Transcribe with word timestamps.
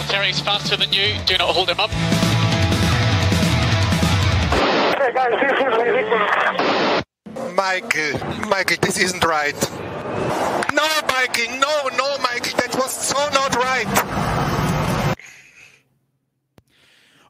Valtteri's 0.00 0.40
faster 0.40 0.76
than 0.76 0.92
you. 0.94 1.12
Do 1.26 1.36
not 1.36 1.54
hold 1.54 1.68
him 1.68 1.78
up. 1.78 1.90
Hey 4.96 5.12
guys, 5.12 5.32
this 5.40 5.52
is 5.52 5.76
ridiculous. 5.76 7.04
Michael, 7.54 8.48
Michael, 8.48 8.78
this 8.80 8.98
isn't 8.98 9.22
right. 9.24 9.54
No, 10.72 10.86
Michael, 11.06 11.58
no, 11.60 11.88
no, 11.98 12.16
Michael, 12.22 12.56
that 12.56 12.74
was 12.78 12.90
so 12.92 13.18
not 13.34 13.54
right. 13.56 13.86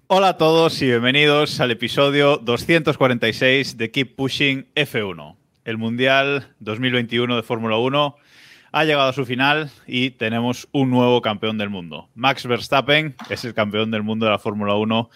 Hola 0.07 0.29
a 0.29 0.37
todos 0.39 0.81
y 0.81 0.87
bienvenidos 0.87 1.59
al 1.61 1.73
episodio 1.73 2.37
246 2.37 3.79
de 3.79 3.91
Keep 3.91 4.15
Pushing 4.15 4.69
F1. 4.77 5.37
El 5.65 5.77
Mundial 5.77 6.55
2021 6.61 7.35
de 7.35 7.43
Fórmula 7.43 7.79
1 7.79 8.17
ha 8.73 8.85
llegado 8.85 9.09
a 9.09 9.13
su 9.13 9.25
final 9.25 9.71
y 9.87 10.11
tenemos 10.11 10.69
un 10.73 10.91
nuevo 10.91 11.23
campeón 11.23 11.59
del 11.59 11.71
mundo. 11.71 12.09
Max 12.15 12.47
Verstappen 12.47 13.17
es 13.29 13.45
el 13.45 13.55
campeón 13.55 13.91
del 13.91 14.03
mundo 14.03 14.27
de 14.27 14.33
la 14.33 14.39
Fórmula 14.39 14.75
1 14.75 15.11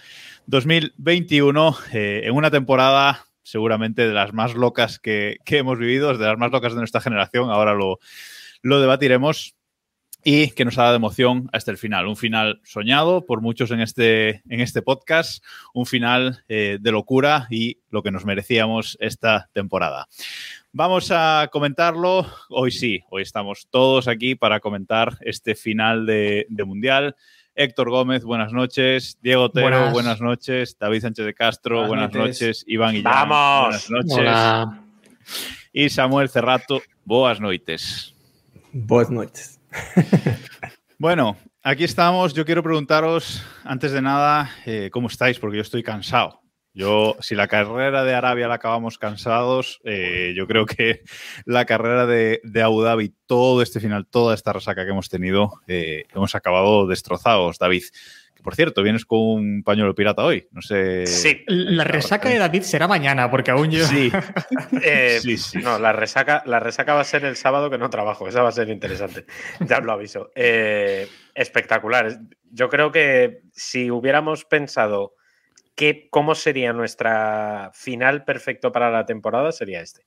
2021 0.46 1.76
eh, 1.92 2.22
en 2.24 2.34
una 2.34 2.50
temporada 2.50 3.26
seguramente 3.42 4.06
de 4.06 4.14
las 4.14 4.32
más 4.32 4.54
locas 4.54 4.98
que, 4.98 5.38
que, 5.44 5.58
hemos 5.58 5.78
vivido, 5.78 6.16
de 6.16 6.26
las 6.26 6.38
más 6.38 6.50
locas 6.50 6.72
de 6.72 6.78
nuestra 6.78 7.00
generación. 7.00 7.50
Ahora 7.50 7.74
lo, 7.74 7.98
lo 8.62 8.80
debatiremos 8.80 9.54
y 10.24 10.50
que 10.50 10.64
nos 10.64 10.78
ha 10.78 10.84
dado 10.84 10.96
emoción 10.96 11.50
hasta 11.52 11.70
el 11.70 11.76
final. 11.76 12.06
Un 12.06 12.16
final 12.16 12.60
soñado 12.64 13.26
por 13.26 13.42
muchos 13.42 13.70
en 13.70 13.80
este, 13.80 14.42
en 14.48 14.60
este 14.60 14.80
podcast, 14.80 15.44
un 15.74 15.84
final 15.86 16.42
eh, 16.48 16.78
de 16.80 16.92
locura 16.92 17.46
y 17.50 17.78
lo 17.90 18.02
que 18.02 18.10
nos 18.10 18.24
merecíamos 18.24 18.96
esta 19.00 19.50
temporada. 19.52 20.08
Vamos 20.76 21.12
a 21.12 21.48
comentarlo. 21.52 22.26
Hoy 22.48 22.72
sí, 22.72 23.04
hoy 23.08 23.22
estamos 23.22 23.68
todos 23.70 24.08
aquí 24.08 24.34
para 24.34 24.58
comentar 24.58 25.16
este 25.20 25.54
final 25.54 26.04
de, 26.04 26.46
de 26.48 26.64
Mundial. 26.64 27.14
Héctor 27.54 27.90
Gómez, 27.90 28.24
buenas 28.24 28.52
noches. 28.52 29.16
Diego 29.22 29.44
Otero, 29.44 29.68
buenas, 29.68 29.92
buenas 29.92 30.20
noches. 30.20 30.76
David 30.76 31.02
Sánchez 31.02 31.26
de 31.26 31.32
Castro, 31.32 31.86
buenas, 31.86 32.10
buenas 32.10 32.14
noches. 32.14 32.40
noches. 32.40 32.64
Iván 32.66 32.90
Guillén, 32.90 33.04
Vamos. 33.04 33.88
buenas 33.88 33.90
noches. 33.90 34.18
Hola. 34.18 34.82
Y 35.72 35.90
Samuel 35.90 36.28
Cerrato, 36.28 36.82
boas 37.04 37.40
noites. 37.40 38.12
Boas 38.72 39.10
noites. 39.10 39.60
bueno, 40.98 41.36
aquí 41.62 41.84
estamos. 41.84 42.34
Yo 42.34 42.44
quiero 42.44 42.64
preguntaros, 42.64 43.46
antes 43.62 43.92
de 43.92 44.02
nada, 44.02 44.50
eh, 44.66 44.90
¿cómo 44.92 45.06
estáis? 45.06 45.38
Porque 45.38 45.58
yo 45.58 45.62
estoy 45.62 45.84
cansado. 45.84 46.43
Yo, 46.76 47.16
si 47.20 47.36
la 47.36 47.46
carrera 47.46 48.02
de 48.02 48.14
Arabia 48.14 48.48
la 48.48 48.54
acabamos 48.54 48.98
cansados, 48.98 49.80
eh, 49.84 50.34
yo 50.36 50.48
creo 50.48 50.66
que 50.66 51.02
la 51.44 51.66
carrera 51.66 52.04
de, 52.04 52.40
de, 52.42 52.62
Abu 52.62 52.82
Dhabi, 52.82 53.14
todo 53.26 53.62
este 53.62 53.78
final, 53.78 54.08
toda 54.08 54.34
esta 54.34 54.52
resaca 54.52 54.84
que 54.84 54.90
hemos 54.90 55.08
tenido, 55.08 55.52
eh, 55.68 56.02
hemos 56.12 56.34
acabado 56.34 56.88
destrozados, 56.88 57.60
David. 57.60 57.84
Que, 58.34 58.42
por 58.42 58.56
cierto, 58.56 58.82
vienes 58.82 59.04
con 59.04 59.20
un 59.20 59.62
pañuelo 59.62 59.94
pirata 59.94 60.24
hoy, 60.24 60.48
no 60.50 60.62
sé. 60.62 61.06
Sí. 61.06 61.44
La 61.46 61.84
resaca 61.84 62.28
de 62.28 62.38
David 62.38 62.62
será 62.62 62.88
mañana, 62.88 63.30
porque 63.30 63.52
aún 63.52 63.70
yo. 63.70 63.86
Sí. 63.86 64.10
eh, 64.82 65.20
sí, 65.22 65.36
sí. 65.36 65.58
No, 65.58 65.78
la 65.78 65.92
resaca, 65.92 66.42
la 66.44 66.58
resaca 66.58 66.94
va 66.94 67.02
a 67.02 67.04
ser 67.04 67.24
el 67.24 67.36
sábado 67.36 67.70
que 67.70 67.78
no 67.78 67.88
trabajo, 67.88 68.26
esa 68.26 68.42
va 68.42 68.48
a 68.48 68.52
ser 68.52 68.68
interesante. 68.68 69.26
ya 69.60 69.78
lo 69.78 69.92
aviso. 69.92 70.32
Eh, 70.34 71.06
espectacular. 71.36 72.18
Yo 72.50 72.68
creo 72.68 72.90
que 72.90 73.42
si 73.52 73.92
hubiéramos 73.92 74.44
pensado 74.44 75.14
¿Qué, 75.74 76.08
¿cómo 76.10 76.34
sería 76.34 76.72
nuestra 76.72 77.70
final 77.74 78.24
perfecto 78.24 78.70
para 78.70 78.90
la 78.90 79.06
temporada? 79.06 79.50
Sería 79.52 79.80
este. 79.80 80.06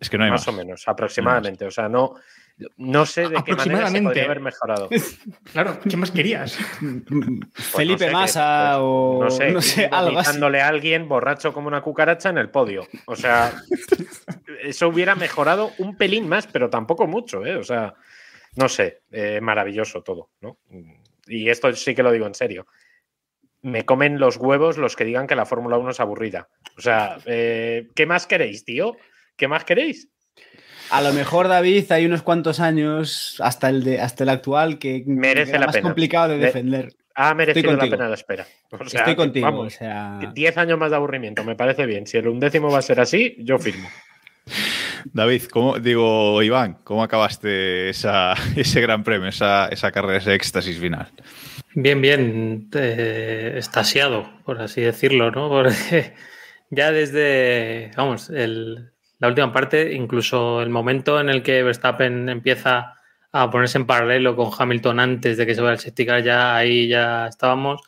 Es 0.00 0.08
que 0.08 0.18
no 0.18 0.24
hay 0.24 0.30
más. 0.30 0.46
más. 0.46 0.48
o 0.48 0.52
menos, 0.56 0.88
aproximadamente. 0.88 1.64
No 1.64 1.68
o 1.68 1.70
sea, 1.70 1.88
no, 1.88 2.14
no 2.76 3.06
sé 3.06 3.28
de 3.28 3.42
qué 3.44 3.54
manera 3.54 3.88
se 3.88 4.02
podría 4.02 4.24
haber 4.24 4.40
mejorado. 4.40 4.88
claro, 5.52 5.78
¿qué 5.88 5.96
más 5.96 6.10
querías? 6.10 6.58
Pues 6.80 7.66
Felipe 7.68 8.06
no 8.06 8.10
sé, 8.10 8.12
Massa 8.12 8.72
pues, 8.74 8.82
o 8.82 9.20
no 9.24 9.30
sé, 9.30 9.50
no 9.52 9.62
sé 9.62 9.86
algo 9.92 10.22
dándole 10.22 10.60
a 10.60 10.68
alguien 10.68 11.08
borracho 11.08 11.52
como 11.52 11.68
una 11.68 11.82
cucaracha 11.82 12.30
en 12.30 12.38
el 12.38 12.50
podio. 12.50 12.86
O 13.06 13.16
sea, 13.16 13.52
eso 14.62 14.88
hubiera 14.88 15.14
mejorado 15.14 15.72
un 15.78 15.96
pelín 15.96 16.28
más, 16.28 16.46
pero 16.46 16.70
tampoco 16.70 17.06
mucho, 17.06 17.44
¿eh? 17.44 17.56
O 17.56 17.64
sea, 17.64 17.94
no 18.56 18.68
sé, 18.68 19.02
eh, 19.10 19.40
maravilloso 19.40 20.02
todo, 20.02 20.30
¿no? 20.40 20.58
Y 21.26 21.48
esto 21.48 21.72
sí 21.74 21.94
que 21.94 22.02
lo 22.02 22.12
digo 22.12 22.26
en 22.26 22.34
serio 22.34 22.66
me 23.62 23.84
comen 23.84 24.18
los 24.18 24.36
huevos 24.36 24.76
los 24.76 24.96
que 24.96 25.04
digan 25.04 25.26
que 25.26 25.36
la 25.36 25.46
Fórmula 25.46 25.78
1 25.78 25.90
es 25.90 26.00
aburrida. 26.00 26.48
O 26.76 26.80
sea, 26.80 27.18
eh, 27.26 27.88
¿qué 27.94 28.06
más 28.06 28.26
queréis, 28.26 28.64
tío? 28.64 28.96
¿Qué 29.36 29.48
más 29.48 29.64
queréis? 29.64 30.08
A 30.90 31.00
lo 31.00 31.12
mejor, 31.12 31.48
David, 31.48 31.90
hay 31.90 32.04
unos 32.04 32.22
cuantos 32.22 32.60
años 32.60 33.36
hasta 33.40 33.68
el, 33.68 33.82
de, 33.82 34.00
hasta 34.00 34.24
el 34.24 34.28
actual 34.28 34.78
que 34.78 35.02
merece 35.06 35.58
la 35.58 35.66
más 35.66 35.76
pena. 35.76 35.88
complicado 35.88 36.32
de 36.32 36.38
defender. 36.38 36.86
De... 36.86 36.96
Ha 37.14 37.34
merecido 37.34 37.72
la 37.74 37.88
pena 37.88 38.08
la 38.08 38.14
espera. 38.14 38.46
O 38.70 38.88
sea, 38.88 39.00
Estoy 39.00 39.16
contigo. 39.16 39.46
Vamos, 39.46 39.74
o 39.74 39.78
sea... 39.78 40.18
10 40.34 40.58
años 40.58 40.78
más 40.78 40.90
de 40.90 40.96
aburrimiento, 40.96 41.44
me 41.44 41.56
parece 41.56 41.86
bien. 41.86 42.06
Si 42.06 42.18
el 42.18 42.28
undécimo 42.28 42.70
va 42.70 42.78
a 42.78 42.82
ser 42.82 43.00
así, 43.00 43.36
yo 43.38 43.58
firmo. 43.58 43.88
David, 45.04 45.44
¿cómo, 45.50 45.78
digo, 45.78 46.42
Iván, 46.42 46.78
¿cómo 46.84 47.02
acabaste 47.02 47.88
esa, 47.88 48.34
ese 48.56 48.80
gran 48.80 49.02
premio, 49.02 49.28
esa, 49.28 49.68
esa 49.68 49.92
carrera, 49.92 50.18
ese 50.18 50.34
éxtasis 50.34 50.78
final? 50.78 51.08
Bien, 51.74 52.00
bien, 52.02 52.68
eh, 52.74 53.54
estasiado, 53.56 54.28
por 54.44 54.60
así 54.60 54.82
decirlo, 54.82 55.30
¿no? 55.30 55.48
Porque 55.50 56.14
ya 56.70 56.92
desde, 56.92 57.90
vamos, 57.96 58.28
el, 58.30 58.92
la 59.18 59.28
última 59.28 59.52
parte, 59.52 59.94
incluso 59.94 60.60
el 60.60 60.68
momento 60.68 61.18
en 61.18 61.30
el 61.30 61.42
que 61.42 61.62
Verstappen 61.62 62.28
empieza 62.28 62.94
a 63.32 63.50
ponerse 63.50 63.78
en 63.78 63.86
paralelo 63.86 64.36
con 64.36 64.50
Hamilton 64.56 65.00
antes 65.00 65.38
de 65.38 65.46
que 65.46 65.54
se 65.54 65.62
vaya 65.62 65.72
al 65.72 65.78
safety 65.78 66.04
car, 66.06 66.22
ya 66.22 66.56
ahí 66.56 66.88
ya 66.88 67.26
estábamos. 67.28 67.80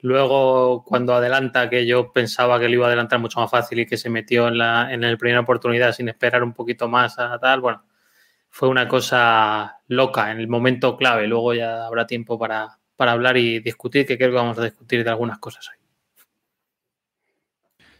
Luego, 0.00 0.84
cuando 0.84 1.14
adelanta, 1.14 1.68
que 1.70 1.86
yo 1.86 2.12
pensaba 2.12 2.60
que 2.60 2.68
lo 2.68 2.74
iba 2.74 2.84
a 2.86 2.88
adelantar 2.88 3.18
mucho 3.18 3.40
más 3.40 3.50
fácil 3.50 3.80
y 3.80 3.86
que 3.86 3.96
se 3.96 4.10
metió 4.10 4.48
en 4.48 4.58
la, 4.58 4.92
en 4.92 5.00
la 5.00 5.16
primera 5.16 5.40
oportunidad 5.40 5.92
sin 5.92 6.08
esperar 6.08 6.44
un 6.44 6.52
poquito 6.52 6.88
más 6.88 7.18
a 7.18 7.38
tal, 7.40 7.60
bueno, 7.60 7.84
fue 8.50 8.68
una 8.68 8.86
cosa 8.88 9.78
loca 9.88 10.30
en 10.30 10.38
el 10.40 10.48
momento 10.48 10.96
clave. 10.96 11.26
Luego 11.26 11.54
ya 11.54 11.86
habrá 11.86 12.06
tiempo 12.06 12.38
para, 12.38 12.78
para 12.96 13.12
hablar 13.12 13.36
y 13.36 13.60
discutir, 13.60 14.06
que 14.06 14.16
creo 14.16 14.30
que 14.30 14.36
vamos 14.36 14.58
a 14.58 14.64
discutir 14.64 15.04
de 15.04 15.10
algunas 15.10 15.38
cosas 15.38 15.68
hoy. 15.68 15.76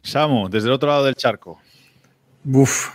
Samu, 0.03 0.49
desde 0.49 0.69
el 0.69 0.75
otro 0.75 0.91
lado 0.91 1.05
del 1.05 1.15
charco. 1.15 1.61
Uf, 2.45 2.91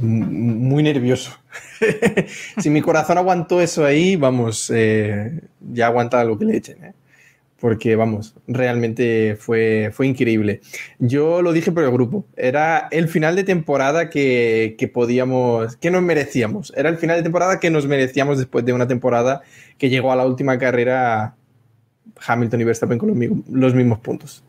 muy 0.00 0.82
nervioso. 0.82 1.36
si 2.58 2.70
mi 2.70 2.80
corazón 2.80 3.18
aguantó 3.18 3.60
eso 3.60 3.84
ahí, 3.84 4.14
vamos, 4.16 4.70
eh, 4.72 5.40
ya 5.60 5.86
aguanta 5.86 6.22
lo 6.24 6.38
que 6.38 6.44
le 6.44 6.56
echen. 6.56 6.84
¿eh? 6.84 6.92
Porque, 7.58 7.96
vamos, 7.96 8.34
realmente 8.46 9.36
fue, 9.38 9.90
fue 9.92 10.06
increíble. 10.06 10.60
Yo 10.98 11.42
lo 11.42 11.52
dije 11.52 11.72
por 11.72 11.82
el 11.82 11.90
grupo. 11.90 12.26
Era 12.36 12.88
el 12.90 13.08
final 13.08 13.34
de 13.36 13.44
temporada 13.44 14.08
que, 14.08 14.76
que 14.78 14.88
podíamos, 14.88 15.76
que 15.76 15.90
nos 15.90 16.02
merecíamos. 16.02 16.72
Era 16.76 16.88
el 16.88 16.98
final 16.98 17.16
de 17.16 17.22
temporada 17.24 17.60
que 17.60 17.70
nos 17.70 17.86
merecíamos 17.86 18.38
después 18.38 18.64
de 18.64 18.72
una 18.72 18.86
temporada 18.86 19.42
que 19.78 19.90
llegó 19.90 20.12
a 20.12 20.16
la 20.16 20.26
última 20.26 20.58
carrera 20.58 21.34
Hamilton 22.26 22.60
y 22.60 22.64
Verstappen 22.64 22.98
con 22.98 23.08
los 23.08 23.38
los 23.50 23.74
mismos 23.74 23.98
puntos. 24.00 24.44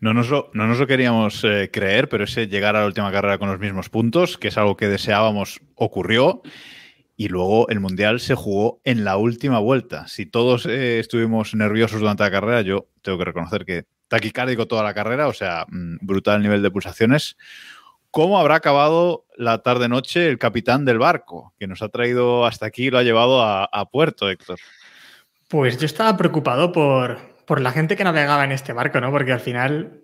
No 0.00 0.12
nos, 0.12 0.28
lo, 0.28 0.50
no 0.52 0.66
nos 0.66 0.78
lo 0.78 0.86
queríamos 0.86 1.44
eh, 1.44 1.70
creer, 1.72 2.08
pero 2.08 2.24
ese 2.24 2.48
llegar 2.48 2.76
a 2.76 2.80
la 2.80 2.86
última 2.86 3.12
carrera 3.12 3.38
con 3.38 3.48
los 3.48 3.60
mismos 3.60 3.88
puntos, 3.88 4.36
que 4.36 4.48
es 4.48 4.58
algo 4.58 4.76
que 4.76 4.88
deseábamos, 4.88 5.60
ocurrió. 5.76 6.42
Y 7.16 7.28
luego 7.28 7.68
el 7.68 7.78
Mundial 7.78 8.18
se 8.18 8.34
jugó 8.34 8.80
en 8.82 9.04
la 9.04 9.16
última 9.16 9.60
vuelta. 9.60 10.08
Si 10.08 10.26
todos 10.26 10.66
eh, 10.66 10.98
estuvimos 10.98 11.54
nerviosos 11.54 12.00
durante 12.00 12.24
la 12.24 12.30
carrera, 12.32 12.62
yo 12.62 12.88
tengo 13.02 13.18
que 13.18 13.24
reconocer 13.24 13.64
que 13.64 13.84
taquicárdico 14.08 14.66
toda 14.66 14.82
la 14.82 14.94
carrera, 14.94 15.28
o 15.28 15.32
sea, 15.32 15.64
mmm, 15.68 15.96
brutal 16.00 16.42
nivel 16.42 16.60
de 16.62 16.72
pulsaciones. 16.72 17.36
¿Cómo 18.10 18.38
habrá 18.38 18.56
acabado 18.56 19.26
la 19.36 19.62
tarde-noche 19.62 20.28
el 20.28 20.38
capitán 20.38 20.84
del 20.84 20.98
barco, 20.98 21.54
que 21.58 21.68
nos 21.68 21.82
ha 21.82 21.88
traído 21.88 22.46
hasta 22.46 22.66
aquí 22.66 22.86
y 22.86 22.90
lo 22.90 22.98
ha 22.98 23.02
llevado 23.04 23.42
a, 23.42 23.64
a 23.64 23.88
puerto, 23.88 24.28
Héctor? 24.28 24.58
Pues 25.48 25.78
yo 25.78 25.86
estaba 25.86 26.16
preocupado 26.16 26.72
por, 26.72 27.18
por 27.46 27.60
la 27.60 27.72
gente 27.72 27.96
que 27.96 28.04
navegaba 28.04 28.44
en 28.44 28.52
este 28.52 28.72
barco, 28.72 29.00
¿no? 29.00 29.10
Porque 29.10 29.32
al 29.32 29.40
final 29.40 30.02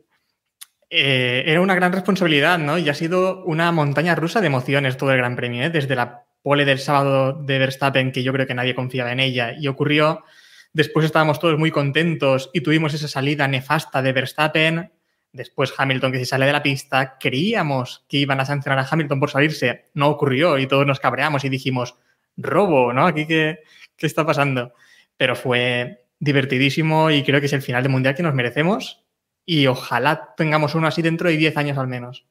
eh, 0.90 1.44
era 1.46 1.60
una 1.60 1.74
gran 1.74 1.92
responsabilidad, 1.92 2.58
¿no? 2.58 2.78
Y 2.78 2.88
ha 2.88 2.94
sido 2.94 3.44
una 3.44 3.72
montaña 3.72 4.14
rusa 4.14 4.40
de 4.40 4.48
emociones 4.48 4.96
todo 4.96 5.12
el 5.12 5.18
Gran 5.18 5.36
Premio, 5.36 5.64
¿eh? 5.64 5.70
Desde 5.70 5.96
la 5.96 6.24
pole 6.42 6.64
del 6.64 6.78
sábado 6.78 7.32
de 7.32 7.58
Verstappen, 7.58 8.12
que 8.12 8.22
yo 8.22 8.32
creo 8.32 8.46
que 8.46 8.54
nadie 8.54 8.74
confiaba 8.74 9.12
en 9.12 9.20
ella, 9.20 9.54
y 9.58 9.68
ocurrió 9.68 10.24
Después 10.72 11.04
estábamos 11.04 11.40
todos 11.40 11.58
muy 11.58 11.72
contentos 11.72 12.48
y 12.52 12.60
tuvimos 12.60 12.94
esa 12.94 13.08
salida 13.08 13.48
nefasta 13.48 14.02
de 14.02 14.12
Verstappen. 14.12 14.92
Después 15.32 15.72
Hamilton 15.76 16.12
que 16.12 16.18
se 16.18 16.26
sale 16.26 16.46
de 16.46 16.52
la 16.52 16.62
pista. 16.62 17.16
Creíamos 17.18 18.04
que 18.08 18.18
iban 18.18 18.40
a 18.40 18.44
sancionar 18.44 18.78
a 18.78 18.86
Hamilton 18.88 19.18
por 19.18 19.30
salirse. 19.30 19.86
No 19.94 20.08
ocurrió 20.08 20.58
y 20.58 20.68
todos 20.68 20.86
nos 20.86 21.00
cabreamos 21.00 21.44
y 21.44 21.48
dijimos, 21.48 21.96
robo, 22.36 22.92
¿no? 22.92 23.06
Aquí 23.06 23.26
qué, 23.26 23.60
qué 23.96 24.06
está 24.06 24.24
pasando. 24.24 24.72
Pero 25.20 25.36
fue 25.36 26.06
divertidísimo 26.18 27.10
y 27.10 27.22
creo 27.24 27.40
que 27.40 27.46
es 27.46 27.52
el 27.52 27.60
final 27.60 27.82
de 27.82 27.90
mundial 27.90 28.14
que 28.14 28.22
nos 28.22 28.32
merecemos. 28.32 29.04
Y 29.44 29.66
ojalá 29.66 30.32
tengamos 30.34 30.74
uno 30.74 30.86
así 30.86 31.02
dentro 31.02 31.28
de 31.28 31.36
10 31.36 31.58
años 31.58 31.76
al 31.76 31.88
menos. 31.88 32.24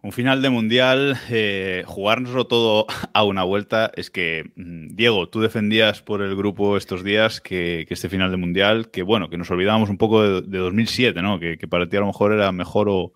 Un 0.00 0.12
final 0.12 0.42
de 0.42 0.50
mundial, 0.50 1.18
eh, 1.28 1.82
jugárnoslo 1.86 2.46
todo 2.46 2.86
a 3.14 3.24
una 3.24 3.42
vuelta. 3.42 3.90
Es 3.96 4.10
que, 4.10 4.52
mm, 4.54 4.94
Diego, 4.94 5.28
tú 5.28 5.40
defendías 5.40 6.02
por 6.02 6.22
el 6.22 6.36
grupo 6.36 6.76
estos 6.76 7.02
días 7.02 7.40
que, 7.40 7.84
que 7.88 7.94
este 7.94 8.08
final 8.08 8.30
de 8.30 8.36
mundial, 8.36 8.92
que 8.92 9.02
bueno, 9.02 9.28
que 9.28 9.38
nos 9.38 9.50
olvidábamos 9.50 9.90
un 9.90 9.98
poco 9.98 10.22
de, 10.22 10.42
de 10.42 10.58
2007, 10.58 11.20
¿no? 11.20 11.40
Que, 11.40 11.58
que, 11.58 11.66
para 11.66 11.88
ti 11.88 11.96
a 11.96 12.00
lo 12.00 12.06
mejor 12.06 12.32
era 12.32 12.52
mejor 12.52 12.88
o, 12.88 13.12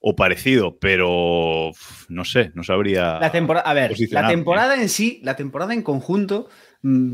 o 0.00 0.16
parecido, 0.16 0.78
pero 0.78 1.72
no 2.08 2.24
sé, 2.24 2.52
no 2.54 2.62
sabría. 2.62 3.18
La 3.18 3.32
temporada, 3.32 3.68
a 3.68 3.74
ver, 3.74 3.92
la 4.10 4.28
temporada 4.28 4.80
en 4.80 4.88
sí, 4.88 5.20
la 5.22 5.36
temporada 5.36 5.74
en 5.74 5.82
conjunto, 5.82 6.48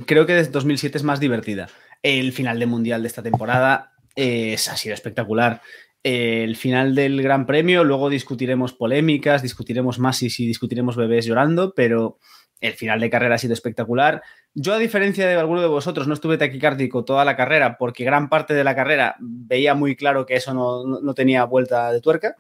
creo 0.07 0.27
que 0.27 0.35
desde 0.35 0.53
2007 0.53 0.99
es 0.99 1.05
más 1.05 1.21
divertida. 1.21 1.69
El 2.03 2.33
final 2.33 2.59
de 2.59 2.67
mundial 2.67 3.03
de 3.03 3.09
esta 3.09 3.23
temporada 3.23 3.93
es, 4.15 4.69
ha 4.69 4.77
sido 4.77 4.95
espectacular 4.95 5.61
el 6.03 6.57
final 6.57 6.95
del 6.95 7.23
Gran 7.23 7.47
Premio, 7.47 7.85
luego 7.85 8.11
discutiremos 8.11 8.73
polémicas, 8.73 9.43
discutiremos 9.43 9.99
Masis 9.99 10.41
y 10.41 10.47
discutiremos 10.47 10.97
bebés 10.97 11.27
llorando, 11.27 11.75
pero 11.75 12.19
el 12.61 12.73
final 12.75 13.01
de 13.01 13.11
carrera 13.11 13.37
ha 13.37 13.39
sido 13.39 13.55
espectacular. 13.55 14.23
Yo, 14.55 14.75
a 14.75 14.79
diferencia 14.79 15.27
de 15.27 15.35
alguno 15.35 15.61
de 15.61 15.69
vosotros, 15.69 16.09
no 16.09 16.15
estuve 16.15 16.39
taquicárdico 16.39 17.05
toda 17.05 17.25
la 17.25 17.37
carrera 17.37 17.77
porque 17.79 18.05
gran 18.05 18.29
parte 18.29 18.55
de 18.55 18.65
la 18.65 18.75
carrera 18.75 19.17
veía 19.21 19.75
muy 19.75 19.97
claro 19.97 20.27
que 20.27 20.35
eso 20.35 20.55
no, 20.55 21.01
no 21.01 21.15
tenía 21.15 21.45
vuelta 21.45 21.93
de 21.93 22.01
tuerca. 22.01 22.37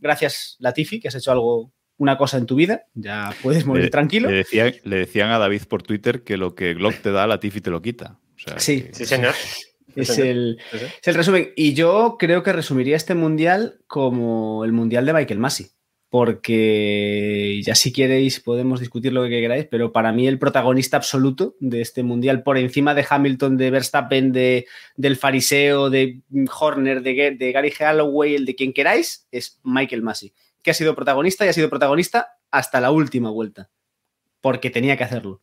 Gracias, 0.00 0.56
Latifi, 0.60 1.00
que 1.00 1.08
has 1.08 1.14
hecho 1.14 1.32
algo 1.32 1.72
una 2.00 2.16
cosa 2.16 2.38
en 2.38 2.46
tu 2.46 2.54
vida, 2.54 2.86
ya 2.94 3.34
puedes 3.42 3.66
morir 3.66 3.84
le, 3.84 3.90
tranquilo. 3.90 4.30
Le, 4.30 4.38
decía, 4.38 4.72
le, 4.84 4.96
decían 4.96 5.30
a 5.30 5.38
David 5.38 5.62
por 5.68 5.82
Twitter 5.82 6.22
que 6.22 6.38
lo 6.38 6.54
que 6.54 6.72
Glock 6.72 6.94
te 7.02 7.12
da, 7.12 7.26
Latifi 7.26 7.60
te 7.60 7.68
lo 7.68 7.82
quita. 7.82 8.18
O 8.36 8.38
sea, 8.38 8.58
sí, 8.58 8.84
que... 8.84 8.94
sí, 8.94 9.04
señor. 9.04 9.34
Es 9.94 10.18
el, 10.18 10.58
es 10.72 11.08
el, 11.08 11.14
resumen. 11.14 11.50
Y 11.56 11.74
yo 11.74 12.16
creo 12.18 12.42
que 12.42 12.54
resumiría 12.54 12.96
este 12.96 13.14
mundial 13.14 13.80
como 13.86 14.64
el 14.64 14.72
mundial 14.72 15.04
de 15.04 15.12
Michael 15.12 15.40
Massey. 15.40 15.66
Porque 16.08 17.60
ya 17.62 17.74
si 17.74 17.92
queréis 17.92 18.40
podemos 18.40 18.80
discutir 18.80 19.12
lo 19.12 19.22
que 19.24 19.40
queráis, 19.40 19.66
pero 19.70 19.92
para 19.92 20.10
mí 20.10 20.26
el 20.26 20.38
protagonista 20.38 20.96
absoluto 20.96 21.54
de 21.60 21.82
este 21.82 22.02
mundial, 22.02 22.42
por 22.42 22.56
encima 22.56 22.94
de 22.94 23.04
Hamilton, 23.08 23.58
de 23.58 23.70
Verstappen, 23.70 24.32
de, 24.32 24.66
del 24.96 25.16
Fariseo, 25.16 25.90
de 25.90 26.22
Horner, 26.58 27.02
de, 27.02 27.36
de 27.38 27.52
Gary 27.52 27.72
Holloway, 27.78 28.36
el 28.36 28.46
de 28.46 28.54
quien 28.54 28.72
queráis, 28.72 29.28
es 29.30 29.60
Michael 29.62 30.02
Massey, 30.02 30.32
que 30.62 30.70
ha 30.70 30.74
sido 30.74 30.94
protagonista 30.94 31.44
y 31.44 31.48
ha 31.48 31.52
sido 31.52 31.70
protagonista 31.70 32.38
hasta 32.50 32.80
la 32.80 32.90
última 32.90 33.30
vuelta, 33.30 33.70
porque 34.40 34.70
tenía 34.70 34.96
que 34.96 35.04
hacerlo. 35.04 35.42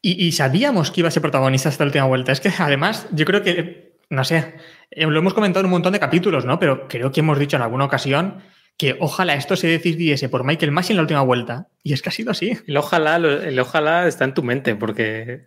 Y, 0.00 0.26
y, 0.26 0.32
sabíamos 0.32 0.90
que 0.90 1.00
iba 1.00 1.08
a 1.08 1.12
ser 1.12 1.22
protagonista 1.22 1.68
hasta 1.68 1.84
la 1.84 1.88
última 1.88 2.06
vuelta. 2.06 2.32
Es 2.32 2.40
que 2.40 2.50
además, 2.58 3.06
yo 3.12 3.24
creo 3.24 3.42
que, 3.42 3.98
no 4.10 4.24
sé, 4.24 4.54
eh, 4.90 5.06
lo 5.06 5.18
hemos 5.18 5.34
comentado 5.34 5.60
en 5.60 5.66
un 5.66 5.72
montón 5.72 5.92
de 5.92 6.00
capítulos, 6.00 6.44
¿no? 6.44 6.58
Pero 6.58 6.88
creo 6.88 7.12
que 7.12 7.20
hemos 7.20 7.38
dicho 7.38 7.56
en 7.56 7.62
alguna 7.62 7.84
ocasión 7.84 8.42
que 8.76 8.96
ojalá 8.98 9.34
esto 9.34 9.56
se 9.56 9.68
decidiese 9.68 10.28
por 10.28 10.44
Michael 10.44 10.72
Massey 10.72 10.94
en 10.94 10.96
la 10.96 11.02
última 11.02 11.22
vuelta. 11.22 11.68
Y 11.82 11.92
es 11.92 12.02
que 12.02 12.08
ha 12.08 12.12
sido 12.12 12.30
así. 12.30 12.58
El 12.66 12.76
ojalá, 12.76 13.16
el 13.16 13.58
ojalá 13.58 14.08
está 14.08 14.24
en 14.24 14.34
tu 14.34 14.42
mente, 14.42 14.74
porque. 14.74 15.46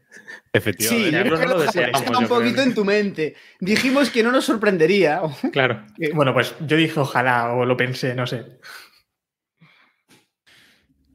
Efectivamente. 0.53 1.19
Sí, 1.21 1.29
no 1.29 1.35
lo 1.35 1.59
deseamos, 1.59 2.01
está 2.01 2.17
un 2.17 2.27
poquito 2.27 2.61
en 2.61 2.73
tu 2.73 2.85
mente. 2.85 3.35
Dijimos 3.59 4.09
que 4.09 4.23
no 4.23 4.31
nos 4.31 4.45
sorprendería. 4.45 5.21
Claro. 5.51 5.85
Bueno, 6.13 6.33
pues 6.33 6.55
yo 6.61 6.77
dije 6.77 6.99
ojalá, 6.99 7.51
o 7.53 7.65
lo 7.65 7.75
pensé, 7.75 8.15
no 8.15 8.25
sé. 8.25 8.45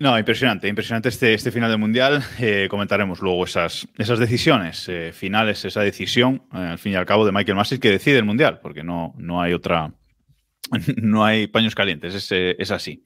No, 0.01 0.19
impresionante, 0.19 0.67
impresionante 0.67 1.11
este, 1.11 1.35
este 1.35 1.53
final 1.53 1.69
del 1.69 1.79
Mundial. 1.79 2.25
Eh, 2.39 2.69
comentaremos 2.71 3.21
luego 3.21 3.45
esas, 3.45 3.87
esas 3.99 4.19
decisiones 4.19 4.89
eh, 4.89 5.13
finales, 5.13 5.63
esa 5.67 5.83
decisión, 5.83 6.43
eh, 6.55 6.59
al 6.59 6.79
fin 6.79 6.93
y 6.93 6.97
al 6.97 7.05
cabo, 7.05 7.27
de 7.27 7.33
Michael 7.33 7.57
Masters 7.57 7.83
que 7.83 7.91
decide 7.91 8.17
el 8.17 8.25
Mundial, 8.25 8.61
porque 8.63 8.83
no, 8.83 9.15
no 9.19 9.43
hay 9.43 9.53
otra, 9.53 9.93
no 11.03 11.25
hay 11.25 11.47
paños 11.47 11.75
calientes, 11.75 12.15
es, 12.15 12.31
es, 12.31 12.71
así. 12.71 13.03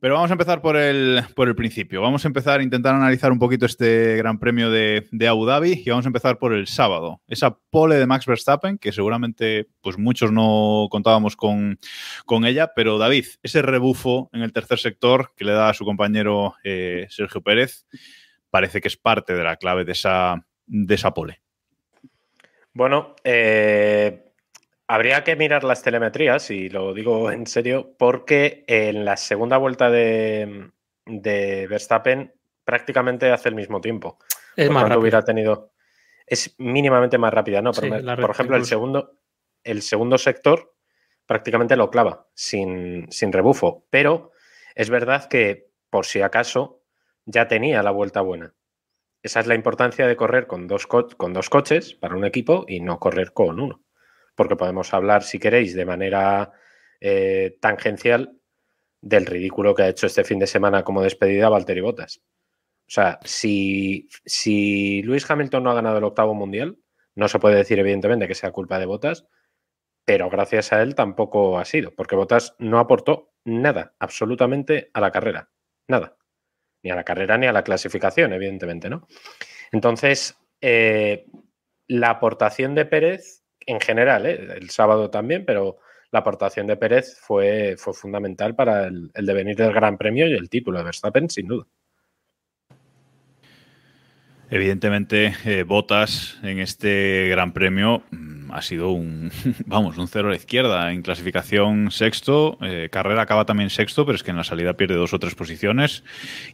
Pero 0.00 0.14
vamos 0.14 0.30
a 0.30 0.34
empezar 0.34 0.62
por 0.62 0.76
el, 0.76 1.22
por 1.34 1.48
el 1.48 1.54
principio. 1.54 2.00
Vamos 2.00 2.24
a 2.24 2.28
empezar 2.28 2.60
a 2.60 2.62
intentar 2.62 2.94
analizar 2.94 3.30
un 3.32 3.38
poquito 3.38 3.66
este 3.66 4.16
Gran 4.16 4.38
Premio 4.38 4.70
de, 4.70 5.06
de, 5.10 5.28
Abu 5.28 5.44
Dhabi 5.44 5.82
y 5.84 5.90
vamos 5.90 6.06
a 6.06 6.08
empezar 6.08 6.38
por 6.38 6.54
el 6.54 6.66
sábado. 6.66 7.20
Esa 7.26 7.58
pole 7.70 7.96
de 7.96 8.06
Max 8.06 8.26
Verstappen, 8.26 8.78
que 8.78 8.92
seguramente 8.92 9.68
pues 9.82 9.98
muchos 9.98 10.32
no 10.32 10.88
contábamos 10.90 11.36
con, 11.36 11.78
con 12.24 12.46
ella, 12.46 12.72
pero 12.74 12.96
David, 12.96 13.26
ese 13.42 13.60
rebufo 13.60 14.30
en 14.32 14.42
el 14.42 14.52
tercer 14.52 14.78
sector 14.78 15.32
que 15.36 15.44
le 15.44 15.52
da 15.52 15.68
a 15.68 15.74
su 15.74 15.84
compañero 15.84 16.54
eh, 16.64 17.06
Sergio 17.10 17.42
Pérez, 17.42 17.86
parece 18.50 18.80
que 18.80 18.88
es 18.88 18.96
parte 18.96 19.34
de 19.34 19.42
la 19.42 19.56
clave 19.56 19.84
de 19.84 19.92
esa, 19.92 20.46
de 20.66 20.94
esa 20.94 21.12
pole. 21.12 21.42
Bueno, 22.72 23.14
eh, 23.22 24.23
Habría 24.86 25.24
que 25.24 25.36
mirar 25.36 25.64
las 25.64 25.82
telemetrías, 25.82 26.50
y 26.50 26.68
lo 26.68 26.92
digo 26.94 27.30
en 27.32 27.46
serio, 27.46 27.94
porque 27.98 28.64
en 28.66 29.04
la 29.04 29.16
segunda 29.16 29.56
vuelta 29.56 29.90
de, 29.90 30.70
de 31.06 31.66
Verstappen 31.68 32.34
prácticamente 32.64 33.30
hace 33.30 33.48
el 33.48 33.54
mismo 33.54 33.80
tiempo. 33.80 34.18
Es 34.56 34.66
por 34.66 34.74
más 34.74 34.82
tanto, 34.82 34.88
rápido. 34.94 35.00
hubiera 35.00 35.22
tenido. 35.22 35.72
Es 36.26 36.54
mínimamente 36.58 37.18
más 37.18 37.32
rápida, 37.34 37.60
¿no? 37.60 37.72
Pero 37.72 37.86
Sí, 37.86 37.90
me- 37.90 38.02
la 38.02 38.16
por 38.16 38.30
ejemplo, 38.30 38.56
el 38.56 38.64
segundo, 38.64 39.18
el 39.62 39.82
segundo 39.82 40.16
sector 40.16 40.74
prácticamente 41.26 41.76
lo 41.76 41.90
clava 41.90 42.26
sin, 42.34 43.10
sin 43.10 43.32
rebufo. 43.32 43.86
Pero 43.90 44.30
es 44.74 44.88
verdad 44.90 45.28
que, 45.28 45.68
por 45.90 46.06
si 46.06 46.22
acaso, 46.22 46.82
ya 47.26 47.46
tenía 47.48 47.82
la 47.82 47.90
vuelta 47.90 48.20
buena. 48.22 48.54
Esa 49.22 49.40
es 49.40 49.46
la 49.46 49.54
importancia 49.54 50.06
de 50.06 50.16
correr 50.16 50.46
con 50.46 50.66
dos, 50.66 50.86
co- 50.86 51.08
con 51.16 51.32
dos 51.34 51.48
coches 51.50 51.94
para 51.94 52.16
un 52.16 52.24
equipo 52.24 52.64
y 52.68 52.80
no 52.80 52.98
correr 52.98 53.32
con 53.32 53.60
uno 53.60 53.82
porque 54.34 54.56
podemos 54.56 54.92
hablar, 54.94 55.22
si 55.22 55.38
queréis, 55.38 55.74
de 55.74 55.84
manera 55.84 56.52
eh, 57.00 57.56
tangencial 57.60 58.38
del 59.00 59.26
ridículo 59.26 59.74
que 59.74 59.82
ha 59.82 59.88
hecho 59.88 60.06
este 60.06 60.24
fin 60.24 60.38
de 60.38 60.46
semana 60.46 60.82
como 60.82 61.02
despedida 61.02 61.48
Valtteri 61.48 61.80
Bottas. 61.80 62.22
O 62.86 62.90
sea, 62.90 63.18
si, 63.24 64.08
si 64.24 65.02
Lewis 65.02 65.30
Hamilton 65.30 65.62
no 65.62 65.70
ha 65.70 65.74
ganado 65.74 65.98
el 65.98 66.04
octavo 66.04 66.34
mundial, 66.34 66.78
no 67.14 67.28
se 67.28 67.38
puede 67.38 67.56
decir 67.56 67.78
evidentemente 67.78 68.26
que 68.26 68.34
sea 68.34 68.52
culpa 68.52 68.78
de 68.78 68.86
Bottas, 68.86 69.26
pero 70.04 70.28
gracias 70.28 70.72
a 70.72 70.82
él 70.82 70.94
tampoco 70.94 71.58
ha 71.58 71.64
sido, 71.64 71.94
porque 71.94 72.16
Bottas 72.16 72.54
no 72.58 72.78
aportó 72.78 73.32
nada, 73.44 73.94
absolutamente 73.98 74.90
a 74.92 75.00
la 75.00 75.10
carrera, 75.10 75.50
nada, 75.88 76.16
ni 76.82 76.90
a 76.90 76.94
la 76.94 77.04
carrera 77.04 77.38
ni 77.38 77.46
a 77.46 77.52
la 77.52 77.64
clasificación, 77.64 78.32
evidentemente, 78.32 78.90
¿no? 78.90 79.06
Entonces, 79.72 80.36
eh, 80.60 81.26
la 81.86 82.10
aportación 82.10 82.74
de 82.74 82.86
Pérez 82.86 83.43
en 83.66 83.80
general, 83.80 84.26
¿eh? 84.26 84.48
el 84.56 84.70
sábado 84.70 85.10
también, 85.10 85.44
pero 85.44 85.78
la 86.14 86.20
aportación 86.20 86.68
de 86.68 86.76
Pérez 86.76 87.18
fue, 87.20 87.76
fundamental 87.76 88.54
para 88.54 88.86
el, 88.86 89.10
devenir 89.12 89.56
del 89.56 89.72
Gran 89.72 89.98
Premio 89.98 90.28
y 90.28 90.34
el 90.34 90.48
título 90.48 90.78
de 90.78 90.84
Verstappen, 90.84 91.28
sin 91.28 91.48
duda. 91.48 91.66
Evidentemente, 94.48 95.34
eh, 95.44 95.64
Botas 95.64 96.38
en 96.44 96.60
este 96.60 97.26
Gran 97.30 97.52
Premio 97.52 98.04
mmm, 98.12 98.52
ha 98.52 98.62
sido 98.62 98.92
un, 98.92 99.32
vamos, 99.66 99.98
un 99.98 100.06
cero 100.06 100.28
a 100.28 100.30
la 100.30 100.36
izquierda. 100.36 100.92
En 100.92 101.02
clasificación 101.02 101.90
sexto, 101.90 102.58
eh, 102.62 102.88
carrera 102.92 103.22
acaba 103.22 103.44
también 103.44 103.70
sexto, 103.70 104.06
pero 104.06 104.14
es 104.14 104.22
que 104.22 104.30
en 104.30 104.36
la 104.36 104.44
salida 104.44 104.74
pierde 104.74 104.94
dos 104.94 105.14
o 105.14 105.18
tres 105.18 105.34
posiciones 105.34 106.04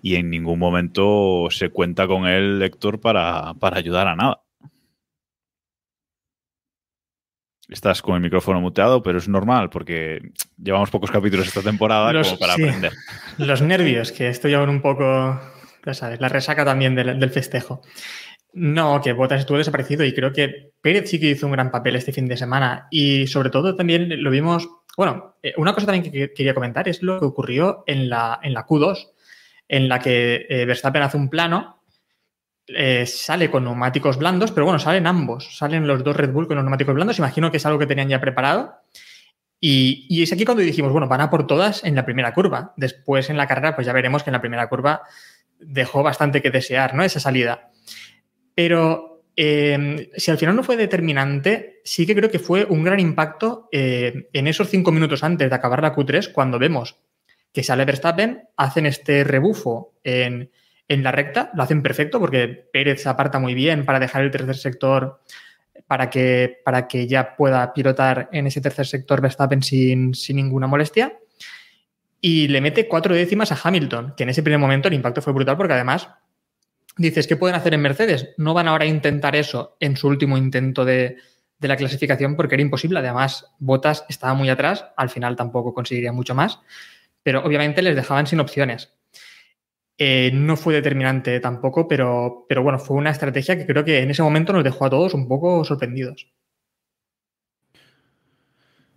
y 0.01 0.15
en 0.15 0.31
ningún 0.31 0.59
momento 0.59 1.49
se 1.51 1.69
cuenta 1.69 2.07
con 2.07 2.27
él, 2.27 2.63
Héctor, 2.63 3.01
para 3.01 3.55
ayudar 3.61 4.09
a 4.09 4.17
nada. 4.17 4.41
Estás 7.71 8.03
con 8.03 8.17
el 8.17 8.21
micrófono 8.21 8.61
muteado, 8.61 9.03
pero 9.03 9.19
es 9.19 9.29
normal 9.29 9.71
porque 9.71 10.21
llevamos 10.63 10.91
pocos 10.91 11.11
capítulos 11.11 11.47
esta 11.47 11.63
temporada 11.63 12.13
Los, 12.13 12.29
como 12.29 12.41
para 12.41 12.55
sí, 12.55 12.65
aprender. 12.65 12.93
Los 13.39 13.63
nervios, 13.63 14.11
que 14.11 14.29
estoy 14.29 14.55
aún 14.55 14.69
un 14.69 14.83
poco, 14.83 15.41
ya 15.87 15.95
sabes, 15.95 16.21
la 16.21 16.29
resaca 16.29 16.65
también 16.65 16.95
del, 16.97 17.19
del 17.19 17.31
festejo. 17.31 17.83
No, 18.53 19.01
que 19.01 19.13
Bottas 19.13 19.41
estuvo 19.41 19.59
desaparecido 19.59 20.05
y 20.05 20.13
creo 20.13 20.33
que 20.33 20.73
Pérez 20.81 21.09
sí 21.09 21.21
que 21.21 21.31
hizo 21.31 21.47
un 21.47 21.53
gran 21.53 21.71
papel 21.71 21.95
este 21.95 22.13
fin 22.13 22.27
de 22.27 22.37
semana 22.37 22.89
y 22.91 23.29
sobre 23.29 23.51
todo 23.51 23.77
también 23.77 24.23
lo 24.23 24.31
vimos, 24.31 24.69
bueno, 24.97 25.37
eh, 25.43 25.55
una 25.57 25.73
cosa 25.73 25.87
también 25.87 26.11
que 26.11 26.33
quería 26.33 26.55
comentar 26.55 26.89
es 26.89 27.03
lo 27.03 27.21
que 27.21 27.27
ocurrió 27.27 27.85
en 27.87 28.09
la, 28.09 28.41
en 28.43 28.53
la 28.53 28.67
Q2, 28.67 29.11
en 29.69 29.89
la 29.89 30.01
que 30.01 30.47
eh, 30.49 30.65
Verstappen 30.65 31.03
hace 31.03 31.17
un 31.17 31.31
plano 31.31 31.80
eh, 32.67 33.07
sale 33.07 33.51
con 33.51 33.65
neumáticos 33.65 34.19
blandos, 34.19 34.53
pero 34.53 34.65
bueno, 34.65 34.79
salen 34.79 35.07
ambos, 35.07 35.57
salen 35.57 35.87
los 35.87 36.05
dos 36.05 36.17
Red 36.17 36.31
Bull 36.31 36.47
con 36.47 36.57
los 36.57 36.65
neumáticos 36.65 36.95
blandos, 36.95 37.19
imagino 37.19 37.51
que 37.51 37.57
es 37.57 37.67
algo 37.67 37.79
que 37.79 37.87
tenían 37.87 38.09
ya 38.09 38.21
preparado. 38.21 38.75
Y, 39.63 40.23
es 40.23 40.33
aquí 40.33 40.45
cuando 40.45 40.63
dijimos, 40.63 40.91
bueno, 40.91 41.07
van 41.07 41.21
a 41.21 41.29
por 41.29 41.47
todas 41.47 41.85
en 41.85 41.95
la 41.95 42.07
primera 42.07 42.33
curva. 42.33 42.73
Después 42.77 43.29
en 43.29 43.37
la 43.37 43.47
carrera, 43.47 43.75
pues 43.75 43.87
ya 43.87 43.93
veremos 43.93 44.23
que 44.23 44.31
en 44.31 44.33
la 44.33 44.41
primera 44.41 44.69
curva 44.69 45.03
dejó 45.59 46.03
bastante 46.03 46.41
que 46.41 46.51
desear, 46.51 46.95
¿no? 46.95 47.05
Esa 47.05 47.21
salida. 47.21 47.71
Pero 48.55 49.23
eh, 49.37 50.11
si 50.17 50.31
al 50.31 50.39
final 50.39 50.57
no 50.57 50.63
fue 50.63 50.79
determinante, 50.79 51.81
sí 51.85 52.07
que 52.07 52.15
creo 52.15 52.31
que 52.31 52.39
fue 52.39 52.65
un 52.65 52.83
gran 52.85 53.01
impacto 53.01 53.69
eh, 53.71 54.29
en 54.33 54.47
esos 54.47 54.69
cinco 54.69 54.93
minutos 54.93 55.23
antes 55.23 55.51
de 55.51 55.55
acabar 55.55 55.83
la 55.83 55.95
Q3, 55.95 56.33
cuando 56.33 56.59
vemos 56.59 56.97
que 57.53 57.63
sale 57.63 57.85
Verstappen, 57.85 58.49
hacen 58.57 58.87
este 58.87 59.25
rebufo 59.25 59.95
en, 60.05 60.51
en 60.91 61.05
la 61.05 61.13
recta, 61.13 61.53
lo 61.55 61.63
hacen 61.63 61.83
perfecto 61.83 62.19
porque 62.19 62.49
Pérez 62.49 63.01
se 63.01 63.09
aparta 63.09 63.39
muy 63.39 63.55
bien 63.55 63.85
para 63.85 64.01
dejar 64.01 64.23
el 64.23 64.33
tercer 64.33 64.57
sector 64.57 65.21
para 65.87 66.11
que, 66.11 66.61
para 66.65 66.89
que 66.89 67.07
ya 67.07 67.37
pueda 67.37 67.73
pilotar 67.73 68.29
en 68.33 68.49
ese 68.49 68.61
tercer 68.61 68.89
sector 68.89 69.21
Verstappen 69.21 69.63
sin, 69.63 70.15
sin 70.15 70.37
ninguna 70.37 70.67
molestia. 70.67 71.17
Y 72.21 72.49
le 72.49 72.61
mete 72.61 72.89
cuatro 72.89 73.15
décimas 73.15 73.53
a 73.53 73.59
Hamilton, 73.63 74.15
que 74.17 74.25
en 74.25 74.31
ese 74.31 74.43
primer 74.43 74.59
momento 74.59 74.89
el 74.89 74.95
impacto 74.95 75.23
fue 75.23 75.33
brutal 75.33 75.57
porque 75.57 75.75
además 75.75 76.09
dices, 76.97 77.29
¿qué 77.29 77.37
pueden 77.37 77.55
hacer 77.55 77.73
en 77.73 77.83
Mercedes? 77.83 78.31
No 78.37 78.53
van 78.53 78.67
ahora 78.67 78.85
a 78.85 78.89
intentar 78.89 79.37
eso 79.37 79.77
en 79.79 79.97
su 79.97 80.09
último 80.09 80.37
intento 80.37 80.85
de, 80.85 81.19
de 81.61 81.69
la 81.69 81.77
clasificación 81.77 82.35
porque 82.35 82.57
era 82.57 82.63
imposible. 82.63 82.99
Además, 82.99 83.47
Bottas 83.61 84.05
estaba 84.09 84.35
muy 84.35 84.49
atrás, 84.49 84.87
al 84.97 85.09
final 85.09 85.37
tampoco 85.37 85.73
conseguiría 85.73 86.13
mucho 86.13 86.35
más, 86.35 86.59
pero 87.23 87.45
obviamente 87.45 87.81
les 87.81 87.95
dejaban 87.95 88.27
sin 88.27 88.41
opciones. 88.41 88.93
Eh, 90.03 90.31
no 90.33 90.57
fue 90.57 90.73
determinante 90.73 91.41
tampoco, 91.41 91.87
pero, 91.87 92.47
pero 92.49 92.63
bueno, 92.63 92.79
fue 92.79 92.97
una 92.97 93.11
estrategia 93.11 93.59
que 93.59 93.67
creo 93.67 93.85
que 93.85 94.01
en 94.01 94.11
ese 94.11 94.23
momento 94.23 94.55
nos 94.55 94.65
dejó 94.65 94.87
a 94.87 94.91
todos 94.91 95.13
un 95.13 95.29
poco 95.29 95.63
sorprendidos. 95.63 96.27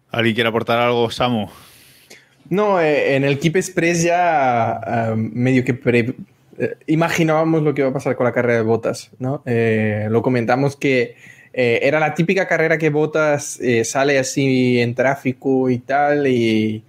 ¿Alguien 0.09 0.33
quiere 0.33 0.47
aportar 0.47 0.79
algo, 0.79 1.11
Samu? 1.11 1.49
No, 2.49 2.79
eh, 2.79 3.17
en 3.17 3.25
el 3.25 3.37
Keep 3.37 3.57
Express 3.57 4.03
ya 4.03 5.11
uh, 5.11 5.17
medio 5.17 5.65
que 5.65 5.73
pre 5.73 6.15
eh, 6.57 6.77
imaginábamos 6.87 7.63
lo 7.63 7.73
que 7.73 7.81
iba 7.81 7.89
a 7.89 7.93
pasar 7.93 8.15
con 8.15 8.25
la 8.25 8.31
carrera 8.31 8.59
de 8.59 8.63
Botas, 8.63 9.11
¿no? 9.19 9.43
Eh, 9.45 10.07
lo 10.09 10.21
comentamos 10.21 10.77
que 10.77 11.15
eh, 11.51 11.79
era 11.81 11.99
la 11.99 12.13
típica 12.13 12.47
carrera 12.47 12.77
que 12.77 12.89
Botas 12.89 13.59
sale 13.83 14.19
así 14.19 14.79
en 14.79 14.95
tráfico 14.95 15.69
y 15.69 15.79
tal 15.79 16.27
y, 16.27 16.85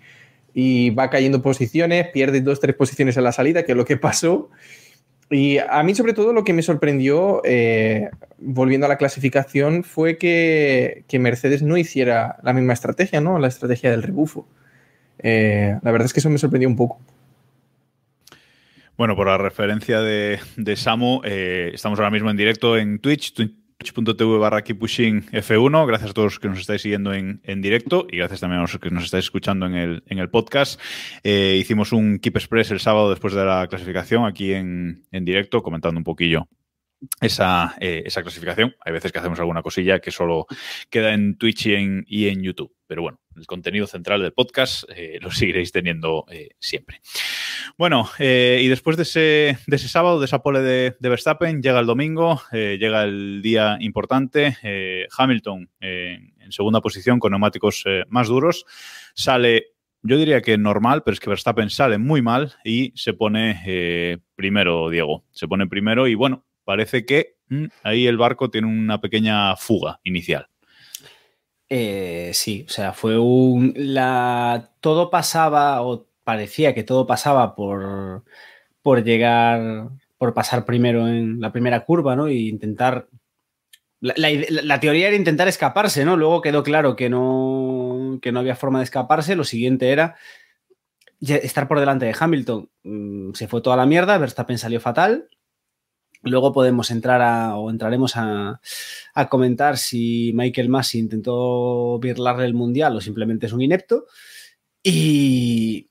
y, 0.55 0.91
va 0.91 1.11
cayendo 1.11 1.43
posiciones, 1.43 2.09
pierde 2.09 2.41
dos, 2.41 2.61
tres 2.61 2.77
posiciones 2.77 3.17
en 3.17 3.25
la 3.25 3.33
salida, 3.33 3.65
que 3.65 3.73
es 3.73 3.77
lo 3.77 3.85
que 3.85 3.97
pasó. 3.97 4.51
Y 5.31 5.59
a 5.59 5.83
mí 5.83 5.95
sobre 5.95 6.13
todo 6.13 6.33
lo 6.33 6.45
que 6.45 6.53
me 6.53 6.63
sorprendió, 6.63 7.43
volviendo 8.39 8.87
a 8.87 8.89
la 8.89 8.99
clasificación, 8.99 9.83
fue 9.83 10.17
que, 10.17 11.05
que, 11.09 11.19
Mercedes 11.19 11.63
no 11.63 11.77
hiciera 11.77 12.37
la 12.43 12.53
misma 12.53 12.75
estrategia, 12.75 13.21
¿no? 13.21 13.39
La 13.39 13.49
estrategia 13.49 13.91
del 13.91 14.03
rebufo. 14.03 14.47
la 15.23 15.81
verdad 15.83 16.05
es 16.05 16.13
que 16.13 16.21
eso 16.21 16.31
me 16.31 16.39
sorprendió 16.39 16.69
un 16.69 16.77
poco. 16.77 17.01
Bueno, 18.97 19.17
por 19.17 19.27
la 19.27 19.39
referencia 19.39 20.01
de, 20.01 20.39
de 20.57 20.77
Samu, 20.77 21.21
eh, 21.25 21.73
estamos 21.75 21.99
ahora 21.99 22.13
mismo 22.13 22.31
en 22.31 22.37
directo 22.37 22.77
en 22.77 23.01
Twitch, 23.01 23.35
twitch.tv 23.93 24.39
barra 24.39 24.63
Pushing 24.63 25.27
F1. 25.31 25.87
Gracias 25.87 26.11
a 26.11 26.15
todos 26.15 26.33
los 26.33 26.41
que 26.41 26.49
nos 26.49 26.61
estáis 26.61 26.83
siguiendo 26.83 27.13
en, 27.13 27.41
en, 27.45 27.61
directo 27.61 28.07
y 28.11 28.17
gracias 28.17 28.41
también 28.41 28.59
a 28.59 28.63
los 28.63 28.79
que 28.79 28.91
nos 28.91 29.05
estáis 29.05 29.25
escuchando 29.25 29.67
en 29.67 29.75
el, 29.75 30.03
en 30.07 30.19
el 30.19 30.31
podcast. 30.31 30.81
Eh, 31.23 31.57
hicimos 31.61 31.93
un 31.93 32.19
Keep 32.19 32.37
Express 32.37 32.71
el 32.71 32.81
sábado 32.81 33.11
después 33.11 33.35
de 33.35 33.45
la 33.45 33.67
clasificación 33.69 34.25
aquí 34.25 34.53
en, 34.53 35.05
en 35.13 35.25
directo, 35.25 35.63
comentando 35.63 35.99
un 35.99 36.05
poquillo 36.05 36.49
esa, 37.21 37.75
eh, 37.81 38.03
esa, 38.07 38.23
clasificación. 38.23 38.75
Hay 38.85 38.93
veces 38.93 39.13
que 39.13 39.19
hacemos 39.19 39.39
alguna 39.39 39.63
cosilla 39.63 40.01
que 40.01 40.11
solo 40.11 40.47
queda 40.91 41.13
en 41.13 41.37
Twitch 41.37 41.67
y 41.67 42.29
en, 42.29 42.43
YouTube. 42.43 42.75
Pero 42.87 43.03
bueno, 43.03 43.21
el 43.37 43.47
contenido 43.47 43.87
central 43.87 44.21
del 44.23 44.33
podcast 44.33 44.85
eh, 44.95 45.19
lo 45.21 45.31
seguiréis 45.31 45.73
teniendo 45.73 46.25
eh, 46.31 46.51
siempre. 46.59 47.01
Bueno, 47.79 48.09
y 48.19 48.69
después 48.69 48.97
de 48.97 49.05
ese, 49.05 49.59
de 49.67 49.77
ese, 49.77 49.89
sábado, 49.89 50.21
de 50.21 50.27
esa 50.27 50.43
pole 50.43 50.61
de, 50.61 50.95
Verstappen, 51.01 51.63
llega 51.63 51.81
el 51.81 51.87
domingo, 51.87 52.43
llega 52.53 53.05
el 53.05 53.41
día 53.43 53.79
importante. 53.81 54.57
Hamilton 55.17 55.71
en 55.81 56.53
segunda 56.53 56.81
posición 56.81 57.19
con 57.19 57.33
neumáticos 57.33 57.85
más 58.09 58.29
duros. 58.29 58.67
Sale 59.15 59.69
yo 60.07 60.19
diría 60.19 60.43
que 60.43 60.59
normal, 60.59 61.03
pero 61.03 61.15
es 61.15 61.21
que 61.21 61.31
Verstappen 61.31 61.71
sale 61.71 61.97
muy 61.97 62.21
mal 62.21 62.53
y 62.63 62.93
se 62.95 63.15
pone 63.15 64.21
primero, 64.37 64.91
Diego. 64.91 65.25
Se 65.33 65.49
pone 65.49 65.67
primero 65.67 66.07
y 66.07 66.15
bueno, 66.15 66.45
parece 66.65 67.05
que 67.05 67.37
mmm, 67.49 67.67
ahí 67.83 68.07
el 68.07 68.17
barco 68.17 68.51
tiene 68.51 68.67
una 68.69 69.01
pequeña 69.01 69.57
fuga 69.57 70.01
inicial. 70.05 70.49
Eh, 71.69 72.31
sí, 72.35 72.65
o 72.69 72.71
sea, 72.71 72.93
fue 72.93 73.19
un. 73.19 73.73
La, 73.77 74.71
todo 74.81 75.11
pasaba, 75.11 75.83
o 75.83 76.07
parecía 76.23 76.75
que 76.75 76.85
todo 76.85 77.07
pasaba 77.07 77.55
por, 77.55 78.25
por 78.83 79.03
llegar, 79.03 79.89
por 80.19 80.35
pasar 80.35 80.65
primero 80.65 81.09
en 81.09 81.41
la 81.41 81.53
primera 81.53 81.85
curva, 81.85 82.17
¿no? 82.17 82.29
Y 82.29 82.49
intentar. 82.49 83.09
La, 84.01 84.15
la, 84.19 84.29
la, 84.63 84.81
teoría 84.81 85.09
era 85.09 85.17
intentar 85.17 85.49
escaparse, 85.49 86.05
¿no? 86.05 86.17
Luego 86.17 86.43
quedó 86.43 86.63
claro 86.63 86.95
que 86.95 87.09
no, 87.09 88.19
que 88.21 88.33
no 88.33 88.41
había 88.41 88.55
forma 88.55 88.79
de 88.79 88.85
escaparse. 88.85 89.35
Lo 89.35 89.45
siguiente 89.45 89.91
era 89.91 90.17
estar 91.21 91.69
por 91.69 91.81
delante 91.81 92.07
de 92.07 92.15
Hamilton. 92.19 92.71
Mm, 92.83 93.33
Se 93.33 93.49
fue 93.49 93.63
toda 93.63 93.77
la 93.77 93.87
mierda, 93.87 94.19
Verstappen 94.19 94.59
salió 94.59 94.81
fatal. 94.81 95.29
Luego 96.25 96.53
podemos 96.53 96.91
entrar 96.91 97.21
a, 97.23 97.57
o 97.57 97.71
entraremos 97.71 98.17
a, 98.17 98.61
a 99.15 99.29
comentar 99.29 99.77
si 99.79 100.33
Michael 100.35 100.69
Massey 100.69 101.01
intentó 101.01 101.99
birlarle 101.99 102.47
el 102.47 102.55
mundial 102.55 102.97
o 102.97 103.01
simplemente 103.01 103.47
es 103.47 103.53
un 103.53 103.61
inepto. 103.63 104.07
Y, 104.83 105.89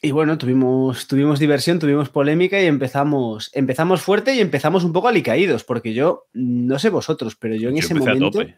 y 0.00 0.10
bueno, 0.12 0.38
tuvimos, 0.38 1.06
tuvimos 1.08 1.38
diversión, 1.40 1.78
tuvimos 1.78 2.08
polémica 2.08 2.60
y 2.62 2.66
empezamos, 2.66 3.50
empezamos 3.54 4.00
fuerte 4.00 4.34
y 4.34 4.40
empezamos 4.40 4.84
un 4.84 4.92
poco 4.92 5.08
alicaídos, 5.08 5.64
porque 5.64 5.92
yo, 5.92 6.26
no 6.32 6.78
sé 6.78 6.90
vosotros, 6.90 7.36
pero 7.36 7.54
yo 7.56 7.68
en 7.68 7.76
Yo 7.76 7.80
ese 7.80 7.94
momento... 7.94 8.30
tope. 8.30 8.56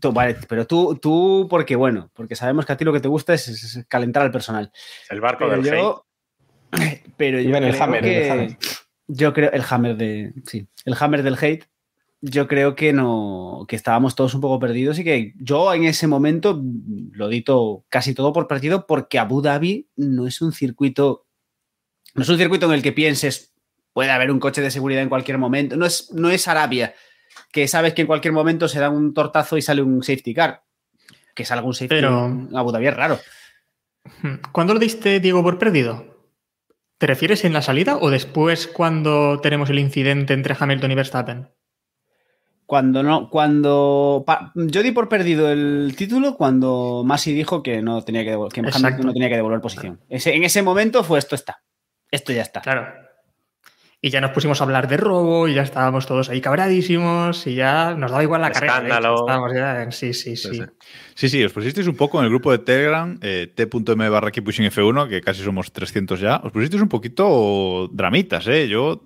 Tú, 0.00 0.12
vale, 0.12 0.36
pero 0.48 0.64
tú, 0.66 0.96
tú, 1.02 1.48
porque 1.50 1.74
bueno, 1.74 2.10
porque 2.14 2.36
sabemos 2.36 2.64
que 2.64 2.72
a 2.72 2.76
ti 2.76 2.84
lo 2.84 2.92
que 2.92 3.00
te 3.00 3.08
gusta 3.08 3.34
es, 3.34 3.48
es 3.48 3.84
calentar 3.88 4.22
al 4.22 4.30
personal. 4.30 4.70
El 5.10 5.20
barco 5.20 5.46
Pero 5.48 5.60
del 5.60 5.72
hate. 5.72 5.80
yo, 5.82 6.06
pero 7.16 7.40
yo 7.40 7.56
el 7.56 7.64
creo 7.70 7.82
Hammer, 7.82 8.04
en 8.06 8.10
que- 8.12 8.24
el 8.26 8.30
Hammer. 8.30 8.56
Yo 9.08 9.32
creo 9.32 9.50
el 9.52 9.62
hammer 9.68 9.96
de 9.96 10.32
sí, 10.46 10.66
el 10.84 10.94
hammer 10.98 11.22
del 11.22 11.36
hate. 11.40 11.64
Yo 12.20 12.48
creo 12.48 12.74
que 12.74 12.92
no, 12.92 13.64
que 13.68 13.76
estábamos 13.76 14.16
todos 14.16 14.34
un 14.34 14.40
poco 14.40 14.58
perdidos 14.58 14.98
y 14.98 15.04
que 15.04 15.34
yo 15.36 15.72
en 15.72 15.84
ese 15.84 16.08
momento 16.08 16.60
lo 17.12 17.28
di 17.28 17.42
todo, 17.42 17.84
casi 17.88 18.12
todo 18.12 18.32
por 18.32 18.48
perdido 18.48 18.88
porque 18.88 19.20
Abu 19.20 19.40
Dhabi 19.40 19.86
no 19.96 20.26
es 20.26 20.42
un 20.42 20.50
circuito, 20.52 21.26
no 22.16 22.22
es 22.24 22.28
un 22.28 22.36
circuito 22.36 22.66
en 22.66 22.72
el 22.72 22.82
que 22.82 22.90
pienses 22.90 23.54
puede 23.92 24.10
haber 24.10 24.32
un 24.32 24.40
coche 24.40 24.60
de 24.62 24.72
seguridad 24.72 25.02
en 25.02 25.08
cualquier 25.08 25.38
momento. 25.38 25.76
No 25.76 25.86
es, 25.86 26.10
no 26.12 26.28
es 26.30 26.48
Arabia, 26.48 26.92
que 27.52 27.68
sabes 27.68 27.94
que 27.94 28.00
en 28.02 28.08
cualquier 28.08 28.32
momento 28.32 28.66
se 28.66 28.80
da 28.80 28.90
un 28.90 29.14
tortazo 29.14 29.56
y 29.56 29.62
sale 29.62 29.82
un 29.82 30.02
safety 30.02 30.34
car. 30.34 30.64
Que 31.36 31.44
salga 31.44 31.64
un 31.66 31.74
safety 31.74 31.94
Pero- 31.94 32.26
en 32.26 32.48
Abu 32.52 32.72
Dhabi 32.72 32.88
es 32.88 32.96
raro. 32.96 33.20
¿Cuándo 34.50 34.74
lo 34.74 34.80
diste, 34.80 35.20
Diego, 35.20 35.42
por 35.44 35.56
perdido? 35.58 36.07
¿Te 36.98 37.06
refieres 37.06 37.44
en 37.44 37.52
la 37.52 37.62
salida 37.62 37.96
o 37.96 38.10
después 38.10 38.66
cuando 38.66 39.40
tenemos 39.40 39.70
el 39.70 39.78
incidente 39.78 40.34
entre 40.34 40.56
Hamilton 40.58 40.90
y 40.90 40.94
Verstappen? 40.94 41.48
Cuando 42.66 43.02
no, 43.02 43.30
cuando 43.30 44.24
pa- 44.26 44.52
yo 44.54 44.82
di 44.82 44.90
por 44.92 45.08
perdido 45.08 45.50
el 45.50 45.94
título 45.96 46.36
cuando 46.36 47.02
Masi 47.06 47.32
dijo 47.32 47.62
que 47.62 47.80
no 47.80 48.02
tenía 48.04 48.24
que 48.24 48.30
devolver, 48.30 48.52
que 48.52 48.60
Hamilton 48.60 49.06
no 49.06 49.12
tenía 49.14 49.28
que 49.30 49.36
devolver 49.36 49.60
posición. 49.60 50.00
Ese- 50.10 50.34
en 50.34 50.44
ese 50.44 50.62
momento 50.62 51.02
fue 51.02 51.18
esto 51.18 51.34
está. 51.34 51.62
Esto 52.10 52.32
ya 52.32 52.42
está. 52.42 52.60
Claro. 52.60 52.86
Y 54.00 54.10
ya 54.10 54.20
nos 54.20 54.30
pusimos 54.30 54.60
a 54.60 54.64
hablar 54.64 54.86
de 54.86 54.96
robo 54.96 55.48
y 55.48 55.54
ya 55.54 55.62
estábamos 55.62 56.06
todos 56.06 56.28
ahí 56.30 56.40
cabradísimos 56.40 57.44
y 57.48 57.56
ya 57.56 57.94
nos 57.94 58.12
daba 58.12 58.22
igual 58.22 58.40
la 58.42 58.52
carrera. 58.52 58.74
Escándalo. 58.76 59.26
ya 59.52 59.82
en- 59.82 59.90
sí, 59.92 60.14
sí, 60.14 60.36
sí. 60.36 60.62
Sí, 61.16 61.28
sí. 61.28 61.44
Os 61.44 61.52
pusisteis 61.52 61.88
un 61.88 61.96
poco 61.96 62.18
en 62.20 62.24
el 62.24 62.30
grupo 62.30 62.52
de 62.52 62.58
Telegram, 62.60 63.18
eh, 63.22 63.52
t.m 63.56 64.08
barra 64.08 64.30
Keep 64.30 64.44
Pushing 64.44 64.66
F1, 64.66 65.08
que 65.08 65.20
casi 65.20 65.42
somos 65.42 65.72
300 65.72 66.20
ya. 66.20 66.36
Os 66.44 66.52
pusisteis 66.52 66.80
un 66.80 66.88
poquito 66.88 67.88
dramitas, 67.92 68.46
¿eh? 68.46 68.68
Yo 68.68 69.02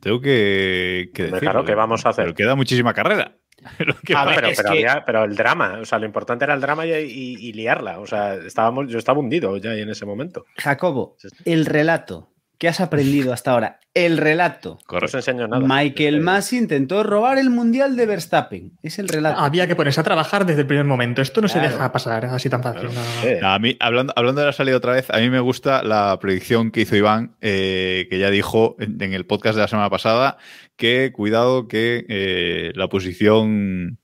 tengo 0.00 0.20
que, 0.20 1.10
que 1.14 1.22
decirlo, 1.24 1.40
claro, 1.40 1.64
¿qué 1.64 1.72
¿eh? 1.72 1.76
vamos 1.76 2.04
a 2.04 2.10
hacer? 2.10 2.24
Pero 2.26 2.34
queda 2.34 2.54
muchísima 2.56 2.92
carrera. 2.92 3.36
Lo 3.78 3.94
que 4.04 4.14
A 4.14 4.24
va- 4.24 4.32
ver, 4.32 4.34
pero, 4.36 4.48
es 4.48 4.56
pero, 4.58 4.72
que- 4.72 4.78
había- 4.86 5.02
pero 5.06 5.24
el 5.24 5.34
drama, 5.34 5.78
o 5.80 5.84
sea, 5.86 5.98
lo 5.98 6.04
importante 6.04 6.44
era 6.44 6.52
el 6.54 6.60
drama 6.60 6.84
y, 6.86 6.90
y- 6.92 7.36
y 7.48 7.52
liarla. 7.54 7.98
O 8.00 8.06
sea, 8.06 8.34
estábamos, 8.34 8.90
yo 8.90 8.98
estaba 8.98 9.18
hundido 9.18 9.56
ya 9.56 9.72
en 9.74 9.88
ese 9.88 10.04
momento. 10.04 10.44
Jacobo, 10.58 11.16
el 11.46 11.64
relato 11.66 12.32
que 12.60 12.68
has 12.68 12.78
aprendido 12.80 13.32
hasta 13.32 13.52
ahora, 13.52 13.80
el 13.94 14.18
relato. 14.18 14.74
No 14.82 14.86
Correcto. 14.86 15.16
enseño 15.16 15.48
nada. 15.48 15.66
Michael 15.66 16.16
que- 16.16 16.20
Masi 16.20 16.58
intentó 16.58 17.02
robar 17.02 17.38
el 17.38 17.48
mundial 17.48 17.96
de 17.96 18.04
Verstappen. 18.04 18.72
Es 18.82 18.98
el 18.98 19.08
relato. 19.08 19.40
Había 19.40 19.66
que 19.66 19.74
ponerse 19.74 19.98
a 20.00 20.04
trabajar 20.04 20.44
desde 20.44 20.60
el 20.60 20.66
primer 20.66 20.84
momento. 20.84 21.22
Esto 21.22 21.40
no 21.40 21.48
se 21.48 21.58
deja 21.58 21.90
pasar 21.90 22.26
así 22.26 22.50
tan 22.50 22.62
fácil. 22.62 22.84
no, 22.84 22.92
no, 22.92 23.00
no. 23.00 23.28
Eh, 23.28 23.40
A 23.42 23.58
mí, 23.58 23.78
hablando, 23.80 24.12
hablando 24.14 24.42
de 24.42 24.46
la 24.48 24.52
salida 24.52 24.76
otra 24.76 24.92
vez, 24.92 25.08
a 25.10 25.16
mí 25.20 25.30
me 25.30 25.40
gusta 25.40 25.82
la 25.82 26.18
predicción 26.20 26.70
que 26.70 26.82
hizo 26.82 26.94
Iván, 26.96 27.34
eh, 27.40 28.06
que 28.10 28.18
ya 28.18 28.28
dijo 28.30 28.76
en, 28.78 29.02
en 29.02 29.14
el 29.14 29.24
podcast 29.24 29.56
de 29.56 29.62
la 29.62 29.68
semana 29.68 29.88
pasada, 29.88 30.36
que 30.76 31.12
cuidado 31.14 31.66
que 31.66 32.04
eh, 32.10 32.72
la 32.74 32.88
posición 32.88 33.98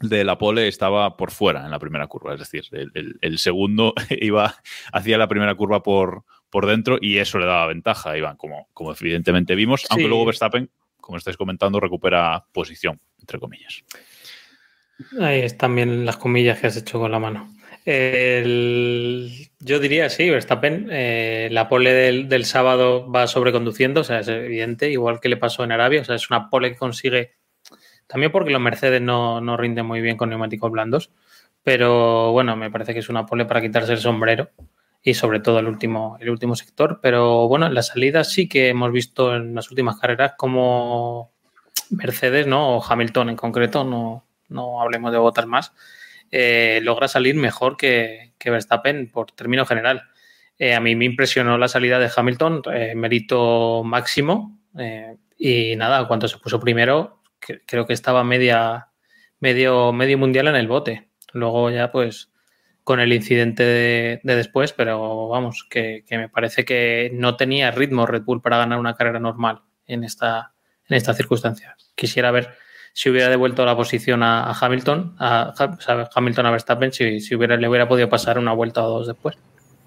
de 0.00 0.24
la 0.24 0.36
pole 0.36 0.68
estaba 0.68 1.16
por 1.16 1.30
fuera 1.30 1.64
en 1.64 1.70
la 1.70 1.78
primera 1.78 2.06
curva. 2.06 2.34
Es 2.34 2.40
decir, 2.40 2.64
el, 2.72 2.90
el- 2.94 3.14
el 3.22 3.38
segundo 3.38 3.94
iba, 4.10 4.56
hacía 4.92 5.16
la 5.16 5.28
primera 5.28 5.54
curva 5.54 5.82
por, 5.82 6.24
por 6.54 6.66
dentro 6.66 6.98
y 7.00 7.18
eso 7.18 7.40
le 7.40 7.46
daba 7.46 7.66
ventaja 7.66 8.16
Iván, 8.16 8.36
como, 8.36 8.68
como 8.72 8.92
evidentemente 8.92 9.56
vimos, 9.56 9.86
aunque 9.90 10.06
luego 10.06 10.24
Verstappen, 10.24 10.70
como 11.00 11.18
estáis 11.18 11.36
comentando, 11.36 11.80
recupera 11.80 12.44
posición. 12.52 13.00
entre 13.18 13.40
comillas. 13.40 13.82
Ahí 15.20 15.40
están 15.40 15.74
bien 15.74 16.06
las 16.06 16.16
comillas 16.16 16.60
que 16.60 16.68
has 16.68 16.76
hecho 16.76 17.00
con 17.00 17.10
la 17.10 17.18
mano. 17.18 17.52
El- 17.84 19.48
yo 19.58 19.80
diría, 19.80 20.08
sí, 20.08 20.30
Verstappen, 20.30 20.86
eh, 20.92 21.48
la 21.50 21.68
pole 21.68 21.92
del, 21.92 22.28
del 22.28 22.44
sábado 22.44 23.10
va 23.10 23.26
sobreconduciendo, 23.26 24.02
o 24.02 24.04
sea, 24.04 24.20
es 24.20 24.28
evidente, 24.28 24.88
igual 24.92 25.18
que 25.18 25.28
le 25.30 25.36
pasó 25.36 25.64
en 25.64 25.72
Arabia, 25.72 26.02
o 26.02 26.04
sea, 26.04 26.14
es 26.14 26.30
una 26.30 26.50
pole 26.50 26.70
que 26.70 26.78
consigue, 26.78 27.32
también 28.06 28.30
porque 28.30 28.52
los 28.52 28.60
Mercedes 28.60 29.02
no, 29.02 29.40
no 29.40 29.56
rinden 29.56 29.86
muy 29.86 30.00
bien 30.00 30.16
con 30.16 30.28
neumáticos 30.28 30.70
blandos, 30.70 31.10
pero 31.64 32.30
bueno, 32.30 32.54
me 32.54 32.70
parece 32.70 32.92
que 32.92 33.00
es 33.00 33.08
una 33.08 33.26
pole 33.26 33.44
para 33.44 33.60
quitarse 33.60 33.90
el 33.94 33.98
sombrero 33.98 34.50
y 35.06 35.12
sobre 35.12 35.38
todo 35.38 35.58
el 35.58 35.66
último, 35.66 36.16
el 36.18 36.30
último 36.30 36.56
sector, 36.56 36.98
pero 37.02 37.46
bueno, 37.46 37.66
en 37.66 37.74
la 37.74 37.82
salida 37.82 38.24
sí 38.24 38.48
que 38.48 38.70
hemos 38.70 38.90
visto 38.90 39.36
en 39.36 39.54
las 39.54 39.70
últimas 39.70 40.00
carreras 40.00 40.32
como 40.38 41.30
Mercedes, 41.90 42.46
¿no? 42.46 42.78
O 42.78 42.84
Hamilton 42.84 43.28
en 43.28 43.36
concreto, 43.36 43.84
no, 43.84 44.24
no 44.48 44.80
hablemos 44.80 45.12
de 45.12 45.18
botas 45.18 45.46
más, 45.46 45.74
eh, 46.30 46.80
logra 46.82 47.06
salir 47.06 47.34
mejor 47.34 47.76
que, 47.76 48.32
que 48.38 48.50
Verstappen 48.50 49.10
por 49.10 49.30
término 49.32 49.66
general. 49.66 50.04
Eh, 50.58 50.74
a 50.74 50.80
mí 50.80 50.96
me 50.96 51.04
impresionó 51.04 51.58
la 51.58 51.68
salida 51.68 51.98
de 51.98 52.10
Hamilton, 52.14 52.62
eh, 52.72 52.94
mérito 52.96 53.82
máximo. 53.84 54.58
y 55.36 55.76
nada, 55.76 56.08
cuando 56.08 56.28
se 56.28 56.38
puso 56.38 56.58
primero, 56.58 57.20
creo 57.66 57.86
que 57.86 57.92
estaba 57.92 58.24
media, 58.24 58.88
medio, 59.38 59.92
medio 59.92 60.16
mundial 60.16 60.48
en 60.48 60.56
el 60.56 60.66
bote. 60.66 61.10
Luego 61.34 61.70
ya, 61.70 61.92
pues, 61.92 62.32
con 62.84 63.00
el 63.00 63.12
incidente 63.14 63.62
de, 63.62 64.20
de 64.22 64.36
después, 64.36 64.72
pero 64.72 65.28
vamos, 65.28 65.66
que, 65.68 66.04
me 66.10 66.28
parece 66.28 66.66
que 66.66 67.10
no 67.14 67.36
tenía 67.36 67.70
ritmo 67.70 68.06
Red 68.06 68.22
Bull 68.22 68.42
para 68.42 68.58
ganar 68.58 68.78
una 68.78 68.94
carrera 68.94 69.18
normal 69.18 69.62
en 69.86 70.04
esta, 70.04 70.52
en 70.88 70.96
estas 70.96 71.16
circunstancias. 71.16 71.92
Quisiera 71.94 72.30
ver 72.30 72.50
si 72.92 73.08
hubiera 73.08 73.30
devuelto 73.30 73.64
la 73.64 73.74
posición 73.74 74.22
a, 74.22 74.52
Hamilton, 74.52 75.16
a, 75.18 75.54
Hamilton 76.14 76.46
a 76.46 76.50
Verstappen, 76.50 76.92
si, 76.92 77.20
si 77.20 77.34
hubiera, 77.34 77.56
le 77.56 77.68
hubiera 77.68 77.88
podido 77.88 78.10
pasar 78.10 78.38
una 78.38 78.52
vuelta 78.52 78.84
o 78.84 78.98
dos 78.98 79.06
después. 79.06 79.36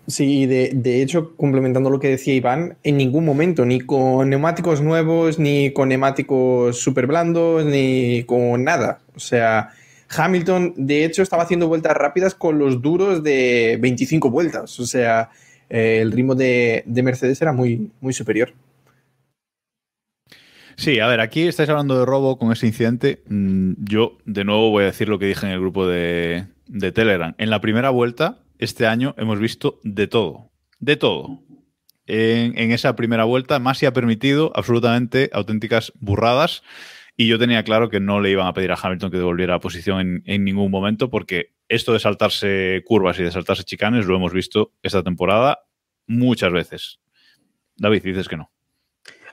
Sí, 0.07 0.45
de, 0.45 0.71
de 0.73 1.01
hecho, 1.03 1.35
complementando 1.35 1.89
lo 1.89 1.99
que 1.99 2.07
decía 2.07 2.33
Iván, 2.33 2.77
en 2.83 2.97
ningún 2.97 3.25
momento, 3.25 3.65
ni 3.65 3.81
con 3.81 4.29
neumáticos 4.29 4.81
nuevos, 4.81 5.37
ni 5.37 5.71
con 5.71 5.89
neumáticos 5.89 6.79
súper 6.79 7.07
blandos, 7.07 7.65
ni 7.65 8.23
con 8.23 8.63
nada. 8.63 9.01
O 9.15 9.19
sea, 9.19 9.69
Hamilton, 10.09 10.73
de 10.77 11.05
hecho, 11.05 11.21
estaba 11.21 11.43
haciendo 11.43 11.67
vueltas 11.67 11.95
rápidas 11.95 12.35
con 12.35 12.59
los 12.59 12.81
duros 12.81 13.23
de 13.23 13.77
25 13.81 14.29
vueltas. 14.29 14.79
O 14.79 14.85
sea, 14.85 15.29
eh, 15.69 15.99
el 16.01 16.11
ritmo 16.11 16.35
de, 16.35 16.83
de 16.85 17.03
Mercedes 17.03 17.41
era 17.41 17.53
muy, 17.53 17.91
muy 17.99 18.13
superior. 18.13 18.53
Sí, 20.77 20.99
a 20.99 21.07
ver, 21.07 21.19
aquí 21.21 21.41
estáis 21.47 21.69
hablando 21.69 21.97
de 21.97 22.05
robo 22.05 22.37
con 22.37 22.51
ese 22.51 22.67
incidente. 22.67 23.23
Mm, 23.27 23.73
Yo, 23.79 24.17
de 24.25 24.43
nuevo, 24.43 24.69
voy 24.69 24.83
a 24.83 24.87
decir 24.87 25.09
lo 25.09 25.17
que 25.17 25.25
dije 25.25 25.45
en 25.45 25.51
el 25.51 25.59
grupo 25.59 25.87
de, 25.87 26.45
de 26.67 26.91
Telegram. 26.91 27.33
En 27.39 27.49
la 27.49 27.61
primera 27.61 27.89
vuelta, 27.89 28.39
este 28.59 28.85
año, 28.85 29.15
hemos 29.17 29.39
visto 29.39 29.79
de 29.83 30.07
todo. 30.07 30.51
De 30.79 30.95
todo. 30.95 31.41
En, 32.07 32.71
esa 32.71 32.95
primera 32.95 33.25
vuelta, 33.25 33.59
Masi 33.59 33.85
ha 33.85 33.93
permitido 33.93 34.51
absolutamente 34.55 35.29
auténticas 35.33 35.91
burradas. 35.99 36.63
Y 37.19 37.27
yo 37.27 37.39
tenía 37.39 37.63
claro 37.63 37.89
que 37.89 37.99
no 37.99 38.21
le 38.21 38.29
iban 38.29 38.45
a 38.45 38.53
pedir 38.53 38.71
a 38.71 38.77
Hamilton 38.81 39.09
que 39.09 39.17
devolviera 39.17 39.53
la 39.53 39.59
posición 39.59 40.21
en, 40.23 40.45
ningún 40.45 40.69
momento, 40.69 41.09
porque 41.09 41.55
esto 41.67 41.91
de 41.91 41.99
saltarse 41.99 42.83
curvas 42.85 43.17
y 43.19 43.23
de 43.23 43.31
saltarse 43.31 43.63
chicanes 43.63 44.05
lo 44.05 44.15
hemos 44.15 44.31
visto 44.31 44.73
esta 44.83 45.01
temporada 45.01 45.63
muchas 46.05 46.51
veces. 46.51 46.99
David, 47.75 48.03
dices 48.03 48.29
que 48.29 48.37
no. 48.37 48.51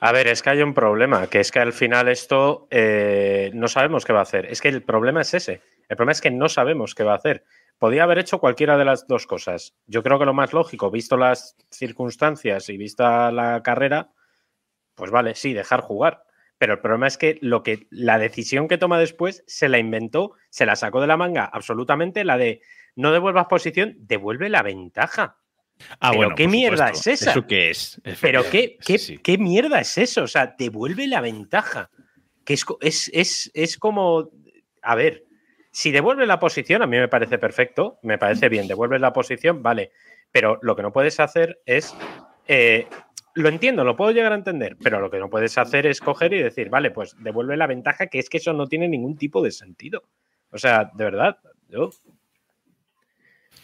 A 0.00 0.12
ver, 0.12 0.28
es 0.28 0.42
que 0.42 0.50
hay 0.50 0.62
un 0.62 0.72
problema, 0.72 1.26
que 1.26 1.40
es 1.40 1.52
que 1.52 1.60
al 1.60 1.74
final 1.74 2.08
esto 2.08 2.68
eh, 2.70 3.50
no 3.52 3.68
sabemos 3.68 4.06
qué 4.06 4.14
va 4.14 4.20
a 4.20 4.22
hacer. 4.22 4.46
Es 4.46 4.62
que 4.62 4.68
el 4.68 4.82
problema 4.82 5.20
es 5.20 5.34
ese. 5.34 5.60
El 5.88 5.96
problema 5.96 6.12
es 6.12 6.22
que 6.22 6.30
no 6.30 6.48
sabemos 6.48 6.94
qué 6.94 7.04
va 7.04 7.12
a 7.12 7.16
hacer. 7.16 7.44
Podía 7.78 8.04
haber 8.04 8.18
hecho 8.18 8.38
cualquiera 8.38 8.78
de 8.78 8.86
las 8.86 9.06
dos 9.06 9.26
cosas. 9.26 9.74
Yo 9.86 10.02
creo 10.02 10.18
que 10.18 10.24
lo 10.24 10.32
más 10.32 10.54
lógico, 10.54 10.90
visto 10.90 11.18
las 11.18 11.56
circunstancias 11.70 12.70
y 12.70 12.78
vista 12.78 13.30
la 13.30 13.62
carrera, 13.62 14.10
pues 14.94 15.10
vale, 15.10 15.34
sí, 15.34 15.52
dejar 15.52 15.82
jugar. 15.82 16.23
Pero 16.64 16.72
el 16.72 16.78
problema 16.80 17.06
es 17.08 17.18
que 17.18 17.36
lo 17.42 17.62
que 17.62 17.86
la 17.90 18.18
decisión 18.18 18.68
que 18.68 18.78
toma 18.78 18.98
después 18.98 19.44
se 19.46 19.68
la 19.68 19.76
inventó, 19.78 20.32
se 20.48 20.64
la 20.64 20.76
sacó 20.76 21.02
de 21.02 21.06
la 21.06 21.18
manga 21.18 21.44
absolutamente, 21.44 22.24
la 22.24 22.38
de 22.38 22.62
no 22.96 23.12
devuelvas 23.12 23.48
posición, 23.48 23.96
devuelve 23.98 24.48
la 24.48 24.62
ventaja. 24.62 25.36
Ah, 26.00 26.08
¿Pero 26.12 26.16
bueno, 26.16 26.34
qué 26.36 26.48
mierda 26.48 26.86
supuesto. 26.86 27.10
es 27.10 27.20
esa? 27.20 27.30
¿Eso 27.32 27.46
qué 27.46 27.68
es? 27.68 28.00
Pero 28.22 28.48
qué, 28.50 28.78
qué, 28.82 28.96
Sí. 28.98 29.18
qué 29.18 29.36
mierda 29.36 29.78
es 29.78 29.98
eso? 29.98 30.22
O 30.22 30.26
sea, 30.26 30.54
devuelve 30.58 31.06
la 31.06 31.20
ventaja. 31.20 31.90
Que 32.46 32.54
es, 32.54 32.64
es, 32.80 33.10
es, 33.12 33.50
es 33.52 33.76
como. 33.76 34.30
A 34.80 34.94
ver, 34.94 35.24
si 35.70 35.90
devuelve 35.90 36.24
la 36.26 36.38
posición, 36.38 36.80
a 36.80 36.86
mí 36.86 36.96
me 36.96 37.08
parece 37.08 37.36
perfecto, 37.36 37.98
me 38.02 38.16
parece 38.16 38.48
bien. 38.48 38.66
Devuelves 38.68 39.02
la 39.02 39.12
posición, 39.12 39.62
vale. 39.62 39.90
Pero 40.32 40.58
lo 40.62 40.74
que 40.76 40.82
no 40.82 40.92
puedes 40.94 41.20
hacer 41.20 41.60
es. 41.66 41.94
eh, 42.48 42.86
lo 43.34 43.48
entiendo, 43.48 43.84
lo 43.84 43.96
puedo 43.96 44.12
llegar 44.12 44.32
a 44.32 44.36
entender, 44.36 44.76
pero 44.82 45.00
lo 45.00 45.10
que 45.10 45.18
no 45.18 45.28
puedes 45.28 45.58
hacer 45.58 45.86
es 45.86 46.00
coger 46.00 46.32
y 46.32 46.42
decir, 46.42 46.68
vale, 46.68 46.90
pues 46.90 47.16
devuelve 47.18 47.56
la 47.56 47.66
ventaja, 47.66 48.06
que 48.06 48.18
es 48.18 48.28
que 48.28 48.38
eso 48.38 48.52
no 48.52 48.66
tiene 48.66 48.88
ningún 48.88 49.16
tipo 49.16 49.42
de 49.42 49.50
sentido. 49.50 50.04
O 50.50 50.58
sea, 50.58 50.90
de 50.94 51.04
verdad, 51.04 51.38
yo. 51.68 51.90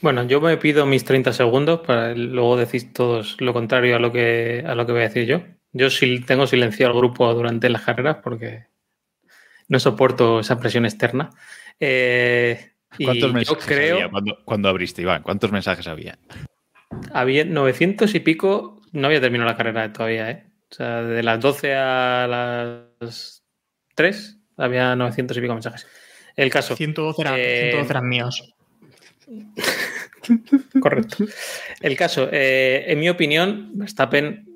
Bueno, 0.00 0.24
yo 0.24 0.40
me 0.40 0.56
pido 0.56 0.86
mis 0.86 1.04
30 1.04 1.32
segundos 1.32 1.80
para 1.80 2.14
luego 2.14 2.56
decir 2.56 2.92
todos 2.92 3.40
lo 3.40 3.52
contrario 3.52 3.96
a 3.96 3.98
lo 3.98 4.12
que, 4.12 4.64
a 4.66 4.74
lo 4.74 4.86
que 4.86 4.92
voy 4.92 5.02
a 5.02 5.08
decir 5.08 5.26
yo. 5.26 5.42
Yo 5.72 5.88
sí 5.88 6.20
tengo 6.20 6.46
silenciado 6.46 6.92
al 6.92 6.98
grupo 6.98 7.32
durante 7.32 7.68
las 7.68 7.82
carreras 7.82 8.18
porque 8.24 8.66
no 9.68 9.78
soporto 9.78 10.40
esa 10.40 10.58
presión 10.58 10.84
externa. 10.84 11.30
Eh, 11.78 12.72
y 12.98 13.04
¿Cuántos 13.04 13.28
yo 13.28 13.34
mensajes 13.34 13.66
creo 13.66 13.94
había 13.96 14.10
cuando, 14.10 14.38
cuando 14.44 14.68
abriste, 14.68 15.02
Iván? 15.02 15.22
¿Cuántos 15.22 15.52
mensajes 15.52 15.86
había? 15.86 16.18
había 17.12 17.44
900 17.44 18.14
y 18.14 18.20
pico, 18.20 18.79
no 18.92 19.06
había 19.06 19.20
terminado 19.20 19.50
la 19.50 19.56
carrera 19.56 19.92
todavía, 19.92 20.30
¿eh? 20.30 20.46
O 20.70 20.74
sea, 20.74 21.02
de 21.02 21.22
las 21.22 21.40
12 21.40 21.74
a 21.74 22.26
las 23.00 23.44
3 23.94 24.38
había 24.56 24.94
900 24.94 25.36
y 25.36 25.40
pico 25.40 25.54
mensajes. 25.54 25.86
El 26.36 26.50
caso. 26.50 26.76
112 26.76 27.22
eran, 27.22 27.34
Eh, 27.36 27.70
112 27.72 27.92
eran 27.92 28.08
míos. 28.08 28.54
Correcto. 30.80 31.24
El 31.80 31.96
caso, 31.96 32.28
eh, 32.30 32.84
en 32.86 33.00
mi 33.00 33.08
opinión, 33.08 33.70
Verstappen 33.74 34.46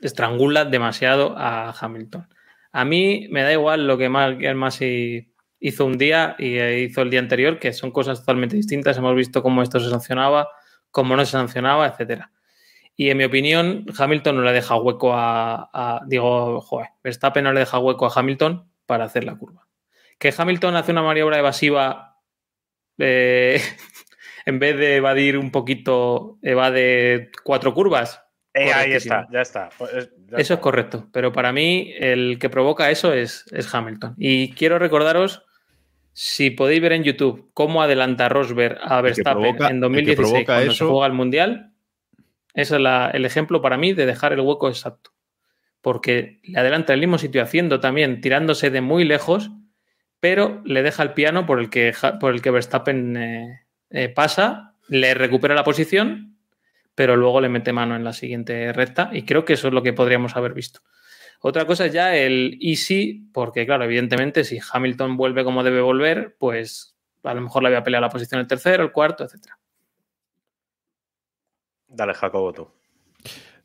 estrangula 0.00 0.64
demasiado 0.64 1.34
a 1.36 1.70
Hamilton. 1.78 2.28
A 2.72 2.84
mí 2.84 3.28
me 3.30 3.42
da 3.42 3.52
igual 3.52 3.86
lo 3.86 3.98
que 3.98 4.08
Masi 4.08 5.32
hizo 5.60 5.86
un 5.86 5.98
día 5.98 6.34
y 6.38 6.58
eh, 6.58 6.80
hizo 6.80 7.02
el 7.02 7.10
día 7.10 7.20
anterior, 7.20 7.58
que 7.58 7.72
son 7.72 7.92
cosas 7.92 8.20
totalmente 8.20 8.56
distintas. 8.56 8.96
Hemos 8.96 9.14
visto 9.14 9.42
cómo 9.42 9.62
esto 9.62 9.78
se 9.78 9.90
sancionaba, 9.90 10.48
cómo 10.90 11.14
no 11.14 11.24
se 11.24 11.32
sancionaba, 11.32 11.86
etcétera. 11.86 12.32
Y 12.96 13.10
en 13.10 13.16
mi 13.16 13.24
opinión, 13.24 13.86
Hamilton 13.96 14.36
no 14.36 14.42
le 14.42 14.52
deja 14.52 14.76
hueco 14.76 15.12
a, 15.14 15.70
a- 15.72 16.02
digo, 16.06 16.60
joder, 16.60 16.88
Verstappen 17.02 17.44
no 17.44 17.52
le 17.52 17.60
deja 17.60 17.78
hueco 17.78 18.06
a 18.06 18.12
Hamilton 18.14 18.68
para 18.86 19.04
hacer 19.04 19.24
la 19.24 19.34
curva. 19.36 19.66
Que 20.18 20.32
Hamilton 20.36 20.76
hace 20.76 20.92
una 20.92 21.02
maniobra 21.02 21.38
evasiva 21.38 22.18
eh, 22.98 23.60
en 24.46 24.58
vez 24.58 24.76
de 24.76 24.96
evadir 24.96 25.38
un 25.38 25.50
poquito, 25.50 26.38
evade 26.42 27.30
cuatro 27.44 27.74
curvas. 27.74 28.22
Eh, 28.54 28.70
ahí 28.72 28.92
está, 28.92 29.26
ya 29.32 29.40
está. 29.40 29.70
Pues, 29.78 29.90
eh, 29.94 30.10
ya 30.28 30.36
Eso 30.36 30.54
es 30.54 30.60
correcto, 30.60 31.08
pero 31.12 31.32
para 31.32 31.52
mí 31.52 31.94
el 31.98 32.38
que 32.38 32.50
provoca 32.50 32.90
eso 32.90 33.12
es, 33.14 33.46
es 33.50 33.74
Hamilton. 33.74 34.14
Y 34.18 34.52
quiero 34.52 34.78
recordaros, 34.78 35.42
si 36.12 36.50
podéis 36.50 36.82
ver 36.82 36.92
en 36.92 37.04
YouTube 37.04 37.50
cómo 37.54 37.82
adelanta 37.82 38.28
Rosberg 38.28 38.78
a 38.82 39.00
Verstappen 39.00 39.42
provoca- 39.56 39.68
en 39.70 39.76
el 39.76 40.04
que 40.04 40.14
2016 40.14 40.16
provoca 40.16 40.54
cuando 40.56 40.72
se 40.74 40.84
juega 40.84 41.06
el 41.06 41.12
Mundial, 41.14 41.71
ese 42.54 42.76
es 42.76 42.80
la- 42.80 43.10
el 43.10 43.24
ejemplo 43.24 43.60
para 43.62 43.76
mí 43.78 43.92
de 43.92 44.06
dejar 44.06 44.32
el 44.32 44.40
hueco 44.40 44.68
exacto. 44.68 45.12
Porque 45.80 46.40
le 46.44 46.58
adelanta 46.58 46.92
el 46.94 47.00
mismo 47.00 47.18
sitio 47.18 47.42
haciendo 47.42 47.80
también, 47.80 48.20
tirándose 48.20 48.70
de 48.70 48.80
muy 48.80 49.04
lejos, 49.04 49.50
pero 50.20 50.62
le 50.64 50.82
deja 50.82 51.02
el 51.02 51.12
piano 51.14 51.46
por 51.46 51.58
el 51.60 51.70
que, 51.70 51.92
por 52.20 52.32
el 52.32 52.42
que 52.42 52.50
Verstappen 52.50 53.16
eh, 53.16 53.60
eh, 53.90 54.08
pasa, 54.08 54.74
le 54.88 55.14
recupera 55.14 55.54
la 55.54 55.64
posición 55.64 56.28
pero 56.94 57.16
luego 57.16 57.40
le 57.40 57.48
mete 57.48 57.72
mano 57.72 57.96
en 57.96 58.04
la 58.04 58.12
siguiente 58.12 58.72
recta 58.72 59.10
y 59.12 59.22
creo 59.24 59.44
que 59.44 59.54
eso 59.54 59.68
es 59.68 59.74
lo 59.74 59.82
que 59.82 59.92
podríamos 59.94 60.36
haber 60.36 60.52
visto. 60.52 60.80
Otra 61.40 61.66
cosa 61.66 61.86
es 61.86 61.92
ya 61.92 62.14
el 62.14 62.58
easy, 62.60 63.30
porque 63.32 63.64
claro, 63.66 63.84
evidentemente 63.84 64.44
si 64.44 64.58
Hamilton 64.72 65.16
vuelve 65.16 65.42
como 65.42 65.64
debe 65.64 65.80
volver, 65.80 66.36
pues 66.38 66.94
a 67.22 67.34
lo 67.34 67.40
mejor 67.40 67.62
le 67.62 67.70
voy 67.70 67.78
a 67.78 67.82
pelear 67.82 68.02
la 68.02 68.10
posición 68.10 68.40
el 68.40 68.46
tercero, 68.46 68.82
el 68.84 68.92
cuarto, 68.92 69.24
etcétera. 69.24 69.58
Dale, 71.92 72.14
Jacobo, 72.14 72.52
tú. 72.52 72.68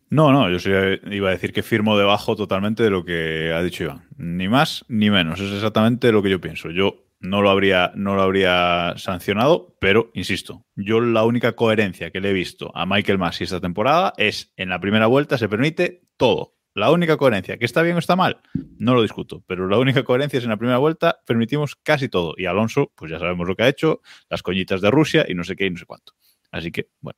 No, 0.10 0.32
no, 0.32 0.50
yo 0.50 0.70
iba 1.12 1.30
a 1.30 1.32
decir 1.32 1.52
que 1.52 1.63
firmo 1.63 1.98
debajo 1.98 2.36
totalmente 2.36 2.84
de 2.84 2.90
lo 2.90 3.04
que 3.04 3.52
ha 3.54 3.62
dicho 3.62 3.84
Iván. 3.84 4.08
Ni 4.18 4.48
más 4.48 4.86
ni 4.88 5.10
menos. 5.10 5.40
Es 5.40 5.52
exactamente 5.52 6.12
lo 6.12 6.24
que 6.24 6.30
yo 6.30 6.40
pienso. 6.40 6.70
Yo 6.70 7.08
no 7.20 7.42
lo 7.42 7.50
habría, 7.50 7.92
no 7.96 8.16
lo 8.16 8.22
habría 8.22 8.94
sancionado, 8.98 9.76
pero 9.80 10.12
insisto, 10.13 10.66
yo 10.76 11.02
la 11.02 11.26
única 11.26 11.54
coherencia 11.54 12.12
que 12.12 12.22
le 12.22 12.30
he 12.30 12.34
visto 12.34 12.72
a 12.76 12.86
Michael 12.86 13.18
Massey 13.18 13.46
esta 13.46 13.60
temporada 13.60 14.13
es 14.18 14.54
en 14.56 14.70
la 14.70 14.80
primera 14.80 15.08
vuelta 15.08 15.38
se 15.38 15.50
permite 15.50 16.04
todo. 16.16 16.54
La 16.74 16.92
única 16.92 17.18
coherencia, 17.18 17.58
que 17.58 17.66
está 17.66 17.82
bien 17.82 17.96
o 17.96 18.00
está 18.00 18.16
mal, 18.16 18.40
no 18.78 18.94
lo 18.94 19.02
discuto, 19.02 19.44
pero 19.48 19.68
la 19.68 19.80
única 19.80 20.04
coherencia 20.04 20.38
es 20.38 20.44
en 20.44 20.52
la 20.52 20.58
primera 20.58 20.78
vuelta 20.78 21.20
permitimos 21.26 21.76
casi 21.76 22.08
todo. 22.08 22.36
Y 22.38 22.46
Alonso, 22.46 22.92
pues 22.96 23.10
ya 23.10 23.18
sabemos 23.18 23.48
lo 23.48 23.56
que 23.56 23.63
ha 23.63 23.68
hecho, 23.68 24.02
las 24.30 24.44
coñitas 24.44 24.80
de 24.80 24.92
Rusia 24.92 25.26
y 25.28 25.34
no 25.34 25.44
sé 25.44 25.56
qué 25.56 25.66
y 25.66 25.72
no 25.72 25.78
sé 25.78 25.88
cuánto. 25.88 26.13
Así 26.52 26.72
que, 26.72 26.90
bueno, 27.02 27.18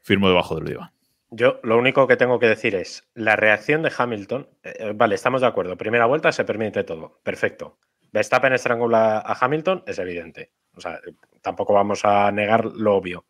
firmo 0.00 0.28
debajo 0.28 0.56
del 0.56 0.66
diván. 0.66 0.90
Yo 1.30 1.60
lo 1.62 1.78
único 1.78 2.08
que 2.08 2.16
tengo 2.16 2.38
que 2.40 2.48
decir 2.48 2.74
es 2.74 3.08
la 3.14 3.36
reacción 3.36 3.82
de 3.82 3.92
Hamilton. 3.96 4.48
eh, 4.64 4.92
vale, 4.94 5.14
estamos 5.14 5.40
de 5.40 5.46
acuerdo. 5.46 5.76
Primera 5.76 6.06
vuelta 6.06 6.32
se 6.32 6.44
permite 6.44 6.82
todo. 6.82 7.20
Perfecto. 7.22 7.78
Verstappen 8.12 8.52
estrangula 8.52 9.18
a 9.18 9.36
Hamilton, 9.40 9.84
es 9.86 9.98
evidente. 9.98 10.50
O 10.74 10.80
sea, 10.80 10.94
eh, 10.96 11.12
tampoco 11.40 11.74
vamos 11.74 12.04
a 12.04 12.30
negar 12.32 12.64
lo 12.64 12.96
obvio. 12.96 13.26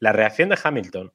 La 0.00 0.12
reacción 0.12 0.48
de 0.48 0.58
Hamilton, 0.62 1.12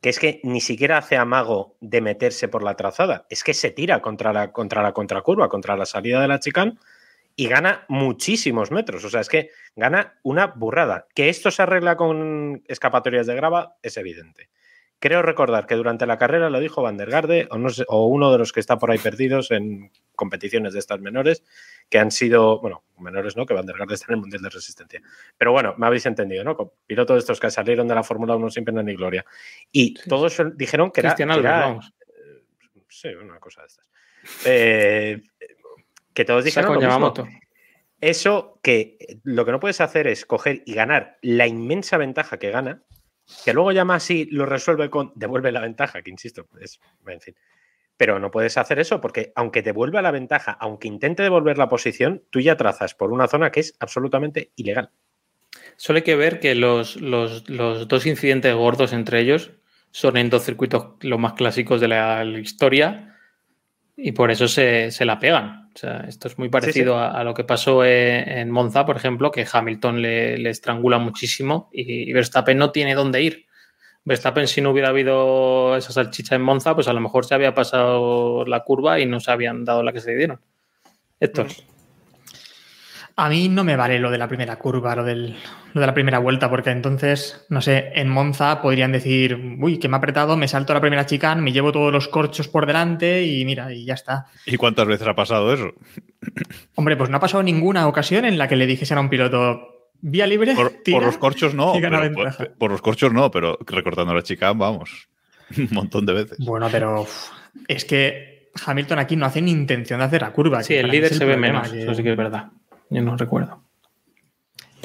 que 0.00 0.08
es 0.08 0.18
que 0.18 0.40
ni 0.42 0.60
siquiera 0.60 0.98
hace 0.98 1.16
amago 1.16 1.76
de 1.80 2.00
meterse 2.00 2.48
por 2.48 2.64
la 2.64 2.74
trazada, 2.74 3.26
es 3.30 3.44
que 3.44 3.54
se 3.54 3.70
tira 3.70 4.02
contra 4.02 4.32
la, 4.32 4.52
contra 4.52 4.82
la 4.82 4.92
contracurva, 4.92 5.48
contra 5.48 5.76
la 5.76 5.86
salida 5.86 6.20
de 6.20 6.28
la 6.28 6.40
chicane 6.40 6.76
y 7.36 7.48
gana 7.48 7.84
muchísimos 7.88 8.70
metros. 8.70 9.04
O 9.04 9.10
sea, 9.10 9.20
es 9.20 9.28
que 9.28 9.50
gana 9.76 10.18
una 10.22 10.46
burrada. 10.48 11.06
Que 11.14 11.28
esto 11.28 11.50
se 11.50 11.62
arregla 11.62 11.96
con 11.96 12.62
escapatorias 12.68 13.26
de 13.26 13.34
grava 13.34 13.76
es 13.82 13.96
evidente. 13.96 14.50
Creo 14.98 15.20
recordar 15.20 15.66
que 15.66 15.74
durante 15.74 16.06
la 16.06 16.16
carrera 16.16 16.48
lo 16.48 16.60
dijo 16.60 16.80
Van 16.80 16.96
der 16.96 17.10
Garde 17.10 17.48
o, 17.50 17.58
no 17.58 17.70
sé- 17.70 17.84
o 17.88 18.06
uno 18.06 18.30
de 18.30 18.38
los 18.38 18.52
que 18.52 18.60
está 18.60 18.78
por 18.78 18.92
ahí 18.92 18.98
perdidos 18.98 19.50
en 19.50 19.90
competiciones 20.14 20.74
de 20.74 20.78
estas 20.78 21.00
menores, 21.00 21.42
que 21.88 21.98
han 21.98 22.12
sido, 22.12 22.60
bueno, 22.60 22.84
menores 22.98 23.36
no, 23.36 23.44
que 23.44 23.52
Van 23.52 23.66
der 23.66 23.76
Garde 23.78 23.94
está 23.94 24.06
en 24.10 24.14
el 24.14 24.20
Mundial 24.20 24.42
de 24.42 24.50
Resistencia. 24.50 25.02
Pero 25.36 25.50
bueno, 25.50 25.74
me 25.76 25.86
habéis 25.88 26.06
entendido, 26.06 26.44
¿no? 26.44 26.56
Con 26.56 26.70
pilotos 26.86 27.14
de 27.16 27.18
estos 27.18 27.40
que 27.40 27.50
salieron 27.50 27.88
de 27.88 27.96
la 27.96 28.04
Fórmula 28.04 28.36
1 28.36 28.50
sin 28.50 28.64
pena 28.64 28.80
ni 28.84 28.94
gloria. 28.94 29.24
Y 29.72 29.94
todos 29.94 30.40
dijeron 30.54 30.92
que 30.92 31.00
era... 31.00 31.08
Cristian 31.10 31.30
que 31.30 31.34
Albert, 31.34 31.54
era- 31.56 31.66
vamos. 31.66 31.92
Sí, 32.88 33.08
una 33.08 33.40
cosa 33.40 33.62
de 33.62 33.66
estas. 33.66 33.88
Eh, 34.44 35.20
que 36.14 36.24
todos 36.24 36.44
dijeron 36.44 36.68
lo 36.74 36.80
mismo. 36.88 37.06
Eso 38.00 38.58
que 38.62 38.96
lo 39.22 39.44
que 39.44 39.52
no 39.52 39.60
puedes 39.60 39.80
hacer 39.80 40.06
es 40.08 40.26
coger 40.26 40.62
y 40.66 40.74
ganar 40.74 41.18
la 41.22 41.46
inmensa 41.46 41.96
ventaja 41.98 42.38
que 42.38 42.50
gana, 42.50 42.82
que 43.44 43.52
luego 43.52 43.70
ya 43.72 43.84
más 43.84 44.02
si 44.02 44.24
lo 44.26 44.44
resuelve 44.44 44.90
con 44.90 45.12
devuelve 45.14 45.52
la 45.52 45.60
ventaja, 45.60 46.02
que 46.02 46.10
insisto, 46.10 46.46
es, 46.60 46.80
en 47.06 47.20
fin. 47.20 47.34
Pero 47.96 48.18
no 48.18 48.30
puedes 48.32 48.58
hacer 48.58 48.80
eso 48.80 49.00
porque 49.00 49.32
aunque 49.36 49.62
devuelva 49.62 50.02
la 50.02 50.10
ventaja, 50.10 50.52
aunque 50.52 50.88
intente 50.88 51.22
devolver 51.22 51.58
la 51.58 51.68
posición, 51.68 52.24
tú 52.30 52.40
ya 52.40 52.56
trazas 52.56 52.94
por 52.94 53.12
una 53.12 53.28
zona 53.28 53.52
que 53.52 53.60
es 53.60 53.76
absolutamente 53.78 54.50
ilegal. 54.56 54.90
Solo 55.76 55.98
hay 55.98 56.02
que 56.02 56.16
ver 56.16 56.40
que 56.40 56.54
los, 56.56 56.96
los- 57.00 57.48
los 57.48 57.86
dos 57.86 58.06
incidentes 58.06 58.52
gordos 58.54 58.92
entre 58.92 59.20
ellos 59.20 59.52
son 59.92 60.16
en 60.16 60.30
dos 60.30 60.42
circuitos 60.44 60.94
los 61.02 61.18
más 61.20 61.34
clásicos 61.34 61.80
de 61.80 61.88
la 61.88 62.24
historia 62.24 63.16
y 63.96 64.10
por 64.12 64.30
eso 64.32 64.48
se, 64.48 64.90
se 64.90 65.04
la 65.04 65.20
pegan. 65.20 65.61
O 65.74 65.78
sea, 65.78 66.04
esto 66.08 66.28
es 66.28 66.38
muy 66.38 66.48
parecido 66.48 66.98
A, 66.98 67.10
a 67.10 67.24
lo 67.24 67.34
que 67.34 67.44
pasó 67.44 67.84
en, 67.84 68.28
en 68.28 68.50
Monza, 68.50 68.84
por 68.84 68.96
ejemplo, 68.96 69.30
que 69.30 69.46
Hamilton 69.50 70.02
le, 70.02 70.38
le 70.38 70.50
estrangula 70.50 70.98
muchísimo 70.98 71.70
y, 71.72 72.10
y 72.10 72.12
Verstappen 72.12 72.58
no 72.58 72.70
tiene 72.70 72.94
dónde 72.94 73.22
ir. 73.22 73.46
Verstappen, 74.04 74.48
si 74.48 74.60
no 74.60 74.70
hubiera 74.70 74.88
habido 74.88 75.76
esa 75.76 75.92
salchicha 75.92 76.34
en 76.34 76.42
Monza, 76.42 76.74
pues 76.74 76.88
a 76.88 76.92
lo 76.92 77.00
mejor 77.00 77.24
se 77.24 77.34
había 77.34 77.54
pasado 77.54 78.44
la 78.44 78.64
curva 78.64 78.98
y 78.98 79.06
no 79.06 79.20
se 79.20 79.30
habían 79.30 79.64
dado 79.64 79.82
la 79.82 79.92
que 79.92 80.00
se 80.00 80.14
dieron. 80.14 80.40
Héctor. 81.20 81.46
A 83.16 83.28
mí 83.28 83.48
no 83.48 83.62
me 83.64 83.76
vale 83.76 83.98
lo 83.98 84.10
de 84.10 84.16
la 84.18 84.26
primera 84.28 84.56
curva, 84.56 84.96
lo, 84.96 85.04
del- 85.04 85.36
lo 85.74 85.80
de 85.80 85.86
la 85.86 85.92
primera 85.94 86.18
vuelta, 86.18 86.48
porque 86.48 86.70
entonces, 86.70 87.44
no 87.50 87.60
sé, 87.60 87.92
en 87.94 88.08
Monza 88.08 88.62
podrían 88.62 88.90
decir, 88.92 89.56
uy, 89.60 89.78
que 89.78 89.88
me 89.88 89.96
ha 89.96 89.98
apretado, 89.98 90.36
me 90.36 90.48
salto 90.48 90.72
a 90.72 90.74
la 90.74 90.80
primera 90.80 91.04
chicane, 91.06 91.42
me 91.42 91.52
llevo 91.52 91.72
todos 91.72 91.92
los 91.92 92.08
corchos 92.08 92.48
por 92.48 92.64
delante 92.66 93.22
y 93.24 93.44
mira, 93.44 93.72
y 93.72 93.84
ya 93.84 93.94
está. 93.94 94.26
¿Y 94.46 94.56
cuántas 94.56 94.86
veces 94.86 95.06
ha 95.06 95.14
pasado 95.14 95.52
eso? 95.52 95.72
Hombre, 96.74 96.96
pues 96.96 97.10
no 97.10 97.16
ha 97.18 97.20
pasado 97.20 97.42
ninguna 97.42 97.86
ocasión 97.86 98.24
en 98.24 98.38
la 98.38 98.48
que 98.48 98.56
le 98.56 98.66
dijesen 98.66 98.98
a 98.98 99.02
un 99.02 99.10
piloto, 99.10 99.90
vía 100.00 100.26
libre, 100.26 100.54
Por, 100.54 100.70
tira 100.82 100.96
por 100.98 101.06
los 101.06 101.18
corchos 101.18 101.54
no, 101.54 101.72
pero 101.74 101.90
por, 101.90 102.00
ventaja". 102.00 102.44
por 102.58 102.70
los 102.70 102.80
corchos 102.82 103.12
no, 103.12 103.30
pero 103.30 103.58
recortando 103.66 104.14
la 104.14 104.22
chica, 104.22 104.52
vamos, 104.52 105.08
un 105.58 105.68
montón 105.72 106.06
de 106.06 106.14
veces. 106.14 106.38
Bueno, 106.38 106.68
pero 106.72 107.02
uf, 107.02 107.28
es 107.68 107.84
que 107.84 108.50
Hamilton 108.66 108.98
aquí 108.98 109.16
no 109.16 109.26
hace 109.26 109.42
ni 109.42 109.50
intención 109.50 109.98
de 110.00 110.06
hacer 110.06 110.22
la 110.22 110.32
curva. 110.32 110.62
Sí, 110.62 110.74
el 110.74 110.88
líder 110.88 111.12
se 111.12 111.24
ve 111.24 111.36
menos, 111.36 111.70
que- 111.70 111.82
eso 111.82 111.94
sí 111.94 112.02
que 112.02 112.10
es 112.12 112.16
verdad. 112.16 112.48
Yo 112.92 113.02
no 113.02 113.16
recuerdo. 113.16 113.62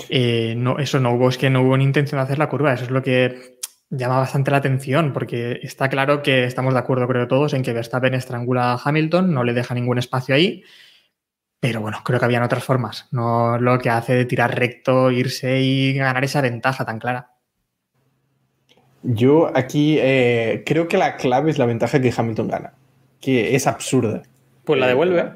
Eh, 0.10 0.56
no, 0.56 0.80
eso 0.80 1.00
no 1.00 1.12
hubo, 1.12 1.30
es 1.30 1.38
que 1.38 1.50
no 1.50 1.62
hubo 1.62 1.78
ni 1.78 1.84
intención 1.84 2.20
de 2.20 2.24
hacer 2.24 2.40
la 2.40 2.50
curva. 2.50 2.74
Eso 2.74 2.86
es 2.86 2.92
lo 2.92 3.04
que 3.04 3.58
llama 3.90 4.20
bastante 4.20 4.52
la 4.52 4.58
atención, 4.58 5.14
porque 5.14 5.60
está 5.64 5.90
claro 5.90 6.22
que 6.22 6.46
estamos 6.46 6.74
de 6.74 6.80
acuerdo, 6.80 7.08
creo 7.08 7.28
todos, 7.28 7.54
en 7.54 7.64
que 7.64 7.74
Verstappen 7.74 8.14
estrangula 8.14 8.74
a 8.74 8.82
Hamilton, 8.84 9.34
no 9.34 9.44
le 9.44 9.54
deja 9.54 9.74
ningún 9.74 9.98
espacio 9.98 10.36
ahí. 10.36 10.64
Pero 11.60 11.82
bueno, 11.82 12.00
creo 12.04 12.20
que 12.20 12.26
habían 12.26 12.44
otras 12.44 12.64
formas. 12.64 13.08
No 13.12 13.58
lo 13.58 13.80
que 13.80 13.90
hace 13.90 14.14
de 14.14 14.26
tirar 14.26 14.58
recto, 14.58 15.12
irse 15.12 15.60
y 15.60 15.94
ganar 15.94 16.24
esa 16.24 16.42
ventaja 16.42 16.86
tan 16.86 17.00
clara. 17.00 17.32
Yo 19.04 19.52
aquí 19.56 19.98
eh, 20.00 20.64
creo 20.66 20.88
que 20.88 20.98
la 20.98 21.18
clave 21.18 21.50
es 21.50 21.58
la 21.58 21.66
ventaja 21.66 22.00
que 22.00 22.14
Hamilton 22.16 22.48
gana, 22.48 22.74
que 23.20 23.56
es 23.56 23.66
absurda. 23.66 24.22
Pues 24.64 24.80
la 24.80 24.88
devuelve. 24.88 25.32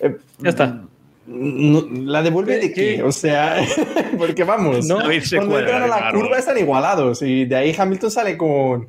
Eh, 0.00 0.16
Ya 0.38 0.50
está. 0.50 0.82
No- 1.28 1.86
¿La 2.10 2.22
devuelve 2.22 2.58
de 2.58 2.72
qué? 2.72 3.02
O 3.02 3.12
sea, 3.12 3.56
porque 4.18 4.44
vamos, 4.44 4.86
No, 4.86 4.98
cuando 5.00 5.58
entran 5.58 5.82
a 5.82 5.84
de 5.84 5.88
la 5.90 6.10
curva 6.12 6.38
están 6.38 6.58
igualados 6.58 7.22
y 7.22 7.44
de 7.44 7.54
ahí 7.56 7.74
Hamilton 7.78 8.10
sale 8.10 8.36
con 8.36 8.88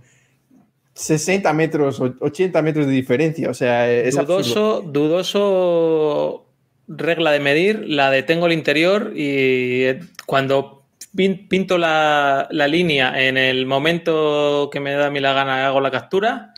60 0.94 1.54
metros, 1.54 2.00
o 2.00 2.14
80 2.20 2.62
metros 2.62 2.86
de 2.88 2.92
diferencia. 2.94 3.50
O 3.50 3.54
sea, 3.54 3.90
es 3.92 4.18
absurdo. 4.18 4.82
dudoso, 4.82 4.82
dudoso 4.92 6.46
regla 6.88 7.32
de 7.32 7.40
medir, 7.40 7.84
la 7.88 8.10
detengo 8.10 8.46
al 8.48 8.54
interior 8.54 9.12
y 9.16 9.84
eh, 9.84 10.00
cuando 10.26 10.84
pin- 11.16 11.48
pinto 11.48 11.78
la, 11.78 12.48
la 12.52 12.68
línea 12.68 13.22
en 13.28 13.38
el 13.38 13.66
momento 13.68 14.70
que 14.72 14.80
me 14.80 14.94
da 14.94 15.08
a 15.08 15.12
mí 15.12 15.20
la 15.20 15.34
gana 15.34 15.68
hago 15.68 15.82
la 15.82 15.92
captura, 15.92 16.54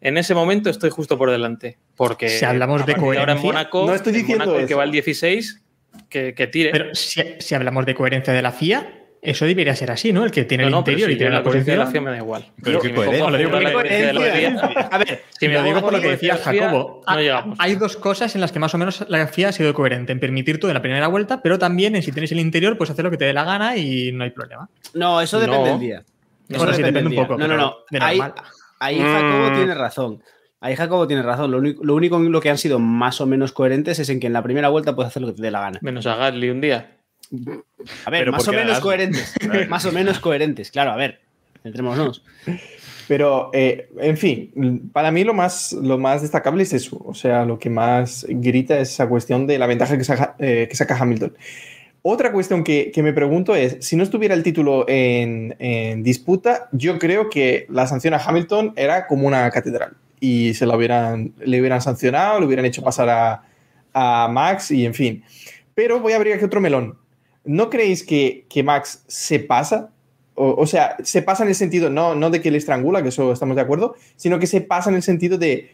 en 0.00 0.18
ese 0.18 0.34
momento 0.34 0.68
estoy 0.68 0.90
justo 0.90 1.16
por 1.16 1.30
delante. 1.30 1.78
Porque 2.08 2.28
Si 2.28 2.44
hablamos 2.44 2.84
de 2.86 2.92
partir 2.94 3.18
ahora 3.18 3.32
en 3.32 3.38
coherencia, 3.38 3.46
Mónaco, 3.52 3.86
no 3.86 3.94
estoy 3.94 4.12
en 4.14 4.18
diciendo 4.20 4.46
Mónaco, 4.46 4.66
que 4.66 4.74
va 4.74 4.84
el 4.84 4.90
16, 4.90 5.62
que, 6.08 6.34
que 6.34 6.46
tire. 6.48 6.70
Pero 6.70 6.94
si, 6.94 7.22
si 7.38 7.54
hablamos 7.54 7.86
de 7.86 7.94
coherencia 7.94 8.32
de 8.32 8.42
la 8.42 8.50
FIA, 8.52 8.98
eso 9.22 9.44
debería 9.44 9.76
ser 9.76 9.90
así, 9.92 10.12
¿no? 10.12 10.24
El 10.24 10.32
que 10.32 10.44
tiene 10.44 10.64
no, 10.64 10.68
el 10.68 10.72
no, 10.72 10.78
interior 10.80 11.08
si 11.08 11.14
y 11.14 11.16
tiene 11.16 11.30
la 11.30 11.38
la 11.38 11.44
coherencia 11.44 11.74
de 11.74 11.78
la. 11.78 11.86
FIA 11.86 12.00
me 12.00 12.10
da 12.10 12.16
igual. 12.16 12.50
Pero 12.60 12.80
Si 12.80 12.88
qué 12.88 12.94
coherencia. 12.94 13.72
coherencia 13.72 14.88
A 14.90 14.98
ver, 14.98 15.22
si 15.38 15.46
me 15.48 15.54
Lo 15.54 15.62
digo 15.62 15.80
por 15.80 15.92
lo 15.92 16.00
que 16.00 16.08
decía 16.10 16.36
Jacobo. 16.36 17.02
Hay 17.58 17.76
dos 17.76 17.96
cosas 17.96 18.34
en 18.34 18.40
las 18.40 18.50
que 18.50 18.58
más 18.58 18.74
o 18.74 18.78
menos 18.78 19.04
la 19.08 19.26
FIA 19.28 19.50
ha 19.50 19.52
sido 19.52 19.72
coherente, 19.74 20.10
en 20.12 20.18
permitir 20.18 20.58
todo 20.58 20.70
en 20.70 20.74
la 20.74 20.82
primera 20.82 21.06
vuelta, 21.06 21.40
pero 21.40 21.58
también 21.58 21.94
en 21.94 22.02
si 22.02 22.10
tienes 22.10 22.32
el 22.32 22.40
interior, 22.40 22.76
pues 22.76 22.90
hacer 22.90 23.04
lo 23.04 23.10
que 23.12 23.16
te 23.16 23.26
dé 23.26 23.32
la 23.32 23.44
gana 23.44 23.76
y 23.76 24.10
no 24.12 24.24
hay 24.24 24.30
problema. 24.30 24.68
No, 24.94 25.20
eso 25.20 25.38
depende 25.38 25.58
No. 25.64 25.70
del 25.70 25.78
día. 25.80 26.02
Eso 26.48 26.58
Bueno, 26.58 26.74
sí, 26.74 26.82
depende 26.82 27.08
un 27.10 27.14
poco, 27.16 27.38
No, 27.38 27.46
no, 27.46 27.56
no. 27.56 27.76
ahí 28.00 28.18
Jacobo 28.98 29.50
Mm. 29.50 29.54
tiene 29.54 29.74
razón. 29.74 30.22
Ahí 30.62 30.76
Jacobo 30.76 31.08
tiene 31.08 31.22
razón. 31.22 31.50
Lo 31.50 31.58
único, 31.58 31.84
lo 31.84 31.96
único 31.96 32.16
en 32.16 32.30
lo 32.30 32.40
que 32.40 32.48
han 32.48 32.56
sido 32.56 32.78
más 32.78 33.20
o 33.20 33.26
menos 33.26 33.50
coherentes 33.50 33.98
es 33.98 34.08
en 34.08 34.20
que 34.20 34.28
en 34.28 34.32
la 34.32 34.44
primera 34.44 34.68
vuelta 34.68 34.94
puedes 34.94 35.08
hacer 35.08 35.20
lo 35.20 35.28
que 35.28 35.34
te 35.34 35.42
dé 35.42 35.50
la 35.50 35.60
gana. 35.60 35.80
Menos 35.82 36.06
a 36.06 36.14
Gasly 36.14 36.50
un 36.50 36.60
día. 36.60 36.96
A 38.04 38.10
ver, 38.10 38.20
Pero 38.20 38.32
más 38.32 38.46
o 38.46 38.52
menos 38.52 38.78
coherentes. 38.78 39.34
más 39.68 39.84
o 39.86 39.92
menos 39.92 40.20
coherentes. 40.20 40.70
Claro, 40.70 40.92
a 40.92 40.96
ver. 40.96 41.20
Centrémonos. 41.64 42.24
Pero, 43.08 43.50
eh, 43.52 43.88
en 43.98 44.16
fin, 44.16 44.90
para 44.92 45.10
mí 45.10 45.24
lo 45.24 45.34
más, 45.34 45.72
lo 45.72 45.98
más 45.98 46.22
destacable 46.22 46.62
es 46.62 46.72
eso. 46.72 47.02
O 47.04 47.14
sea, 47.14 47.44
lo 47.44 47.58
que 47.58 47.68
más 47.68 48.24
grita 48.28 48.78
es 48.78 48.90
esa 48.92 49.08
cuestión 49.08 49.48
de 49.48 49.58
la 49.58 49.66
ventaja 49.66 49.98
que 49.98 50.04
saca, 50.04 50.36
eh, 50.38 50.68
que 50.70 50.76
saca 50.76 50.96
Hamilton. 50.96 51.36
Otra 52.02 52.30
cuestión 52.30 52.62
que, 52.62 52.92
que 52.92 53.02
me 53.02 53.12
pregunto 53.12 53.56
es, 53.56 53.78
si 53.80 53.96
no 53.96 54.04
estuviera 54.04 54.34
el 54.36 54.44
título 54.44 54.84
en, 54.88 55.56
en 55.58 56.04
disputa, 56.04 56.68
yo 56.70 57.00
creo 57.00 57.30
que 57.30 57.66
la 57.68 57.88
sanción 57.88 58.14
a 58.14 58.18
Hamilton 58.18 58.74
era 58.76 59.08
como 59.08 59.26
una 59.26 59.50
catedral. 59.50 59.96
Y 60.24 60.54
se 60.54 60.66
la 60.66 60.76
hubieran, 60.76 61.32
le 61.44 61.58
hubieran 61.58 61.80
sancionado, 61.82 62.38
le 62.38 62.46
hubieran 62.46 62.64
hecho 62.64 62.80
pasar 62.80 63.08
a, 63.10 63.42
a 63.92 64.28
Max 64.28 64.70
y 64.70 64.86
en 64.86 64.94
fin. 64.94 65.24
Pero 65.74 65.98
voy 65.98 66.12
a 66.12 66.16
abrir 66.16 66.34
aquí 66.34 66.44
otro 66.44 66.60
melón. 66.60 66.96
¿No 67.44 67.68
creéis 67.70 68.04
que, 68.04 68.46
que 68.48 68.62
Max 68.62 69.02
se 69.08 69.40
pasa? 69.40 69.90
O, 70.34 70.54
o 70.62 70.66
sea, 70.68 70.96
se 71.02 71.22
pasa 71.22 71.42
en 71.42 71.48
el 71.48 71.56
sentido, 71.56 71.90
no, 71.90 72.14
no 72.14 72.30
de 72.30 72.40
que 72.40 72.52
le 72.52 72.58
estrangula, 72.58 73.02
que 73.02 73.08
eso 73.08 73.32
estamos 73.32 73.56
de 73.56 73.62
acuerdo, 73.62 73.96
sino 74.14 74.38
que 74.38 74.46
se 74.46 74.60
pasa 74.60 74.90
en 74.90 74.96
el 74.96 75.02
sentido 75.02 75.38
de 75.38 75.72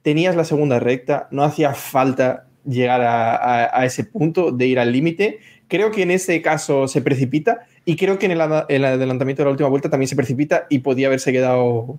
tenías 0.00 0.34
la 0.34 0.44
segunda 0.44 0.78
recta, 0.80 1.28
no 1.30 1.44
hacía 1.44 1.74
falta 1.74 2.46
llegar 2.64 3.02
a, 3.02 3.36
a- 3.36 3.80
a 3.80 3.84
ese 3.84 4.04
punto 4.04 4.50
de 4.50 4.66
ir 4.66 4.78
al 4.78 4.92
límite. 4.92 5.40
Creo 5.68 5.90
que 5.90 6.02
en 6.02 6.10
este 6.10 6.40
caso 6.40 6.88
se 6.88 7.02
precipita 7.02 7.66
y 7.84 7.96
creo 7.96 8.18
que 8.18 8.24
en 8.26 8.32
el, 8.32 8.40
el 8.68 8.84
adelantamiento 8.84 9.42
de 9.42 9.44
la 9.44 9.50
última 9.50 9.68
vuelta 9.68 9.90
también 9.90 10.08
se 10.08 10.16
precipita 10.16 10.66
y 10.70 10.78
podía 10.78 11.08
haberse 11.08 11.32
quedado 11.32 11.98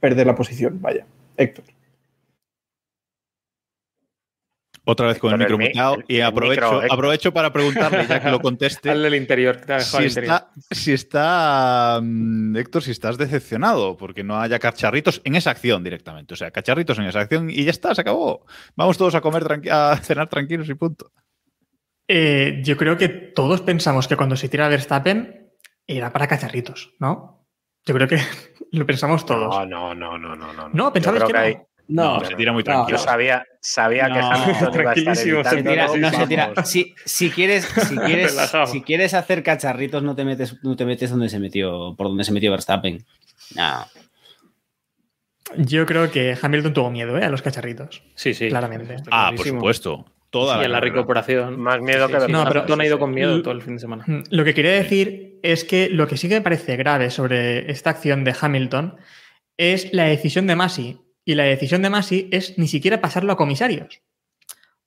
perder 0.00 0.26
la 0.26 0.34
posición. 0.34 0.82
Vaya, 0.82 1.06
Héctor. 1.36 1.64
Otra 4.86 5.06
vez 5.06 5.18
con 5.18 5.32
el 5.32 5.40
Héctor, 5.40 5.58
micro 5.58 5.94
el 5.94 6.00
el- 6.00 6.04
y 6.08 6.16
el 6.16 6.22
aprovecho, 6.24 6.72
micro, 6.72 6.92
aprovecho 6.92 7.32
para 7.32 7.50
preguntarle, 7.54 8.06
ya 8.06 8.20
que 8.22 8.30
lo 8.30 8.40
conteste, 8.40 8.90
Al 8.90 9.02
del 9.02 9.14
interior, 9.14 9.58
que 9.58 9.64
te 9.64 9.72
ha 9.72 9.76
dejado 9.78 9.90
si 9.92 9.96
al 9.96 10.08
interior. 10.08 10.34
está, 10.34 10.74
si 10.74 10.92
está 10.92 12.00
mm, 12.02 12.56
Héctor, 12.56 12.82
si 12.82 12.90
estás 12.90 13.16
decepcionado 13.16 13.96
porque 13.96 14.22
no 14.22 14.38
haya 14.38 14.58
cacharritos 14.58 15.22
en 15.24 15.36
esa 15.36 15.52
acción 15.52 15.82
directamente. 15.82 16.34
O 16.34 16.36
sea, 16.36 16.50
cacharritos 16.50 16.98
en 16.98 17.06
esa 17.06 17.20
acción 17.20 17.48
y 17.48 17.64
ya 17.64 17.70
está, 17.70 17.94
se 17.94 18.02
acabó. 18.02 18.44
Vamos 18.76 18.98
todos 18.98 19.14
a 19.14 19.22
comer, 19.22 19.44
tranqui- 19.44 19.70
a 19.70 19.96
cenar 19.96 20.28
tranquilos 20.28 20.68
y 20.68 20.74
punto. 20.74 21.10
Eh, 22.06 22.60
yo 22.62 22.76
creo 22.76 22.98
que 22.98 23.08
todos 23.08 23.62
pensamos 23.62 24.06
que 24.06 24.16
cuando 24.16 24.36
se 24.36 24.50
tira 24.50 24.68
Verstappen 24.68 25.50
era 25.86 26.12
para 26.12 26.26
cacharritos, 26.28 26.92
¿no? 26.98 27.33
Yo 27.86 27.94
creo 27.94 28.08
que 28.08 28.18
lo 28.72 28.86
pensamos 28.86 29.24
todos. 29.26 29.48
No, 29.68 29.94
no, 29.94 29.94
no, 29.94 30.18
no, 30.18 30.36
no. 30.36 30.52
No, 30.52 30.68
No, 30.72 30.92
pensabais 30.92 31.24
que 31.24 31.32
no. 31.32 31.38
hay- 31.38 31.58
No, 31.86 32.24
se 32.24 32.34
tira 32.34 32.52
muy 32.52 32.64
tranquilo. 32.64 32.96
Yo 32.98 33.04
sabía, 33.04 33.44
sabía 33.60 34.06
que 34.10 34.18
Hamilton 34.18 34.74
iba 34.80 34.90
a 34.90 34.94
estar 34.94 35.16
se 35.16 35.62
tira- 35.62 35.86
no 35.98 36.10
se 36.10 36.26
tira. 36.26 36.52
Si, 36.64 36.94
si 37.04 37.30
quieres, 37.30 37.64
si 37.66 37.96
quieres, 38.06 38.52
si 38.66 38.82
quieres 38.82 39.12
hacer 39.12 39.42
cacharritos, 39.42 40.02
no 40.02 40.14
te 40.16 40.24
metes, 40.24 40.56
no 40.64 40.76
te 40.76 40.86
metes 40.86 41.10
donde 41.10 41.28
se 41.28 41.38
metió, 41.38 41.94
por 41.96 42.08
donde 42.08 42.24
se 42.24 42.32
metió 42.32 42.50
Verstappen. 42.50 43.04
No. 43.54 43.86
Yo 45.58 45.84
creo 45.84 46.10
que 46.10 46.36
Hamilton 46.40 46.72
tuvo 46.72 46.90
miedo 46.90 47.18
¿eh? 47.18 47.24
a 47.24 47.28
los 47.28 47.42
cacharritos. 47.42 48.02
Sí, 48.14 48.32
sí. 48.32 48.48
Claramente. 48.48 48.96
Ah, 49.10 49.30
por 49.36 49.46
supuesto. 49.46 50.06
Toda 50.34 50.60
Y 50.60 50.64
en 50.64 50.72
la 50.72 50.80
recuperación. 50.80 51.60
Más 51.60 51.80
miedo 51.80 52.08
que 52.08 52.18
Sí, 52.18 52.26
sí. 52.26 52.32
No, 52.32 52.44
pero- 52.48 52.66
ha 52.80 52.84
ido 52.84 52.98
con 52.98 53.12
miedo 53.12 53.40
todo 53.40 53.54
el 53.54 53.62
fin 53.62 53.74
de 53.74 53.80
semana. 53.80 54.02
Mm, 54.04 54.22
Lo 54.30 54.42
que 54.42 54.52
quería 54.52 54.72
decir 54.72 55.38
es 55.44 55.62
que 55.62 55.88
lo 55.88 56.08
que 56.08 56.16
sí 56.16 56.28
que 56.28 56.34
me 56.34 56.40
parece 56.40 56.74
grave 56.76 57.10
sobre 57.10 57.70
esta 57.70 57.90
acción 57.90 58.24
de 58.24 58.34
Hamilton 58.40 58.96
es 59.56 59.92
la 59.94 60.06
decisión 60.06 60.48
de 60.48 60.56
Masi. 60.56 60.98
Y 61.24 61.36
la 61.36 61.44
decisión 61.44 61.82
de 61.82 61.90
Masi 61.90 62.28
es 62.32 62.58
ni 62.58 62.66
siquiera 62.66 63.00
pasarlo 63.00 63.32
a 63.32 63.36
comisarios. 63.36 64.02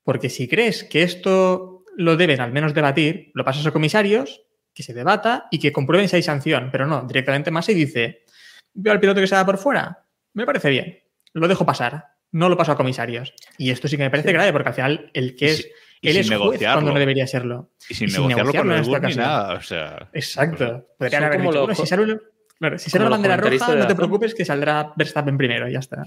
Porque 0.03 0.27
si 0.29 0.49
crees 0.49 0.83
que 0.83 1.03
esto 1.03 1.85
lo 1.95 2.17
deben 2.17 2.41
al 2.41 2.51
menos 2.51 2.73
debatir, 2.73 3.31
lo 3.33 3.45
pasas 3.45 3.65
a 3.65 3.71
comisarios, 3.71 4.43
que 4.73 4.83
se 4.83 4.93
debata 4.93 5.47
y 5.49 5.59
que 5.59 5.71
comprueben 5.71 6.09
si 6.09 6.17
hay 6.17 6.23
sanción. 6.23 6.67
Pero 6.73 6.87
no, 6.87 7.03
directamente 7.03 7.51
Masi 7.51 7.73
dice, 7.73 8.25
veo 8.73 8.91
al 8.91 8.99
piloto 8.99 9.21
que 9.21 9.27
se 9.27 9.35
va 9.35 9.45
por 9.45 9.57
fuera, 9.57 10.03
me 10.33 10.45
parece 10.45 10.69
bien, 10.69 10.99
lo 11.31 11.47
dejo 11.47 11.65
pasar, 11.65 12.16
no 12.31 12.49
lo 12.49 12.57
paso 12.57 12.71
a 12.73 12.77
comisarios. 12.77 13.33
Y 13.57 13.71
esto 13.71 13.87
sí 13.87 13.97
que 13.97 14.03
me 14.03 14.09
parece 14.09 14.31
grave 14.33 14.51
porque 14.51 14.69
al 14.69 14.75
final 14.75 15.11
el 15.13 15.35
que 15.35 15.45
Y 15.45 15.49
es... 15.49 15.57
si- 15.57 15.67
y 15.99 16.09
él 16.09 16.13
sin 16.13 16.21
es 16.21 16.27
juez 16.27 16.39
negociarlo. 16.39 16.75
cuando 16.75 16.91
no 16.93 16.99
debería 16.99 17.25
serlo. 17.25 17.71
Y 17.89 17.93
sin 17.95 18.07
Y 18.07 18.11
sin 18.11 18.27
negociarlo 18.27 18.53
con 18.53 18.67
negociarlo 18.67 18.71
en 18.71 18.77
el 18.77 18.95
esta 18.95 19.07
ni 19.07 19.15
nada. 19.15 19.53
O 19.55 19.61
sea, 19.61 20.09
Exacto. 20.13 20.87
Podrían 20.99 21.21
Son 21.21 21.25
haber 21.25 21.37
como 21.39 21.51
dicho, 21.51 21.61
bueno, 21.65 21.75
si 21.75 21.87
sale, 21.87 22.19
claro, 22.59 22.77
si 22.77 22.89
sale 22.91 23.09
bandera 23.09 23.37
roja, 23.37 23.75
no 23.75 23.87
te 23.87 23.95
preocupes 23.95 24.35
que 24.35 24.45
saldrá 24.45 24.93
Verstappen 24.95 25.37
primero, 25.37 25.67
ya 25.67 25.79
está. 25.79 26.03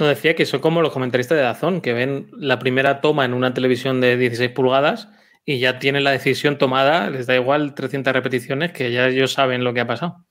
No 0.00 0.06
decía 0.06 0.34
que 0.34 0.46
son 0.46 0.60
como 0.60 0.82
los 0.82 0.92
comentaristas 0.92 1.36
de 1.36 1.42
Dazón, 1.44 1.80
que 1.80 1.92
ven 1.92 2.28
la 2.36 2.58
primera 2.58 3.00
toma 3.00 3.24
en 3.24 3.34
una 3.34 3.52
televisión 3.54 4.00
de 4.00 4.16
16 4.16 4.50
pulgadas 4.50 5.08
y 5.44 5.58
ya 5.58 5.78
tienen 5.78 6.04
la 6.04 6.10
decisión 6.10 6.56
tomada, 6.58 7.10
les 7.10 7.26
da 7.26 7.34
igual 7.36 7.74
300 7.74 8.12
repeticiones, 8.14 8.72
que 8.72 8.90
ya 8.90 9.06
ellos 9.08 9.32
saben 9.32 9.62
lo 9.62 9.74
que 9.74 9.80
ha 9.80 9.86
pasado. 9.86 10.24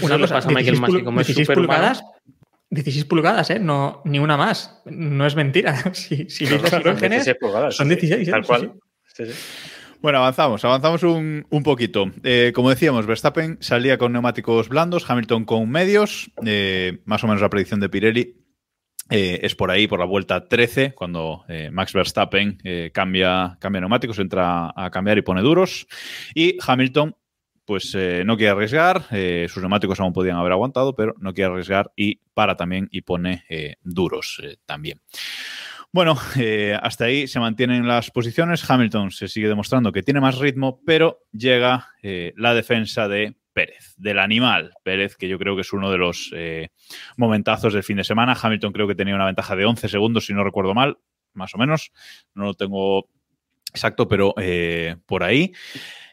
Una 0.00 0.14
Eso 0.14 0.22
cosa, 0.22 0.34
pasa 0.36 0.48
a 0.48 0.52
Michael 0.52 0.76
16 0.76 0.80
Masi, 0.80 0.92
pul- 0.94 1.04
como 1.04 1.20
es 1.20 1.26
16 1.28 1.46
superhumano. 1.46 1.78
pulgadas, 1.78 2.04
16 2.74 3.04
pulgadas, 3.06 3.50
¿eh? 3.50 3.58
No, 3.58 4.02
ni 4.04 4.18
una 4.18 4.36
más. 4.36 4.82
No 4.86 5.26
es 5.26 5.34
mentira. 5.36 5.74
Si, 5.94 6.28
si 6.28 6.44
veis 6.46 6.60
las 6.62 6.70
Claro, 6.70 6.90
imágenes, 6.90 7.24
16 7.24 7.36
pulgadas, 7.40 7.76
son 7.76 7.88
sí, 7.88 7.94
16, 7.96 8.28
¿eh? 8.28 8.30
Tal 8.30 8.44
cual. 8.46 8.72
sí. 9.06 9.24
Sí, 9.26 9.32
sí. 9.32 9.38
Bueno, 10.02 10.18
avanzamos, 10.18 10.62
avanzamos 10.64 11.02
un, 11.02 11.46
un 11.48 11.62
poquito. 11.62 12.10
Eh, 12.24 12.52
como 12.54 12.68
decíamos, 12.68 13.06
Verstappen 13.06 13.56
salía 13.60 13.96
con 13.96 14.12
neumáticos 14.12 14.68
blandos, 14.68 15.08
Hamilton 15.08 15.46
con 15.46 15.70
medios, 15.70 16.30
eh, 16.44 16.98
más 17.06 17.24
o 17.24 17.26
menos 17.26 17.40
la 17.40 17.48
predicción 17.48 17.80
de 17.80 17.88
Pirelli. 17.88 18.34
eh, 19.10 19.40
es 19.42 19.54
por 19.54 19.70
ahí, 19.70 19.86
por 19.86 19.98
la 20.00 20.04
vuelta 20.04 20.46
13, 20.46 20.92
cuando 20.94 21.44
eh, 21.48 21.70
Max 21.72 21.92
Verstappen 21.94 22.58
eh, 22.64 22.90
cambia, 22.92 23.56
cambia 23.60 23.80
neumáticos, 23.80 24.18
entra 24.18 24.72
a 24.76 24.90
cambiar 24.90 25.16
y 25.16 25.22
pone 25.22 25.40
duros. 25.40 25.86
Y 26.34 26.56
Hamilton, 26.66 27.16
pues 27.64 27.94
eh, 27.94 28.22
no 28.24 28.36
quiere 28.36 28.52
arriesgar, 28.52 29.06
eh, 29.10 29.46
sus 29.48 29.62
neumáticos 29.62 30.00
aún 30.00 30.12
podían 30.12 30.36
haber 30.36 30.52
aguantado, 30.52 30.94
pero 30.94 31.14
no 31.18 31.32
quiere 31.32 31.50
arriesgar 31.50 31.92
y 31.96 32.20
para 32.34 32.56
también 32.56 32.88
y 32.90 33.02
pone 33.02 33.44
eh, 33.48 33.76
duros 33.82 34.42
también. 34.66 35.00
Bueno, 35.92 36.18
hasta 36.82 37.04
ahí 37.04 37.28
se 37.28 37.38
mantienen 37.38 37.86
las 37.86 38.10
posiciones. 38.10 38.68
Hamilton 38.68 39.12
se 39.12 39.28
sigue 39.28 39.46
demostrando 39.46 39.92
que 39.92 40.02
tiene 40.02 40.20
más 40.20 40.38
ritmo, 40.40 40.80
pero 40.84 41.20
llega 41.30 41.86
la 42.02 42.52
defensa 42.52 43.06
de 43.06 43.36
Pérez, 43.52 43.94
del 43.96 44.18
animal 44.18 44.72
Pérez, 44.82 45.14
que 45.14 45.28
yo 45.28 45.38
creo 45.38 45.54
que 45.54 45.60
es 45.60 45.72
uno 45.72 45.92
de 45.92 45.98
los 45.98 46.34
momentazos 47.16 47.74
del 47.74 47.84
fin 47.84 47.98
de 47.98 48.02
semana. 48.02 48.36
Hamilton 48.42 48.72
creo 48.72 48.88
que 48.88 48.96
tenía 48.96 49.14
una 49.14 49.26
ventaja 49.26 49.54
de 49.54 49.66
11 49.66 49.88
segundos, 49.88 50.26
si 50.26 50.34
no 50.34 50.42
recuerdo 50.42 50.74
mal, 50.74 50.98
más 51.32 51.54
o 51.54 51.58
menos. 51.58 51.92
No 52.34 52.42
lo 52.46 52.54
tengo 52.54 53.08
exacto, 53.72 54.08
pero 54.08 54.34
por 55.06 55.22
ahí. 55.22 55.52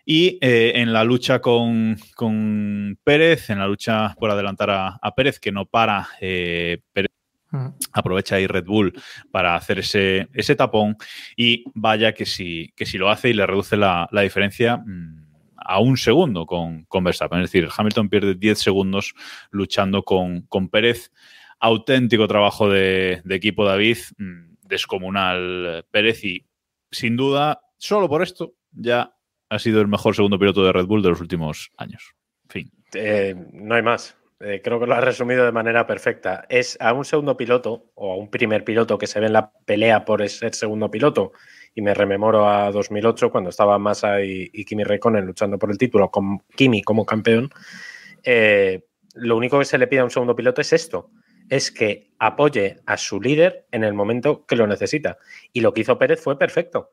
Y 0.06 0.38
eh, 0.42 0.74
en 0.76 0.94
la 0.94 1.04
lucha 1.04 1.40
con, 1.40 1.98
con 2.16 2.98
Pérez, 3.04 3.50
en 3.50 3.60
la 3.60 3.68
lucha 3.68 4.16
por 4.20 4.32
adelantar 4.32 4.70
a, 4.70 5.00
a 5.02 5.16
Pérez, 5.16 5.40
que 5.40 5.52
no 5.52 5.66
para, 5.66 6.08
eh, 6.20 6.80
Pérez 6.94 7.12
Mm. 7.52 7.68
aprovecha 7.92 8.38
ahí 8.38 8.48
Red 8.48 8.64
Bull 8.66 8.94
para 9.30 9.56
hacer 9.56 9.80
ese, 9.80 10.30
ese 10.34 10.56
tapón 10.56 10.96
y 11.36 11.66
vaya 11.74 12.14
que 12.14 12.26
si, 12.26 12.72
que 12.78 12.86
si 12.86 12.98
lo 12.98 13.10
hace 13.10 13.30
y 13.30 13.34
le 13.34 13.46
reduce 13.46 13.76
la, 13.76 14.08
la 14.12 14.22
diferencia 14.22 14.78
mm, 14.78 15.28
a 15.58 15.80
un 15.80 15.98
segundo 15.98 16.46
con, 16.46 16.86
con 16.86 17.04
Verstappen. 17.04 17.42
Es 17.42 17.52
decir, 17.52 17.68
Hamilton 17.76 18.10
pierde 18.10 18.36
10 18.36 18.58
segundos 18.58 19.14
luchando 19.52 20.04
con, 20.04 20.44
con 20.44 20.70
Pérez. 20.70 21.12
Auténtico 21.60 22.28
trabajo 22.28 22.70
de, 22.70 23.22
de 23.26 23.36
equipo 23.36 23.66
David, 23.66 23.98
mm, 24.18 24.56
descomunal 24.64 25.86
Pérez 25.92 26.24
y 26.24 26.46
sin 26.90 27.18
duda, 27.18 27.62
solo 27.78 28.08
por 28.08 28.24
esto 28.24 28.54
ya 28.72 29.14
ha 29.52 29.60
sido 29.60 29.82
el 29.82 29.90
mejor 29.90 30.16
segundo 30.16 30.40
piloto 30.40 30.64
de 30.64 30.72
Red 30.72 30.86
Bull 30.86 31.04
de 31.04 31.10
los 31.10 31.20
últimos 31.20 31.72
años. 31.76 32.16
Fin. 32.48 32.72
Eh, 32.94 33.36
no 33.52 33.76
hay 33.76 33.82
más. 33.82 34.18
Eh, 34.40 34.62
creo 34.64 34.80
que 34.80 34.88
lo 34.88 34.96
has 34.96 35.04
resumido 35.04 35.44
de 35.44 35.52
manera 35.52 35.86
perfecta. 35.86 36.46
Es 36.48 36.78
a 36.80 36.94
un 36.94 37.04
segundo 37.04 37.36
piloto 37.36 37.92
o 37.96 38.14
a 38.14 38.16
un 38.16 38.32
primer 38.32 38.64
piloto 38.64 38.98
que 38.98 39.08
se 39.08 39.20
ve 39.20 39.28
en 39.28 39.34
la 39.34 39.52
pelea 39.66 40.06
por 40.06 40.28
ser 40.30 40.56
segundo 40.56 40.90
piloto. 40.90 41.34
Y 41.76 41.82
me 41.82 41.94
rememoro 41.94 42.48
a 42.48 42.72
2008 42.72 43.30
cuando 43.30 43.50
estaba 43.50 43.78
Massa 43.78 44.24
y, 44.24 44.50
y 44.54 44.64
Kimi 44.64 44.86
Raikkonen 44.86 45.26
luchando 45.26 45.60
por 45.60 45.70
el 45.70 45.78
título 45.78 46.10
con 46.10 46.40
Kimi 46.56 46.82
como 46.82 47.06
campeón. 47.06 47.50
Eh, 48.24 48.86
lo 49.16 49.36
único 49.36 49.60
que 49.60 49.66
se 49.66 49.78
le 49.78 49.88
pide 49.88 50.00
a 50.00 50.06
un 50.06 50.12
segundo 50.12 50.34
piloto 50.34 50.62
es 50.62 50.72
esto: 50.72 51.12
es 51.50 51.72
que 51.72 52.14
apoye 52.20 52.78
a 52.86 52.96
su 52.96 53.20
líder 53.20 53.68
en 53.72 53.84
el 53.84 53.94
momento 53.94 54.46
que 54.46 54.56
lo 54.56 54.66
necesita. 54.66 55.18
Y 55.52 55.60
lo 55.60 55.74
que 55.74 55.82
hizo 55.82 55.98
Pérez 55.98 56.22
fue 56.22 56.40
perfecto. 56.40 56.92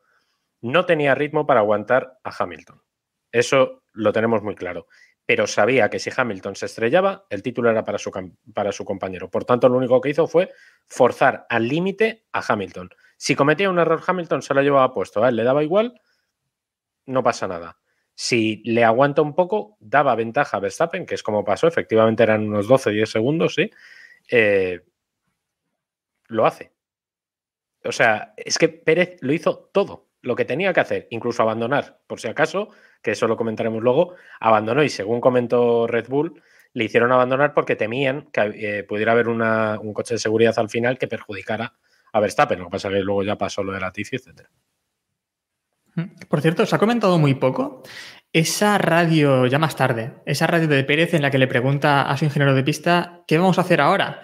No 0.61 0.85
tenía 0.85 1.15
ritmo 1.15 1.45
para 1.45 1.61
aguantar 1.61 2.19
a 2.23 2.31
Hamilton. 2.37 2.81
Eso 3.31 3.83
lo 3.93 4.11
tenemos 4.11 4.43
muy 4.43 4.55
claro 4.55 4.87
pero 5.29 5.45
sabía 5.45 5.91
que 5.91 5.99
si 5.99 6.09
Hamilton 6.17 6.55
se 6.55 6.65
estrellaba, 6.65 7.27
el 7.29 7.43
título 7.43 7.69
era 7.69 7.83
para 7.83 7.99
su, 7.99 8.11
para 8.51 8.71
su 8.71 8.83
compañero. 8.83 9.29
Por 9.29 9.45
tanto, 9.45 9.69
lo 9.69 9.77
único 9.77 10.01
que 10.01 10.09
hizo 10.09 10.25
fue 10.25 10.51
forzar 10.87 11.45
al 11.49 11.67
límite 11.67 12.25
a 12.31 12.41
Hamilton. 12.41 12.89
Si 13.15 13.35
cometía 13.35 13.69
un 13.69 13.77
error 13.77 14.01
Hamilton, 14.07 14.41
se 14.41 14.55
lo 14.55 14.63
llevaba 14.63 14.91
puesto. 14.91 15.23
A 15.23 15.29
él 15.29 15.35
le 15.35 15.43
daba 15.43 15.63
igual, 15.63 16.01
no 17.05 17.21
pasa 17.21 17.47
nada. 17.47 17.77
Si 18.15 18.63
le 18.65 18.83
aguanta 18.83 19.21
un 19.21 19.35
poco, 19.35 19.77
daba 19.79 20.15
ventaja 20.15 20.57
a 20.57 20.61
Verstappen, 20.61 21.05
que 21.05 21.13
es 21.13 21.21
como 21.21 21.45
pasó, 21.45 21.67
efectivamente 21.67 22.23
eran 22.23 22.47
unos 22.47 22.67
12-10 22.67 23.05
segundos, 23.05 23.53
sí. 23.53 23.69
Eh, 24.31 24.81
lo 26.25 26.47
hace. 26.47 26.73
O 27.83 27.91
sea, 27.91 28.33
es 28.35 28.57
que 28.57 28.69
Pérez 28.69 29.19
lo 29.21 29.31
hizo 29.31 29.69
todo 29.71 30.08
lo 30.21 30.35
que 30.35 30.45
tenía 30.45 30.73
que 30.73 30.79
hacer, 30.79 31.07
incluso 31.11 31.41
abandonar, 31.41 31.99
por 32.07 32.19
si 32.19 32.27
acaso, 32.27 32.69
que 33.01 33.11
eso 33.11 33.27
lo 33.27 33.37
comentaremos 33.37 33.81
luego, 33.81 34.15
abandonó 34.39 34.83
y 34.83 34.89
según 34.89 35.21
comentó 35.21 35.87
Red 35.87 36.07
Bull, 36.07 36.41
le 36.73 36.83
hicieron 36.83 37.11
abandonar 37.11 37.53
porque 37.53 37.75
temían 37.75 38.29
que 38.31 38.41
eh, 38.55 38.83
pudiera 38.83 39.13
haber 39.13 39.27
un 39.27 39.93
coche 39.93 40.15
de 40.15 40.19
seguridad 40.19 40.53
al 40.57 40.69
final 40.69 40.97
que 40.97 41.07
perjudicara 41.07 41.73
a 42.11 42.19
Verstappen. 42.19 42.59
Lo 42.59 42.65
que 42.65 42.71
pasa 42.71 42.89
es 42.89 42.95
que 42.95 42.99
luego 43.01 43.23
ya 43.23 43.37
pasó 43.37 43.63
lo 43.63 43.73
de 43.73 43.79
la 43.79 43.91
Tici, 43.91 44.15
etc. 44.15 44.47
Por 46.27 46.41
cierto, 46.41 46.65
se 46.65 46.75
ha 46.75 46.79
comentado 46.79 47.17
muy 47.17 47.35
poco 47.35 47.83
esa 48.31 48.77
radio, 48.77 49.47
ya 49.47 49.57
más 49.57 49.75
tarde, 49.75 50.13
esa 50.25 50.47
radio 50.47 50.67
de 50.67 50.83
Pérez 50.83 51.13
en 51.13 51.21
la 51.21 51.31
que 51.31 51.39
le 51.39 51.47
pregunta 51.47 52.03
a 52.03 52.15
su 52.15 52.25
ingeniero 52.25 52.53
de 52.53 52.63
pista, 52.63 53.23
¿qué 53.27 53.37
vamos 53.37 53.57
a 53.57 53.61
hacer 53.61 53.81
ahora? 53.81 54.21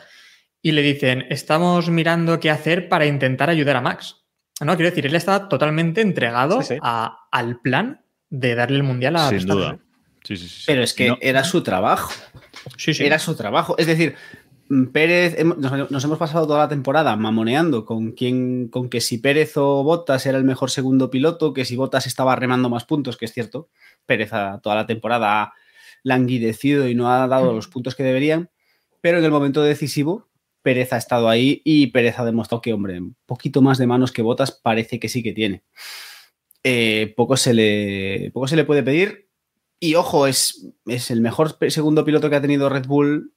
Y 0.62 0.71
le 0.71 0.84
dicen, 0.84 1.25
estamos 1.29 1.89
mirando 1.89 2.39
qué 2.39 2.51
hacer 2.51 2.88
para 2.88 3.05
intentar 3.05 3.49
ayudar 3.49 3.75
a 3.75 3.81
Max. 3.81 4.25
No, 4.62 4.76
quiero 4.76 4.89
decir, 4.89 5.06
él 5.06 5.15
está 5.15 5.50
totalmente 5.50 6.02
entregado 6.02 6.62
Sí, 6.62 6.76
sí. 6.76 6.80
a- 6.82 7.28
al 7.32 7.60
plan 7.60 8.02
de 8.30 8.56
darle 8.56 8.78
el 8.78 8.84
mundial 8.84 9.15
a 9.18 9.28
Sin 9.30 9.38
Verstappen. 9.39 9.58
duda. 9.58 9.80
Sí, 10.24 10.38
sí, 10.38 10.48
sí, 10.48 10.56
sí. 10.60 10.63
Pero 10.68 10.82
es 10.84 10.94
que 10.94 11.10
No, 11.10 11.18
era 11.22 11.44
su 11.44 11.62
trabajo. 11.62 12.12
Sí, 12.78 12.94
sí. 12.94 13.06
Era 13.06 13.20
su 13.20 13.36
trabajo. 13.36 13.76
Es 13.78 13.86
decir, 13.86 14.15
mm, 14.70 14.86
Pérez, 14.88 15.44
nos, 15.44 15.91
nos 15.91 16.04
hemos 16.04 16.18
pasado 16.18 16.48
toda 16.48 16.60
la 16.60 16.68
temporada 16.70 17.15
mamoneando 17.15 17.86
con 17.86 18.13
quién, 18.13 18.70
con 18.70 18.89
que 18.89 19.02
si 19.02 19.18
Pérez 19.20 19.56
o 19.58 19.84
Bottas 19.84 20.26
era 20.26 20.38
el 20.38 20.44
mejor 20.46 20.72
segundo 20.72 21.12
piloto, 21.12 21.54
que 21.54 21.65
si 21.65 21.76
Bottas 21.76 22.08
estaba 22.08 22.36
remando 22.36 22.70
más 22.70 22.86
puntos, 22.86 23.18
que 23.18 23.26
es 23.26 23.34
cierto. 23.34 23.70
Pérez 24.06 24.34
a 24.34 24.60
toda 24.62 24.76
la 24.76 24.88
temporada 24.88 25.41
ha 25.44 25.54
languidecido 26.04 26.88
y 26.88 26.96
no 26.96 27.12
ha 27.12 27.28
dado 27.28 27.54
los 27.54 27.68
puntos 27.68 27.96
que 27.96 28.04
deberían. 28.04 28.50
Pero 29.02 29.20
en 29.20 29.26
el 29.26 29.32
momento 29.32 29.62
decisivo, 29.62 30.28
Pérez 30.65 30.91
ha 30.93 30.97
estado 30.97 31.30
ahí 31.30 31.62
y 31.63 31.88
Pérez 31.88 32.17
ha 32.17 32.25
demostrado 32.25 32.60
que, 32.60 32.73
hombre, 32.73 32.99
un 32.99 33.15
poquito 33.28 33.62
más 33.62 33.78
de 33.78 33.86
manos 33.86 34.12
que 34.12 34.23
botas 34.23 34.51
parece 34.51 34.99
que 34.99 35.10
sí 35.10 35.21
que 35.21 35.32
tiene. 35.32 35.62
Eh, 36.63 37.13
poco, 37.15 37.38
se 37.38 37.54
le, 37.54 38.32
poco 38.34 38.47
se 38.47 38.56
le 38.56 38.63
puede 38.63 38.82
pedir. 38.82 39.30
Y 39.80 39.93
ojo, 39.93 40.25
es, 40.25 40.65
es 40.88 41.12
el 41.12 41.21
mejor 41.21 41.56
segundo 41.69 42.04
piloto 42.04 42.32
que 42.32 42.38
ha 42.38 42.41
tenido 42.41 42.67
Red 42.67 42.88
Bull. 42.88 43.32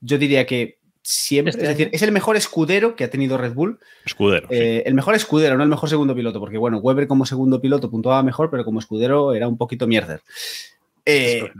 Yo 0.00 0.16
diría 0.16 0.46
que 0.46 0.78
siempre. 1.02 1.50
Este 1.50 1.64
es 1.64 1.68
decir, 1.70 1.90
es 1.92 2.02
el 2.02 2.12
mejor 2.12 2.36
escudero 2.36 2.94
que 2.94 3.02
ha 3.02 3.10
tenido 3.10 3.36
Red 3.36 3.54
Bull. 3.54 3.80
Escudero. 4.04 4.46
sí. 4.48 4.54
Eh, 4.54 4.84
el 4.86 4.94
mejor 4.94 5.16
escudero, 5.16 5.56
no 5.56 5.64
el 5.64 5.68
mejor 5.68 5.88
segundo 5.88 6.14
piloto, 6.14 6.38
porque 6.38 6.56
bueno, 6.56 6.78
Weber 6.78 7.08
como 7.08 7.26
segundo 7.26 7.60
piloto 7.60 7.90
puntuaba 7.90 8.22
mejor, 8.22 8.48
pero 8.48 8.64
como 8.64 8.78
escudero 8.78 9.34
era 9.34 9.48
un 9.48 9.58
poquito 9.58 9.88
mierder. 9.88 10.20
Eh, 11.04 11.50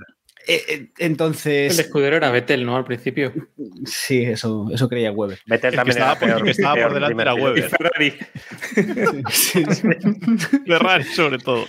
entonces. 0.99 1.75
El 1.79 1.85
escudero 1.87 2.17
era 2.17 2.31
Vettel, 2.31 2.65
¿no? 2.65 2.77
Al 2.77 2.85
principio. 2.85 3.33
Sí, 3.85 4.23
eso, 4.23 4.69
eso 4.73 4.89
creía 4.89 5.13
Weber. 5.13 5.39
Vettel 5.47 5.75
también 5.75 5.99
estaba 5.99 6.13
era 6.13 6.21
por- 6.21 6.29
peor- 6.29 6.39
el 6.39 6.45
que 6.45 6.51
estaba 6.51 6.75
por 6.75 6.81
peor 6.81 6.95
delante 6.95 7.23
era. 7.23 7.35
Weber. 7.35 7.69
Ferrari. 7.71 8.15
Sí, 9.31 9.65
sí. 9.71 9.89
Ferrari, 10.67 11.05
sobre 11.05 11.39
todo. 11.39 11.67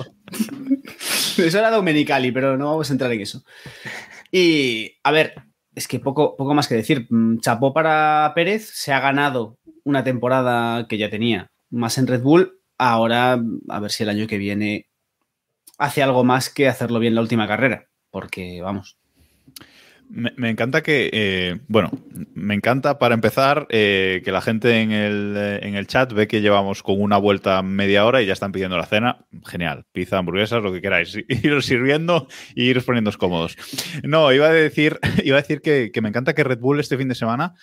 Eso 1.38 1.60
era 1.60 1.72
Domenicali, 1.72 2.32
pero 2.32 2.58
no 2.58 2.66
vamos 2.72 2.90
a 2.90 2.94
entrar 2.94 3.12
en 3.12 3.22
eso. 3.22 3.44
Y, 4.32 4.98
a 5.04 5.12
ver, 5.12 5.34
es 5.76 5.88
que 5.88 6.00
poco, 6.00 6.36
poco 6.38 6.54
más 6.54 6.68
que 6.68 6.76
decir. 6.76 7.08
Mm, 7.10 7.40
Chapó 7.40 7.74
para 7.74 8.32
Pérez, 8.36 8.70
se 8.74 8.94
ha 8.94 9.00
ganado 9.00 9.58
una 9.84 10.04
temporada 10.04 10.88
que 10.88 10.98
ya 10.98 11.10
tenía 11.10 11.48
más 11.70 11.98
en 11.98 12.08
Red 12.08 12.22
Bull. 12.22 12.60
Ahora, 12.78 13.40
a 13.70 13.80
ver 13.80 13.92
si 13.92 14.04
el 14.04 14.10
año 14.10 14.28
que 14.28 14.38
viene 14.38 14.88
hace 15.78 16.02
algo 16.04 16.24
más 16.24 16.50
que 16.50 16.68
hacerlo 16.68 17.00
bien 17.00 17.16
la 17.16 17.22
última 17.22 17.48
carrera. 17.48 17.88
Porque, 18.12 18.62
vamos, 18.62 18.98
Me, 20.10 20.50
encanta 20.50 20.84
que, 20.84 21.10
eh, 21.14 21.60
bueno, 21.70 21.90
me 22.34 22.54
encanta 22.54 23.00
para 23.00 23.16
empezar 23.16 23.66
eh, 23.70 24.22
que 24.26 24.34
la 24.34 24.42
gente 24.42 24.82
en 24.82 24.92
el, 24.92 25.34
eh, 25.38 25.60
en 25.62 25.76
el 25.76 25.88
chat 25.88 26.12
ve 26.12 26.28
que 26.28 26.42
llevamos 26.42 26.84
con 26.84 27.02
una 27.02 27.18
vuelta 27.18 27.62
media 27.62 28.06
hora 28.06 28.22
y 28.22 28.26
ya 28.26 28.34
están 28.34 28.52
pidiendo 28.52 28.78
la 28.78 28.86
cena. 28.86 29.26
Genial, 29.46 29.86
pizza, 29.94 30.18
hamburguesas, 30.18 30.62
lo 30.62 30.74
que 30.74 30.82
queráis. 30.82 31.18
Iros 31.30 31.66
sirviendo 31.66 32.28
y 32.54 32.66
iros 32.66 32.84
poniéndoos 32.84 33.18
cómodos. 33.18 33.56
No, 34.04 34.34
iba 34.34 34.48
a 34.48 34.54
decir, 34.54 35.00
iba 35.24 35.38
a 35.38 35.42
decir 35.42 35.62
que, 35.62 35.92
que 35.94 36.02
me 36.02 36.10
encanta 36.10 36.36
que 36.36 36.44
Red 36.44 36.60
Bull 36.60 36.82
este 36.82 36.98
fin 36.98 37.08
de 37.08 37.16
semana 37.16 37.56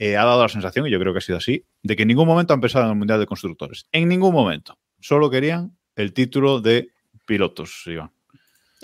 ha 0.00 0.24
dado 0.24 0.42
la 0.42 0.48
sensación, 0.48 0.88
y 0.88 0.90
yo 0.90 0.98
creo 0.98 1.12
que 1.12 1.18
ha 1.18 1.22
sido 1.22 1.38
así, 1.38 1.64
de 1.84 1.94
que 1.94 2.02
en 2.02 2.08
ningún 2.08 2.26
momento 2.26 2.52
han 2.52 2.60
pensado 2.60 2.86
en 2.86 2.90
el 2.90 2.96
Mundial 2.96 3.20
de 3.20 3.26
Constructores. 3.26 3.86
En 3.92 4.08
ningún 4.08 4.34
momento. 4.34 4.76
Solo 4.98 5.30
querían 5.30 5.76
el 5.94 6.12
título 6.12 6.60
de 6.60 6.90
pilotos, 7.24 7.84
Iván. 7.86 8.10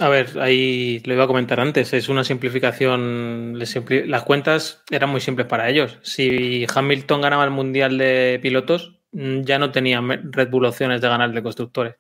A 0.00 0.08
ver, 0.08 0.38
ahí 0.38 1.00
lo 1.04 1.14
iba 1.14 1.24
a 1.24 1.26
comentar 1.26 1.58
antes, 1.58 1.92
es 1.92 2.08
una 2.08 2.22
simplificación. 2.22 3.58
Las 4.06 4.22
cuentas 4.22 4.84
eran 4.92 5.11
muy 5.11 5.20
simples 5.20 5.48
para 5.48 5.68
ellos. 5.68 5.98
Si 6.02 6.64
Hamilton 6.72 7.20
ganaba 7.20 7.44
el 7.44 7.50
Mundial 7.50 7.98
de 7.98 8.38
Pilotos, 8.40 9.00
mm, 9.11 9.40
ya 9.42 9.58
no 9.58 9.72
tenía 9.72 10.00
me- 10.00 10.20
Red 10.22 10.50
Bull 10.50 10.70
de 10.70 10.98
ganar 11.00 11.32
de 11.32 11.42
constructores. 11.42 11.96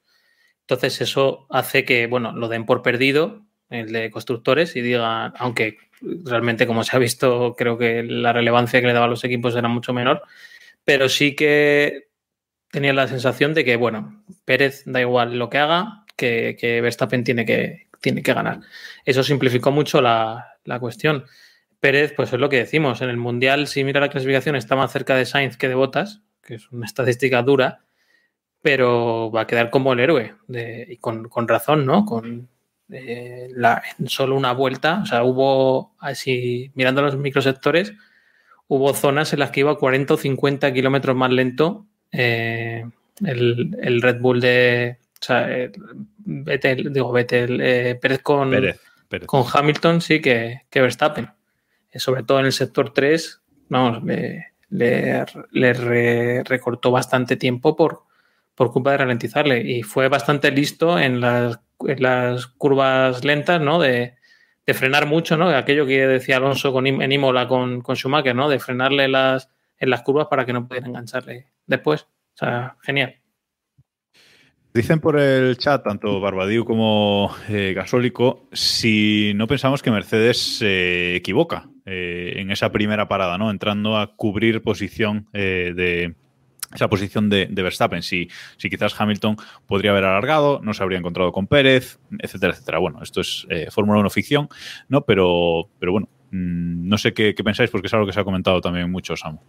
Entonces 0.62 1.00
eso 1.00 1.46
hace 1.50 1.84
que, 1.84 2.06
bueno, 2.06 2.32
lo 2.32 2.48
den 2.48 2.66
por 2.66 2.82
perdido, 2.82 3.46
el 3.70 3.92
de 3.92 4.10
constructores, 4.12 4.76
y 4.76 4.82
digan, 4.82 5.32
aunque 5.38 5.78
realmente 6.24 6.66
como 6.68 6.84
se 6.84 6.96
ha 6.96 7.00
visto, 7.00 7.54
creo 7.58 7.78
que 7.78 8.02
la 8.04 8.32
relevancia 8.32 8.80
que 8.80 8.86
le 8.88 8.92
daban 8.94 9.10
los 9.10 9.24
equipos 9.24 9.56
era 9.56 9.68
mucho 9.68 9.92
menor, 9.94 10.22
pero 10.84 11.08
sí 11.08 11.34
que 11.36 12.08
tenía 12.72 12.92
la 12.94 13.08
sensación 13.08 13.54
de 13.54 13.64
que, 13.64 13.76
bueno, 13.76 14.24
Pérez 14.44 14.84
da 14.86 15.00
igual 15.00 15.38
lo 15.38 15.50
que 15.50 15.58
haga, 15.58 16.04
que 16.16 16.80
Verstappen 16.82 17.24
tiene 17.24 17.46
que, 17.46 17.87
tiene 18.00 18.22
que 18.22 18.32
ganar. 18.32 18.60
Eso 19.04 19.22
simplificó 19.22 19.70
mucho 19.70 20.00
la, 20.00 20.54
la 20.64 20.78
cuestión. 20.78 21.24
Pérez, 21.80 22.12
pues 22.16 22.32
es 22.32 22.40
lo 22.40 22.48
que 22.48 22.58
decimos, 22.58 23.00
en 23.02 23.10
el 23.10 23.16
Mundial, 23.16 23.68
si 23.68 23.84
mira 23.84 24.00
la 24.00 24.08
clasificación, 24.08 24.56
está 24.56 24.76
más 24.76 24.92
cerca 24.92 25.14
de 25.14 25.26
Sainz 25.26 25.56
que 25.56 25.68
de 25.68 25.74
Bottas, 25.74 26.22
que 26.42 26.54
es 26.54 26.70
una 26.72 26.86
estadística 26.86 27.42
dura, 27.42 27.84
pero 28.62 29.30
va 29.30 29.42
a 29.42 29.46
quedar 29.46 29.70
como 29.70 29.92
el 29.92 30.00
héroe, 30.00 30.34
y 30.48 30.96
con, 30.96 31.28
con 31.28 31.46
razón, 31.46 31.86
¿no? 31.86 32.04
Con 32.04 32.48
eh, 32.90 33.48
la, 33.54 33.82
en 33.98 34.08
solo 34.08 34.36
una 34.36 34.52
vuelta, 34.52 35.00
o 35.02 35.06
sea, 35.06 35.22
hubo, 35.22 35.94
así, 36.00 36.72
mirando 36.74 37.02
los 37.02 37.16
microsectores, 37.16 37.94
hubo 38.66 38.92
zonas 38.94 39.32
en 39.32 39.38
las 39.38 39.50
que 39.50 39.60
iba 39.60 39.78
40 39.78 40.14
o 40.14 40.16
50 40.16 40.72
kilómetros 40.72 41.14
más 41.14 41.30
lento 41.30 41.86
eh, 42.12 42.84
el, 43.24 43.76
el 43.80 44.02
Red 44.02 44.20
Bull 44.20 44.40
de. 44.40 44.98
O 45.20 45.24
sea, 45.24 45.48
el 45.54 45.72
Vettel, 46.18 46.92
digo, 46.92 47.10
Vettel, 47.12 47.60
eh, 47.60 47.98
Pérez 48.00 48.22
con, 48.22 48.50
Pérez. 48.50 48.80
Pérez. 49.08 49.26
con 49.26 49.44
Hamilton, 49.52 50.00
sí, 50.00 50.20
que, 50.20 50.62
que 50.70 50.80
Verstappen. 50.80 51.28
Eh, 51.90 51.98
sobre 51.98 52.22
todo 52.22 52.40
en 52.40 52.46
el 52.46 52.52
sector 52.52 52.92
3, 52.92 53.40
vamos, 53.68 54.04
le, 54.04 54.52
le- 54.70 55.24
le 55.50 55.72
re- 55.72 56.42
recortó 56.44 56.90
bastante 56.90 57.36
tiempo 57.36 57.74
por, 57.74 58.02
por 58.54 58.70
culpa 58.72 58.92
de 58.92 58.98
ralentizarle. 58.98 59.60
Y 59.60 59.82
fue 59.82 60.08
bastante 60.08 60.50
listo 60.52 60.98
en 60.98 61.20
las, 61.20 61.58
en 61.86 62.02
las 62.02 62.46
curvas 62.46 63.24
lentas, 63.24 63.60
¿no? 63.60 63.80
De, 63.80 64.14
de 64.66 64.74
frenar 64.74 65.06
mucho, 65.06 65.36
¿no? 65.36 65.48
Aquello 65.48 65.86
que 65.86 66.06
decía 66.06 66.36
Alonso 66.36 66.72
con, 66.72 66.86
en 66.86 67.10
Imola 67.12 67.48
con, 67.48 67.80
con 67.80 67.96
Schumacher, 67.96 68.36
¿no? 68.36 68.48
De 68.48 68.58
frenarle 68.60 69.08
las, 69.08 69.48
en 69.78 69.90
las 69.90 70.02
curvas 70.02 70.28
para 70.28 70.44
que 70.44 70.52
no 70.52 70.68
pudiera 70.68 70.86
engancharle 70.86 71.46
después. 71.66 72.02
O 72.02 72.36
sea, 72.36 72.76
genial. 72.82 73.16
Dicen 74.78 75.00
por 75.00 75.18
el 75.18 75.58
chat, 75.58 75.82
tanto 75.82 76.20
Barbadiu 76.20 76.64
como 76.64 77.34
eh, 77.48 77.72
Gasólico, 77.74 78.46
si 78.52 79.32
no 79.34 79.48
pensamos 79.48 79.82
que 79.82 79.90
Mercedes 79.90 80.38
se 80.58 81.16
equivoca 81.16 81.68
eh, 81.84 82.34
en 82.36 82.52
esa 82.52 82.70
primera 82.70 83.08
parada, 83.08 83.38
¿no? 83.38 83.50
Entrando 83.50 83.98
a 83.98 84.14
cubrir 84.14 84.62
posición 84.62 85.26
eh, 85.32 85.72
de 85.74 86.14
esa 86.72 86.86
posición 86.86 87.28
de, 87.28 87.46
Verstappen. 87.46 88.04
Si, 88.04 88.28
si 88.56 88.70
quizás 88.70 88.94
Hamilton 89.00 89.38
podría 89.66 89.90
haber 89.90 90.04
alargado, 90.04 90.60
no 90.62 90.72
se 90.72 90.84
habría 90.84 91.00
encontrado 91.00 91.32
con 91.32 91.48
Pérez, 91.48 91.98
etcétera, 92.16 92.52
etcétera. 92.52 92.78
Bueno, 92.78 93.02
esto 93.02 93.20
es 93.20 93.48
Fórmula 93.70 93.98
1 93.98 94.10
ficción, 94.10 94.48
¿no? 94.88 95.00
Pero, 95.00 95.70
pero 95.80 95.90
bueno, 95.90 96.08
mm, 96.30 96.88
no 96.88 96.98
sé 96.98 97.12
qué, 97.12 97.34
qué 97.34 97.42
pensáis, 97.42 97.70
porque 97.70 97.88
es 97.88 97.94
algo 97.94 98.06
que 98.06 98.12
se 98.12 98.20
ha 98.20 98.24
comentado 98.24 98.60
también 98.60 98.88
mucho, 98.92 99.16
Samu. 99.16 99.40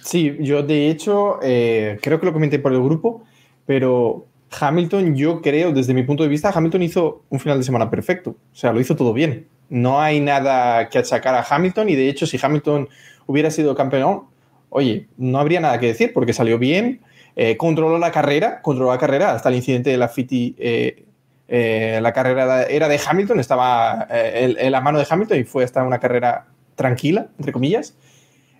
Sí, 0.00 0.36
yo 0.40 0.64
de 0.64 0.90
hecho 0.90 1.38
creo 1.38 2.18
que 2.18 2.26
lo 2.26 2.32
comenté 2.32 2.58
por 2.58 2.72
el 2.72 2.82
grupo, 2.82 3.24
pero 3.66 4.33
Hamilton, 4.60 5.14
yo 5.16 5.40
creo, 5.42 5.72
desde 5.72 5.94
mi 5.94 6.02
punto 6.02 6.22
de 6.22 6.28
vista, 6.28 6.50
Hamilton 6.54 6.82
hizo 6.82 7.22
un 7.30 7.40
final 7.40 7.58
de 7.58 7.64
semana 7.64 7.90
perfecto. 7.90 8.30
O 8.30 8.54
sea, 8.56 8.72
lo 8.72 8.80
hizo 8.80 8.96
todo 8.96 9.12
bien. 9.12 9.46
No 9.68 10.00
hay 10.00 10.20
nada 10.20 10.88
que 10.88 10.98
achacar 10.98 11.34
a 11.34 11.44
Hamilton 11.48 11.88
y 11.88 11.94
de 11.94 12.08
hecho, 12.08 12.26
si 12.26 12.38
Hamilton 12.40 12.88
hubiera 13.26 13.50
sido 13.50 13.74
campeón, 13.74 14.24
oye, 14.70 15.06
no 15.16 15.38
habría 15.38 15.60
nada 15.60 15.78
que 15.78 15.86
decir 15.86 16.12
porque 16.12 16.32
salió 16.32 16.58
bien, 16.58 17.00
eh, 17.36 17.56
controló 17.56 17.98
la 17.98 18.12
carrera, 18.12 18.60
controló 18.62 18.90
la 18.92 18.98
carrera 18.98 19.32
hasta 19.32 19.48
el 19.48 19.54
incidente 19.56 19.90
de 19.90 19.96
la 19.96 20.08
Fiti. 20.08 20.54
eh, 20.58 21.04
eh, 21.48 21.98
la 22.02 22.12
carrera 22.12 22.64
era 22.64 22.88
de 22.88 22.98
Hamilton, 23.06 23.38
estaba 23.40 24.06
en- 24.10 24.72
la 24.72 24.80
mano 24.80 24.98
de 24.98 25.06
Hamilton 25.08 25.38
y 25.40 25.44
fue 25.44 25.62
hasta 25.64 25.82
una 25.82 25.98
carrera 25.98 26.46
tranquila, 26.74 27.28
entre 27.38 27.52
comillas. 27.52 27.94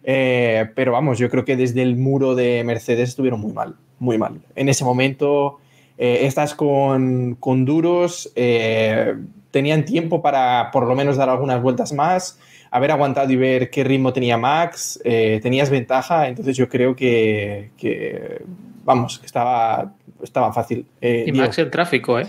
Pero 0.03 0.93
vamos, 0.93 1.19
yo 1.19 1.31
creo 1.31 1.45
que 1.45 1.57
desde 1.57 1.83
el 1.83 1.97
muro 1.97 2.35
de 2.35 2.63
Mercedes 2.65 3.09
estuvieron 3.11 3.41
muy 3.41 3.53
mal, 3.53 3.75
muy 3.99 4.19
mal. 4.19 4.41
En 4.55 4.69
ese 4.69 4.85
momento, 4.85 5.61
eh, 5.99 6.21
estas 6.23 6.55
con, 6.55 7.37
con 7.37 7.65
duros 7.65 8.33
eh, 8.37 9.15
tenían 9.51 9.85
tiempo 9.85 10.21
para 10.23 10.71
por 10.73 10.87
lo 10.87 10.95
menos 10.95 11.17
dar 11.17 11.29
algunas 11.29 11.63
vueltas 11.63 11.93
más, 11.93 12.39
haber 12.71 12.91
aguantado 12.91 13.33
y 13.33 13.37
ver 13.37 13.71
qué 13.71 13.85
ritmo 13.85 14.13
tenía 14.13 14.37
Max, 14.37 15.01
eh, 15.05 15.39
tenías 15.43 15.71
ventaja, 15.71 16.27
entonces 16.29 16.57
yo 16.57 16.69
creo 16.69 16.97
que, 16.97 17.71
que, 17.77 18.43
vamos, 18.85 19.19
que 19.21 19.27
estaba, 19.27 19.93
estaba 20.23 20.53
fácil. 20.53 20.87
Eh, 21.01 21.25
Y 21.29 21.31
Diego. 21.31 21.47
Max 21.47 21.59
el 21.59 21.71
tráfico, 21.71 22.19
¿eh? 22.19 22.27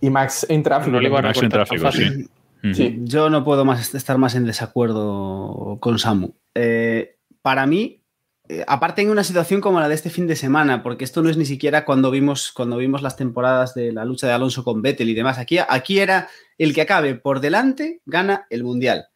Y 0.00 0.10
Max 0.10 0.46
en 0.50 0.62
tráfico. 0.62 0.90
No 0.90 1.00
le 1.00 1.08
iba 1.08 1.18
a 1.18 1.22
Max 1.22 1.42
en 1.42 1.48
tráfico, 1.48 1.82
fácil. 1.82 2.12
sí. 2.12 2.28
Sí. 2.72 2.98
Yo 3.02 3.28
no 3.28 3.44
puedo 3.44 3.66
más 3.66 3.94
estar 3.94 4.16
más 4.16 4.34
en 4.34 4.46
desacuerdo 4.46 5.76
con 5.80 5.98
Samu. 5.98 6.32
Eh, 6.54 7.16
para 7.42 7.66
mí, 7.66 8.00
eh, 8.46 8.62
aparte 8.66 9.00
en 9.00 9.10
una 9.10 9.24
situación 9.24 9.62
como 9.62 9.80
la 9.80 9.88
de 9.88 9.94
este 9.94 10.10
fin 10.10 10.26
de 10.26 10.36
semana, 10.36 10.82
porque 10.82 11.04
esto 11.04 11.22
no 11.22 11.30
es 11.30 11.36
ni 11.38 11.46
siquiera 11.46 11.86
cuando 11.86 12.10
vimos, 12.10 12.52
cuando 12.52 12.76
vimos 12.76 13.00
las 13.00 13.16
temporadas 13.16 13.74
de 13.74 13.90
la 13.92 14.04
lucha 14.04 14.26
de 14.26 14.34
Alonso 14.34 14.64
con 14.64 14.82
Vettel 14.82 15.08
y 15.08 15.14
demás. 15.14 15.38
Aquí, 15.38 15.58
aquí 15.58 15.98
era 15.98 16.28
el 16.58 16.74
que 16.74 16.82
acabe 16.82 17.14
por 17.14 17.40
delante, 17.40 18.02
gana 18.04 18.46
el 18.50 18.62
Mundial. 18.62 19.06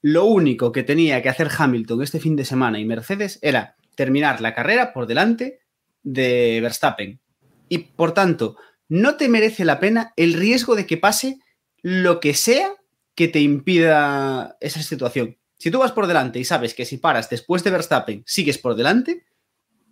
Lo 0.00 0.24
único 0.24 0.72
que 0.72 0.82
tenía 0.82 1.22
que 1.22 1.28
hacer 1.28 1.48
Hamilton 1.56 2.02
este 2.02 2.18
fin 2.18 2.34
de 2.34 2.44
semana 2.44 2.80
y 2.80 2.84
Mercedes 2.84 3.38
era 3.40 3.76
terminar 3.94 4.40
la 4.40 4.52
carrera 4.52 4.92
por 4.92 5.06
delante 5.06 5.60
de 6.02 6.58
Verstappen. 6.60 7.20
Y 7.68 7.78
por 7.78 8.12
tanto, 8.12 8.56
no 8.88 9.16
te 9.16 9.28
merece 9.28 9.64
la 9.64 9.78
pena 9.78 10.12
el 10.16 10.34
riesgo 10.34 10.74
de 10.74 10.86
que 10.86 10.96
pase 10.96 11.38
lo 11.82 12.18
que 12.18 12.34
sea 12.34 12.74
que 13.14 13.28
te 13.28 13.38
impida 13.40 14.56
esa 14.60 14.82
situación. 14.82 15.36
Si 15.62 15.70
tú 15.70 15.78
vas 15.78 15.92
por 15.92 16.08
delante 16.08 16.40
y 16.40 16.44
sabes 16.44 16.74
que 16.74 16.84
si 16.84 16.96
paras 16.96 17.30
después 17.30 17.62
de 17.62 17.70
Verstappen 17.70 18.24
sigues 18.26 18.58
por 18.58 18.74
delante, 18.74 19.22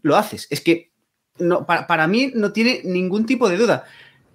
lo 0.02 0.16
haces. 0.16 0.48
Es 0.50 0.60
que 0.60 0.90
no, 1.38 1.64
para, 1.64 1.86
para 1.86 2.08
mí 2.08 2.32
no 2.34 2.50
tiene 2.50 2.80
ningún 2.82 3.24
tipo 3.24 3.48
de 3.48 3.56
duda. 3.56 3.84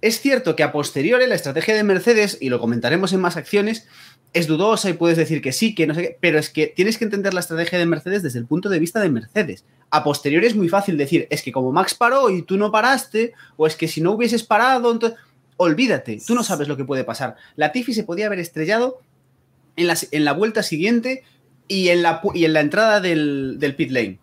Es 0.00 0.18
cierto 0.18 0.56
que 0.56 0.62
a 0.62 0.72
posteriori 0.72 1.26
la 1.26 1.34
estrategia 1.34 1.74
de 1.74 1.84
Mercedes, 1.84 2.38
y 2.40 2.48
lo 2.48 2.58
comentaremos 2.58 3.12
en 3.12 3.20
más 3.20 3.36
acciones, 3.36 3.86
es 4.32 4.46
dudosa 4.46 4.88
y 4.88 4.94
puedes 4.94 5.18
decir 5.18 5.42
que 5.42 5.52
sí, 5.52 5.74
que 5.74 5.86
no 5.86 5.94
sé 5.94 6.00
qué, 6.00 6.18
pero 6.22 6.38
es 6.38 6.48
que 6.48 6.68
tienes 6.68 6.96
que 6.96 7.04
entender 7.04 7.34
la 7.34 7.40
estrategia 7.40 7.78
de 7.78 7.84
Mercedes 7.84 8.22
desde 8.22 8.38
el 8.38 8.46
punto 8.46 8.70
de 8.70 8.78
vista 8.78 9.00
de 9.00 9.10
Mercedes. 9.10 9.66
A 9.90 10.04
posteriori 10.04 10.46
es 10.46 10.56
muy 10.56 10.70
fácil 10.70 10.96
decir, 10.96 11.26
es 11.28 11.42
que 11.42 11.52
como 11.52 11.70
Max 11.70 11.94
paró 11.94 12.30
y 12.30 12.44
tú 12.44 12.56
no 12.56 12.72
paraste, 12.72 13.34
o 13.58 13.66
es 13.66 13.76
que 13.76 13.88
si 13.88 14.00
no 14.00 14.12
hubieses 14.12 14.42
parado, 14.42 14.90
entonces... 14.90 15.18
Olvídate, 15.58 16.18
tú 16.26 16.34
no 16.34 16.42
sabes 16.42 16.68
lo 16.68 16.76
que 16.76 16.84
puede 16.84 17.04
pasar. 17.04 17.36
La 17.56 17.72
Tiffy 17.72 17.94
se 17.94 18.04
podía 18.04 18.26
haber 18.26 18.40
estrellado 18.40 19.00
en 19.76 19.86
la, 19.86 19.96
en 20.10 20.24
la 20.24 20.32
vuelta 20.32 20.62
siguiente 20.62 21.22
y 21.68 21.88
en 21.88 22.02
la, 22.02 22.20
y 22.34 22.44
en 22.44 22.52
la 22.52 22.60
entrada 22.60 23.00
del, 23.00 23.56
del 23.58 23.74
pit 23.74 23.90
lane. 23.90 24.18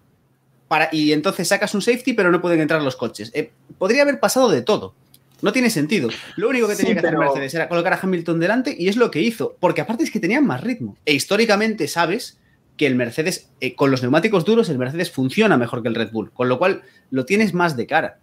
Para, 0.68 0.90
y 0.92 1.12
entonces 1.14 1.48
sacas 1.48 1.76
un 1.76 1.82
safety, 1.82 2.14
pero 2.14 2.32
no 2.32 2.42
pueden 2.42 2.60
entrar 2.60 2.82
los 2.82 2.96
coches. 2.96 3.32
Eh, 3.36 3.52
podría 3.78 4.02
haber 4.04 4.20
pasado 4.20 4.50
de 4.50 4.62
todo. 4.62 4.96
No 5.42 5.52
tiene 5.52 5.70
sentido. 5.70 6.10
Lo 6.38 6.50
único 6.50 6.68
que 6.68 6.76
tenía 6.76 6.92
Sí, 6.92 6.94
que 6.94 7.00
hacer 7.00 7.18
pero- 7.18 7.22
Mercedes 7.32 7.54
era 7.54 7.68
colocar 7.70 7.94
a 7.94 8.00
Hamilton 8.02 8.40
delante 8.40 8.76
y 8.78 8.88
es 8.88 8.96
lo 8.96 9.12
que 9.12 9.22
hizo. 9.22 9.56
Porque 9.60 9.82
aparte 9.82 10.04
es 10.04 10.10
que 10.12 10.20
tenían 10.22 10.46
más 10.48 10.62
ritmo. 10.62 10.98
E 11.06 11.14
históricamente 11.14 11.88
sabes 11.90 12.40
que 12.78 12.88
el 12.88 12.96
Mercedes, 12.96 13.52
eh, 13.60 13.76
con 13.76 13.92
los 13.92 14.02
neumáticos 14.02 14.46
duros, 14.46 14.70
el 14.70 14.80
Mercedes 14.80 15.12
funciona 15.12 15.58
mejor 15.58 15.84
que 15.84 15.90
el 15.90 15.96
Red 15.96 16.12
Bull. 16.12 16.32
Con 16.32 16.48
lo 16.50 16.58
cual 16.58 16.82
lo 17.12 17.26
tienes 17.26 17.54
más 17.54 17.76
de 17.76 17.86
cara. 17.86 18.20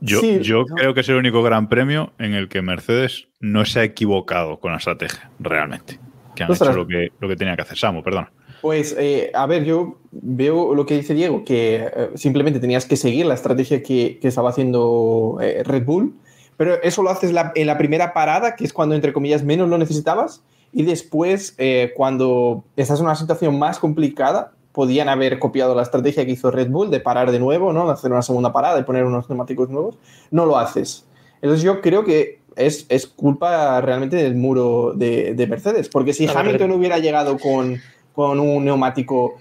Yo, 0.00 0.20
Sí, 0.20 0.40
yo 0.42 0.64
no. 0.68 0.74
creo 0.74 0.92
que 0.92 1.00
es 1.00 1.08
el 1.08 1.14
único 1.14 1.42
gran 1.42 1.68
premio 1.68 2.12
en 2.18 2.34
el 2.34 2.48
que 2.48 2.60
Mercedes 2.60 3.28
no 3.40 3.64
se 3.64 3.80
ha 3.80 3.84
equivocado 3.84 4.58
con 4.58 4.72
la 4.72 4.78
estrategia, 4.78 5.30
realmente. 5.38 5.98
Que 6.34 6.42
han 6.44 6.50
Ostras. 6.50 6.70
hecho 6.70 6.78
lo 6.78 6.86
que, 6.86 7.10
lo 7.20 7.28
que 7.28 7.36
tenía 7.36 7.54
que 7.56 7.62
hacer. 7.62 7.78
Samu, 7.78 8.02
perdón. 8.02 8.28
Pues, 8.60 8.96
eh, 8.98 9.30
a 9.34 9.46
ver, 9.46 9.64
yo 9.64 9.98
veo 10.10 10.74
lo 10.74 10.86
que 10.86 10.96
dice 10.96 11.12
Diego, 11.14 11.44
que 11.44 11.76
eh, 11.84 12.10
simplemente 12.14 12.60
tenías 12.60 12.86
que 12.86 12.96
seguir 12.96 13.26
la 13.26 13.34
estrategia 13.34 13.82
que, 13.82 14.18
que 14.20 14.28
estaba 14.28 14.50
haciendo 14.50 15.38
eh, 15.42 15.62
Red 15.64 15.84
Bull, 15.84 16.14
pero 16.56 16.80
eso 16.82 17.02
lo 17.02 17.10
haces 17.10 17.32
la- 17.32 17.52
en 17.54 17.66
la 17.66 17.76
primera 17.76 18.12
parada, 18.14 18.56
que 18.56 18.64
es 18.64 18.72
cuando, 18.72 18.94
entre 18.94 19.12
comillas, 19.12 19.44
menos 19.44 19.68
lo 19.68 19.76
necesitabas, 19.76 20.42
y 20.72 20.82
después, 20.82 21.54
eh, 21.58 21.92
cuando 21.94 22.64
estás 22.76 22.98
en 23.00 23.06
una 23.06 23.14
situación 23.16 23.58
más 23.58 23.78
complicada, 23.78 24.52
podían 24.72 25.08
haber 25.08 25.38
copiado 25.38 25.74
la 25.74 25.82
estrategia 25.82 26.24
que 26.24 26.32
hizo 26.32 26.50
Red 26.50 26.68
Bull 26.68 26.90
de 26.90 26.98
parar 27.00 27.30
de 27.30 27.38
nuevo, 27.38 27.72
¿no? 27.72 27.86
De 27.86 27.92
hacer 27.92 28.10
una 28.10 28.22
segunda 28.22 28.52
parada 28.52 28.80
y 28.80 28.82
poner 28.84 29.04
unos 29.04 29.28
neumáticos 29.28 29.68
nuevos. 29.68 29.98
No 30.32 30.46
lo 30.46 30.58
haces. 30.58 31.06
Entonces 31.42 31.62
yo 31.62 31.80
creo 31.80 32.04
que 32.04 32.40
es, 32.56 32.86
es 32.88 33.06
culpa 33.06 33.80
realmente 33.80 34.16
del 34.16 34.34
muro 34.34 34.92
de, 34.94 35.34
de 35.34 35.46
Mercedes, 35.46 35.88
porque 35.88 36.12
si 36.12 36.26
Hamilton 36.26 36.72
hubiera 36.72 36.98
llegado 36.98 37.38
con, 37.38 37.80
con 38.12 38.40
un 38.40 38.64
neumático 38.64 39.36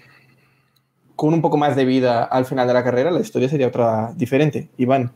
con 1.16 1.34
un 1.34 1.42
poco 1.42 1.58
más 1.58 1.76
de 1.76 1.86
vida 1.86 2.24
al 2.24 2.46
final 2.46 2.68
de 2.68 2.74
la 2.74 2.84
carrera, 2.84 3.12
la 3.12 3.20
historia 3.20 3.48
sería 3.48 3.68
otra 3.68 4.14
diferente. 4.16 4.70
Iván. 4.78 5.12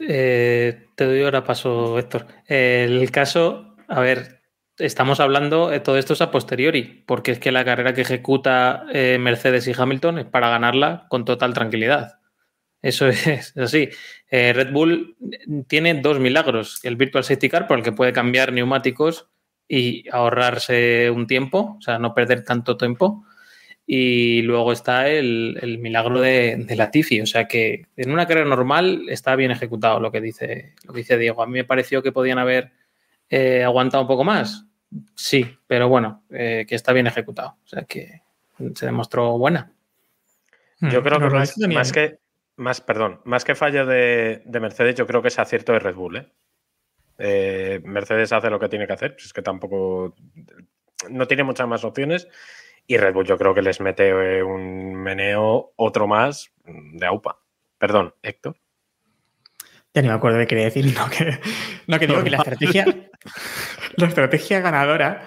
Eh, 0.00 0.86
te 0.96 1.04
doy 1.04 1.22
ahora 1.22 1.44
paso, 1.44 1.98
Héctor. 1.98 2.26
El 2.46 3.10
caso, 3.10 3.76
a 3.88 4.00
ver, 4.00 4.40
estamos 4.78 5.20
hablando, 5.20 5.72
eh, 5.72 5.80
todo 5.80 5.98
esto 5.98 6.14
es 6.14 6.20
a 6.20 6.30
posteriori, 6.30 7.04
porque 7.06 7.32
es 7.32 7.38
que 7.38 7.52
la 7.52 7.64
carrera 7.64 7.94
que 7.94 8.00
ejecuta 8.00 8.84
eh, 8.92 9.18
Mercedes 9.20 9.68
y 9.68 9.72
Hamilton 9.76 10.18
es 10.18 10.26
para 10.26 10.48
ganarla 10.48 11.06
con 11.08 11.24
total 11.24 11.54
tranquilidad. 11.54 12.18
Eso 12.84 13.08
es 13.08 13.56
así. 13.56 13.88
Eh, 14.30 14.52
Red 14.52 14.70
Bull 14.70 15.16
tiene 15.66 15.94
dos 15.94 16.20
milagros. 16.20 16.80
El 16.84 16.96
Virtual 16.96 17.24
Safety 17.24 17.48
Car, 17.48 17.66
por 17.66 17.78
el 17.78 17.84
que 17.84 17.92
puede 17.92 18.12
cambiar 18.12 18.52
neumáticos 18.52 19.28
y 19.66 20.06
ahorrarse 20.10 21.10
un 21.10 21.26
tiempo, 21.26 21.76
o 21.78 21.80
sea, 21.80 21.98
no 21.98 22.12
perder 22.14 22.44
tanto 22.44 22.76
tiempo. 22.76 23.24
Y 23.86 24.42
luego 24.42 24.72
está 24.72 25.08
el, 25.08 25.58
el 25.60 25.78
milagro 25.78 26.20
de, 26.20 26.56
de 26.56 26.76
Latifi. 26.76 27.22
O 27.22 27.26
sea 27.26 27.46
que 27.46 27.86
en 27.96 28.10
una 28.10 28.26
carrera 28.26 28.48
normal 28.48 29.06
está 29.08 29.34
bien 29.34 29.50
ejecutado 29.50 30.00
lo 30.00 30.12
que 30.12 30.20
dice, 30.20 30.74
lo 30.84 30.92
que 30.92 30.98
dice 30.98 31.18
Diego. 31.18 31.42
A 31.42 31.46
mí 31.46 31.52
me 31.52 31.64
pareció 31.64 32.02
que 32.02 32.12
podían 32.12 32.38
haber 32.38 32.72
eh, 33.30 33.64
aguantado 33.64 34.02
un 34.02 34.08
poco 34.08 34.24
más. 34.24 34.66
Sí, 35.14 35.46
pero 35.66 35.88
bueno, 35.88 36.22
eh, 36.30 36.66
que 36.68 36.74
está 36.74 36.92
bien 36.92 37.06
ejecutado. 37.06 37.56
O 37.64 37.66
sea 37.66 37.84
que 37.84 38.22
se 38.74 38.86
demostró 38.86 39.38
buena. 39.38 39.72
Yo 40.80 41.02
creo 41.02 41.18
que 41.18 41.30
más, 41.30 41.56
más 41.58 41.92
que, 41.92 42.18
más, 42.56 42.80
perdón, 42.80 43.20
más 43.24 43.44
que 43.44 43.54
fallo 43.54 43.86
de, 43.86 44.42
de 44.44 44.60
Mercedes, 44.60 44.94
yo 44.94 45.06
creo 45.06 45.22
que 45.22 45.28
es 45.28 45.38
acierto 45.38 45.72
de 45.72 45.78
Red 45.78 45.94
Bull. 45.94 46.16
¿eh? 46.16 46.32
Eh, 47.18 47.80
Mercedes 47.84 48.32
hace 48.32 48.50
lo 48.50 48.58
que 48.58 48.68
tiene 48.68 48.86
que 48.86 48.92
hacer, 48.92 49.14
pues 49.14 49.26
es 49.26 49.32
que 49.32 49.42
tampoco 49.42 50.14
no 51.10 51.26
tiene 51.26 51.44
muchas 51.44 51.68
más 51.68 51.84
opciones. 51.84 52.28
Y 52.86 52.96
Red 52.96 53.14
Bull 53.14 53.26
yo 53.26 53.38
creo 53.38 53.54
que 53.54 53.62
les 53.62 53.80
mete 53.80 54.08
eh, 54.08 54.42
un 54.42 54.94
meneo, 54.94 55.72
otro 55.76 56.06
más 56.06 56.52
mm, 56.64 56.96
de 56.98 57.06
AUPA. 57.06 57.38
Perdón, 57.78 58.14
Héctor. 58.22 58.56
Ya 59.94 60.02
ni 60.02 60.08
me 60.08 60.14
acuerdo 60.14 60.38
de 60.38 60.44
qué 60.44 60.48
quería 60.48 60.64
decir. 60.64 60.84
No, 60.96 61.08
que, 61.08 61.38
no, 61.86 61.98
que 61.98 62.06
digo 62.06 62.22
que 62.24 62.30
la 62.30 62.38
estrategia, 62.38 62.84
la 63.96 64.06
estrategia 64.06 64.60
ganadora 64.60 65.22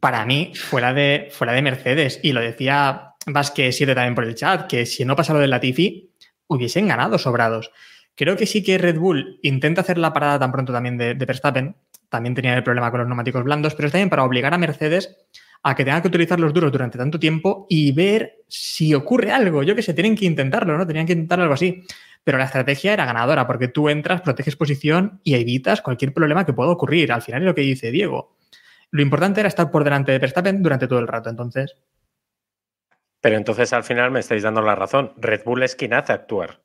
para 0.00 0.24
mí 0.26 0.52
fue 0.54 0.80
la 0.80 0.92
de, 0.92 1.28
fue 1.30 1.46
la 1.46 1.52
de 1.52 1.62
Mercedes. 1.62 2.20
Y 2.22 2.32
lo 2.32 2.40
decía 2.40 3.14
Vasque 3.26 3.72
7 3.72 3.94
también 3.94 4.14
por 4.14 4.24
el 4.24 4.34
chat, 4.34 4.68
que 4.68 4.86
si 4.86 5.04
no 5.04 5.16
pasa 5.16 5.32
lo 5.32 5.38
del 5.38 5.50
Latifi, 5.50 6.10
hubiesen 6.48 6.88
ganado 6.88 7.18
sobrados. 7.18 7.70
Creo 8.14 8.36
que 8.36 8.46
sí 8.46 8.64
que 8.64 8.78
Red 8.78 8.98
Bull 8.98 9.38
intenta 9.42 9.82
hacer 9.82 9.96
la 9.96 10.12
parada 10.12 10.40
tan 10.40 10.50
pronto 10.50 10.72
también 10.72 10.98
de, 10.98 11.14
Verstappen. 11.14 11.76
También 12.08 12.34
tenía 12.34 12.54
el 12.54 12.64
problema 12.64 12.90
con 12.90 12.98
los 12.98 13.08
neumáticos 13.08 13.44
blandos, 13.44 13.76
pero 13.76 13.86
es 13.86 13.92
también 13.92 14.10
para 14.10 14.24
obligar 14.24 14.52
a 14.52 14.58
Mercedes 14.58 15.16
a 15.62 15.76
que 15.76 15.84
tenga 15.84 16.02
que 16.02 16.08
utilizar 16.08 16.40
los 16.40 16.52
duros 16.52 16.72
durante 16.72 16.98
tanto 16.98 17.18
tiempo 17.20 17.66
y 17.68 17.92
ver 17.92 18.42
si 18.48 18.92
ocurre 18.94 19.30
algo. 19.30 19.62
Yo 19.62 19.76
que 19.76 19.82
sé, 19.82 19.94
tienen 19.94 20.16
que 20.16 20.24
intentarlo, 20.24 20.76
¿no? 20.76 20.86
Tenían 20.86 21.06
que 21.06 21.12
intentar 21.12 21.40
algo 21.40 21.54
así. 21.54 21.84
Pero 22.24 22.38
la 22.38 22.44
estrategia 22.44 22.92
era 22.92 23.04
ganadora 23.04 23.46
porque 23.46 23.68
tú 23.68 23.88
entras, 23.88 24.20
proteges 24.22 24.56
posición 24.56 25.20
y 25.22 25.34
evitas 25.34 25.80
cualquier 25.80 26.12
problema 26.12 26.44
que 26.44 26.52
pueda 26.52 26.70
ocurrir. 26.70 27.12
Al 27.12 27.22
final 27.22 27.42
es 27.42 27.46
lo 27.46 27.54
que 27.54 27.62
dice 27.62 27.90
Diego. 27.90 28.36
Lo 28.90 29.02
importante 29.02 29.40
era 29.40 29.48
estar 29.48 29.70
por 29.70 29.84
delante 29.84 30.12
de 30.12 30.18
Verstappen 30.18 30.62
durante 30.62 30.88
todo 30.88 30.98
el 30.98 31.08
rato. 31.08 31.30
Entonces, 31.30 31.76
Pero 33.20 33.36
entonces 33.36 33.72
al 33.72 33.84
final 33.84 34.10
me 34.10 34.20
estáis 34.20 34.42
dando 34.42 34.62
la 34.62 34.74
razón. 34.74 35.12
Red 35.16 35.42
Bull 35.44 35.62
es 35.62 35.74
quien 35.76 35.92
hace 35.94 36.12
actuar. 36.12 36.62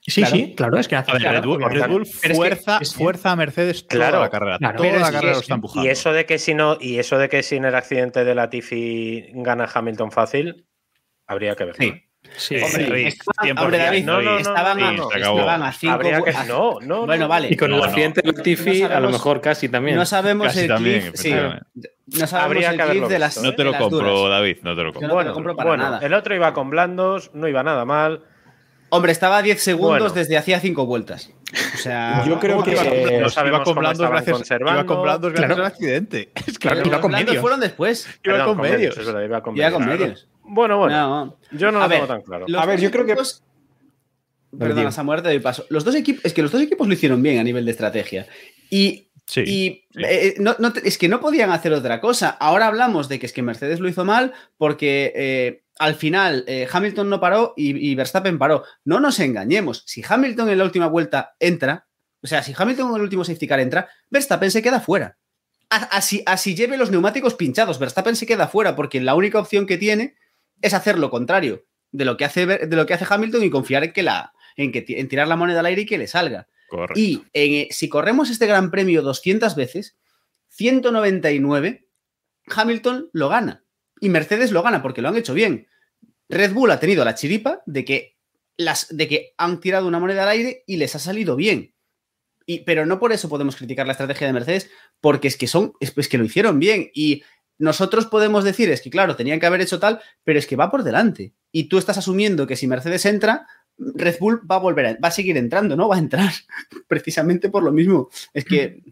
sí, 0.00 0.22
Claro. 0.22 0.36
sí, 0.36 0.54
claro, 0.56 0.78
es 0.78 0.88
que 0.88 0.96
hace 0.96 1.10
A 1.10 1.14
ver, 1.14 1.22
claro, 1.22 1.36
Red 1.40 1.46
Bull. 1.48 1.62
Red 1.70 1.88
Bull 1.88 2.02
Pero 2.02 2.06
es 2.06 2.20
que- 2.22 2.34
fuerza, 2.34 2.78
es 2.80 2.92
que- 2.92 2.96
fuerza 2.98 3.30
a 3.32 3.36
Mercedes 3.36 3.86
toda 3.86 4.00
Claro, 4.08 4.20
la 4.20 4.30
carrera. 4.30 4.58
claro. 4.58 4.76
toda 4.78 4.92
la 4.98 5.12
carrera 5.12 5.32
lo 5.34 5.40
está 5.40 5.54
empujando. 5.54 5.86
Y 5.86 5.90
eso 5.90 6.12
de 6.12 6.24
que 6.24 6.38
si 6.38 6.54
no, 6.54 6.78
y 6.80 6.98
eso 6.98 7.18
de 7.18 7.28
que 7.28 7.42
sin 7.42 7.64
el 7.66 7.74
accidente 7.74 8.24
de 8.24 8.34
la 8.34 8.48
Tiffy 8.48 9.28
gana 9.34 9.68
Hamilton 9.72 10.12
fácil, 10.12 10.66
habría 11.26 11.54
que 11.56 11.64
verlo. 11.64 11.82
Sí. 11.84 12.02
Sí, 12.36 12.56
Hombre, 12.56 12.84
sí. 12.84 12.90
Rick, 12.90 13.06
estaban- 13.08 13.56
100%, 13.56 13.62
hombre, 13.62 13.78
David, 13.78 14.04
no, 14.04 14.22
no, 14.22 14.30
no, 14.32 14.38
estaban, 14.38 14.78
no, 14.78 14.86
a- 14.86 14.92
no, 14.92 15.08
se 15.10 15.18
acabó. 15.18 15.38
estaban 15.38 15.62
a 15.62 15.72
cinco 15.72 15.98
que. 16.24 16.30
a- 16.30 16.44
No, 16.44 16.78
no. 16.80 17.06
Bueno, 17.06 17.24
no. 17.24 17.28
vale. 17.28 17.48
Y 17.50 17.56
con 17.56 17.72
el 17.72 17.82
accidente 17.82 18.22
de 18.22 18.32
Latifi, 18.32 18.82
a 18.82 19.00
lo 19.00 19.10
mejor 19.10 19.40
casi 19.40 19.68
también. 19.68 19.96
No 19.96 20.04
sabemos 20.06 20.48
Casi 20.48 20.60
el 20.60 20.68
también, 20.68 21.00
cliff, 21.00 21.14
sí. 21.14 21.30
No 21.32 22.26
sabemos 22.26 22.32
Habría 22.64 22.70
el 22.70 22.80
cliff 22.90 23.08
de 23.08 23.18
las 23.18 23.42
No 23.42 23.54
te 23.54 23.64
lo 23.64 23.76
compro, 23.76 24.18
duras. 24.20 24.38
David, 24.38 24.56
no 24.62 24.76
te 24.76 24.82
lo 24.82 24.88
Yo 24.88 24.92
compro. 24.92 25.00
no 25.02 25.08
te 25.08 25.14
bueno, 25.14 25.28
lo 25.30 25.34
compro 25.34 25.56
para 25.56 25.68
bueno, 25.70 25.84
nada. 25.84 25.98
el 26.06 26.14
otro 26.14 26.34
iba 26.34 26.52
con 26.54 26.70
blandos, 26.70 27.30
no 27.34 27.48
iba 27.48 27.62
nada 27.62 27.84
mal. 27.84 28.22
Hombre, 28.88 29.10
estaba 29.10 29.38
a 29.38 29.42
10 29.42 29.60
segundos 29.60 29.98
Bueno. 29.98 30.14
desde 30.14 30.36
hacía 30.36 30.60
5 30.60 30.86
vueltas. 30.86 31.32
O 31.74 31.76
sea, 31.78 32.22
Yo 32.26 32.38
creo 32.38 32.52
¿Cómo 32.58 32.64
que- 32.64 32.70
iba 32.72 32.84
con- 32.84 32.92
Iba 32.92 33.00
blandos 33.02 33.34
gracias, 33.34 33.46
iba 33.46 33.64
con 33.64 35.02
blandos 35.02 35.32
gracias 35.32 35.58
al 35.58 35.64
accidente. 35.66 36.30
Es 36.46 36.58
que 36.58 36.68
Claro, 36.68 36.82
iba 36.86 37.00
con 37.00 37.10
los 37.10 37.18
blandos 37.18 37.26
medios. 37.26 37.40
fueron 37.42 37.60
después. 37.60 38.08
iba 38.22 38.44
con 38.44 38.56
medios. 38.58 38.96
iba 38.96 39.40
con 39.72 39.86
medios. 39.86 40.28
Bueno, 40.48 40.78
bueno. 40.78 40.96
No. 41.26 41.38
Yo 41.52 41.70
no 41.72 41.78
A 41.80 41.82
lo 41.84 41.88
tengo 41.88 42.00
ver, 42.02 42.08
tan 42.08 42.22
claro. 42.22 42.44
los 42.48 42.62
A 42.62 42.66
ver, 42.66 42.80
yo 42.80 42.90
creo 42.90 43.04
que- 43.06 43.16
Perdona. 44.58 44.90
Samuel, 44.92 45.22
te 45.22 45.28
doy 45.28 45.40
paso. 45.40 45.66
Los 45.68 45.84
dos 45.84 45.94
equipos, 45.94 46.24
es 46.24 46.32
que 46.32 46.40
los 46.42 46.50
dos 46.50 46.62
equipos 46.62 46.86
lo 46.86 46.94
hicieron 46.94 47.22
bien 47.22 47.38
a 47.38 47.44
nivel 47.44 47.64
de 47.64 47.72
estrategia. 47.72 48.26
Y, 48.70 49.10
Sí. 49.26 49.42
y 49.46 49.84
eh, 50.02 50.34
no- 50.38 50.56
no 50.58 50.72
te- 50.72 50.86
es 50.88 50.96
que 50.98 51.08
no 51.08 51.20
podían 51.20 51.50
hacer 51.50 51.72
otra 51.72 52.00
cosa. 52.00 52.30
Ahora 52.30 52.68
hablamos 52.68 53.08
de 53.08 53.18
que 53.18 53.26
es 53.26 53.32
que 53.32 53.42
Mercedes 53.42 53.80
lo 53.80 53.88
hizo 53.88 54.04
mal 54.04 54.32
porque 54.56 55.12
eh, 55.14 55.62
al 55.78 55.94
final 55.96 56.44
eh, 56.46 56.66
Hamilton 56.70 57.10
no 57.10 57.20
paró 57.20 57.52
y, 57.56 57.76
y 57.90 57.94
Verstappen 57.96 58.38
paró. 58.38 58.62
No 58.84 58.98
nos 59.00 59.18
engañemos. 59.20 59.82
Si 59.86 60.02
Hamilton 60.08 60.48
en 60.50 60.58
la 60.58 60.64
última 60.64 60.86
vuelta 60.86 61.34
entra, 61.40 61.86
o 62.22 62.26
sea, 62.26 62.42
si 62.42 62.54
Hamilton 62.56 62.90
en 62.90 62.96
el 62.96 63.02
último 63.02 63.24
safety 63.24 63.46
car 63.48 63.60
entra, 63.60 63.88
Verstappen 64.10 64.50
se 64.50 64.62
queda 64.62 64.80
fuera. 64.80 65.18
Así, 65.68 66.22
así 66.24 66.54
lleve 66.54 66.76
los 66.76 66.92
neumáticos 66.92 67.34
pinchados, 67.34 67.80
Verstappen 67.80 68.14
se 68.14 68.24
queda 68.24 68.46
fuera 68.46 68.76
porque 68.76 69.00
la 69.00 69.16
única 69.16 69.40
opción 69.40 69.66
que 69.66 69.76
tiene 69.76 70.14
es 70.62 70.74
hacer 70.74 70.98
lo 70.98 71.10
contrario 71.10 71.64
de 71.92 72.04
lo 72.04 72.16
que 72.16 72.24
hace, 72.24 72.46
de 72.46 72.76
lo 72.76 72.86
que 72.86 72.94
hace 72.94 73.06
Hamilton 73.08 73.44
y 73.44 73.50
confiar 73.50 73.84
en 73.84 73.92
que 73.92 74.02
la 74.02 74.32
en, 74.56 74.72
que, 74.72 74.84
en 74.88 75.08
tirar 75.08 75.28
la 75.28 75.36
moneda 75.36 75.60
al 75.60 75.66
aire 75.66 75.82
y 75.82 75.86
que 75.86 75.98
le 75.98 76.06
salga. 76.06 76.48
Correcto. 76.68 76.98
Y 76.98 77.22
en, 77.32 77.52
eh, 77.54 77.68
si 77.70 77.88
corremos 77.88 78.30
este 78.30 78.46
Gran 78.46 78.70
Premio 78.70 79.02
200 79.02 79.54
veces, 79.54 79.96
199, 80.48 81.88
Hamilton 82.46 83.10
lo 83.12 83.28
gana. 83.28 83.64
Y 84.00 84.08
Mercedes 84.08 84.52
lo 84.52 84.62
gana 84.62 84.82
porque 84.82 85.02
lo 85.02 85.08
han 85.08 85.16
hecho 85.16 85.34
bien. 85.34 85.68
Red 86.28 86.52
Bull 86.52 86.70
ha 86.70 86.80
tenido 86.80 87.04
la 87.04 87.14
chiripa 87.14 87.62
de 87.66 87.84
que, 87.84 88.16
las, 88.56 88.94
de 88.94 89.08
que 89.08 89.34
han 89.36 89.60
tirado 89.60 89.86
una 89.86 90.00
moneda 90.00 90.24
al 90.24 90.30
aire 90.30 90.64
y 90.66 90.76
les 90.76 90.94
ha 90.94 90.98
salido 90.98 91.36
bien. 91.36 91.74
Y, 92.46 92.60
pero 92.60 92.86
no 92.86 92.98
por 92.98 93.12
eso 93.12 93.28
podemos 93.28 93.56
criticar 93.56 93.86
la 93.86 93.92
estrategia 93.92 94.26
de 94.26 94.32
Mercedes, 94.32 94.70
porque 95.00 95.28
es 95.28 95.36
que 95.36 95.48
son, 95.48 95.72
es, 95.80 95.92
es 95.96 96.08
que 96.08 96.18
lo 96.18 96.24
hicieron 96.24 96.58
bien. 96.58 96.90
Y 96.94 97.22
nosotros 97.58 98.06
podemos 98.06 98.44
decir, 98.44 98.70
es 98.70 98.80
que 98.80 98.90
claro, 98.90 99.16
tenían 99.16 99.40
que 99.40 99.46
haber 99.46 99.60
hecho 99.60 99.78
tal, 99.78 100.00
pero 100.24 100.38
es 100.38 100.46
que 100.46 100.56
va 100.56 100.70
por 100.70 100.82
delante. 100.82 101.32
Y 101.52 101.68
tú 101.68 101.78
estás 101.78 101.98
asumiendo 101.98 102.46
que 102.46 102.56
si 102.56 102.66
Mercedes 102.66 103.06
entra, 103.06 103.46
Red 103.78 104.16
Bull 104.20 104.40
va 104.50 104.56
a 104.56 104.60
volver, 104.60 104.86
a, 104.86 104.96
va 105.02 105.08
a 105.08 105.10
seguir 105.10 105.36
entrando, 105.36 105.76
¿no? 105.76 105.88
Va 105.88 105.96
a 105.96 106.00
entrar 106.00 106.32
precisamente 106.88 107.48
por 107.48 107.62
lo 107.62 107.72
mismo. 107.72 108.08
Es 108.32 108.44
que. 108.44 108.82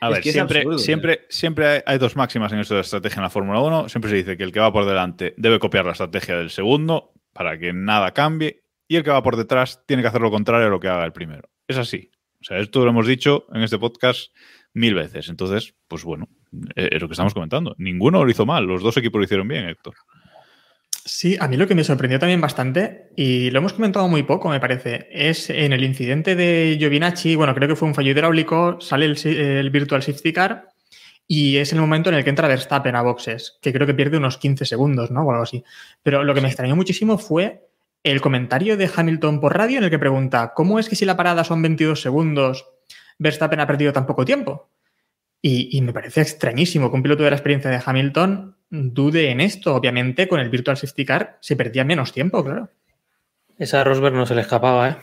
A 0.00 0.10
ver, 0.10 0.22
siempre, 0.22 0.64
siempre, 0.78 1.26
siempre 1.28 1.66
hay, 1.66 1.80
hay, 1.84 1.98
dos 1.98 2.14
máximas 2.14 2.52
en 2.52 2.60
esto 2.60 2.76
de 2.76 2.82
estrategia 2.82 3.16
en 3.16 3.24
la 3.24 3.30
Fórmula 3.30 3.60
1. 3.60 3.88
Siempre 3.88 4.10
se 4.10 4.16
dice 4.16 4.36
que 4.36 4.44
el 4.44 4.52
que 4.52 4.60
va 4.60 4.72
por 4.72 4.86
delante 4.86 5.34
debe 5.36 5.58
copiar 5.58 5.86
la 5.86 5.92
estrategia 5.92 6.36
del 6.36 6.50
segundo 6.50 7.12
para 7.32 7.58
que 7.58 7.72
nada 7.72 8.12
cambie 8.12 8.62
y 8.86 8.96
el 8.96 9.02
que 9.02 9.10
va 9.10 9.22
por 9.22 9.36
detrás 9.36 9.82
tiene 9.86 10.02
que 10.02 10.08
hacer 10.08 10.20
lo 10.20 10.30
contrario 10.30 10.68
a 10.68 10.70
lo 10.70 10.78
que 10.78 10.88
haga 10.88 11.04
el 11.04 11.12
primero. 11.12 11.48
Es 11.66 11.76
así. 11.76 12.10
O 12.40 12.44
sea, 12.44 12.58
esto 12.58 12.84
lo 12.84 12.90
hemos 12.90 13.06
dicho 13.06 13.46
en 13.52 13.62
este 13.62 13.78
podcast 13.78 14.32
mil 14.74 14.94
veces. 14.94 15.28
Entonces, 15.28 15.74
pues 15.88 16.04
bueno, 16.04 16.28
es 16.74 17.00
lo 17.00 17.08
que 17.08 17.12
estamos 17.12 17.34
comentando. 17.34 17.74
Ninguno 17.78 18.24
lo 18.24 18.30
hizo 18.30 18.46
mal, 18.46 18.64
los 18.64 18.82
dos 18.82 18.96
equipos 18.96 19.18
lo 19.18 19.24
hicieron 19.24 19.48
bien, 19.48 19.68
Héctor. 19.68 19.94
Sí, 21.04 21.38
a 21.40 21.48
mí 21.48 21.56
lo 21.56 21.66
que 21.66 21.74
me 21.74 21.84
sorprendió 21.84 22.18
también 22.18 22.40
bastante, 22.40 23.08
y 23.16 23.50
lo 23.50 23.60
hemos 23.60 23.72
comentado 23.72 24.06
muy 24.08 24.24
poco, 24.24 24.50
me 24.50 24.60
parece, 24.60 25.08
es 25.10 25.48
en 25.48 25.72
el 25.72 25.82
incidente 25.82 26.36
de 26.36 26.76
Giovinacci, 26.78 27.34
bueno, 27.34 27.54
creo 27.54 27.66
que 27.66 27.76
fue 27.76 27.88
un 27.88 27.94
fallo 27.94 28.10
hidráulico, 28.10 28.78
sale 28.82 29.06
el, 29.06 29.16
el 29.26 29.70
Virtual 29.70 30.02
Safety 30.02 30.34
Car 30.34 30.68
y 31.26 31.56
es 31.56 31.72
el 31.72 31.80
momento 31.80 32.10
en 32.10 32.16
el 32.16 32.24
que 32.24 32.30
entra 32.30 32.46
Verstappen 32.46 32.94
a 32.94 33.02
boxes, 33.02 33.58
que 33.62 33.72
creo 33.72 33.86
que 33.86 33.94
pierde 33.94 34.18
unos 34.18 34.36
15 34.36 34.66
segundos, 34.66 35.10
¿no? 35.10 35.22
O 35.22 35.30
algo 35.30 35.44
así. 35.44 35.64
Pero 36.02 36.24
lo 36.24 36.34
que 36.34 36.42
me 36.42 36.48
extrañó 36.48 36.76
muchísimo 36.76 37.16
fue 37.16 37.67
el 38.10 38.20
comentario 38.20 38.76
de 38.76 38.90
Hamilton 38.94 39.40
por 39.40 39.56
radio 39.56 39.78
en 39.78 39.84
el 39.84 39.90
que 39.90 39.98
pregunta, 39.98 40.52
¿cómo 40.54 40.78
es 40.78 40.88
que 40.88 40.96
si 40.96 41.04
la 41.04 41.16
parada 41.16 41.44
son 41.44 41.62
22 41.62 42.00
segundos, 42.00 42.66
Verstappen 43.18 43.60
ha 43.60 43.66
perdido 43.66 43.92
tan 43.92 44.06
poco 44.06 44.24
tiempo? 44.24 44.70
Y, 45.40 45.76
y, 45.76 45.82
me 45.82 45.92
parece 45.92 46.20
extrañísimo 46.20 46.90
que 46.90 46.96
un 46.96 47.02
piloto 47.02 47.22
de 47.22 47.30
la 47.30 47.36
experiencia 47.36 47.70
de 47.70 47.80
Hamilton 47.84 48.56
dude 48.70 49.30
en 49.30 49.40
esto. 49.40 49.74
Obviamente, 49.74 50.28
con 50.28 50.40
el 50.40 50.50
Virtual 50.50 50.76
Safety 50.76 51.04
Car 51.04 51.38
se 51.40 51.56
perdía 51.56 51.84
menos 51.84 52.12
tiempo, 52.12 52.44
claro. 52.44 52.70
Esa 53.58 53.80
a 53.80 53.84
Rosberg 53.84 54.14
no 54.14 54.26
se 54.26 54.34
le 54.34 54.42
escapaba, 54.42 54.88
¿eh? 54.88 54.96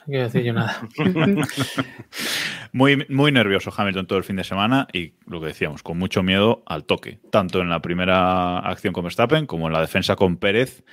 No 0.00 0.04
quiero 0.06 0.24
decir 0.24 0.42
yo 0.42 0.52
nada. 0.52 0.88
muy, 2.72 3.04
muy 3.08 3.32
nervioso 3.32 3.72
Hamilton 3.76 4.06
todo 4.06 4.18
el 4.18 4.24
fin 4.24 4.36
de 4.36 4.44
semana 4.44 4.86
y 4.92 5.14
lo 5.26 5.40
que 5.40 5.48
decíamos, 5.48 5.82
con 5.82 5.98
mucho 5.98 6.22
miedo 6.22 6.62
al 6.66 6.84
toque. 6.84 7.18
Tanto 7.30 7.60
en 7.60 7.68
la 7.68 7.82
primera 7.82 8.58
acción 8.60 8.92
con 8.92 9.04
Verstappen 9.04 9.46
como 9.46 9.66
en 9.66 9.72
la 9.72 9.80
defensa 9.80 10.16
con 10.16 10.36
Pérez. 10.36 10.84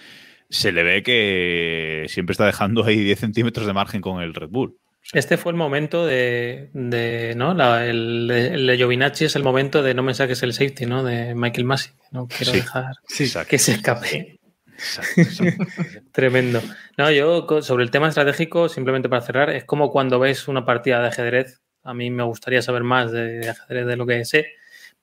Se 0.49 0.71
le 0.71 0.83
ve 0.83 1.03
que 1.03 2.05
siempre 2.09 2.31
está 2.31 2.45
dejando 2.45 2.83
ahí 2.85 2.97
10 3.03 3.19
centímetros 3.19 3.67
de 3.67 3.73
margen 3.73 4.01
con 4.01 4.21
el 4.21 4.33
Red 4.33 4.49
Bull. 4.49 4.77
Este 5.13 5.37
fue 5.37 5.51
el 5.53 5.57
momento 5.57 6.05
de, 6.05 6.69
de 6.73 7.33
¿no? 7.37 7.53
La, 7.53 7.85
el, 7.85 8.29
el, 8.29 8.67
de 8.67 8.75
Giovinacci 8.77 9.25
es 9.25 9.35
el 9.37 9.43
momento 9.43 9.81
de 9.81 9.93
no 9.93 10.03
me 10.03 10.13
saques 10.13 10.43
el 10.43 10.53
safety, 10.53 10.85
¿no? 10.85 11.03
De 11.03 11.33
Michael 11.33 11.65
Massey. 11.65 11.93
No 12.11 12.27
quiero 12.27 12.51
Sí. 12.51 12.59
dejar 12.59 12.95
Sí. 13.07 13.31
que 13.47 13.57
se 13.57 13.71
escape. 13.73 14.39
Tremendo. 16.11 16.61
No, 16.97 17.11
yo 17.11 17.47
sobre 17.61 17.83
el 17.83 17.91
tema 17.91 18.09
estratégico, 18.09 18.69
simplemente 18.69 19.09
para 19.09 19.21
cerrar, 19.21 19.49
es 19.49 19.63
como 19.65 19.91
cuando 19.91 20.19
ves 20.19 20.47
una 20.47 20.65
partida 20.65 21.01
de 21.01 21.07
ajedrez. 21.07 21.61
A 21.83 21.93
mí 21.93 22.09
me 22.09 22.23
gustaría 22.23 22.61
saber 22.61 22.83
más 22.83 23.11
de, 23.11 23.39
de 23.39 23.49
ajedrez 23.49 23.85
de 23.85 23.95
lo 23.95 24.05
que 24.05 24.25
sé, 24.25 24.47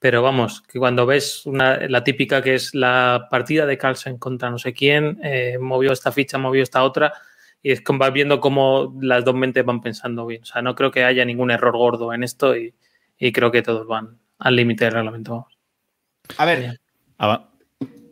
pero 0.05 0.21
vamos, 0.21 0.61
que 0.61 0.79
cuando 0.79 1.07
ves 1.07 1.47
una, 1.47 1.79
la 1.89 2.05
típica 2.05 2.43
que 2.43 2.57
es 2.57 2.75
la 2.75 3.27
partida 3.31 3.65
de 3.65 3.79
Carlsen 3.79 4.19
contra 4.19 4.51
no 4.51 4.59
sé 4.59 4.75
quién, 4.75 5.19
eh, 5.23 5.57
movió 5.59 5.93
esta 5.93 6.13
ficha, 6.13 6.37
movió 6.37 6.63
esta 6.63 6.85
otra, 6.85 7.15
y 7.63 7.73
es 7.73 7.81
como 7.81 8.01
vas 8.01 8.13
viendo 8.13 8.39
cómo 8.39 8.95
las 9.01 9.25
dos 9.25 9.35
mentes 9.35 9.65
van 9.65 9.81
pensando 9.81 10.27
bien. 10.27 10.43
O 10.43 10.45
sea, 10.45 10.61
no 10.61 10.75
creo 10.75 10.91
que 10.91 11.05
haya 11.05 11.25
ningún 11.25 11.51
error 11.51 11.75
gordo 11.75 12.13
en 12.13 12.23
esto 12.23 12.55
y, 12.55 12.75
y 13.19 13.33
creo 13.33 13.51
que 13.51 13.63
todos 13.63 13.87
van 13.87 14.19
al 14.41 14.57
límite 14.57 14.85
del 14.85 14.93
reglamento. 14.93 15.31
Vamos. 15.31 15.55
A 16.37 16.45
ver, 16.45 16.79
Ah, 17.19 17.49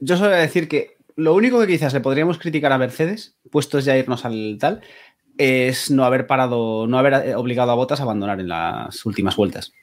yo 0.01 0.17
solo 0.17 0.31
voy 0.31 0.39
a 0.39 0.41
decir 0.43 0.69
que 0.69 0.97
lo 1.17 1.35
único 1.35 1.61
que 1.61 1.67
quizás 1.67 1.93
le 1.93 2.01
podríamos 2.01 2.39
criticar 2.39 2.73
a 2.73 2.79
Mercedes, 2.79 3.37
puestos 3.51 3.85
ya 3.85 3.93
a 3.93 3.99
irnos 3.99 4.25
al 4.25 4.57
tal, 4.59 4.81
es 5.37 5.91
no 5.91 6.07
haber 6.07 6.27
parado, 6.27 6.87
no 6.87 6.99
haber 6.99 7.13
eh, 7.29 7.35
obligado 7.35 7.71
a 7.71 7.75
Botas 7.75 8.01
a 8.01 8.05
abandonar 8.05 8.41
en 8.41 8.49
las 8.49 9.05
últimas 9.05 9.37
vueltas. 9.37 9.75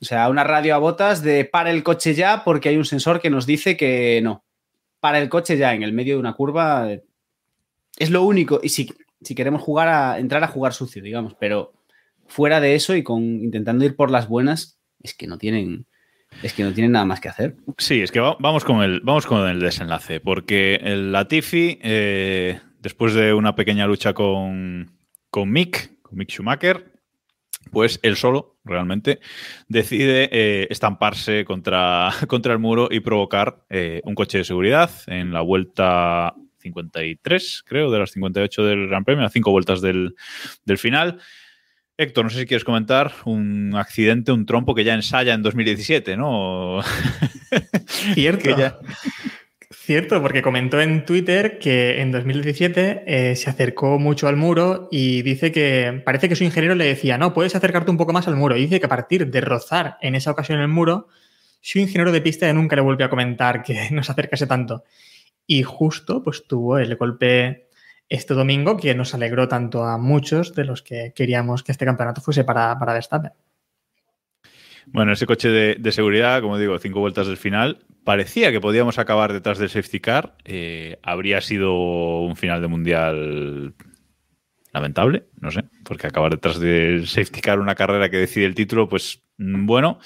O 0.00 0.04
sea, 0.04 0.28
una 0.28 0.44
radio 0.44 0.74
a 0.74 0.78
Botas 0.78 1.22
de 1.22 1.44
para 1.44 1.70
el 1.70 1.82
coche 1.82 2.14
ya 2.14 2.44
porque 2.44 2.68
hay 2.68 2.76
un 2.76 2.84
sensor 2.84 3.20
que 3.20 3.30
nos 3.30 3.46
dice 3.46 3.76
que 3.76 4.20
no. 4.22 4.44
Para 5.00 5.18
el 5.18 5.28
coche 5.28 5.56
ya 5.56 5.74
en 5.74 5.82
el 5.82 5.92
medio 5.92 6.14
de 6.14 6.20
una 6.20 6.34
curva 6.34 6.92
eh, 6.92 7.02
es 7.98 8.10
lo 8.10 8.22
único. 8.22 8.60
Y 8.62 8.68
si, 8.70 8.92
si 9.22 9.34
queremos 9.34 9.62
jugar 9.62 9.88
a 9.88 10.18
entrar 10.18 10.42
a 10.44 10.48
jugar 10.48 10.72
sucio, 10.74 11.02
digamos, 11.02 11.34
pero 11.38 11.72
fuera 12.26 12.60
de 12.60 12.74
eso 12.74 12.94
y 12.96 13.02
con 13.02 13.22
intentando 13.22 13.84
ir 13.84 13.96
por 13.96 14.10
las 14.10 14.28
buenas, 14.28 14.78
es 15.02 15.14
que 15.14 15.26
no 15.26 15.38
tienen, 15.38 15.86
es 16.42 16.52
que 16.52 16.62
no 16.64 16.72
tienen 16.72 16.92
nada 16.92 17.04
más 17.06 17.20
que 17.20 17.28
hacer. 17.28 17.56
Sí, 17.78 18.02
es 18.02 18.10
que 18.10 18.20
va- 18.20 18.36
vamos 18.40 18.64
con 18.64 18.82
el, 18.82 19.00
vamos 19.00 19.26
con 19.26 19.48
el 19.48 19.60
desenlace, 19.60 20.20
porque 20.20 20.74
el 20.82 21.12
Latifi, 21.12 21.78
eh, 21.82 22.60
después 22.80 23.14
de 23.14 23.32
una 23.32 23.54
pequeña 23.54 23.86
lucha 23.86 24.12
con, 24.12 24.90
con 25.30 25.50
Mick, 25.50 26.02
con 26.02 26.18
Mick 26.18 26.30
Schumacher, 26.30 26.92
pues 27.70 27.98
él 28.02 28.16
solo, 28.16 28.56
realmente, 28.64 29.20
decide 29.68 30.28
eh, 30.32 30.66
estamparse 30.70 31.44
contra, 31.44 32.10
contra 32.28 32.52
el 32.52 32.58
muro 32.58 32.88
y 32.90 33.00
provocar 33.00 33.64
eh, 33.70 34.00
un 34.04 34.14
coche 34.14 34.38
de 34.38 34.44
seguridad 34.44 34.90
en 35.06 35.32
la 35.32 35.40
vuelta 35.40 36.34
53, 36.58 37.62
creo, 37.66 37.90
de 37.90 37.98
las 37.98 38.10
58 38.12 38.64
del 38.64 38.88
Gran 38.88 39.04
Premio, 39.04 39.24
a 39.24 39.30
cinco 39.30 39.50
vueltas 39.50 39.80
del, 39.80 40.14
del 40.64 40.78
final. 40.78 41.18
Héctor, 41.98 42.24
no 42.24 42.30
sé 42.30 42.40
si 42.40 42.46
quieres 42.46 42.64
comentar 42.64 43.12
un 43.24 43.74
accidente, 43.74 44.30
un 44.30 44.44
trompo 44.44 44.74
que 44.74 44.84
ya 44.84 44.92
ensaya 44.94 45.32
en 45.32 45.42
2017, 45.42 46.16
¿no? 46.16 46.80
Cierto. 48.14 48.42
Que 48.42 48.54
ya- 48.54 48.78
Cierto, 49.78 50.20
porque 50.20 50.42
comentó 50.42 50.80
en 50.80 51.04
Twitter 51.04 51.60
que 51.60 52.00
en 52.00 52.10
2017 52.10 53.04
eh, 53.06 53.36
se 53.36 53.50
acercó 53.50 54.00
mucho 54.00 54.26
al 54.26 54.34
muro 54.34 54.88
y 54.90 55.22
dice 55.22 55.52
que 55.52 56.02
parece 56.04 56.28
que 56.28 56.34
su 56.34 56.42
ingeniero 56.42 56.74
le 56.74 56.86
decía, 56.86 57.18
no, 57.18 57.32
puedes 57.32 57.54
acercarte 57.54 57.92
un 57.92 57.96
poco 57.96 58.12
más 58.12 58.26
al 58.26 58.34
muro. 58.34 58.56
Y 58.56 58.62
dice 58.62 58.80
que 58.80 58.86
a 58.86 58.88
partir 58.88 59.30
de 59.30 59.40
rozar 59.40 59.96
en 60.00 60.16
esa 60.16 60.32
ocasión 60.32 60.58
el 60.58 60.66
muro, 60.66 61.06
su 61.60 61.78
ingeniero 61.78 62.10
de 62.10 62.20
pista 62.20 62.52
nunca 62.52 62.74
le 62.74 62.82
volvió 62.82 63.06
a 63.06 63.10
comentar 63.10 63.62
que 63.62 63.88
no 63.92 64.02
se 64.02 64.10
acercase 64.10 64.48
tanto. 64.48 64.82
Y 65.46 65.62
justo 65.62 66.20
pues 66.22 66.48
tuvo 66.48 66.78
el 66.78 66.96
golpe 66.96 67.68
este 68.08 68.34
domingo 68.34 68.76
que 68.76 68.94
nos 68.94 69.14
alegró 69.14 69.46
tanto 69.46 69.84
a 69.84 69.98
muchos 69.98 70.54
de 70.54 70.64
los 70.64 70.82
que 70.82 71.12
queríamos 71.14 71.62
que 71.62 71.72
este 71.72 71.84
campeonato 71.84 72.20
fuese 72.22 72.42
para, 72.42 72.76
para 72.78 72.94
Verstappen. 72.94 73.32
Bueno, 74.86 75.12
ese 75.12 75.26
coche 75.26 75.48
de, 75.48 75.92
seguridad, 75.92 76.40
como 76.40 76.58
digo, 76.58 76.78
cinco 76.78 77.00
vueltas 77.00 77.26
del 77.26 77.36
final, 77.36 77.78
parecía 78.04 78.52
que 78.52 78.60
podíamos 78.60 78.98
acabar 78.98 79.32
detrás 79.32 79.58
del 79.58 79.68
safety 79.68 80.00
car. 80.00 80.36
Eh, 80.44 80.98
habría 81.02 81.40
sido 81.40 82.20
un 82.20 82.36
final 82.36 82.62
de 82.62 82.68
mundial 82.68 83.74
lamentable, 84.72 85.24
no 85.40 85.50
sé, 85.50 85.64
porque 85.84 86.06
acabar 86.06 86.30
detrás 86.32 86.60
del 86.60 87.06
safety 87.08 87.40
car 87.40 87.58
una 87.58 87.74
carrera 87.74 88.10
que 88.10 88.18
decide 88.18 88.44
el 88.44 88.54
título, 88.54 88.88
pues 88.88 89.22
mm, 89.38 89.66
bueno, 89.66 89.98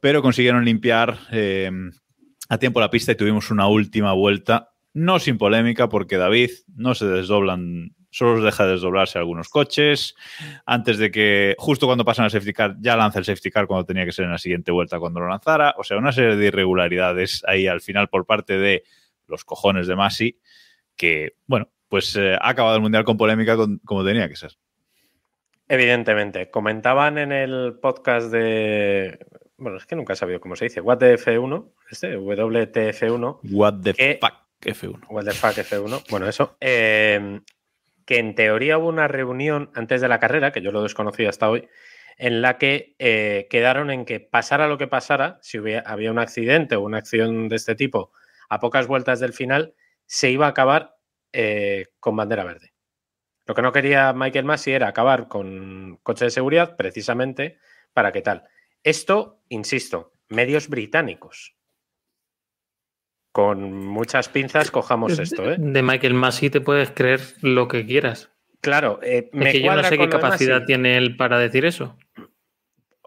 pero 0.00 0.22
consiguieron 0.22 0.64
limpiar 0.64 1.18
eh, 1.32 1.70
a 2.48 2.58
tiempo 2.58 2.80
la 2.80 2.90
pista 2.90 3.12
y 3.12 3.16
tuvimos 3.16 3.50
una 3.50 3.66
última 3.66 4.12
vuelta, 4.12 4.74
no 4.92 5.18
sin 5.18 5.38
polémica, 5.38 5.88
porque 5.88 6.18
David 6.18 6.50
no 6.76 6.94
se 6.94 7.06
desdoblan, 7.06 7.94
solo 8.14 8.40
deja 8.44 8.64
de 8.64 8.72
desdoblarse 8.72 9.18
algunos 9.18 9.48
coches, 9.48 10.14
antes 10.66 10.98
de 10.98 11.10
que, 11.10 11.56
justo 11.58 11.86
cuando 11.86 12.04
pasan 12.04 12.26
al 12.26 12.30
safety 12.30 12.52
car, 12.52 12.76
ya 12.80 12.96
lanza 12.96 13.18
el 13.18 13.24
safety 13.24 13.50
car 13.50 13.66
cuando 13.66 13.84
tenía 13.86 14.04
que 14.04 14.12
ser 14.12 14.26
en 14.26 14.30
la 14.30 14.38
siguiente 14.38 14.70
vuelta 14.70 15.00
cuando 15.00 15.18
lo 15.20 15.28
lanzara. 15.28 15.74
O 15.78 15.82
sea, 15.84 15.96
una 15.98 16.12
serie 16.12 16.36
de 16.36 16.46
irregularidades 16.46 17.42
ahí 17.46 17.66
al 17.66 17.80
final 17.80 18.08
por 18.08 18.24
parte 18.24 18.56
de 18.58 18.84
los 19.26 19.44
cojones 19.44 19.86
de 19.88 19.96
Masi, 19.96 20.38
que, 20.96 21.34
bueno, 21.46 21.68
pues 21.88 22.14
eh, 22.16 22.36
ha 22.40 22.48
acabado 22.50 22.76
el 22.76 22.82
mundial 22.82 23.04
con 23.04 23.16
polémica 23.16 23.56
con- 23.56 23.78
como 23.84 24.04
tenía 24.04 24.28
que 24.28 24.36
ser. 24.36 24.52
Evidentemente. 25.68 26.50
Comentaban 26.50 27.18
en 27.18 27.32
el 27.32 27.78
podcast 27.80 28.30
de. 28.30 29.18
Bueno, 29.56 29.78
es 29.78 29.86
que 29.86 29.96
nunca 29.96 30.12
he 30.12 30.16
sabido 30.16 30.40
cómo 30.40 30.56
se 30.56 30.66
dice. 30.66 30.80
What 30.80 30.98
the 30.98 31.14
F1, 31.18 31.72
este, 31.90 32.18
WTF1. 32.18 33.40
What 33.50 33.74
the 33.82 33.94
que- 33.94 34.18
fuck, 34.20 34.34
F1. 34.60 35.00
What 35.08 35.24
the 35.24 35.30
fuck 35.32 35.56
F1. 35.56 36.04
Bueno, 36.10 36.28
eso. 36.28 36.56
eh, 36.60 37.40
que 38.06 38.18
en 38.18 38.34
teoría 38.34 38.78
hubo 38.78 38.88
una 38.88 39.08
reunión 39.08 39.70
antes 39.74 40.00
de 40.00 40.08
la 40.08 40.20
carrera, 40.20 40.52
que 40.52 40.60
yo 40.62 40.72
lo 40.72 40.82
desconocía 40.82 41.28
hasta 41.30 41.48
hoy, 41.50 41.68
en 42.18 42.42
la 42.42 42.58
que 42.58 42.94
eh, 42.98 43.46
quedaron 43.50 43.90
en 43.90 44.04
que 44.04 44.20
pasara 44.20 44.68
lo 44.68 44.78
que 44.78 44.86
pasara, 44.86 45.38
si 45.42 45.58
hubiera- 45.58 45.82
había 45.90 46.10
un 46.12 46.18
accidente 46.18 46.76
o 46.76 46.82
una 46.82 46.98
acción 46.98 47.48
de 47.48 47.56
este 47.56 47.74
tipo 47.74 48.12
a 48.48 48.60
pocas 48.60 48.86
vueltas 48.86 49.20
del 49.20 49.32
final, 49.32 49.74
se 50.06 50.30
iba 50.30 50.46
a 50.46 50.50
acabar 50.50 50.96
eh, 51.32 51.86
con 52.00 52.14
bandera 52.16 52.44
verde. 52.44 52.72
Lo 53.46 53.54
que 53.54 53.62
no 53.62 53.72
quería 53.72 54.12
Michael 54.12 54.44
Massey 54.44 54.74
era 54.74 54.88
acabar 54.88 55.28
con 55.28 55.98
coche 56.02 56.26
de 56.26 56.30
seguridad 56.30 56.76
precisamente 56.76 57.58
para 57.92 58.12
que 58.12 58.22
tal. 58.22 58.44
Esto, 58.82 59.42
insisto, 59.48 60.12
medios 60.28 60.68
británicos. 60.68 61.56
Con 63.34 63.84
muchas 63.88 64.28
pinzas 64.28 64.70
cojamos 64.70 65.18
esto, 65.18 65.50
¿eh? 65.50 65.56
De 65.58 65.82
Michael 65.82 66.14
Massey 66.14 66.50
te 66.50 66.60
puedes 66.60 66.92
creer 66.92 67.20
lo 67.40 67.66
que 67.66 67.84
quieras. 67.84 68.30
Claro, 68.60 69.00
eh, 69.02 69.28
Es 69.32 69.34
me 69.34 69.50
que 69.50 69.60
yo 69.60 69.74
no 69.74 69.82
sé 69.82 69.98
qué 69.98 70.08
capacidad 70.08 70.64
tiene 70.64 70.96
él 70.96 71.16
para 71.16 71.36
decir 71.40 71.64
eso. 71.64 71.96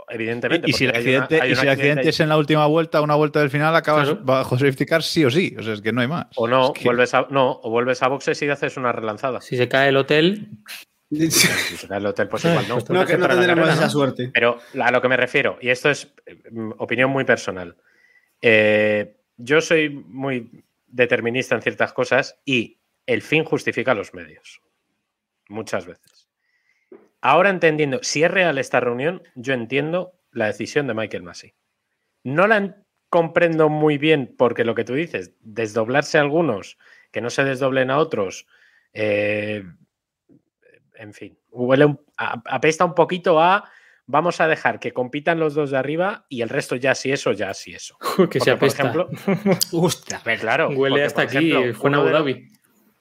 evidentemente. 0.09 0.69
Y, 0.69 0.73
si 0.73 0.83
el 0.83 0.89
una- 0.91 0.97
accidente, 0.99 2.01
y 2.01 2.03
si 2.03 2.09
es 2.09 2.19
en 2.19 2.27
la 2.29 2.37
última 2.37 2.65
vuelta, 2.65 3.01
una 3.01 3.15
vuelta 3.15 3.39
del 3.39 3.49
final, 3.49 3.73
acabas 3.73 4.09
Claro. 4.09 4.23
bajo 4.25 4.57
safety 4.59 4.85
car 4.85 5.01
sí 5.01 5.23
o 5.23 5.29
sí. 5.29 5.55
O 5.57 5.63
sea, 5.63 5.73
es 5.73 5.81
que 5.81 5.93
no 5.93 6.01
hay 6.01 6.07
más. 6.09 6.27
O 6.35 6.45
no, 6.45 6.67
Es 6.73 6.79
que- 6.79 6.83
vuelves 6.85 7.13
a, 7.13 7.27
no, 7.29 7.59
o 7.63 7.69
vuelves 7.69 8.03
a 8.03 8.09
boxes 8.09 8.41
y 8.41 8.49
haces 8.49 8.75
una 8.75 8.91
relanzada. 8.91 9.39
Si 9.39 9.55
se 9.55 9.69
cae 9.69 9.87
el 9.89 9.95
hotel, 9.97 10.49
Si 11.09 11.31
se 11.31 11.87
cae 11.87 11.99
el 11.99 12.05
hotel, 12.05 12.27
pues 12.27 12.43
igual 12.43 12.65
no. 12.67 12.75
pues 12.75 12.89
No, 12.89 13.05
que 13.05 13.17
no 13.17 13.27
tendremos 13.29 13.69
esa 13.69 13.85
¿no? 13.85 13.89
suerte. 13.89 14.29
Pero 14.33 14.59
a 14.81 14.91
lo 14.91 15.01
que 15.01 15.07
me 15.07 15.15
refiero, 15.15 15.57
y 15.61 15.69
esto 15.69 15.89
es 15.89 16.13
eh, 16.25 16.35
mm, 16.51 16.71
opinión 16.79 17.09
muy 17.09 17.23
personal, 17.23 17.77
eh, 18.41 19.16
yo 19.37 19.61
soy 19.61 19.89
muy 19.89 20.63
determinista 20.87 21.55
en 21.55 21.61
ciertas 21.61 21.93
cosas 21.93 22.39
y 22.45 22.79
el 23.05 23.21
fin 23.21 23.43
justifica 23.43 23.93
los 23.93 24.13
medios. 24.13 24.61
Muchas 25.49 25.85
veces. 25.85 26.27
Ahora 27.21 27.49
entendiendo, 27.49 27.99
si 28.03 28.23
es 28.23 28.31
real 28.31 28.57
esta 28.57 28.79
reunión, 28.79 29.23
yo 29.35 29.53
entiendo 29.53 30.13
la 30.31 30.47
decisión 30.47 30.87
de 30.87 30.93
Michael 30.93 31.23
Massey. 31.23 31.53
No 32.23 32.47
la 32.47 32.57
en- 32.57 32.75
comprendo 33.09 33.69
muy 33.69 33.97
bien 33.97 34.35
porque 34.37 34.65
lo 34.65 34.75
que 34.75 34.83
tú 34.83 34.93
dices, 34.93 35.33
desdoblarse 35.39 36.17
a 36.17 36.21
algunos, 36.21 36.77
que 37.11 37.21
no 37.21 37.29
se 37.29 37.43
desdoblen 37.45 37.89
a 37.89 37.97
otros, 37.97 38.45
eh, 38.93 39.63
en 40.95 41.13
fin, 41.13 41.37
huele 41.51 41.97
apesta 42.17 42.83
un 42.83 42.95
poquito 42.95 43.39
a 43.39 43.69
vamos 44.07 44.41
a 44.41 44.47
dejar 44.47 44.79
que 44.79 44.91
compitan 44.93 45.39
los 45.39 45.53
dos 45.53 45.69
de 45.71 45.77
arriba 45.77 46.25
y 46.29 46.41
el 46.41 46.49
resto 46.49 46.75
ya 46.75 46.95
sí 46.95 47.11
eso, 47.11 47.31
ya 47.33 47.53
sí 47.53 47.73
eso. 47.73 47.97
que 48.31 48.39
se 48.39 48.39
Porque, 48.39 48.39
por 48.39 48.51
apesta. 48.51 48.81
ejemplo, 48.83 49.09
Hostia. 49.73 50.21
claro, 50.39 50.69
Huele 50.69 50.89
porque, 50.93 51.03
hasta 51.03 51.21
por 51.27 51.37
aquí, 51.37 51.51
ejemplo, 51.51 51.73
fue 51.79 51.89
en 51.89 51.93
uno 51.95 51.97
Abu 51.99 52.07
de- 52.07 52.13
Dhabi. 52.13 52.47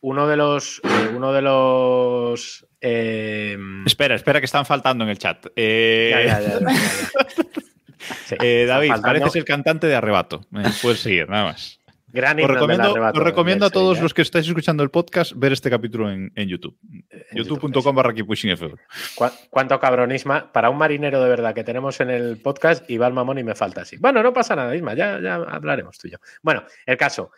Uno 0.03 0.29
de 0.29 0.37
los, 0.37 0.81
eh, 0.85 1.11
uno 1.17 1.33
de 1.33 1.43
los 1.43 2.67
eh, 2.81 3.57
Espera, 3.87 4.15
espera, 4.15 4.41
que 4.41 4.45
están 4.47 4.65
faltando 4.67 5.03
en 5.05 5.11
el 5.11 5.19
chat. 5.19 5.47
Eh, 5.57 6.11
ya, 6.13 6.41
ya, 6.41 6.41
ya, 6.41 6.61
ya, 6.61 6.73
ya. 6.73 6.81
Sí, 8.27 8.37
eh, 8.41 8.63
está 8.63 8.75
David, 8.75 8.93
pareces 9.03 9.35
el 9.37 9.45
cantante 9.45 9.87
de 9.89 9.97
Arrebato. 9.97 10.43
Puedes 10.83 11.01
seguir, 11.01 11.29
nada 11.29 11.45
más. 11.45 11.81
Gran 12.17 12.41
Os 12.41 12.49
recomiendo, 12.49 12.91
arrebato 12.91 13.19
os 13.19 13.25
recomiendo 13.25 13.67
a 13.67 13.71
todos 13.71 13.89
Sevilla. 13.97 14.03
los 14.05 14.15
que 14.15 14.23
estáis 14.23 14.49
escuchando 14.49 14.83
el 14.83 14.91
podcast 14.91 15.33
ver 15.37 15.53
este 15.53 15.69
capítulo 15.69 16.11
en, 16.11 16.33
en 16.35 16.49
YouTube. 16.49 16.77
En 16.83 17.05
YouTube, 17.37 17.61
youtube.com 17.61 17.95
barra 17.95 18.15
KeepPushingF1. 18.15 18.79
Cu- 19.15 19.31
Cuánto 19.51 19.79
cabronisma 19.79 20.51
para 20.51 20.71
un 20.71 20.79
marinero 20.79 21.23
de 21.23 21.29
verdad 21.29 21.55
que 21.55 21.63
tenemos 21.63 22.01
en 22.01 22.09
el 22.11 22.39
podcast 22.41 22.89
y 22.91 22.97
va 22.97 23.07
el 23.07 23.13
mamón 23.13 23.39
y 23.39 23.45
me 23.45 23.55
falta 23.55 23.83
así. 23.83 23.99
Bueno, 23.99 24.23
no 24.23 24.33
pasa 24.33 24.57
nada, 24.57 24.75
Isma, 24.75 24.95
ya, 24.95 25.21
ya 25.21 25.35
hablaremos 25.35 25.99
tú 25.99 26.09
y 26.09 26.13
yo. 26.13 26.19
Bueno, 26.43 26.65
el 26.87 26.97
caso, 26.97 27.31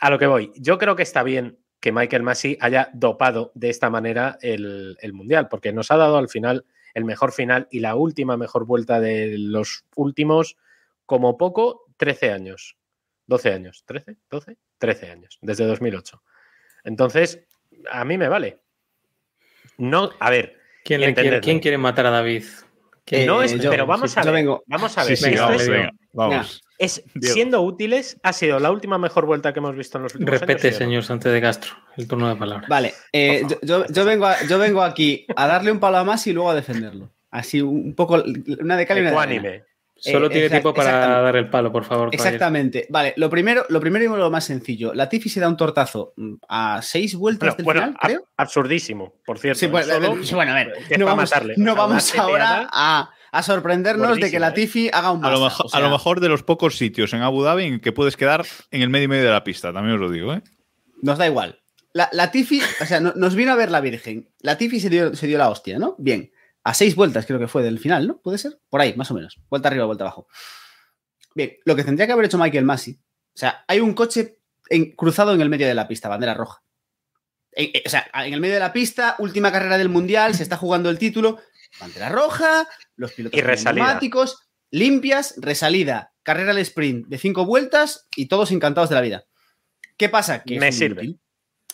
a 0.00 0.08
lo 0.08 0.18
que 0.18 0.26
voy. 0.26 0.50
Yo 0.56 0.78
creo 0.78 0.96
que 0.96 1.02
está 1.02 1.22
bien 1.22 1.58
que 1.78 1.92
Michael 1.92 2.22
Massey 2.22 2.56
haya 2.60 2.88
dopado 2.94 3.52
de 3.54 3.68
esta 3.68 3.90
manera 3.90 4.38
el, 4.40 4.96
el 5.00 5.12
Mundial, 5.12 5.48
porque 5.50 5.72
nos 5.72 5.90
ha 5.90 5.96
dado 5.96 6.16
al 6.16 6.28
final 6.28 6.64
el 6.94 7.04
mejor 7.04 7.32
final 7.32 7.68
y 7.70 7.80
la 7.80 7.96
última 7.96 8.36
mejor 8.36 8.64
vuelta 8.66 8.98
de 9.00 9.36
los 9.36 9.84
últimos, 9.96 10.56
como 11.06 11.36
poco, 11.36 11.86
13 11.96 12.30
años. 12.32 12.76
12 13.32 13.52
años. 13.52 13.84
¿13? 13.86 14.16
¿12? 14.30 14.56
13 14.78 15.10
años, 15.10 15.38
desde 15.40 15.64
2008. 15.64 16.22
Entonces, 16.84 17.40
a 17.90 18.04
mí 18.04 18.18
me 18.18 18.28
vale. 18.28 18.60
No, 19.78 20.10
a 20.20 20.30
ver, 20.30 20.58
¿Quién, 20.84 21.00
le 21.00 21.14
quiere. 21.14 21.40
¿Quién 21.40 21.60
quiere 21.60 21.78
matar 21.78 22.06
a 22.06 22.10
David? 22.10 22.44
¿Quién- 23.04 23.22
Eh, 23.22 23.26
no 23.26 23.42
es, 23.42 23.58
yo- 23.58 23.70
pero 23.70 23.86
vamos 23.86 24.12
sí, 24.12 24.20
a 24.20 24.22
yo 24.22 24.32
ver. 24.32 24.42
vengo. 24.42 24.62
Vamos 24.66 24.96
a 24.98 25.04
ver. 25.04 25.16
Sí, 25.16 25.24
sí, 25.24 25.30
esto 25.30 25.42
vamos, 25.46 25.62
es, 25.62 25.68
venga, 25.68 25.90
vamos. 26.12 26.62
es- 26.78 27.02
Diego. 27.14 27.34
siendo 27.34 27.62
útiles, 27.62 28.18
ha 28.22 28.32
sido 28.32 28.58
la 28.60 28.70
última 28.70 28.98
mejor 28.98 29.26
vuelta 29.26 29.52
que 29.52 29.58
hemos 29.60 29.74
visto 29.76 29.98
en 29.98 30.04
los 30.04 30.14
últimos 30.14 30.40
Repete, 30.40 30.68
años. 30.68 30.76
señor 30.78 31.02
Sánchez 31.04 31.32
de 31.32 31.40
Castro, 31.40 31.72
el 31.96 32.06
turno 32.06 32.28
de 32.28 32.36
palabra. 32.36 32.66
Vale, 32.68 32.92
eh, 33.12 33.42
yo, 33.48 33.58
yo- 33.62 33.86
yo 33.88 34.04
vengo 34.04 34.26
a- 34.26 34.42
yo 34.46 34.58
vengo 34.58 34.82
aquí 34.82 35.26
a 35.34 35.46
darle 35.46 35.72
un 35.72 35.80
palo 35.80 35.96
a 35.98 36.04
más 36.04 36.26
y 36.26 36.32
luego 36.32 36.50
a 36.50 36.54
defenderlo. 36.54 37.10
Así 37.30 37.60
un 37.62 37.94
poco, 37.94 38.22
una 38.60 38.76
de 38.76 38.86
cal 38.86 38.98
y 38.98 39.00
una 39.00 39.10
de 39.12 39.16
arena. 39.16 39.64
Solo 40.04 40.26
Eh, 40.26 40.30
tiene 40.30 40.50
tiempo 40.50 40.74
para 40.74 41.20
dar 41.22 41.36
el 41.36 41.48
palo, 41.48 41.70
por 41.70 41.84
favor. 41.84 42.10
caballero. 42.10 42.24
Exactamente. 42.28 42.86
Vale, 42.90 43.14
lo 43.16 43.30
primero, 43.30 43.64
lo 43.68 43.78
primero 43.78 44.04
y 44.04 44.18
lo 44.18 44.30
más 44.30 44.44
sencillo. 44.44 44.92
La 44.94 45.08
Tiffy 45.08 45.28
se 45.28 45.38
da 45.38 45.48
un 45.48 45.56
tortazo 45.56 46.12
mm, 46.16 46.34
a 46.48 46.80
seis 46.82 47.14
vueltas 47.14 47.54
Bueno, 47.54 47.56
del 47.56 47.64
bueno, 47.64 47.80
final, 47.82 47.94
ab- 47.94 48.06
creo. 48.06 48.28
absurdísimo, 48.36 49.14
por 49.24 49.38
cierto. 49.38 49.60
Sí, 49.60 49.66
bueno, 49.68 49.86
Solo 49.94 50.06
eh, 50.14 50.34
bueno, 50.34 50.52
a 50.52 50.54
ver, 50.56 50.72
no 50.98 51.06
a 51.06 51.10
vamos, 51.10 51.30
matarle. 51.30 51.54
no 51.56 51.76
vamos 51.76 52.18
ahora 52.18 52.68
a, 52.72 53.10
a 53.30 53.42
sorprendernos 53.44 54.08
de 54.08 54.14
que 54.14 54.20
Gordísima, 54.38 54.40
la 54.40 54.48
¿eh? 54.48 54.52
Tiffy 54.54 54.90
haga 54.92 55.12
un 55.12 55.24
A 55.24 55.30
lo, 55.30 55.40
basta. 55.40 55.54
mejor, 55.54 55.66
o 55.66 55.68
sea, 55.68 55.78
a 55.78 55.82
lo 55.82 55.90
mejor 55.90 56.20
de 56.20 56.28
los 56.28 56.42
pocos 56.42 56.76
sitios 56.76 57.12
en 57.12 57.22
Abu 57.22 57.42
Dhabi 57.44 57.64
en 57.64 57.80
que 57.80 57.92
puedes 57.92 58.16
quedar 58.16 58.44
en 58.72 58.82
el 58.82 58.90
medio 58.90 59.04
y 59.04 59.08
medio 59.08 59.24
de 59.24 59.30
la 59.30 59.44
pista, 59.44 59.72
también 59.72 59.94
os 59.94 60.00
lo 60.00 60.10
digo, 60.10 60.34
¿eh? 60.34 60.42
Nos 61.00 61.16
da 61.18 61.26
igual. 61.28 61.60
La, 61.94 62.08
la 62.12 62.30
Tiffy, 62.32 62.60
o 62.80 62.86
sea, 62.86 62.98
no- 63.00 63.12
nos 63.14 63.34
vino 63.36 63.52
a 63.52 63.54
ver 63.54 63.70
la 63.70 63.80
Virgen. 63.80 64.30
La 64.40 64.56
Tiffy 64.58 64.80
se 64.80 64.88
dio, 64.90 65.14
se 65.14 65.26
dio 65.28 65.38
la 65.38 65.48
hostia, 65.50 65.78
¿no? 65.78 65.94
Bien. 65.98 66.32
A 66.64 66.74
seis 66.74 66.94
vueltas 66.94 67.26
creo 67.26 67.38
que 67.38 67.48
fue 67.48 67.62
del 67.62 67.78
final, 67.78 68.06
¿no? 68.06 68.18
¿Puede 68.20 68.38
ser? 68.38 68.60
Por 68.68 68.80
ahí, 68.80 68.94
más 68.96 69.10
o 69.10 69.14
menos. 69.14 69.40
Vuelta 69.50 69.68
arriba, 69.68 69.84
vuelta 69.84 70.04
abajo. 70.04 70.28
Bien, 71.34 71.56
lo 71.64 71.74
que 71.74 71.84
tendría 71.84 72.06
que 72.06 72.12
haber 72.12 72.26
hecho 72.26 72.38
Michael 72.38 72.64
Massey. 72.64 72.94
O 72.94 73.38
sea, 73.38 73.64
hay 73.66 73.80
un 73.80 73.94
coche 73.94 74.38
en- 74.68 74.92
cruzado 74.92 75.34
en 75.34 75.40
el 75.40 75.48
medio 75.48 75.66
de 75.66 75.74
la 75.74 75.88
pista, 75.88 76.08
bandera 76.08 76.34
roja. 76.34 76.62
En- 77.52 77.70
eh, 77.74 77.82
o 77.84 77.88
sea, 77.90 78.06
en 78.14 78.32
el 78.34 78.40
medio 78.40 78.54
de 78.54 78.60
la 78.60 78.72
pista, 78.72 79.16
última 79.18 79.50
carrera 79.50 79.78
del 79.78 79.88
Mundial, 79.88 80.34
se 80.34 80.42
está 80.42 80.56
jugando 80.56 80.88
el 80.90 80.98
título. 80.98 81.40
Bandera 81.80 82.10
roja, 82.10 82.68
los 82.96 83.12
pilotos 83.12 83.38
Y 83.40 83.42
neumáticos, 83.42 84.46
limpias, 84.70 85.34
resalida, 85.38 86.12
carrera 86.22 86.50
al 86.52 86.58
sprint 86.58 87.06
de 87.08 87.18
cinco 87.18 87.44
vueltas 87.46 88.06
y 88.14 88.26
todos 88.26 88.52
encantados 88.52 88.88
de 88.90 88.94
la 88.94 89.00
vida. 89.00 89.24
¿Qué 89.96 90.08
pasa? 90.08 90.42
Que 90.44 90.60
Me 90.60 90.68
es 90.68 90.76
sirve. 90.78 91.02
inútil. 91.04 91.20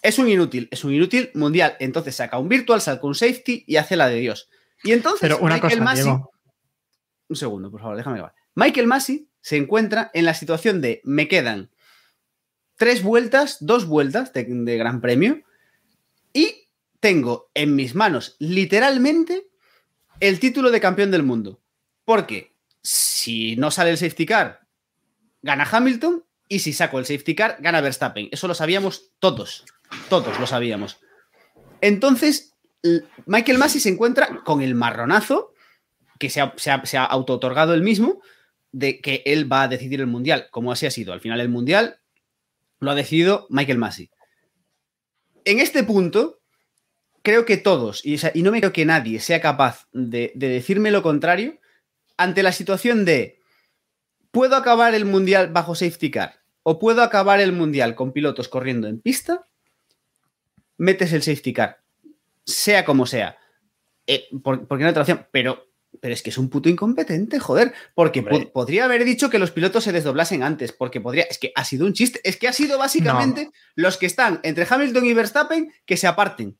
Es 0.00 0.18
un 0.20 0.28
inútil, 0.28 0.68
es 0.70 0.84
un 0.84 0.94
inútil 0.94 1.30
mundial. 1.34 1.76
Entonces 1.80 2.14
saca 2.14 2.38
un 2.38 2.48
virtual, 2.48 2.80
saca 2.80 3.04
un 3.06 3.16
safety 3.16 3.64
y 3.66 3.76
hace 3.76 3.96
la 3.96 4.08
de 4.08 4.16
Dios. 4.20 4.48
Y 4.82 4.92
entonces 4.92 5.20
Pero 5.20 5.38
una 5.38 5.54
Michael 5.54 5.72
cosa, 5.72 5.84
Massey, 5.84 6.04
Diego. 6.04 6.32
un 7.28 7.36
segundo, 7.36 7.70
por 7.70 7.80
favor, 7.80 7.96
déjame 7.96 8.16
acabar. 8.18 8.34
Michael 8.54 8.86
Massey 8.86 9.28
se 9.40 9.56
encuentra 9.56 10.10
en 10.14 10.24
la 10.24 10.34
situación 10.34 10.80
de 10.80 11.00
me 11.04 11.28
quedan 11.28 11.70
tres 12.76 13.02
vueltas, 13.02 13.58
dos 13.60 13.86
vueltas 13.86 14.32
de, 14.32 14.44
de 14.44 14.76
Gran 14.76 15.00
Premio 15.00 15.42
y 16.32 16.68
tengo 17.00 17.50
en 17.54 17.74
mis 17.74 17.94
manos 17.94 18.36
literalmente 18.38 19.48
el 20.20 20.40
título 20.40 20.70
de 20.70 20.80
campeón 20.80 21.10
del 21.10 21.22
mundo. 21.22 21.60
Porque 22.04 22.54
si 22.82 23.56
no 23.56 23.70
sale 23.70 23.90
el 23.90 23.98
safety 23.98 24.26
car, 24.26 24.60
gana 25.42 25.68
Hamilton 25.70 26.24
y 26.48 26.60
si 26.60 26.72
saco 26.72 26.98
el 26.98 27.06
safety 27.06 27.34
car, 27.34 27.58
gana 27.60 27.80
Verstappen. 27.80 28.28
Eso 28.32 28.48
lo 28.48 28.54
sabíamos 28.54 29.10
todos. 29.18 29.64
Todos 30.08 30.38
lo 30.40 30.46
sabíamos. 30.46 30.98
Entonces, 31.80 32.56
Michael 33.26 33.58
Massey 33.58 33.80
se 33.80 33.88
encuentra 33.88 34.42
con 34.44 34.62
el 34.62 34.74
marronazo 34.74 35.54
que 36.18 36.30
se 36.30 36.40
ha, 36.40 36.52
se 36.56 36.98
ha, 36.98 37.04
auto-otorgado 37.04 37.74
él 37.74 37.82
mismo 37.82 38.20
de 38.72 39.00
que 39.00 39.22
él 39.24 39.50
va 39.50 39.62
a 39.62 39.68
decidir 39.68 40.00
el 40.00 40.06
mundial, 40.06 40.48
como 40.50 40.72
así 40.72 40.86
ha 40.86 40.90
sido. 40.90 41.12
Al 41.12 41.20
final, 41.20 41.40
el 41.40 41.48
mundial 41.48 42.00
lo 42.80 42.90
ha 42.90 42.94
decidido 42.94 43.46
Michael 43.50 43.78
Massey. 43.78 44.10
En 45.44 45.60
este 45.60 45.84
punto, 45.84 46.40
creo 47.22 47.44
que 47.44 47.56
todos, 47.56 48.04
y 48.04 48.42
no 48.42 48.50
me 48.50 48.60
creo 48.60 48.72
que 48.72 48.84
nadie 48.84 49.20
sea 49.20 49.40
capaz 49.40 49.86
de, 49.92 50.32
de 50.34 50.48
decirme 50.48 50.90
lo 50.90 51.02
contrario, 51.02 51.58
ante 52.16 52.42
la 52.42 52.52
situación 52.52 53.04
de 53.04 53.40
¿puedo 54.30 54.56
acabar 54.56 54.94
el 54.94 55.04
mundial 55.04 55.48
bajo 55.50 55.74
safety 55.74 56.10
car? 56.10 56.40
¿O 56.62 56.78
puedo 56.78 57.02
acabar 57.02 57.40
el 57.40 57.52
mundial 57.52 57.94
con 57.94 58.12
pilotos 58.12 58.48
corriendo 58.48 58.88
en 58.88 59.00
pista? 59.00 59.46
Metes 60.76 61.12
el 61.12 61.22
safety 61.22 61.52
car, 61.52 61.80
sea 62.48 62.84
como 62.84 63.06
sea. 63.06 63.36
Eh, 64.06 64.26
por- 64.42 64.66
porque 64.66 64.82
no 64.82 64.88
hay 64.88 64.92
otra 64.92 65.02
opción, 65.02 65.26
pero, 65.30 65.66
pero 66.00 66.14
es 66.14 66.22
que 66.22 66.30
es 66.30 66.38
un 66.38 66.48
puto 66.48 66.68
incompetente, 66.68 67.38
joder. 67.38 67.72
Porque 67.94 68.22
po- 68.22 68.52
podría 68.52 68.86
haber 68.86 69.04
dicho 69.04 69.28
que 69.30 69.38
los 69.38 69.50
pilotos 69.50 69.84
se 69.84 69.92
desdoblasen 69.92 70.42
antes, 70.42 70.72
porque 70.72 71.00
podría. 71.00 71.24
Es 71.24 71.38
que 71.38 71.52
ha 71.54 71.64
sido 71.64 71.84
un 71.86 71.92
chiste. 71.92 72.20
Es 72.24 72.36
que 72.36 72.48
ha 72.48 72.52
sido 72.52 72.78
básicamente 72.78 73.50
los 73.74 73.96
que 73.98 74.06
están 74.06 74.40
entre 74.42 74.66
Hamilton 74.68 75.04
y 75.04 75.12
Verstappen 75.14 75.72
que 75.84 75.96
se 75.96 76.06
aparten. 76.06 76.58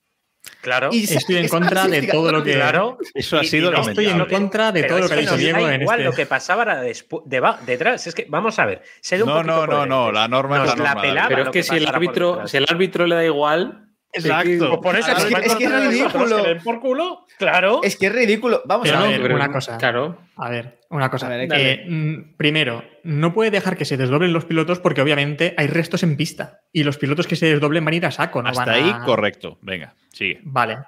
Claro. 0.61 0.91
Y 0.93 1.05
Estoy 1.05 1.37
en 1.39 1.49
contra 1.49 1.87
de 1.89 2.03
todo 2.07 2.31
lo 2.33 2.45
que. 2.45 2.55
Claro. 2.55 2.99
Eso 3.13 3.39
ha 3.39 3.45
sido 3.45 3.71
no 3.71 3.81
Estoy 3.81 4.07
en 4.07 4.25
contra 4.27 4.73
de 4.73 4.85
todo 4.85 5.01
lo 5.01 5.09
que 5.09 5.15
ha 5.15 5.19
dicho 5.19 5.37
Diego 5.37 5.69
en 5.69 5.83
igual 5.83 6.01
este. 6.01 6.11
lo 6.11 6.15
que 6.15 6.27
pasaba 6.27 6.65
deba- 7.27 7.59
detrás. 7.67 8.07
Es 8.07 8.15
que, 8.15 8.27
vamos 8.29 8.59
a 8.59 8.65
ver. 8.67 8.83
No, 9.27 9.43
no, 9.43 9.67
no, 9.67 9.85
no, 9.87 10.13
la 10.13 10.29
norma 10.29 10.57
es 10.59 10.61
Nos 10.65 10.79
la 10.79 10.85
la 10.85 10.89
norma, 10.91 11.03
pelaba 11.03 11.29
Pero 11.29 11.41
es 11.41 11.47
lo 11.47 11.53
que 11.53 11.63
si 11.63 11.77
el 11.77 11.85
por 11.87 11.95
árbitro, 11.95 12.47
si 12.49 12.57
el 12.57 12.67
árbitro 12.69 13.07
le 13.07 13.15
da 13.17 13.25
igual. 13.25 13.88
Exacto. 14.13 14.81
Por 14.81 14.97
eso 14.97 15.11
Es 15.13 15.25
que- 15.25 15.47
es 15.47 15.55
que 15.57 15.69
ridículo. 15.69 16.43
que 16.45 16.55
por 16.57 16.81
culo. 16.81 17.27
Claro. 17.39 17.81
Es 17.83 17.97
que 17.97 18.07
es 18.07 18.13
ridículo. 18.13 18.63
Vamos 18.65 18.89
Pero 18.89 18.99
a 18.99 19.03
no, 19.03 19.09
ver. 19.23 19.33
una 19.35 19.53
cosa. 19.53 19.77
Claro. 19.79 20.19
A 20.37 20.49
ver, 20.49 20.81
una 20.91 21.11
cosa. 21.11 21.27
A 21.27 21.31
ver, 21.31 21.49
Eh, 21.53 21.85
mm, 21.89 22.37
primero, 22.37 22.83
no 23.05 23.35
puede 23.35 23.51
dejar 23.51 23.77
que 23.77 23.85
se 23.85 23.97
desdoblen 23.97 24.33
los 24.33 24.45
pilotos 24.47 24.79
porque 24.81 25.03
obviamente 25.03 25.55
hay 25.59 25.67
restos 25.67 26.03
en 26.03 26.17
pista. 26.17 26.61
Y 26.73 26.85
los 26.85 26.97
pilotos 26.99 27.27
que 27.27 27.37
se 27.37 27.47
desdoblen 27.47 27.85
van 27.85 27.95
a 27.95 27.97
ir 27.97 28.07
a 28.07 28.11
saco. 28.11 28.43
No 28.43 28.49
Hasta 28.49 28.65
van 28.65 28.71
a- 28.71 28.73
ahí, 28.99 29.05
correcto. 29.05 29.59
Venga, 29.63 29.95
sigue. 30.13 30.41
Vale. 30.43 30.79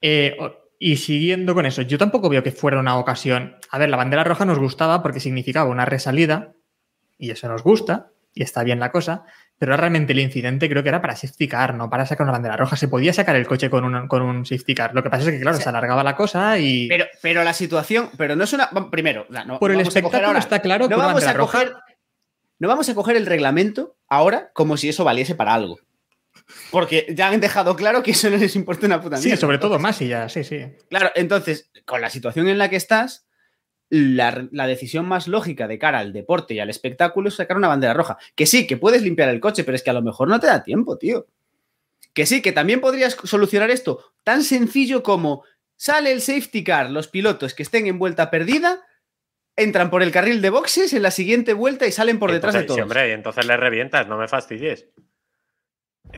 Eh, 0.00 0.36
y 0.78 0.96
siguiendo 0.96 1.54
con 1.54 1.66
eso, 1.66 1.82
yo 1.82 1.98
tampoco 1.98 2.28
veo 2.28 2.42
que 2.42 2.52
fuera 2.52 2.78
una 2.80 2.96
ocasión. 2.98 3.56
A 3.70 3.78
ver, 3.78 3.88
la 3.90 3.96
bandera 3.96 4.24
roja 4.24 4.44
nos 4.44 4.58
gustaba 4.58 5.02
porque 5.02 5.20
significaba 5.20 5.68
una 5.70 5.84
resalida, 5.84 6.52
y 7.18 7.30
eso 7.30 7.48
nos 7.48 7.62
gusta. 7.62 8.08
y 8.36 8.42
está 8.42 8.64
bien 8.64 8.80
la 8.80 8.90
cosa, 8.90 9.26
pero 9.58 9.76
realmente 9.76 10.12
el 10.12 10.18
incidente 10.20 10.68
creo 10.68 10.82
que 10.82 10.88
era 10.88 11.00
para 11.00 11.16
safety 11.16 11.48
car, 11.48 11.74
no 11.74 11.88
para 11.88 12.04
sacar 12.06 12.24
una 12.24 12.32
bandera 12.32 12.56
roja. 12.56 12.76
Se 12.76 12.88
podía 12.88 13.12
sacar 13.12 13.36
el 13.36 13.46
coche 13.46 13.70
con 13.70 13.84
un, 13.84 14.08
con 14.08 14.22
un 14.22 14.44
safety 14.44 14.74
car. 14.74 14.94
Lo 14.94 15.02
que 15.02 15.10
pasa 15.10 15.24
es 15.24 15.30
que, 15.36 15.40
claro, 15.40 15.56
se 15.58 15.68
alargaba 15.68 16.02
la 16.02 16.16
cosa 16.16 16.58
y. 16.58 16.88
Pero, 16.88 17.06
pero 17.22 17.44
la 17.44 17.52
situación, 17.54 18.10
pero 18.16 18.36
no 18.36 18.44
es 18.44 18.52
una. 18.52 18.68
Primero, 18.90 19.26
no, 19.46 19.58
por 19.58 19.70
el 19.70 19.76
vamos 19.78 19.88
a 19.96 20.02
coger 20.02 20.04
espectáculo 20.04 20.26
ahora- 20.26 20.38
está 20.40 20.60
claro 20.60 20.88
que 20.88 20.94
no 20.94 21.00
vamos, 21.00 21.24
a 21.24 21.32
roja. 21.32 21.52
coger, 21.58 21.74
no 22.58 22.68
vamos 22.68 22.88
a 22.88 22.94
coger 22.94 23.16
el 23.16 23.26
reglamento 23.26 23.96
ahora 24.08 24.50
como 24.54 24.76
si 24.76 24.88
eso 24.88 25.04
valiese 25.04 25.34
para 25.34 25.54
algo. 25.54 25.78
Porque 26.70 27.06
ya 27.10 27.28
han 27.28 27.40
dejado 27.40 27.74
claro 27.76 28.02
que 28.02 28.10
eso 28.10 28.28
no 28.28 28.36
les 28.36 28.54
importa 28.56 28.86
una 28.86 29.00
puta 29.00 29.16
Sí, 29.16 29.26
mierda. 29.26 29.40
sobre 29.40 29.58
todo 29.58 29.78
más 29.78 30.00
y 30.02 30.08
ya, 30.08 30.28
sí, 30.28 30.44
sí. 30.44 30.60
Claro, 30.90 31.10
entonces, 31.14 31.70
con 31.86 32.00
la 32.00 32.10
situación 32.10 32.48
en 32.48 32.58
la 32.58 32.68
que 32.68 32.76
estás, 32.76 33.26
la, 33.96 34.48
la 34.50 34.66
decisión 34.66 35.06
más 35.06 35.28
lógica 35.28 35.68
de 35.68 35.78
cara 35.78 36.00
al 36.00 36.12
deporte 36.12 36.54
y 36.54 36.58
al 36.58 36.68
espectáculo 36.68 37.28
es 37.28 37.36
sacar 37.36 37.56
una 37.56 37.68
bandera 37.68 37.94
roja. 37.94 38.18
Que 38.34 38.44
sí, 38.44 38.66
que 38.66 38.76
puedes 38.76 39.02
limpiar 39.02 39.28
el 39.28 39.38
coche, 39.38 39.62
pero 39.62 39.76
es 39.76 39.84
que 39.84 39.90
a 39.90 39.94
lo 39.94 40.02
mejor 40.02 40.26
no 40.26 40.40
te 40.40 40.48
da 40.48 40.64
tiempo, 40.64 40.98
tío. 40.98 41.26
Que 42.12 42.26
sí, 42.26 42.42
que 42.42 42.50
también 42.50 42.80
podrías 42.80 43.16
solucionar 43.22 43.70
esto 43.70 44.12
tan 44.24 44.42
sencillo 44.42 45.04
como 45.04 45.44
sale 45.76 46.10
el 46.10 46.20
safety 46.20 46.64
car, 46.64 46.90
los 46.90 47.06
pilotos 47.06 47.54
que 47.54 47.62
estén 47.62 47.86
en 47.86 47.98
vuelta 48.00 48.30
perdida, 48.30 48.82
entran 49.54 49.90
por 49.90 50.02
el 50.02 50.10
carril 50.10 50.42
de 50.42 50.50
boxes 50.50 50.92
en 50.92 51.02
la 51.02 51.12
siguiente 51.12 51.52
vuelta 51.52 51.86
y 51.86 51.92
salen 51.92 52.18
por 52.18 52.32
detrás 52.32 52.54
de 52.54 52.64
todos. 52.64 52.76
sí, 52.76 52.82
hombre, 52.82 53.10
y 53.10 53.12
entonces 53.12 53.46
les 53.46 53.60
revientas, 53.60 54.08
no 54.08 54.18
me 54.18 54.26
fastidies. 54.26 54.88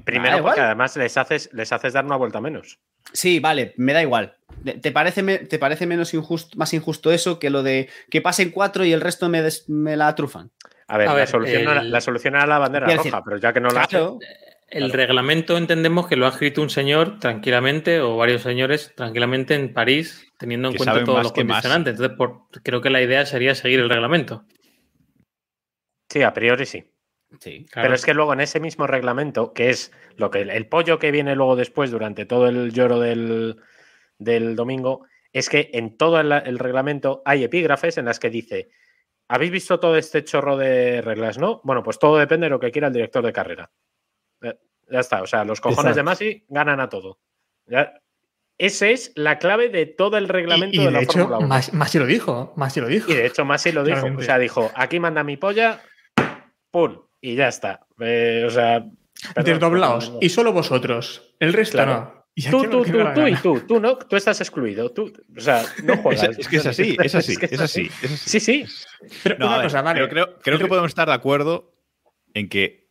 Primero, 0.05 0.39
Ah, 0.39 0.43
porque 0.43 0.61
además 0.61 0.97
les 0.97 1.17
haces, 1.17 1.51
les 1.53 1.73
haces 1.73 1.93
dar 1.93 2.05
una 2.05 2.17
vuelta 2.17 2.41
menos. 2.41 2.79
Sí, 3.13 3.39
vale, 3.41 3.75
me 3.77 3.93
da 3.93 4.03
igual. 4.03 4.37
¿Te 4.75 4.93
parece, 4.93 5.23
me- 5.23 5.39
te 5.39 5.59
parece 5.59 5.87
menos 5.87 6.13
injusto, 6.15 6.57
más 6.59 6.73
injusto 6.75 7.13
eso 7.13 7.39
que 7.39 7.51
lo 7.51 7.63
de 7.63 7.89
que 8.11 8.21
pasen 8.21 8.51
cuatro 8.51 8.85
y 8.85 8.93
el 8.93 9.01
resto 9.01 9.29
me, 9.29 9.43
des- 9.43 9.69
me 9.69 9.97
la 9.97 10.15
trufan? 10.15 10.51
A 10.89 10.99
ver, 10.99 11.09
A 11.09 11.15
la, 11.15 11.27
solución 11.27 11.69
el- 11.69 11.91
la 11.91 12.01
solución 12.01 12.35
era 12.37 12.47
la 12.47 12.59
bandera 12.59 12.87
roja, 12.87 12.97
decir, 12.99 13.15
pero 13.25 13.37
ya 13.39 13.53
que 13.53 13.61
no 13.61 13.71
la 13.71 13.81
hace, 13.83 13.91
Claro, 13.97 14.19
El 14.69 14.93
reglamento 14.93 15.57
entendemos 15.57 16.09
que 16.09 16.17
lo 16.17 16.27
ha 16.27 16.31
escrito 16.31 16.61
un 16.61 16.71
señor 16.71 17.21
tranquilamente 17.21 18.01
o 18.01 18.17
varios 18.17 18.43
señores 18.43 18.93
tranquilamente 18.97 19.55
en 19.55 19.73
París, 19.73 20.27
teniendo 20.39 20.69
en 20.69 20.73
Que 20.73 20.79
cuenta 20.79 21.05
todos 21.05 21.23
los 21.23 21.33
que 21.33 21.45
más. 21.45 21.57
condicionantes. 21.59 21.93
Entonces, 21.95 22.17
por- 22.19 22.49
creo 22.65 22.81
que 22.81 22.91
la 22.91 23.01
idea 23.01 23.25
sería 23.27 23.55
seguir 23.55 23.79
el 23.81 23.89
reglamento. 23.89 24.45
sí, 26.11 26.23
a 26.23 26.33
priori 26.33 26.67
sí. 26.67 26.85
sí. 27.41 27.67
Claro. 27.71 27.87
Pero 27.87 27.95
es 27.95 28.05
que 28.05 28.15
luego 28.15 28.33
en 28.33 28.41
ese 28.41 28.61
mismo 28.61 28.87
reglamento, 28.87 29.53
que 29.53 29.71
es 29.71 29.93
lo 30.17 30.31
que 30.31 30.43
el 30.43 30.67
pollo 30.69 30.99
que 30.99 31.11
viene 31.11 31.35
luego 31.37 31.57
después 31.57 31.91
durante 31.91 32.27
todo 32.27 32.49
el 32.49 32.73
lloro 32.73 32.99
del, 33.01 33.57
del 34.19 34.57
domingo, 34.57 35.07
es 35.33 35.49
que 35.49 35.71
en 35.75 35.97
todo 35.97 36.19
el, 36.21 36.33
el 36.33 36.59
reglamento 36.59 37.23
hay 37.25 37.45
epígrafes 37.45 37.99
en 37.99 38.07
las 38.07 38.19
que 38.19 38.31
dice, 38.31 38.69
¿habéis 39.29 39.51
visto 39.51 39.79
todo 39.81 39.97
este 39.97 40.25
chorro 40.25 40.57
de 40.57 41.03
reglas? 41.03 41.39
¿No? 41.39 41.61
Bueno, 41.65 41.83
pues 41.83 41.99
todo 41.99 42.17
depende 42.19 42.47
de 42.47 42.51
lo 42.51 42.61
que 42.61 42.71
quiera 42.71 42.89
el 42.89 42.93
director 42.95 43.25
de 43.25 43.33
carrera. 43.33 43.71
Eh, 44.43 44.59
Ya 44.89 45.01
está, 45.01 45.23
o 45.23 45.27
sea, 45.27 45.45
los 45.45 45.61
cojones 45.61 45.97
Exacto. 45.97 45.99
de 45.99 46.03
Masi 46.05 46.45
ganan 46.49 46.81
a 46.81 46.89
todo. 46.89 47.19
Ya- 47.67 47.93
Esa 48.59 48.89
es 48.89 49.13
la 49.17 49.39
clave 49.39 49.69
de 49.69 49.85
todo 49.85 50.17
el 50.17 50.29
reglamento 50.29 50.77
Y, 50.77 50.81
y 50.81 50.85
de 50.87 50.91
la 50.91 50.99
de 51.01 51.05
hecho, 51.05 51.19
Fórmula 51.19 51.39
1. 51.39 51.49
más, 51.49 51.75
más 51.75 51.91
si 51.91 51.99
lo 51.99 52.07
dijo, 52.07 52.55
más 52.57 52.73
si 52.73 52.81
lo 52.81 52.87
dijo. 52.87 53.11
Y 53.13 53.15
de 53.17 53.27
hecho, 53.27 53.45
Masi 53.45 53.73
lo 53.73 53.83
dijo. 53.85 53.97
Claramente. 53.97 54.23
O 54.23 54.25
sea, 54.27 54.39
dijo, 54.39 54.71
aquí 54.75 54.99
manda 55.01 55.23
mi 55.25 55.37
polla, 55.37 55.83
¡pum! 56.71 57.03
Y 57.21 57.35
ya 57.35 57.49
está. 57.49 57.87
Eh, 58.01 58.45
o 58.47 58.51
sea... 58.51 58.85
perdón, 59.35 59.45
Desdoblaos. 59.55 60.05
perdón, 60.07 60.19
Y 60.23 60.29
solo 60.31 60.53
vosotros. 60.53 61.35
El 61.41 61.53
resto 61.53 61.77
Claro. 61.79 61.93
no. 62.15 62.16
Y 62.39 62.51
Tú, 62.51 62.63
tú, 62.65 62.85
tú, 62.85 62.93
tú 63.15 63.27
y 63.27 63.35
tú. 63.37 63.61
Tú 63.67 63.81
no, 63.81 63.97
tú 63.97 64.15
estás 64.15 64.39
excluido. 64.43 64.91
Tú, 64.93 65.11
o 65.35 65.41
sea, 65.41 65.65
no 65.85 65.97
juegas. 65.97 66.25
Es, 66.31 66.39
es 66.41 66.49
que 66.49 66.57
es 66.59 66.67
así, 66.67 66.95
es 67.03 67.15
así, 67.15 67.33
es 67.41 67.61
así. 67.61 67.89
es 68.03 68.11
así. 68.13 68.19
Sí, 68.29 68.41
sí. 68.41 68.65
Pero 69.23 69.39
No, 69.39 69.47
una 69.47 69.55
a 69.55 69.59
ver, 69.59 69.67
cosa, 69.69 69.81
vale. 69.81 70.01
pero 70.01 70.09
creo, 70.11 70.39
creo 70.41 70.59
que 70.59 70.67
podemos 70.67 70.91
estar 70.91 71.09
de 71.09 71.15
acuerdo 71.15 71.73
en 72.35 72.51
que 72.51 72.91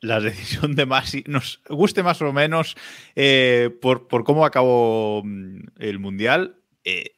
la 0.00 0.18
decisión 0.20 0.74
de 0.76 0.86
Masi 0.86 1.24
nos 1.26 1.60
guste 1.68 2.02
más 2.02 2.22
o 2.22 2.32
menos 2.32 2.74
eh, 3.14 3.68
por, 3.82 4.08
por 4.08 4.24
cómo 4.24 4.46
acabó 4.46 5.20
mm, 5.22 5.58
el 5.78 5.98
Mundial, 5.98 6.62
eh, 6.84 7.16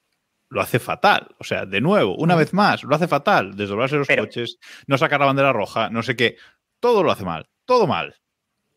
lo 0.49 0.61
hace 0.61 0.81
fatal. 0.81 1.37
O 1.39 1.45
sea, 1.45 1.65
de 1.65 1.81
nuevo, 1.81 2.17
una 2.17 2.35
vez 2.35 2.55
más, 2.55 2.83
lo 2.83 2.93
hace 2.97 3.07
fatal. 3.07 3.55
Desdoblarse 3.57 3.95
los 3.95 4.09
Pero- 4.09 4.25
coches, 4.25 4.59
no 4.89 4.99
sacar 4.99 5.21
la 5.21 5.27
bandera 5.27 5.53
roja, 5.53 5.91
no 5.91 6.03
sé 6.03 6.17
qué. 6.17 6.39
Todo 6.81 7.05
lo 7.05 7.13
hace 7.13 7.25
mal, 7.25 7.49
todo 7.67 7.87
mal. 7.87 8.17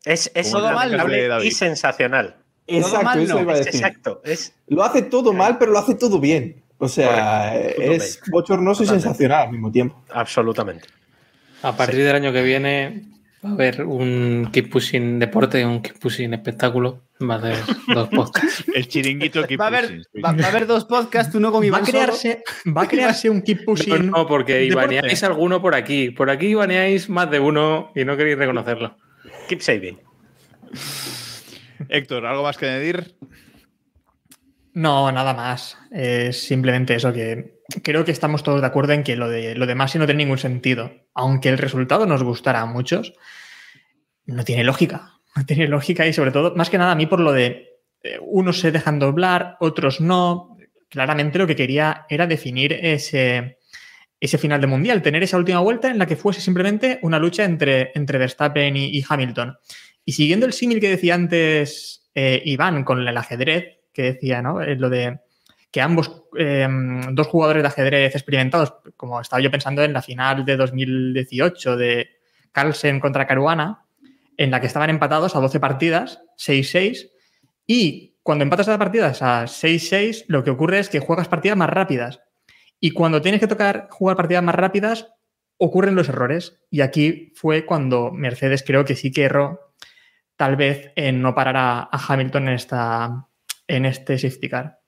Es, 0.06 0.32
es 0.36 0.52
Todo 0.52 0.72
mal, 0.72 1.44
y 1.44 1.50
sensacional. 1.52 2.46
Todo 2.70 3.02
mal, 3.04 3.20
eso 3.22 3.36
no. 3.36 3.42
iba 3.42 3.54
a 3.54 3.58
Es 3.58 3.66
decir. 3.66 3.82
exacto. 3.82 4.22
Es, 4.24 4.54
Lo 4.68 4.84
hace 4.84 5.02
todo 5.04 5.34
mal, 5.34 5.58
pero 5.58 5.72
lo 5.72 5.80
hace 5.80 5.96
todo 5.96 6.20
bien. 6.20 6.62
O 6.78 6.88
sea, 6.88 7.52
Correcto. 7.54 7.82
es 7.92 8.22
bochornoso 8.32 8.84
y 8.84 8.86
Totalmente. 8.86 9.04
sensacional 9.10 9.42
al 9.48 9.52
mismo 9.52 9.72
tiempo. 9.72 10.02
absolutamente. 10.12 10.88
A 11.62 11.76
partir 11.76 12.04
del 12.04 12.16
año 12.16 12.32
que 12.32 12.42
viene 12.42 13.04
va 13.44 13.50
a 13.50 13.54
haber 13.54 13.84
un 13.84 14.50
Keep 14.52 14.70
Pushing 14.70 15.20
deporte, 15.20 15.66
un 15.66 15.82
Keep 15.82 16.00
Pushing 16.00 16.34
espectáculo. 16.34 17.02
Va 17.22 17.36
a 17.36 17.38
haber 17.40 17.58
dos 17.94 18.08
podcasts. 18.16 18.64
El 18.74 18.88
chiringuito 18.88 19.46
que 19.46 19.58
Va 19.58 19.66
a, 19.66 19.68
haber, 19.68 20.02
va, 20.24 20.32
va 20.32 20.46
a 20.46 20.48
haber 20.48 20.68
dos 20.68 20.86
podcasts, 20.86 21.36
uno 21.36 21.52
con 21.52 21.62
Va 21.62 21.66
Iván 21.68 21.84
a 21.84 21.86
solo. 21.86 21.98
crearse, 22.00 22.44
va 22.78 22.84
a 22.84 22.88
crearse 22.88 23.30
un 23.30 23.42
keep 23.42 23.60
No, 23.60 23.66
pushing. 23.66 24.10
no, 24.12 24.26
porque 24.26 24.64
ibaneáis 24.64 25.22
alguno 25.26 25.62
por 25.62 25.76
aquí. 25.76 26.12
Por 26.12 26.30
aquí 26.30 26.48
ibaneáis 26.48 27.10
más 27.10 27.30
de 27.30 27.42
uno 27.42 27.92
y 27.94 28.06
no 28.06 28.16
queréis 28.16 28.38
reconocerlo. 28.38 28.96
Keep 29.50 29.62
saving. 29.62 30.00
Héctor, 31.88 32.26
¿algo 32.26 32.44
más 32.44 32.58
que 32.58 32.68
añadir? 32.68 33.16
No, 34.74 35.12
nada 35.12 35.34
más. 35.34 35.78
Es 35.92 36.44
simplemente 36.44 36.96
eso 36.96 37.14
que 37.14 37.60
creo 37.84 38.06
que 38.06 38.12
estamos 38.12 38.44
todos 38.44 38.62
de 38.62 38.68
acuerdo 38.68 38.94
en 38.94 39.04
que 39.04 39.16
lo 39.16 39.30
de, 39.30 39.56
lo 39.56 39.66
de 39.66 39.76
Masi 39.76 39.98
no 39.98 40.06
tiene 40.06 40.24
ningún 40.24 40.38
sentido. 40.38 40.92
Aunque 41.14 41.50
el 41.50 41.58
resultado 41.58 42.06
nos 42.06 42.24
gustara 42.24 42.62
a 42.62 42.66
muchos, 42.66 43.14
no 44.26 44.44
tiene 44.44 44.64
lógica. 44.64 45.14
No 45.36 45.46
tiene 45.46 45.68
lógica 45.68 46.08
y 46.08 46.14
sobre 46.14 46.32
todo, 46.32 46.56
más 46.56 46.70
que 46.70 46.78
nada 46.78 46.92
a 46.92 46.96
mí 46.96 47.06
por 47.06 47.20
lo 47.20 47.32
de 47.32 47.80
eh, 48.04 48.18
unos 48.22 48.60
se 48.60 48.72
dejan 48.72 49.00
doblar, 49.00 49.58
otros 49.60 50.02
no. 50.02 50.58
Claramente 50.90 51.38
lo 51.38 51.46
que 51.46 51.56
quería 51.56 52.06
era 52.10 52.26
definir 52.26 52.74
ese, 52.74 53.60
ese 54.20 54.38
final 54.38 54.60
de 54.60 54.68
mundial, 54.68 55.02
tener 55.02 55.22
esa 55.22 55.38
última 55.38 55.60
vuelta 55.60 55.90
en 55.90 56.00
la 56.00 56.08
que 56.08 56.16
fuese 56.16 56.42
simplemente 56.42 57.00
una 57.04 57.20
lucha 57.20 57.44
entre, 57.44 57.92
entre 57.94 58.18
Verstappen 58.18 58.76
y 58.76 59.04
Hamilton. 59.08 59.56
Y 60.10 60.14
siguiendo 60.14 60.48
el 60.48 60.54
símil 60.54 60.80
que 60.80 60.90
decía 60.90 61.14
antes 61.14 62.10
eh, 62.16 62.42
Iván 62.44 62.84
con 62.84 63.08
el 63.08 63.16
ajedrez, 63.16 63.78
que 63.94 64.02
decía, 64.02 64.42
¿no? 64.42 64.60
Eh, 64.60 64.76
lo 64.76 64.90
de 64.90 65.20
que 65.70 65.82
ambos, 65.82 66.24
eh, 66.36 66.68
dos 67.12 67.28
jugadores 67.28 67.62
de 67.62 67.68
ajedrez 67.68 68.16
experimentados, 68.16 68.74
como 68.98 69.22
estaba 69.22 69.40
yo 69.40 69.52
pensando 69.52 69.84
en 69.84 69.94
la 69.94 70.02
final 70.02 70.46
de 70.46 70.58
2018 70.58 71.78
de 71.78 72.10
Carlsen 72.52 73.00
contra 73.00 73.28
Caruana, 73.28 73.86
en 74.36 74.50
la 74.50 74.60
que 74.60 74.66
estaban 74.66 74.90
empatados 74.90 75.36
a 75.36 75.42
12 75.42 75.60
partidas, 75.60 76.24
6-6, 76.40 77.12
y 77.68 78.16
cuando 78.24 78.42
empatas 78.42 78.68
a 78.68 78.80
partidas 78.80 79.22
a 79.22 79.44
6-6, 79.44 80.26
lo 80.28 80.44
que 80.44 80.50
ocurre 80.50 80.80
es 80.80 80.90
que 80.90 80.98
juegas 80.98 81.28
partidas 81.28 81.56
más 81.56 81.70
rápidas. 81.70 82.20
Y 82.80 82.94
cuando 82.94 83.22
tienes 83.22 83.42
que 83.42 83.48
tocar 83.48 83.90
jugar 83.92 84.18
partidas 84.18 84.42
más 84.42 84.56
rápidas, 84.56 85.06
ocurren 85.58 85.94
los 85.94 86.10
errores. 86.10 86.60
Y 86.72 86.82
aquí 86.82 87.32
fue 87.36 87.68
cuando 87.68 88.10
Mercedes 88.10 88.64
creo 88.66 88.86
que 88.86 88.96
sí 88.96 89.12
que 89.12 89.26
erró, 89.26 89.69
tal 90.40 90.56
vez 90.56 90.94
en 90.96 91.22
no 91.22 91.36
parar 91.36 91.58
a, 91.58 91.80
a 91.92 92.00
Hamilton 92.08 92.48
en, 92.48 92.54
esta, 92.54 93.28
en 93.68 93.86
este 93.86 94.18
safety 94.18 94.48
car. 94.48 94.80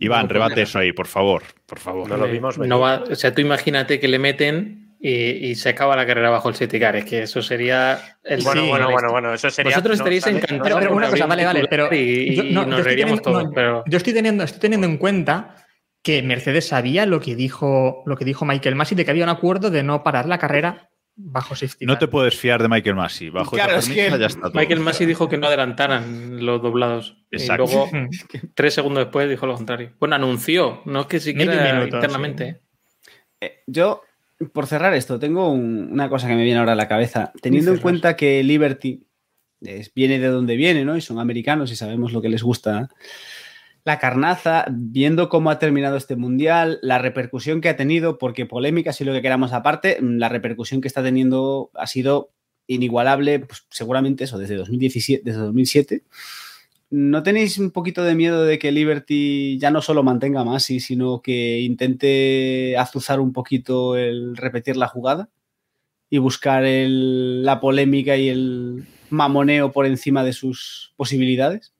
Iván, 0.00 0.22
No, 0.22 0.26
pues 0.26 0.32
rebate 0.32 0.62
eso 0.62 0.80
ahí, 0.80 0.92
por 0.92 1.06
favor. 1.06 1.44
Por 1.64 1.78
favor. 1.78 2.08
No 2.08 2.16
lo 2.16 2.26
vimos. 2.26 2.58
No 2.58 2.80
va- 2.80 3.04
o 3.08 3.14
sea, 3.14 3.32
tú 3.32 3.40
imagínate 3.40 4.00
que 4.00 4.08
le 4.08 4.18
meten 4.18 4.96
y, 4.98 5.10
y 5.14 5.54
se 5.54 5.68
acaba 5.68 5.94
la 5.94 6.04
carrera 6.04 6.28
bajo 6.30 6.48
el 6.48 6.56
safety 6.56 6.80
car. 6.80 6.96
Es 6.96 7.04
que 7.04 7.22
eso 7.22 7.40
sería 7.40 8.18
el 8.24 8.42
Bueno, 8.42 8.62
Sí. 8.62 8.68
bueno, 8.68 8.90
bueno, 8.90 9.10
bueno. 9.12 9.32
Eso 9.32 9.48
sería. 9.48 9.70
Vosotros 9.70 9.98
no, 9.98 10.02
estaréis 10.02 10.24
¿sabes? 10.24 10.42
encantados. 10.42 10.64
Pero, 10.66 10.78
pero 10.80 10.96
una 10.96 11.08
cosa, 11.08 11.26
vale, 11.26 11.44
vale, 11.44 11.68
pero 11.70 11.88
y, 11.94 12.34
yo, 12.34 12.42
no, 12.42 12.48
yo 12.50 12.54
nos 12.66 12.78
estoy 12.80 12.82
reiríamos 12.82 13.22
teniendo- 13.22 13.40
todos. 13.42 13.44
no, 13.44 13.54
pero 13.54 13.84
yo 13.86 13.96
estoy 13.96 14.12
teniendo, 14.12 14.42
estoy 14.42 14.60
teniendo 14.60 14.88
en 14.88 14.96
cuenta 14.96 15.54
que 16.02 16.20
Mercedes 16.24 16.66
sabía 16.66 17.06
lo 17.06 17.20
que 17.20 17.36
dijo, 17.36 18.02
lo 18.06 18.16
que 18.16 18.24
dijo 18.24 18.44
Michael 18.44 18.74
Masi 18.74 18.96
de 18.96 19.04
que 19.04 19.12
había 19.12 19.22
un 19.22 19.30
acuerdo 19.30 19.70
de 19.70 19.84
no 19.84 20.02
parar 20.02 20.26
la 20.26 20.38
carrera 20.38 20.90
bajo 21.16 21.54
safety 21.54 21.84
No 21.86 21.94
car. 21.94 22.00
te 22.00 22.08
puedes 22.08 22.36
fiar 22.36 22.62
de 22.62 22.68
Michael 22.68 22.96
Masi. 22.96 23.28
Bajo 23.30 23.52
Claro, 23.56 23.76
es 23.76 23.88
que 23.88 24.08
ya 24.10 24.26
está 24.26 24.40
todo. 24.50 24.52
Michael 24.54 24.80
Masi 24.80 25.06
dijo 25.06 25.28
que 25.28 25.38
no 25.38 25.46
adelantaran 25.46 26.44
los 26.44 26.62
doblados. 26.62 27.16
Exacto. 27.30 27.64
Y 27.64 27.66
luego, 27.68 27.88
tres 28.54 28.74
segundos 28.74 29.04
después, 29.04 29.28
dijo 29.28 29.46
lo 29.46 29.54
contrario. 29.54 29.92
Bueno, 30.00 30.14
anunció, 30.16 30.82
no 30.86 31.00
es 31.02 31.06
que 31.06 31.20
siquiera 31.20 31.54
Medio 31.54 31.74
minuto, 31.74 31.96
internamente. 31.96 32.60
Eh, 33.40 33.62
Yo, 33.66 34.02
por 34.52 34.66
cerrar 34.66 34.94
esto, 34.94 35.18
tengo 35.18 35.50
un- 35.52 35.90
una 35.92 36.08
cosa 36.08 36.28
que 36.28 36.34
me 36.34 36.44
viene 36.44 36.58
ahora 36.60 36.72
a 36.72 36.76
la 36.76 36.88
cabeza. 36.88 37.32
Teniendo 37.42 37.72
en 37.72 37.78
cuenta 37.78 38.16
que 38.16 38.42
Liberty 38.42 39.06
es- 39.60 39.92
viene 39.94 40.18
de 40.18 40.28
donde 40.28 40.56
viene, 40.56 40.84
¿no? 40.84 40.96
Y 40.96 41.00
son 41.00 41.18
americanos 41.18 41.70
y 41.70 41.76
sabemos 41.76 42.12
lo 42.12 42.20
que 42.22 42.28
les 42.28 42.42
gusta. 42.42 42.88
La 43.84 43.98
carnaza, 43.98 44.66
viendo 44.70 45.28
cómo 45.28 45.50
ha 45.50 45.58
terminado 45.58 45.96
este 45.96 46.16
mundial, 46.16 46.78
la 46.82 46.98
repercusión 46.98 47.60
que 47.60 47.68
ha 47.68 47.76
tenido, 47.76 48.18
porque 48.18 48.46
polémicas 48.46 49.00
y 49.00 49.04
lo 49.04 49.12
que 49.12 49.22
queramos 49.22 49.52
aparte, 49.52 49.98
mm, 50.00 50.18
la 50.18 50.28
repercusión 50.28 50.80
que 50.80 50.88
está 50.88 51.02
teniendo 51.02 51.70
ha 51.74 51.86
sido 51.86 52.30
inigualable, 52.66 53.40
pues 53.40 53.66
seguramente 53.70 54.24
eso, 54.24 54.38
desde 54.38 54.54
2017, 54.56 55.22
desde 55.24 55.40
2007. 55.40 56.04
¿No 56.90 57.22
tenéis 57.22 57.58
un 57.58 57.70
poquito 57.70 58.04
de 58.04 58.14
miedo 58.14 58.44
de 58.44 58.58
que 58.58 58.70
Liberty 58.70 59.58
ya 59.58 59.70
no 59.70 59.82
solo 59.82 60.02
mantenga 60.02 60.44
más, 60.44 60.64
sino 60.64 61.22
que 61.22 61.60
intente 61.60 62.76
azuzar 62.76 63.18
un 63.18 63.32
poquito 63.32 63.96
el 63.96 64.36
repetir 64.36 64.76
la 64.76 64.88
jugada? 64.88 65.30
y 66.12 66.18
buscar 66.18 66.62
la 66.66 67.58
polémica 67.58 68.18
y 68.18 68.28
el 68.28 68.84
mamoneo 69.08 69.72
por 69.72 69.86
encima 69.86 70.22
de 70.22 70.34
sus 70.34 70.92
posibilidades? 70.94 71.72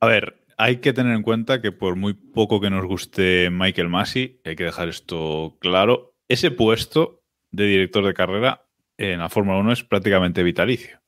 A 0.00 0.06
ver, 0.08 0.34
hay 0.58 0.78
que 0.78 0.92
tener 0.92 1.14
en 1.14 1.22
cuenta 1.22 1.62
que 1.62 1.72
por 1.72 1.96
muy 1.96 2.14
poco 2.14 2.60
que 2.60 2.68
nos 2.68 2.84
guste 2.84 3.48
Michael 3.50 3.88
Massey, 3.88 4.40
hay 4.44 4.56
que 4.56 4.64
dejar 4.64 4.88
esto 4.88 5.56
claro, 5.60 6.14
ese 6.28 6.50
puesto 6.50 7.22
de 7.50 7.64
director 7.64 8.04
de 8.04 8.12
carrera 8.12 8.66
en 8.98 9.20
la 9.20 9.28
Fórmula 9.28 9.58
1 9.58 9.72
es 9.72 9.84
prácticamente 9.84 10.42
vitalicio. 10.42 11.00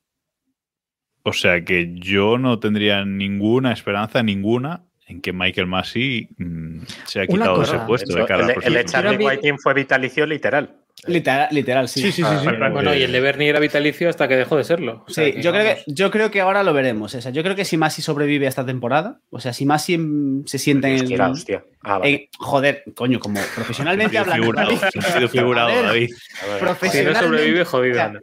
O 1.23 1.33
sea 1.33 1.65
que 1.65 1.93
yo 1.97 2.39
no 2.39 2.59
tendría 2.61 3.05
ninguna 3.05 3.73
esperanza, 3.73 4.23
ninguna, 4.23 4.87
en 5.07 5.21
que 5.21 5.33
Michael 5.33 5.67
Massey 5.67 6.29
mm, 6.39 6.79
se 7.05 7.21
ha 7.21 7.27
quitado 7.27 7.63
ese 7.63 7.79
puesto 7.81 8.11
Eso, 8.11 8.19
de 8.21 8.27
cara 8.27 8.45
el, 8.45 8.51
al 8.51 8.73
de- 8.73 9.11
el 9.11 9.21
Whiting 9.21 9.59
fue 9.59 9.75
vitalicio 9.75 10.25
literal. 10.25 10.80
Literal, 11.07 11.49
literal 11.53 11.89
sí. 11.89 12.01
Sí, 12.03 12.13
sí, 12.13 12.23
sí, 12.23 12.37
sí. 12.43 12.47
Bueno, 12.73 12.95
y 12.95 13.03
el 13.03 13.13
de 13.13 13.21
Bernie 13.21 13.49
era 13.49 13.59
vitalicio 13.61 14.09
hasta 14.09 14.29
que 14.29 14.37
dejó 14.37 14.57
de 14.57 14.65
serlo. 14.65 15.05
O 15.07 15.11
sea 15.11 15.25
Sí, 15.25 15.41
yo 15.41 15.53
creo, 15.53 15.65
que, 15.65 15.83
yo 15.87 16.11
creo 16.11 16.31
que 16.31 16.41
ahora 16.41 16.63
lo 16.63 16.73
veremos. 16.73 17.15
O 17.15 17.21
sea, 17.21 17.31
yo 17.33 17.43
creo 17.43 17.57
que 17.57 17.65
si 17.65 17.77
Masi 17.77 18.03
sobrevive 18.03 18.47
a 18.47 18.49
esta 18.49 18.65
temporada, 18.67 19.21
o 19.31 19.41
sea, 19.41 19.53
si 19.53 19.67
Masi 19.67 19.99
se 20.47 20.59
sienta 20.59 20.89
en 20.89 20.97
el. 20.97 21.03
Hostia, 21.21 21.29
hostia. 21.31 21.65
Ah, 21.83 21.99
vale. 21.99 22.11
en- 22.11 22.21
joder, 22.39 22.85
coño, 22.95 23.19
como 23.21 23.41
profesionalmente 23.55 24.19
Ha 24.19 24.25
sido 24.25 24.35
hablando. 24.35 24.45
figurado, 24.45 24.71
David. 24.71 24.83
ha 24.99 25.13
sido 25.19 25.29
figurado, 25.29 25.69
A 25.69 25.75
ver, 25.75 25.85
David. 25.87 26.11
Si 26.11 26.61
profesionalmente. 26.61 27.21
no 27.23 27.27
sobrevive, 27.29 27.61
o 27.63 27.65
jodido. 27.65 27.95
sea, 27.95 28.05
anda. 28.05 28.21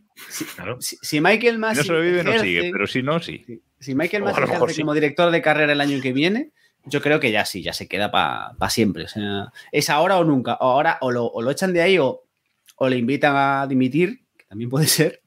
claro. 0.55 0.77
si, 0.79 0.97
si 1.01 1.21
Michael 1.21 1.53
Si 1.55 1.59
Masi. 1.59 1.77
no 1.77 1.83
sobrevive, 1.83 2.23
no 2.23 2.39
sigue, 2.39 2.69
pero 2.71 2.87
si 2.87 3.01
no, 3.03 3.19
sí. 3.19 3.45
Si 3.79 3.95
Michael 3.95 4.23
Masi 4.23 4.41
ejerce 4.41 4.73
sí. 4.75 4.81
como 4.81 4.93
director 4.93 5.31
de 5.31 5.41
carrera 5.41 5.73
el 5.73 5.81
año 5.81 6.01
que 6.01 6.13
viene, 6.13 6.51
yo 6.85 7.01
creo 7.01 7.19
que 7.19 7.31
ya 7.31 7.43
sí, 7.45 7.61
ya 7.63 7.73
se 7.73 7.87
queda 7.87 8.11
para 8.11 8.69
siempre. 8.69 9.03
O 9.03 9.07
sea, 9.07 9.47
es 9.71 9.89
ahora 9.89 10.17
o 10.19 10.23
nunca. 10.23 10.53
O 10.61 10.69
ahora 10.71 10.97
o 11.01 11.11
lo, 11.11 11.25
o 11.25 11.41
lo 11.41 11.51
echan 11.51 11.73
de 11.73 11.81
ahí 11.81 11.97
o, 11.97 12.23
o 12.77 12.87
le 12.89 12.97
invitan 12.97 13.33
a 13.35 13.67
dimitir, 13.67 14.21
que 14.37 14.45
también 14.45 14.69
puede 14.69 14.87
ser. 14.87 15.21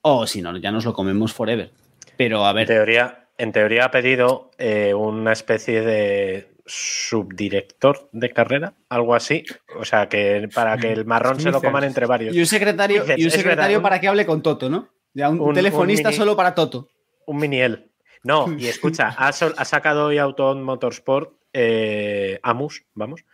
O 0.00 0.26
si 0.26 0.40
no, 0.42 0.56
ya 0.56 0.70
nos 0.72 0.84
lo 0.84 0.92
comemos 0.92 1.32
forever. 1.32 1.72
Pero 2.16 2.46
a 2.46 2.50
En 2.50 2.56
ver, 2.56 2.66
teoría, 2.66 3.28
en 3.38 3.52
teoría 3.52 3.84
ha 3.86 3.90
pedido 3.90 4.50
eh, 4.58 4.94
una 4.94 5.32
especie 5.32 5.82
de 5.82 6.48
subdirector 6.66 8.08
de 8.12 8.30
carrera, 8.30 8.74
algo 8.88 9.14
así. 9.14 9.44
O 9.78 9.84
sea, 9.84 10.08
que 10.08 10.48
para 10.54 10.76
que 10.78 10.92
el 10.92 11.04
marrón 11.04 11.40
se 11.40 11.50
lo 11.50 11.60
coman 11.60 11.84
entre 11.84 12.06
varios. 12.06 12.34
y 12.34 12.40
un 12.40 12.46
secretario, 12.46 13.04
y 13.16 13.24
un 13.24 13.30
secretario 13.30 13.82
para 13.82 14.00
que 14.00 14.08
hable 14.08 14.26
con 14.26 14.42
Toto, 14.42 14.68
¿no? 14.70 14.88
Ya 15.14 15.28
un, 15.28 15.40
un- 15.40 15.54
telefonista 15.54 16.08
un 16.08 16.12
mini- 16.12 16.18
solo 16.18 16.36
para 16.36 16.54
Toto. 16.54 16.88
Un 17.26 17.38
mini 17.38 17.60
él. 17.60 17.90
No, 18.22 18.46
y 18.58 18.66
escucha, 18.68 19.08
ha, 19.16 19.32
sol- 19.32 19.54
ha 19.56 19.64
sacado 19.64 20.06
hoy 20.06 20.18
Auton 20.18 20.62
Motorsport, 20.62 21.32
eh, 21.52 22.38
Amus, 22.42 22.84
vamos, 22.94 23.24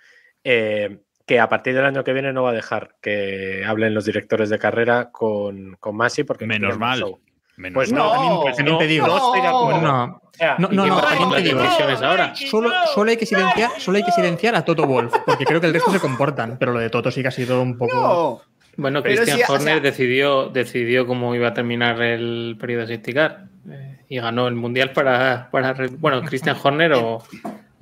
eh, 0.45 1.01
que 1.27 1.39
a 1.41 1.49
partir 1.49 1.75
del 1.75 1.85
año 1.85 2.05
que 2.05 2.13
viene 2.13 2.33
no 2.33 2.43
va 2.43 2.51
a 2.51 2.55
dejar 2.55 2.97
que 3.01 3.65
hablen 3.67 3.95
los 3.95 4.05
directores 4.05 4.51
de 4.51 4.59
carrera 4.59 5.11
con, 5.11 5.77
con 5.81 5.97
Masi 5.97 6.25
porque 6.25 6.47
no 6.47 6.55
Menos 6.55 6.79
mal. 6.79 6.99
show. 7.01 7.21
Menos 7.57 7.75
Pues 7.75 7.93
mal. 7.93 7.99
no, 8.03 8.11
también- 8.13 8.41
pues 8.43 8.59
no, 8.59 8.65
no 9.07 9.17
estoy 9.17 9.41
de 9.41 9.47
acuerdo. 9.49 9.81
No, 9.83 10.05
O 10.05 10.61
No, 10.61 10.69
¿Y 10.73 10.77
no, 10.77 10.87
no, 10.87 11.01
también 11.01 11.31
te 11.31 11.43
digo. 11.43 11.61
ahora? 11.61 12.35
Solo, 12.35 12.71
solo, 12.95 13.11
hay 13.11 13.17
que 13.19 13.27
silenciar, 13.27 13.71
solo 13.79 13.99
hay 13.99 14.05
que 14.05 14.11
silenciar 14.13 14.55
a 14.57 14.65
Toto 14.65 14.87
Wolf, 14.87 15.15
porque 15.27 15.45
creo 15.45 15.61
que 15.61 15.67
el 15.67 15.75
resto 15.75 15.93
se 15.93 16.01
comportan, 16.01 16.57
pero 16.59 16.73
lo 16.73 16.79
de 16.81 16.89
Toto 16.91 17.11
sí 17.11 17.21
que 17.23 17.29
ha 17.29 17.33
sido 17.33 17.61
un 17.63 17.77
poco... 17.77 17.95
No, 17.95 18.43
Bueno, 18.79 19.03
Pero 19.03 19.17
Christian 19.23 19.41
o 19.49 19.53
Horner 19.53 19.75
sea- 19.75 19.81
decidió, 19.81 20.49
decidió 20.49 21.07
cómo 21.07 21.35
iba 21.35 21.49
a 21.49 21.55
terminar 21.55 22.01
el 22.01 22.57
periodo 22.59 22.87
de 22.87 23.01
car 23.03 23.45
eh, 23.71 23.99
y 24.09 24.19
ganó 24.19 24.49
el 24.49 24.55
mundial 24.55 24.93
para, 24.93 25.51
para 25.51 25.75
bueno, 25.99 26.23
Christian 26.23 26.57
Horner 26.61 26.95
o, 26.95 27.23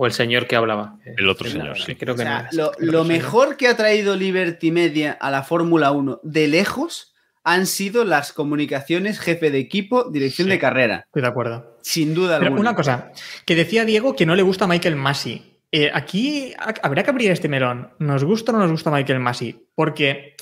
o 0.02 0.06
el 0.06 0.12
señor 0.12 0.46
que 0.46 0.56
hablaba. 0.56 0.96
El 1.18 1.28
otro 1.28 1.50
señor, 1.50 1.78
sí. 1.78 1.94
Creo 1.94 2.16
que 2.16 2.24
no 2.24 2.30
sea, 2.30 2.48
lo, 2.78 3.04
mejor 3.04 3.58
que 3.58 3.68
ha 3.68 3.76
traído 3.76 4.16
Liberty 4.16 4.70
Media 4.70 5.12
a 5.20 5.30
la 5.30 5.42
Fórmula 5.42 5.90
1 5.90 6.20
de 6.22 6.48
lejos 6.48 7.12
han 7.44 7.66
sido 7.66 8.04
las 8.06 8.32
comunicaciones 8.32 9.20
jefe 9.20 9.50
de 9.50 9.58
equipo, 9.58 10.04
dirección 10.10 10.46
Sí. 10.46 10.52
de 10.52 10.58
carrera. 10.58 11.02
Estoy 11.06 11.20
de 11.20 11.28
acuerdo. 11.28 11.76
Sin 11.82 12.14
duda 12.14 12.38
Pero 12.38 12.46
alguna. 12.48 12.70
una 12.70 12.74
cosa, 12.76 13.12
que 13.44 13.54
decía 13.54 13.84
Diego 13.84 14.16
que 14.16 14.24
no 14.24 14.34
le 14.34 14.42
gusta 14.42 14.66
Michael 14.66 14.96
Massey. 14.96 15.58
Eh, 15.70 15.90
aquí 15.92 16.54
ha- 16.58 16.74
habría 16.82 17.04
que 17.04 17.10
abrir 17.10 17.30
este 17.30 17.48
melón. 17.50 17.90
¿Nos 17.98 18.24
gusta 18.24 18.52
o 18.52 18.54
no 18.54 18.60
nos 18.62 18.70
gusta 18.70 18.90
Michael 18.90 19.20
Massey? 19.20 19.66
Porque 19.74 20.34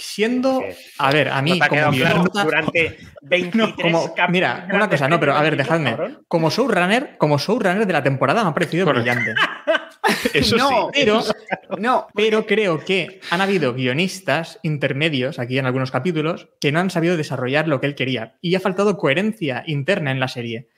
siendo... 0.00 0.62
A 0.98 1.12
ver, 1.12 1.28
a 1.28 1.40
mí 1.42 1.50
¿No 1.52 1.58
te 1.58 1.64
ha 1.64 1.68
como 1.68 1.80
claro 1.96 2.16
guionista- 2.24 2.44
durante 2.44 2.98
23 3.22 3.54
No, 3.54 3.74
como, 3.76 4.14
mira, 4.28 4.66
una 4.72 4.88
cosa, 4.88 5.08
no, 5.08 5.20
pero 5.20 5.34
a 5.34 5.42
ver, 5.42 5.56
dejadme. 5.56 5.90
cabrón? 5.90 6.24
Como 6.28 6.50
showrunner, 6.50 7.16
como 7.18 7.38
showrunner 7.38 7.86
de 7.86 7.92
la 7.92 8.02
temporada 8.02 8.42
me 8.42 8.50
ha 8.50 8.54
parecido 8.54 8.86
brillante. 8.86 9.34
Eso 10.34 10.56
no, 10.56 10.68
sí. 10.92 11.00
Pero, 11.04 11.22
no, 11.78 12.06
pero 12.14 12.46
creo 12.46 12.80
que 12.84 13.20
han 13.30 13.40
habido 13.40 13.74
guionistas 13.74 14.58
intermedios 14.62 15.38
aquí 15.38 15.58
en 15.58 15.66
algunos 15.66 15.90
capítulos 15.90 16.48
que 16.60 16.72
no 16.72 16.80
han 16.80 16.90
sabido 16.90 17.16
desarrollar 17.16 17.68
lo 17.68 17.80
que 17.80 17.86
él 17.86 17.94
quería 17.94 18.34
y 18.40 18.54
ha 18.54 18.60
faltado 18.60 18.96
coherencia 18.96 19.62
interna 19.66 20.10
en 20.10 20.18
la 20.20 20.28
serie. 20.28 20.68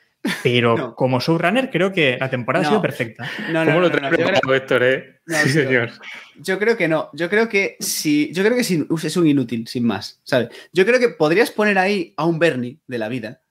Pero 0.42 0.76
No. 0.76 0.94
como 0.94 1.18
showrunner 1.20 1.70
creo 1.70 1.92
que 1.92 2.16
la 2.20 2.30
temporada 2.30 2.62
No. 2.62 2.68
ha 2.68 2.70
sido 2.72 2.82
perfecta. 2.82 3.28
no, 3.50 3.64
no, 3.64 3.72
¿Cómo 3.72 3.74
no, 3.74 3.80
lo 3.80 3.88
no, 3.88 3.94
traes 4.10 4.14
creo- 4.40 4.54
Héctor, 4.54 4.82
eh? 4.84 5.20
No, 5.26 5.36
sí, 5.38 5.52
tío. 5.52 5.62
señor. 5.64 5.90
Yo 6.36 6.58
creo 6.58 6.76
que 6.76 6.88
no. 6.88 7.10
Yo 7.12 7.28
creo 7.28 7.48
que 7.48 7.76
sí. 7.80 8.30
Yo 8.32 8.42
creo 8.44 8.56
que 8.56 8.64
sí, 8.64 8.86
es 9.04 9.16
un 9.16 9.26
inútil, 9.26 9.66
sin 9.66 9.84
más. 9.84 10.20
¿sabes? 10.24 10.48
Yo 10.72 10.84
creo 10.86 11.00
que 11.00 11.08
podrías 11.08 11.50
poner 11.50 11.78
ahí 11.78 12.14
a 12.16 12.24
un 12.26 12.38
Bernie 12.38 12.78
de 12.86 12.98
la 12.98 13.08
vida 13.08 13.42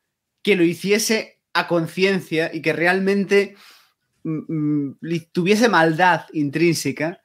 que 0.42 0.56
lo 0.56 0.64
hiciese 0.64 1.40
a 1.54 1.68
conciencia 1.68 2.50
y 2.54 2.62
que 2.62 2.72
realmente 2.74 3.56
mm, 4.24 4.88
mm, 4.94 4.98
tuviese 5.34 5.68
maldad 5.68 6.22
intrínseca 6.34 7.22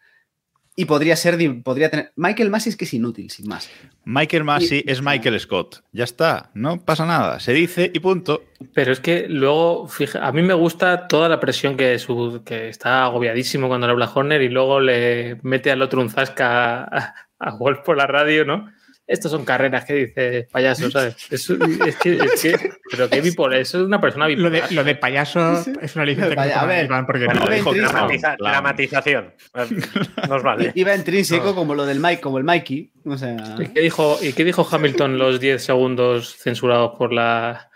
y 0.76 0.84
podría 0.84 1.16
ser. 1.16 1.36
Podría 1.64 1.90
tener. 1.90 2.12
Michael 2.16 2.50
Massey 2.50 2.70
es 2.70 2.76
que 2.76 2.84
es 2.84 2.94
inútil, 2.94 3.30
sin 3.30 3.48
más. 3.48 3.68
Michael 4.04 4.44
Massey 4.44 4.84
Y- 4.86 4.90
es 4.90 5.02
Michael 5.02 5.40
Scott. 5.40 5.82
Ya 5.92 6.04
está, 6.04 6.50
no 6.54 6.84
pasa 6.84 7.06
nada. 7.06 7.40
Se 7.40 7.52
dice 7.52 7.90
y 7.92 7.98
punto. 8.00 8.44
Pero 8.74 8.92
es 8.92 9.00
que 9.00 9.26
luego, 9.28 9.88
fija, 9.88 10.26
a 10.26 10.30
mí 10.32 10.42
me 10.42 10.54
gusta 10.54 11.08
toda 11.08 11.28
la 11.28 11.40
presión 11.40 11.76
que, 11.76 11.98
su, 11.98 12.42
que 12.44 12.68
está 12.68 13.04
agobiadísimo 13.04 13.68
cuando 13.68 13.86
le 13.86 13.92
habla 13.94 14.10
Horner 14.14 14.42
y 14.42 14.48
luego 14.48 14.78
le 14.80 15.38
mete 15.42 15.70
al 15.70 15.82
otro 15.82 16.00
un 16.00 16.10
zasca 16.10 16.84
a, 16.84 17.14
a 17.38 17.56
Wolf 17.56 17.80
por 17.80 17.96
la 17.96 18.06
radio, 18.06 18.44
¿no? 18.44 18.70
Estas 19.09 19.30
son 19.30 19.44
carreras 19.44 19.84
que 19.84 19.94
dice 19.94 20.48
payaso, 20.50 20.90
¿sabes? 20.90 21.14
Es, 21.30 21.48
es 21.48 21.96
que, 21.96 22.14
es 22.16 22.42
que, 22.42 22.70
pero 22.90 23.09
qué 23.09 23.20
bipolar, 23.20 23.61
eso 23.61 23.78
es 23.78 23.84
una 23.86 24.00
persona 24.00 24.24
Lo 24.28 24.34
bipolar. 24.50 24.68
de, 24.68 24.74
lo 24.74 24.82
de 24.82 24.94
payaso 24.96 25.64
es 25.80 25.94
una 25.94 26.04
licencia 26.04 26.34
que 26.34 26.52
a 26.52 26.64
ver. 26.64 26.86
Iván, 26.86 27.07
porque 27.07 27.26
Bueno, 27.26 27.42
Iba 27.44 27.54
dijo 27.54 27.68
intrínseco. 27.70 27.98
dramatiza- 27.98 28.36
Claro. 28.36 28.52
dramatización. 28.54 29.34
Nos 30.28 30.42
vale. 30.42 30.72
Iba 30.74 30.94
intrínseco 30.96 31.54
como 31.54 31.74
lo 31.76 31.86
del 31.86 32.00
Mike, 32.00 32.20
como 32.20 32.38
el 32.38 32.44
Mikey. 32.44 32.90
O 33.04 33.16
sea. 33.16 33.36
¿Y 33.61 33.68
qué 33.68 33.80
dijo, 33.80 34.18
¿Y 34.20 34.32
qué 34.32 34.44
dijo 34.44 34.66
Hamilton 34.68 35.18
los 35.18 35.38
10 35.38 35.62
segundos 35.62 36.36
censurados 36.38 36.92
por 36.98 37.12
la. 37.12 37.70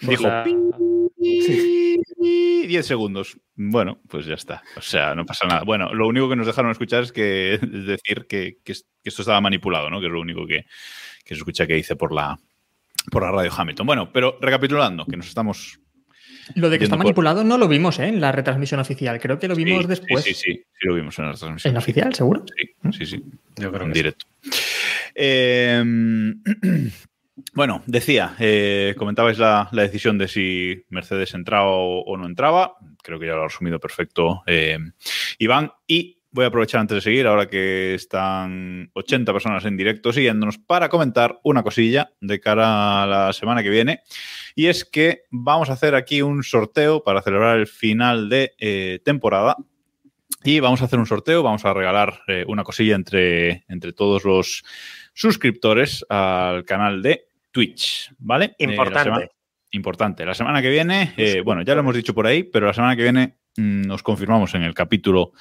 por 0.00 0.10
Dijo, 0.10 0.22
la- 0.24 0.44
Y 1.26 2.66
10 2.66 2.86
segundos. 2.86 3.38
Bueno, 3.56 4.00
pues 4.08 4.26
ya 4.26 4.34
está. 4.34 4.62
O 4.76 4.80
sea, 4.82 5.14
no 5.14 5.24
pasa 5.26 5.46
nada. 5.46 5.62
Bueno, 5.64 5.92
lo 5.94 6.06
único 6.08 6.28
que 6.28 6.36
nos 6.36 6.46
dejaron 6.46 6.70
escuchar 6.70 7.02
es 7.04 7.12
que 7.12 7.54
es 7.54 7.60
decir 7.86 8.26
que, 8.28 8.58
que 8.64 8.72
es- 8.72 8.86
que 9.02 9.10
esto 9.10 9.22
estaba 9.22 9.40
manipulado, 9.40 9.90
¿no? 9.90 10.00
Que 10.00 10.06
es 10.06 10.12
lo 10.12 10.20
único 10.20 10.46
que, 10.46 10.64
que 11.24 11.34
se 11.34 11.38
escucha 11.38 11.66
que 11.66 11.74
dice 11.74 11.94
por 11.94 12.12
la, 12.14 12.38
por 13.10 13.22
la 13.22 13.30
radio 13.30 13.50
Hamilton. 13.54 13.86
Bueno, 13.86 14.10
pero 14.12 14.38
recapitulando, 14.40 15.04
que 15.06 15.16
nos 15.18 15.26
estamos. 15.28 15.78
Lo 16.54 16.68
de 16.70 16.78
que 16.78 16.84
está 16.84 16.96
por- 16.96 17.04
manipulado 17.04 17.44
no 17.44 17.56
lo 17.58 17.68
vimos 17.68 17.98
¿eh? 18.00 18.06
en 18.08 18.20
la 18.20 18.32
retransmisión 18.32 18.80
oficial. 18.80 19.20
Creo 19.20 19.38
que 19.38 19.46
lo 19.48 19.54
vimos 19.54 19.82
Sí, 19.82 19.88
después. 19.88 20.24
Sí, 20.24 20.34
sí, 20.34 20.42
sí, 20.42 20.52
sí, 20.54 20.86
lo 20.86 20.94
vimos 20.94 21.18
en 21.18 21.26
la 21.26 21.34
transmisión. 21.34 21.70
¿En 21.70 21.74
la 21.74 21.80
oficial, 21.80 22.14
seguro? 22.14 22.44
Sí, 22.56 22.92
sí, 22.98 23.06
sí. 23.06 23.24
Yo 23.56 23.70
creo 23.70 23.82
en 23.86 23.88
que 23.92 23.94
sí. 23.94 23.98
directo. 24.00 24.26
Eh, 25.14 25.82
bueno, 27.52 27.82
decía, 27.86 28.36
eh, 28.38 28.94
comentabais 28.96 29.38
la, 29.38 29.68
decisión 29.72 30.18
de 30.18 30.28
si 30.28 30.84
Mercedes 30.88 31.34
entraba 31.34 31.70
o, 31.70 32.16
no 32.16 32.26
entraba. 32.26 32.76
Creo 33.02 33.18
que 33.18 33.26
ya 33.26 33.34
lo 33.34 33.42
ha 33.42 33.48
resumido 33.48 33.80
perfecto 33.80 34.42
eh, 34.46 34.78
Iván. 35.38 35.72
Y 35.86 36.22
voy 36.30 36.44
a 36.44 36.48
aprovechar 36.48 36.80
antes 36.80 36.96
de 36.96 37.00
seguir, 37.00 37.26
ahora 37.26 37.48
que 37.48 37.94
están 37.94 38.90
80 38.94 39.32
personas 39.32 39.64
en 39.64 39.76
directo 39.76 40.12
siguiéndonos, 40.12 40.58
para 40.58 40.88
comentar 40.88 41.40
una 41.42 41.62
cosilla 41.62 42.12
de 42.20 42.40
cara 42.40 43.02
a 43.02 43.06
la 43.06 43.32
semana 43.32 43.62
que 43.62 43.70
viene. 43.70 44.00
Y 44.54 44.66
es 44.66 44.84
que 44.84 45.22
vamos 45.30 45.70
a 45.70 45.74
hacer 45.74 45.96
aquí 45.96 46.22
un 46.22 46.44
sorteo 46.44 47.02
para 47.02 47.22
celebrar 47.22 47.58
el 47.58 47.66
final 47.66 48.28
de 48.28 48.54
eh, 48.58 49.00
temporada. 49.04 49.56
Y 50.44 50.60
vamos 50.60 50.82
a 50.82 50.84
hacer 50.84 50.98
un 50.98 51.06
sorteo, 51.06 51.42
vamos 51.42 51.64
a 51.64 51.72
regalar 51.72 52.20
una 52.46 52.64
cosilla 52.64 52.94
entre, 52.96 53.64
entre 53.66 53.94
todos 53.94 54.24
los 54.24 54.62
suscriptores 55.14 56.04
al 56.10 56.64
canal 56.64 57.00
de 57.02 57.26
Twitch, 57.50 58.12
¿vale? 58.18 58.54
Eh, 58.58 58.66
la 58.66 58.72
Importante. 58.72 59.04
semana- 59.04 59.26
importante. 59.70 60.24
La 60.26 60.34
semana 60.34 60.62
que 60.62 60.70
viene, 60.70 61.14
eh, 61.16 61.40
bueno, 61.40 61.62
ya 61.62 61.74
lo 61.74 61.80
hemos 61.80 61.96
dicho 61.96 62.14
por 62.14 62.26
ahí, 62.28 62.44
pero 62.44 62.66
la 62.66 62.74
semana 62.74 62.94
que 62.94 63.02
viene 63.02 63.38
mm, 63.56 63.82
nos 63.82 64.02
confirmamos 64.04 64.54
en 64.54 64.62
el 64.62 64.72
capítulo 64.74 65.32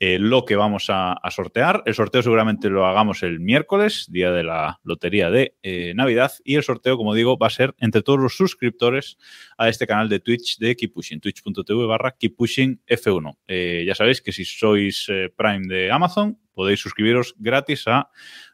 eh, 0.00 0.18
lo 0.18 0.44
que 0.46 0.56
vamos 0.56 0.88
a, 0.88 1.12
a 1.12 1.30
sortear. 1.30 1.82
El 1.84 1.94
sorteo 1.94 2.22
seguramente 2.22 2.70
lo 2.70 2.86
hagamos 2.86 3.22
el 3.22 3.40
miércoles, 3.40 4.06
día 4.10 4.30
de 4.32 4.44
la 4.44 4.80
lotería 4.84 5.30
de 5.30 5.56
eh, 5.62 5.92
Navidad, 5.94 6.32
y 6.44 6.54
el 6.56 6.62
sorteo, 6.62 6.96
como 6.96 7.14
digo, 7.14 7.36
va 7.36 7.48
a 7.48 7.50
ser 7.50 7.74
entre 7.80 8.02
todos 8.02 8.18
los 8.18 8.34
suscriptores 8.36 9.18
a 9.58 9.68
este 9.68 9.86
canal 9.86 10.08
de 10.08 10.20
Twitch 10.20 10.56
de 10.58 10.74
Keep 10.76 10.92
Pushing, 10.94 11.20
twitch.tv 11.20 11.86
barra 11.86 12.14
Keep 12.18 12.36
Pushing 12.36 12.80
F1. 12.86 13.36
Eh, 13.46 13.84
ya 13.86 13.94
sabéis 13.94 14.22
que 14.22 14.32
si 14.32 14.44
sois 14.46 15.06
Prime 15.36 15.66
de 15.68 15.90
Amazon, 15.90 16.38
podéis 16.54 16.80
suscribiros 16.80 17.34
gratis 17.38 17.86
a 17.88 18.08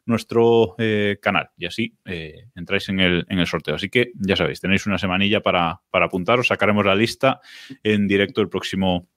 nuestro 0.08 0.74
eh, 0.78 1.18
canal 1.20 1.50
y 1.56 1.66
así 1.66 1.94
eh, 2.06 2.46
entráis 2.56 2.88
en 2.88 2.98
el, 2.98 3.26
en 3.28 3.38
el, 3.38 3.46
sorteo. 3.46 3.74
Así 3.74 3.88
que 3.88 4.12
ya 4.14 4.36
sabéis, 4.36 4.60
tenéis 4.60 4.86
una 4.86 4.98
semanilla 4.98 5.40
para, 5.40 5.80
para 5.90 6.06
apuntaros, 6.06 6.48
sacaremos 6.48 6.84
la 6.84 6.94
lista 6.94 7.40
en 7.82 8.08
directo 8.08 8.40
el 8.40 8.48
próximo, 8.48 9.08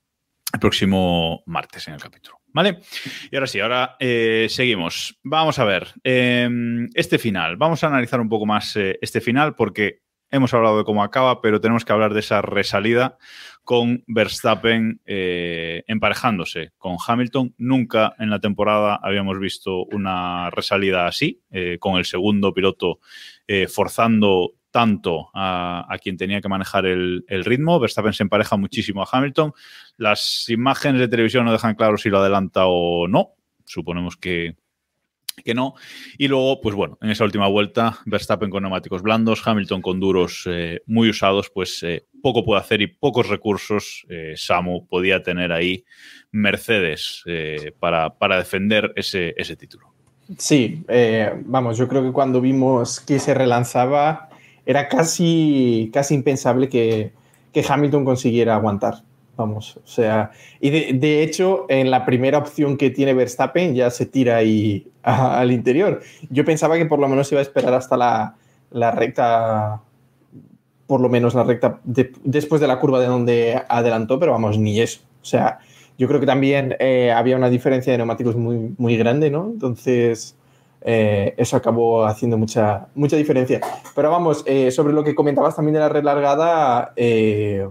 el 0.54 0.60
próximo 0.60 1.44
martes 1.46 1.88
en 1.88 1.96
el 1.96 2.02
capítulo. 2.02 2.40
¿Vale? 2.54 2.80
Y 3.32 3.36
ahora 3.38 3.48
sí, 3.48 3.60
ahora 3.62 3.96
eh, 4.00 4.48
seguimos. 4.50 5.18
Vamos 5.24 5.58
a 5.58 5.64
ver 5.64 5.94
este 6.04 7.18
final. 7.18 7.56
Vamos 7.56 7.82
a 7.84 7.88
analizar 7.88 8.20
un 8.20 8.28
poco 8.28 8.46
más 8.46 8.76
este 8.76 9.22
final 9.22 9.56
porque 9.56 10.02
hemos 10.32 10.54
hablado 10.54 10.80
de 10.80 10.84
cómo 10.84 11.04
acaba, 11.04 11.42
pero 11.42 11.62
tenemos 11.62 11.86
que 11.86 11.94
hablar 11.94 12.14
de 12.14 12.22
esa 12.22 12.42
resalida 12.42 13.18
con 13.64 14.04
Verstappen 14.08 15.02
eh, 15.06 15.84
emparejándose 15.88 16.72
con 16.78 16.98
Hamilton. 17.06 17.54
Nunca 17.58 18.16
en 18.18 18.30
la 18.30 18.40
temporada 18.40 19.00
habíamos 19.02 19.40
visto 19.40 19.86
una 19.86 20.50
resalida 20.50 21.06
así, 21.06 21.42
eh, 21.52 21.78
con 21.80 21.98
el 21.98 22.06
segundo 22.06 22.54
piloto 22.54 23.00
eh, 23.48 23.68
forzando 23.68 24.54
tanto 24.72 25.30
a, 25.34 25.98
quien 26.02 26.16
tenía 26.16 26.42
que 26.42 26.48
manejar 26.48 26.86
el, 26.86 27.24
ritmo. 27.28 27.80
Verstappen 27.80 28.14
se 28.14 28.24
empareja 28.24 28.56
muchísimo 28.56 29.04
a 29.04 29.08
Hamilton. 29.12 29.52
Las 29.98 30.48
imágenes 30.48 31.02
de 31.02 31.10
televisión 31.10 31.46
no 31.46 31.52
dejan 31.52 31.76
claro 31.76 31.98
si 31.98 32.10
lo 32.10 32.20
adelanta 32.20 32.66
o 32.66 33.08
no. 33.08 33.34
Suponemos 33.66 34.16
que, 34.16 34.56
que 35.44 35.54
no. 35.54 35.76
Y 36.18 36.28
luego, 36.28 36.62
pues 36.62 36.76
bueno, 36.76 36.98
en 37.02 37.10
esa 37.10 37.24
última 37.24 37.48
vuelta, 37.48 38.00
Verstappen 38.06 38.50
con 38.50 38.64
neumáticos 38.64 39.02
blandos, 39.02 39.46
Hamilton 39.46 39.82
con 39.82 40.00
duros 40.00 40.44
eh, 40.48 40.82
muy 40.86 41.10
usados, 41.10 41.50
pues 41.50 41.82
eh, 41.84 42.06
poco 42.22 42.44
puede 42.46 42.62
hacer 42.62 42.82
y 42.82 42.88
pocos 42.88 43.28
recursos 43.28 44.06
eh, 44.10 44.34
Samu 44.36 44.88
podía 44.88 45.24
tener 45.24 45.52
ahí 45.52 45.86
Mercedes 46.32 47.24
para, 47.80 48.18
para, 48.18 48.38
defender 48.38 48.94
ese, 48.96 49.34
ese 49.36 49.58
título. 49.58 49.94
Sí, 50.38 50.86
vamos, 51.46 51.78
yo 51.78 51.90
creo 51.90 52.04
que 52.04 52.14
cuando 52.14 52.40
vimos 52.40 53.02
que 53.02 53.20
se 53.20 53.34
relanzaba 53.34 54.30
era 54.66 54.88
casi, 54.88 55.90
casi 55.92 56.16
impensable 56.16 56.70
que, 56.70 57.12
que 57.52 57.66
Hamilton 57.68 58.06
consiguiera 58.06 58.56
aguantar. 58.56 59.04
Vamos, 59.42 59.78
o 59.78 59.88
sea, 59.88 60.32
y 60.60 60.70
de, 60.70 61.24
hecho, 61.24 61.66
en 61.68 61.90
la 61.90 62.06
primera 62.06 62.38
opción 62.38 62.78
que 62.78 62.92
tiene 62.92 63.16
Verstappen 63.16 63.74
ya 63.74 63.90
se 63.90 64.06
tira 64.06 64.38
ahí 64.38 64.88
al 65.02 65.52
interior. 65.52 66.02
Yo 66.30 66.46
pensaba 66.46 66.78
que 66.78 66.86
por 66.86 67.00
lo 67.00 67.08
menos 67.08 67.32
iba 67.32 67.40
a 67.40 67.42
esperar 67.42 67.74
hasta 67.74 67.98
la, 67.98 68.36
la 68.70 68.92
recta, 68.92 69.82
por 70.86 71.02
lo 71.02 71.10
menos 71.10 71.34
la 71.34 71.44
recta 71.44 71.80
de, 71.84 72.12
después 72.24 72.62
de 72.62 72.68
la 72.68 72.80
curva 72.80 73.00
de 73.00 73.08
donde 73.08 73.62
adelantó, 73.68 74.20
pero 74.20 74.32
vamos, 74.34 74.60
ni 74.60 74.80
eso. 74.80 75.02
O 75.24 75.26
sea, 75.26 75.58
yo 75.98 76.08
creo 76.08 76.20
que 76.20 76.28
también 76.28 76.76
eh, 76.80 77.12
había 77.12 77.36
una 77.36 77.50
diferencia 77.50 77.92
de 77.92 77.98
neumáticos 77.98 78.36
muy, 78.36 78.76
muy 78.78 78.96
grande, 78.98 79.32
¿no? 79.32 79.50
Entonces, 79.52 80.36
eh, 80.84 81.36
eso 81.38 81.58
acabó 81.58 82.06
haciendo 82.06 82.38
mucha, 82.38 82.88
mucha 82.96 83.16
diferencia. 83.16 83.62
Pero 83.96 84.10
vamos, 84.10 84.44
eh, 84.46 84.72
sobre 84.72 84.94
lo 84.94 85.04
que 85.04 85.16
comentabas 85.16 85.56
también 85.56 85.74
de 85.74 85.80
la 85.80 85.90
relargada, 85.90 86.94
eh, 86.96 87.68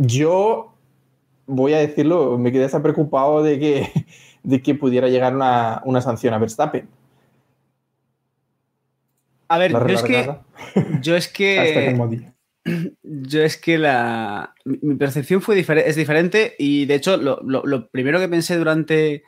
yo 0.00 0.72
voy 1.46 1.74
a 1.74 1.78
decirlo, 1.78 2.38
me 2.38 2.52
quedé 2.52 2.64
hasta 2.64 2.82
preocupado 2.82 3.42
de 3.42 3.58
que, 3.58 4.06
de 4.42 4.62
que 4.62 4.74
pudiera 4.74 5.08
llegar 5.08 5.34
una, 5.34 5.82
una 5.84 6.00
sanción 6.00 6.34
a 6.34 6.38
Verstappen. 6.38 6.88
A 9.48 9.58
ver, 9.58 9.72
yo 9.72 9.86
es 9.86 10.02
que. 10.02 10.34
Yo 11.02 11.16
es 11.16 11.28
que. 11.28 12.32
yo 13.02 13.42
es 13.42 13.56
que 13.56 13.78
la. 13.78 14.54
Mi 14.64 14.94
percepción 14.94 15.40
fue 15.40 15.56
difer 15.56 15.78
es 15.78 15.96
diferente 15.96 16.54
y 16.58 16.84
de 16.84 16.94
hecho, 16.94 17.16
lo, 17.16 17.40
lo, 17.42 17.64
lo, 17.64 17.88
primero 17.88 18.20
que 18.20 18.28
pensé 18.28 18.56
durante. 18.56 19.24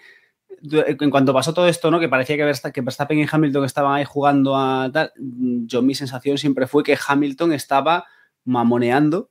En 0.62 1.10
cuanto 1.10 1.34
pasó 1.34 1.52
todo 1.52 1.66
esto, 1.66 1.90
¿no? 1.90 1.98
Que 1.98 2.08
parecía 2.08 2.36
que 2.36 2.44
Verstappen, 2.44 2.72
que 2.72 2.80
Verstappen 2.82 3.18
y 3.18 3.26
Hamilton 3.28 3.64
estaban 3.64 3.94
ahí 3.94 4.04
jugando 4.04 4.56
a 4.56 4.88
tal. 4.92 5.12
Yo, 5.16 5.82
mi 5.82 5.96
sensación 5.96 6.38
siempre 6.38 6.68
fue 6.68 6.84
que 6.84 6.96
Hamilton 7.04 7.52
estaba 7.52 8.04
mamoneando 8.44 9.28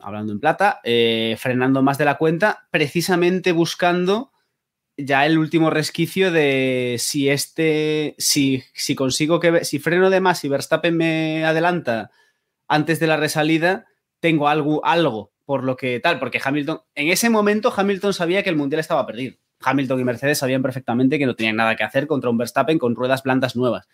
hablando 0.00 0.32
en 0.32 0.40
plata, 0.40 0.80
eh, 0.84 1.36
frenando 1.38 1.82
más 1.82 1.98
de 1.98 2.04
la 2.04 2.18
cuenta, 2.18 2.68
precisamente 2.70 3.52
buscando 3.52 4.32
ya 4.96 5.26
el 5.26 5.38
último 5.38 5.70
resquicio 5.70 6.30
de 6.30 6.96
si 6.98 7.28
este, 7.28 8.14
si, 8.18 8.64
si 8.74 8.94
consigo 8.94 9.40
que, 9.40 9.64
si 9.64 9.78
freno 9.78 10.10
de 10.10 10.20
más 10.20 10.44
y 10.44 10.48
Verstappen 10.48 10.96
me 10.96 11.44
adelanta 11.44 12.10
antes 12.66 12.98
de 12.98 13.06
la 13.06 13.16
resalida, 13.16 13.86
tengo 14.20 14.48
algo, 14.48 14.84
algo 14.84 15.32
por 15.44 15.64
lo 15.64 15.76
que 15.76 16.00
tal, 16.00 16.18
porque 16.18 16.40
Hamilton, 16.42 16.80
en 16.94 17.08
ese 17.08 17.30
momento 17.30 17.72
Hamilton 17.74 18.12
sabía 18.12 18.42
que 18.42 18.50
el 18.50 18.56
Mundial 18.56 18.80
estaba 18.80 19.06
perdido. 19.06 19.36
Hamilton 19.60 20.00
y 20.00 20.04
Mercedes 20.04 20.38
sabían 20.38 20.62
perfectamente 20.62 21.18
que 21.18 21.26
no 21.26 21.36
tenían 21.36 21.56
nada 21.56 21.76
que 21.76 21.84
hacer 21.84 22.06
contra 22.06 22.30
un 22.30 22.36
Verstappen 22.36 22.78
con 22.78 22.94
ruedas 22.94 23.22
plantas 23.22 23.56
nuevas. 23.56 23.88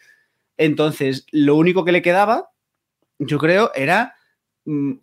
Entonces, 0.57 1.27
lo 1.31 1.57
único 1.57 1.85
que 1.85 1.93
le 1.93 2.03
quedaba, 2.03 2.51
yo 3.19 3.39
creo, 3.39 3.71
era 3.75 4.15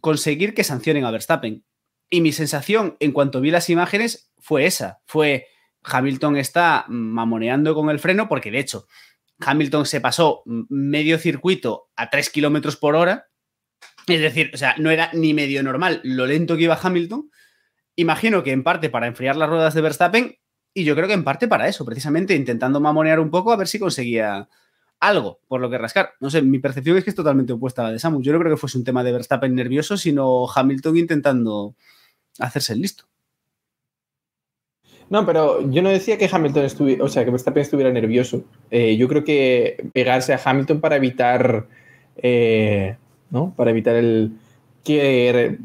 conseguir 0.02 0.54
que 0.54 0.64
sancionen 0.64 1.06
a 1.06 1.12
Verstappen. 1.12 1.66
Y 2.10 2.22
mi 2.22 2.32
sensación 2.32 2.98
en 3.00 3.12
cuanto 3.12 3.42
vi 3.42 3.52
las 3.52 3.70
imágenes 3.70 4.32
fue 4.40 4.66
esa, 4.66 5.02
fue 5.06 5.48
Hamilton 5.84 6.38
está 6.38 6.86
mamoneando 6.88 7.76
con 7.76 7.90
el 7.90 8.00
freno 8.00 8.28
porque 8.28 8.52
de 8.52 8.60
hecho 8.60 8.88
Hamilton 9.40 9.86
se 9.86 10.02
pasó 10.02 10.44
medio 10.46 11.18
circuito 11.18 11.90
a 11.96 12.10
3 12.10 12.30
kilómetros 12.30 12.78
por 12.78 12.96
hora. 12.96 13.28
Es 14.08 14.22
decir, 14.22 14.52
o 14.54 14.58
sea, 14.58 14.76
no 14.78 14.90
era 14.92 15.12
ni 15.14 15.34
medio 15.34 15.62
normal 15.64 16.02
lo 16.04 16.26
lento 16.26 16.58
que 16.58 16.64
iba 16.64 16.80
Hamilton. 16.82 17.30
Imagino 17.96 18.44
que 18.44 18.52
en 18.52 18.64
parte 18.64 18.90
para 18.90 19.08
enfriar 19.08 19.36
las 19.36 19.50
ruedas 19.50 19.74
de 19.74 19.82
Verstappen 19.82 20.40
y 20.74 20.84
yo 20.84 20.96
creo 20.96 21.08
que 21.08 21.14
en 21.14 21.24
parte 21.24 21.48
para 21.48 21.68
eso, 21.68 21.86
precisamente 21.86 22.36
intentando 22.36 22.80
mamonear 22.80 23.20
un 23.20 23.32
poco 23.32 23.52
a 23.52 23.56
ver 23.56 23.68
si 23.68 23.80
conseguía 23.80 24.50
algo 25.00 25.40
por 25.48 25.62
lo 25.62 25.70
que 25.70 25.78
rascar. 25.78 26.14
No 26.20 26.30
sé, 26.30 26.42
mi 26.42 26.60
percepción 26.60 26.98
es 26.98 27.04
que 27.04 27.10
es 27.10 27.16
totalmente 27.16 27.54
opuesta 27.54 27.82
a 27.82 27.86
la 27.86 27.92
de 27.92 28.00
Samu. 28.00 28.22
Yo 28.22 28.34
no 28.34 28.40
creo 28.40 28.54
que 28.54 28.60
fuese 28.60 28.78
un 28.78 28.84
tema 28.84 29.04
de 29.04 29.12
Verstappen 29.12 29.56
nervioso, 29.56 29.98
sino 29.98 30.48
Hamilton 30.50 30.98
intentando 30.98 31.76
hacerse 32.40 32.74
el 32.74 32.82
listo. 32.82 33.06
No, 35.10 35.26
pero 35.26 35.68
yo 35.72 35.82
no 35.82 35.90
decía 35.90 36.18
que 36.18 36.30
Hamilton 36.32 36.66
estuviera, 36.66 37.04
o 37.04 37.10
sea, 37.10 37.26
que 37.26 37.32
Verstappen 37.32 37.62
estuviera 37.62 37.92
nervioso. 37.92 38.44
Eh, 38.70 38.96
yo 38.96 39.08
creo 39.08 39.24
que 39.24 39.90
pegarse 39.92 40.34
a 40.34 40.42
Hamilton 40.44 40.82
para 40.82 40.98
evitar, 40.98 41.68
eh, 42.18 42.96
¿no? 43.32 43.54
Para 43.56 43.72
evitar 43.72 43.96
el 43.96 44.34
que, 44.84 45.58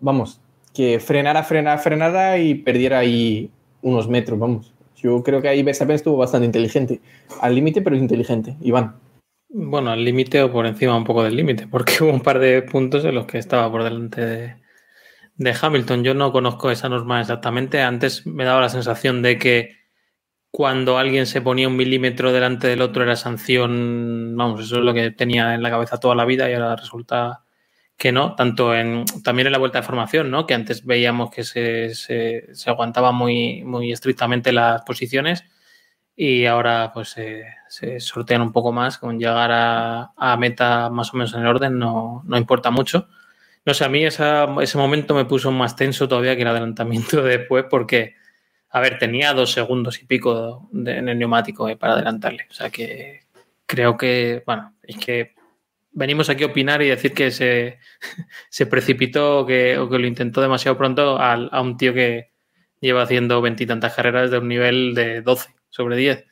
vamos, 0.00 0.40
que 0.74 0.98
frenara, 0.98 1.44
frenara, 1.44 1.78
frenara 1.78 2.38
y 2.38 2.56
perdiera 2.56 2.98
ahí 2.98 3.50
unos 3.82 4.08
metros, 4.08 4.38
vamos. 4.38 4.71
Yo 5.02 5.22
creo 5.22 5.42
que 5.42 5.48
ahí 5.48 5.62
Verstappen 5.62 5.96
estuvo 5.96 6.16
bastante 6.16 6.46
inteligente. 6.46 7.00
Al 7.40 7.54
límite, 7.54 7.82
pero 7.82 7.96
inteligente. 7.96 8.56
Iván. 8.60 8.96
Bueno, 9.48 9.90
al 9.90 10.04
límite 10.04 10.42
o 10.42 10.52
por 10.52 10.64
encima 10.66 10.96
un 10.96 11.04
poco 11.04 11.24
del 11.24 11.36
límite, 11.36 11.66
porque 11.66 11.94
hubo 12.00 12.10
un 12.10 12.20
par 12.20 12.38
de 12.38 12.62
puntos 12.62 13.04
en 13.04 13.14
los 13.14 13.26
que 13.26 13.38
estaba 13.38 13.70
por 13.70 13.84
delante 13.84 14.20
de, 14.20 14.56
de 15.36 15.54
Hamilton. 15.60 16.04
Yo 16.04 16.14
no 16.14 16.32
conozco 16.32 16.70
esa 16.70 16.88
norma 16.88 17.20
exactamente. 17.20 17.82
Antes 17.82 18.26
me 18.26 18.44
daba 18.44 18.60
la 18.60 18.68
sensación 18.68 19.22
de 19.22 19.38
que 19.38 19.82
cuando 20.52 20.98
alguien 20.98 21.26
se 21.26 21.40
ponía 21.40 21.68
un 21.68 21.76
milímetro 21.76 22.32
delante 22.32 22.68
del 22.68 22.82
otro 22.82 23.02
era 23.02 23.16
sanción. 23.16 24.34
Vamos, 24.36 24.60
eso 24.62 24.76
es 24.76 24.82
lo 24.84 24.94
que 24.94 25.10
tenía 25.10 25.54
en 25.54 25.62
la 25.62 25.70
cabeza 25.70 25.98
toda 25.98 26.14
la 26.14 26.26
vida 26.26 26.48
y 26.48 26.54
ahora 26.54 26.76
resulta 26.76 27.44
que 28.02 28.12
no. 28.12 28.34
Tanto 28.34 28.74
en 28.74 29.04
también 29.22 29.46
en 29.46 29.52
la 29.52 29.58
vuelta 29.58 29.78
de 29.78 29.86
formación, 29.86 30.30
¿no? 30.30 30.44
Que 30.44 30.54
antes 30.54 30.84
veíamos 30.84 31.30
que 31.30 31.44
se, 31.44 31.94
se, 31.94 32.70
aguantaba 32.70 33.12
muy, 33.12 33.62
muy 33.64 33.92
estrictamente 33.92 34.50
las 34.52 34.82
posiciones 34.82 35.44
y 36.16 36.46
ahora 36.46 36.90
pues 36.92 37.16
se 37.68 38.00
sortean 38.00 38.42
un 38.42 38.52
poco 38.52 38.72
más 38.72 38.98
con 38.98 39.18
llegar 39.18 39.50
a, 39.52 40.12
a, 40.16 40.36
meta 40.36 40.90
más 40.90 41.14
o 41.14 41.16
menos 41.16 41.32
en 41.34 41.40
el 41.40 41.46
orden 41.46 41.78
no, 41.78 42.22
no 42.26 42.36
importa 42.36 42.70
mucho 42.70 43.08
no 43.64 43.74
sé, 43.74 43.84
a 43.84 43.88
mí 43.88 44.04
esa, 44.04 44.46
ese 44.60 44.78
momento 44.78 45.14
me 45.14 45.24
puso 45.24 45.52
más 45.52 45.76
tenso 45.76 46.08
todavía 46.08 46.34
que 46.34 46.42
el 46.42 46.48
adelantamiento 46.48 47.22
después 47.22 47.64
porque, 47.70 48.14
a 48.70 48.80
ver, 48.80 48.98
tenía 48.98 49.32
dos 49.34 49.52
segundos 49.52 50.02
y 50.02 50.06
pico 50.06 50.68
de, 50.72 50.98
en 50.98 51.08
el 51.08 51.18
neumático 51.18 51.68
eh, 51.68 51.76
para 51.76 51.94
adelantarle. 51.94 52.46
O 52.50 52.52
sea 52.54 52.70
que 52.70 53.20
creo 53.66 53.96
que, 53.96 54.42
bueno, 54.44 54.74
es 54.82 54.96
que 54.96 55.34
venimos 55.92 56.28
aquí 56.28 56.44
a 56.44 56.48
opinar 56.48 56.82
y 56.82 56.88
decir 56.88 57.12
que 57.12 57.30
se, 57.30 57.78
se 58.48 58.66
precipitó 58.66 59.40
o 59.40 59.46
que, 59.46 59.78
o 59.78 59.88
que, 59.88 59.98
lo 59.98 60.06
intentó 60.06 60.40
demasiado 60.40 60.76
pronto 60.76 61.18
a, 61.18 61.34
a 61.34 61.60
un 61.60 61.76
tío 61.76 61.94
que 61.94 62.32
lleva 62.80 63.02
haciendo 63.02 63.40
veintitantas 63.40 63.94
carreras 63.94 64.30
de 64.30 64.38
un 64.38 64.48
nivel 64.48 64.94
de 64.94 65.22
12 65.22 65.48
sobre 65.70 65.96
10. 65.96 66.26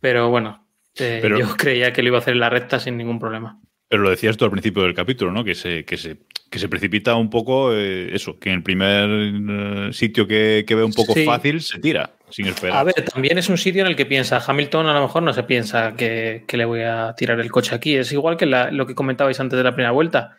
Pero 0.00 0.28
bueno, 0.30 0.68
eh, 0.98 1.20
Pero... 1.22 1.38
yo 1.38 1.56
creía 1.56 1.92
que 1.92 2.02
lo 2.02 2.08
iba 2.08 2.18
a 2.18 2.20
hacer 2.20 2.34
en 2.34 2.40
la 2.40 2.50
recta 2.50 2.80
sin 2.80 2.96
ningún 2.96 3.18
problema. 3.18 3.60
Pero 3.88 4.02
lo 4.02 4.10
decías 4.10 4.36
tú 4.36 4.44
al 4.44 4.50
principio 4.50 4.82
del 4.82 4.94
capítulo, 4.94 5.30
¿no? 5.30 5.44
Que 5.44 5.54
se, 5.54 5.84
que 5.84 5.96
se, 5.96 6.18
que 6.50 6.58
se 6.58 6.68
precipita 6.68 7.14
un 7.16 7.30
poco 7.30 7.72
eh, 7.74 8.14
eso, 8.14 8.38
que 8.38 8.50
en 8.50 8.56
el 8.56 8.62
primer 8.62 9.08
eh, 9.10 9.92
sitio 9.92 10.26
que, 10.26 10.64
que, 10.66 10.74
ve 10.74 10.84
un 10.84 10.92
poco 10.92 11.14
sí. 11.14 11.24
fácil 11.24 11.60
se 11.60 11.78
tira 11.78 12.10
sin 12.30 12.46
esperar. 12.46 12.78
A 12.78 12.84
ver, 12.84 12.94
también 13.12 13.38
es 13.38 13.48
un 13.48 13.58
sitio 13.58 13.82
en 13.82 13.88
el 13.88 13.96
que 13.96 14.06
piensa 14.06 14.42
Hamilton, 14.44 14.86
a 14.86 14.94
lo 14.94 15.02
mejor 15.02 15.22
no 15.22 15.32
se 15.32 15.42
piensa 15.42 15.94
que, 15.94 16.44
que 16.46 16.56
le 16.56 16.64
voy 16.64 16.82
a 16.82 17.14
tirar 17.16 17.40
el 17.40 17.50
coche 17.50 17.74
aquí. 17.74 17.96
Es 17.96 18.12
igual 18.12 18.36
que 18.36 18.46
la, 18.46 18.70
lo 18.70 18.86
que 18.86 18.94
comentabais 18.94 19.38
antes 19.40 19.56
de 19.56 19.64
la 19.64 19.72
primera 19.72 19.92
vuelta. 19.92 20.36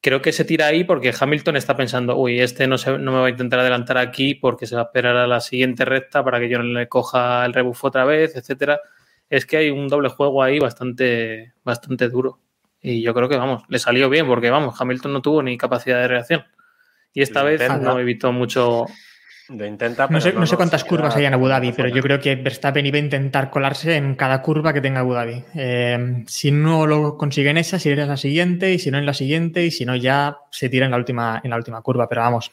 Creo 0.00 0.22
que 0.22 0.32
se 0.32 0.44
tira 0.44 0.66
ahí 0.66 0.84
porque 0.84 1.12
Hamilton 1.18 1.56
está 1.56 1.76
pensando, 1.76 2.16
uy, 2.16 2.40
este 2.40 2.68
no, 2.68 2.78
se, 2.78 2.98
no 2.98 3.12
me 3.12 3.18
va 3.18 3.26
a 3.26 3.30
intentar 3.30 3.58
adelantar 3.58 3.98
aquí 3.98 4.34
porque 4.34 4.66
se 4.66 4.76
va 4.76 4.82
a 4.82 4.84
esperar 4.84 5.16
a 5.16 5.26
la 5.26 5.40
siguiente 5.40 5.84
recta 5.84 6.22
para 6.22 6.38
que 6.38 6.48
yo 6.48 6.58
no 6.58 6.64
le 6.64 6.88
coja 6.88 7.44
el 7.44 7.52
rebufo 7.52 7.88
otra 7.88 8.04
vez, 8.04 8.36
etcétera 8.36 8.80
es 9.30 9.46
que 9.46 9.58
hay 9.58 9.70
un 9.70 9.88
doble 9.88 10.08
juego 10.08 10.42
ahí 10.42 10.58
bastante, 10.58 11.52
bastante 11.64 12.08
duro. 12.08 12.40
Y 12.80 13.02
yo 13.02 13.12
creo 13.14 13.28
que, 13.28 13.36
vamos, 13.36 13.64
le 13.68 13.78
salió 13.78 14.08
bien 14.08 14.26
porque, 14.26 14.50
vamos, 14.50 14.80
Hamilton 14.80 15.12
no 15.12 15.22
tuvo 15.22 15.42
ni 15.42 15.56
capacidad 15.58 16.00
de 16.00 16.08
reacción. 16.08 16.44
Y 17.12 17.22
esta 17.22 17.40
Lo 17.40 17.46
vez 17.46 17.60
intenta. 17.60 17.78
no 17.92 17.98
he 17.98 18.04
visto 18.04 18.32
mucho. 18.32 18.86
Lo 19.48 19.64
intenta, 19.64 20.02
No 20.04 20.08
pero 20.08 20.20
sé, 20.20 20.32
no 20.34 20.46
sé 20.46 20.56
cuántas 20.56 20.84
curvas 20.84 21.16
hay 21.16 21.24
en 21.24 21.32
Abu 21.32 21.48
Dhabi, 21.48 21.72
pero 21.72 21.88
yo 21.88 22.02
creo 22.02 22.20
que 22.20 22.36
Verstappen 22.36 22.84
iba 22.84 22.98
a 22.98 23.00
intentar 23.00 23.48
colarse 23.48 23.96
en 23.96 24.14
cada 24.14 24.42
curva 24.42 24.74
que 24.74 24.82
tenga 24.82 25.00
Abu 25.00 25.14
Dhabi. 25.14 25.42
Eh, 25.54 26.24
si 26.26 26.50
no 26.50 26.86
lo 26.86 27.16
consigue 27.16 27.48
en 27.48 27.56
esa, 27.56 27.78
si 27.78 27.88
en 27.88 28.06
la 28.06 28.18
siguiente, 28.18 28.74
y 28.74 28.78
si 28.78 28.90
no 28.90 28.98
en 28.98 29.06
la 29.06 29.14
siguiente, 29.14 29.64
y 29.64 29.70
si 29.70 29.86
no 29.86 29.96
ya 29.96 30.36
se 30.50 30.68
tira 30.68 30.84
en 30.84 30.90
la 30.90 30.98
última, 30.98 31.40
en 31.42 31.48
la 31.50 31.56
última 31.56 31.80
curva. 31.80 32.06
Pero 32.10 32.20
vamos, 32.20 32.52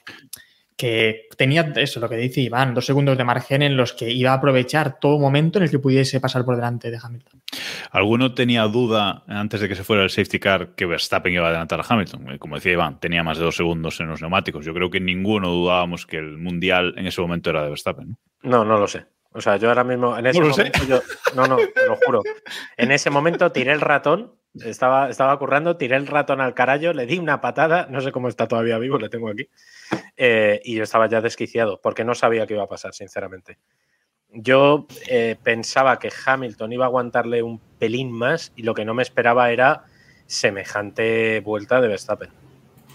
que 0.77 1.27
tenía 1.37 1.61
eso, 1.75 1.99
lo 1.99 2.09
que 2.09 2.17
dice 2.17 2.41
Iván, 2.41 2.73
dos 2.73 2.85
segundos 2.85 3.17
de 3.17 3.23
margen 3.23 3.61
en 3.61 3.77
los 3.77 3.93
que 3.93 4.11
iba 4.11 4.31
a 4.31 4.35
aprovechar 4.35 4.99
todo 4.99 5.19
momento 5.19 5.57
en 5.59 5.63
el 5.63 5.71
que 5.71 5.79
pudiese 5.79 6.19
pasar 6.19 6.43
por 6.43 6.55
delante 6.55 6.91
de 6.91 6.99
Hamilton. 7.01 7.41
¿Alguno 7.91 8.33
tenía 8.33 8.63
duda 8.63 9.23
antes 9.27 9.61
de 9.61 9.69
que 9.69 9.75
se 9.75 9.83
fuera 9.83 10.03
el 10.03 10.09
safety 10.09 10.39
car 10.39 10.75
que 10.75 10.85
Verstappen 10.85 11.33
iba 11.33 11.45
a 11.45 11.49
adelantar 11.49 11.79
a 11.79 11.85
Hamilton? 11.87 12.33
Eh, 12.33 12.39
Como 12.39 12.55
decía 12.55 12.73
Iván, 12.73 12.99
tenía 12.99 13.23
más 13.23 13.37
de 13.37 13.45
dos 13.45 13.55
segundos 13.55 13.99
en 14.01 14.07
los 14.07 14.21
neumáticos. 14.21 14.65
Yo 14.65 14.73
creo 14.73 14.89
que 14.89 14.99
ninguno 14.99 15.49
dudábamos 15.49 16.05
que 16.05 16.17
el 16.17 16.37
mundial 16.37 16.93
en 16.97 17.07
ese 17.07 17.21
momento 17.21 17.49
era 17.49 17.63
de 17.63 17.69
Verstappen. 17.69 18.09
¿no? 18.09 18.17
No, 18.49 18.65
no 18.65 18.77
lo 18.77 18.87
sé. 18.87 19.05
O 19.37 19.41
sea, 19.41 19.57
yo 19.57 19.67
ahora 19.69 19.83
mismo, 19.83 20.17
en 20.17 20.25
ese 20.27 20.39
No 20.39 20.47
momento, 20.47 20.79
yo- 20.85 21.01
no, 21.35 21.45
no, 21.45 21.57
te 21.57 21.85
lo 21.85 21.97
juro. 21.97 22.21
En 22.77 22.91
ese 22.91 23.09
momento 23.09 23.51
tiré 23.51 23.73
el 23.73 23.81
ratón, 23.81 24.33
estaba, 24.63 25.09
estaba 25.09 25.37
currando, 25.37 25.75
tiré 25.75 25.97
el 25.97 26.07
ratón 26.07 26.39
al 26.39 26.53
carajo, 26.53 26.93
le 26.93 27.05
di 27.05 27.17
una 27.19 27.41
patada, 27.41 27.87
no 27.89 27.99
sé 28.01 28.11
cómo 28.13 28.29
está 28.29 28.47
todavía 28.47 28.77
vivo, 28.77 28.97
le 28.97 29.09
tengo 29.09 29.29
aquí, 29.29 29.49
eh, 30.15 30.61
y 30.63 30.75
yo 30.75 30.83
estaba 30.83 31.07
ya 31.09 31.19
desquiciado, 31.19 31.81
porque 31.81 32.05
no 32.05 32.15
sabía 32.15 32.47
qué 32.47 32.53
iba 32.53 32.63
a 32.63 32.67
pasar, 32.69 32.93
sinceramente. 32.93 33.57
Yo 34.37 34.87
eh, 35.09 35.35
pensaba 35.43 35.99
que 35.99 36.09
Hamilton 36.25 36.71
iba 36.73 36.85
a 36.85 36.87
aguantarle 36.87 37.43
un 37.43 37.59
pelín 37.79 38.11
más 38.11 38.51
y 38.55 38.63
lo 38.63 38.73
que 38.73 38.83
no 38.85 38.93
me 38.93 39.03
esperaba 39.03 39.51
era 39.51 39.83
semejante 40.27 41.39
vuelta 41.41 41.81
de 41.81 41.87
Verstappen. 41.87 42.29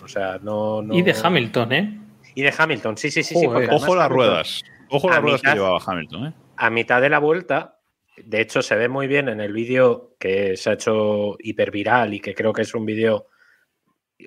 O 0.05 0.09
sea, 0.09 0.38
no... 0.43 0.82
no- 0.82 0.95
Y 0.95 1.03
de 1.03 1.14
Hamilton, 1.22 1.72
¿eh? 1.72 2.01
Y 2.34 2.43
de 2.43 2.55
Hamilton, 2.57 2.97
sí, 2.97 3.11
sí, 3.11 3.22
sí. 3.22 3.34
sí 3.36 3.47
porque 3.47 3.66
Ojo 3.66 3.95
las 3.97 4.07
Hamilton- 4.07 4.09
ruedas. 4.11 4.62
Ojo 4.91 5.09
las 5.09 5.18
a 5.18 5.20
ruedas 5.20 5.41
que 5.43 5.47
mitad- 5.49 5.55
llevaba 5.57 5.78
Hamilton. 5.84 6.26
¿eh? 6.26 6.32
a 6.57 6.70
mitad 6.70 7.01
de 7.01 7.09
la 7.09 7.18
vuelta, 7.18 7.78
de 8.18 8.41
hecho 8.43 8.61
se 8.61 8.76
ve 8.76 8.88
muy 8.88 9.07
bien 9.07 9.28
en 9.30 9.41
el 9.41 9.53
vídeo 9.53 10.14
que 10.18 10.57
se 10.59 10.68
ha 10.70 10.72
hecho 10.74 11.36
hiperviral 11.38 12.12
y 12.12 12.20
que 12.20 12.34
creo 12.34 12.53
que 12.53 12.62
es 12.62 12.74
un 12.74 12.84
vídeo 12.84 13.26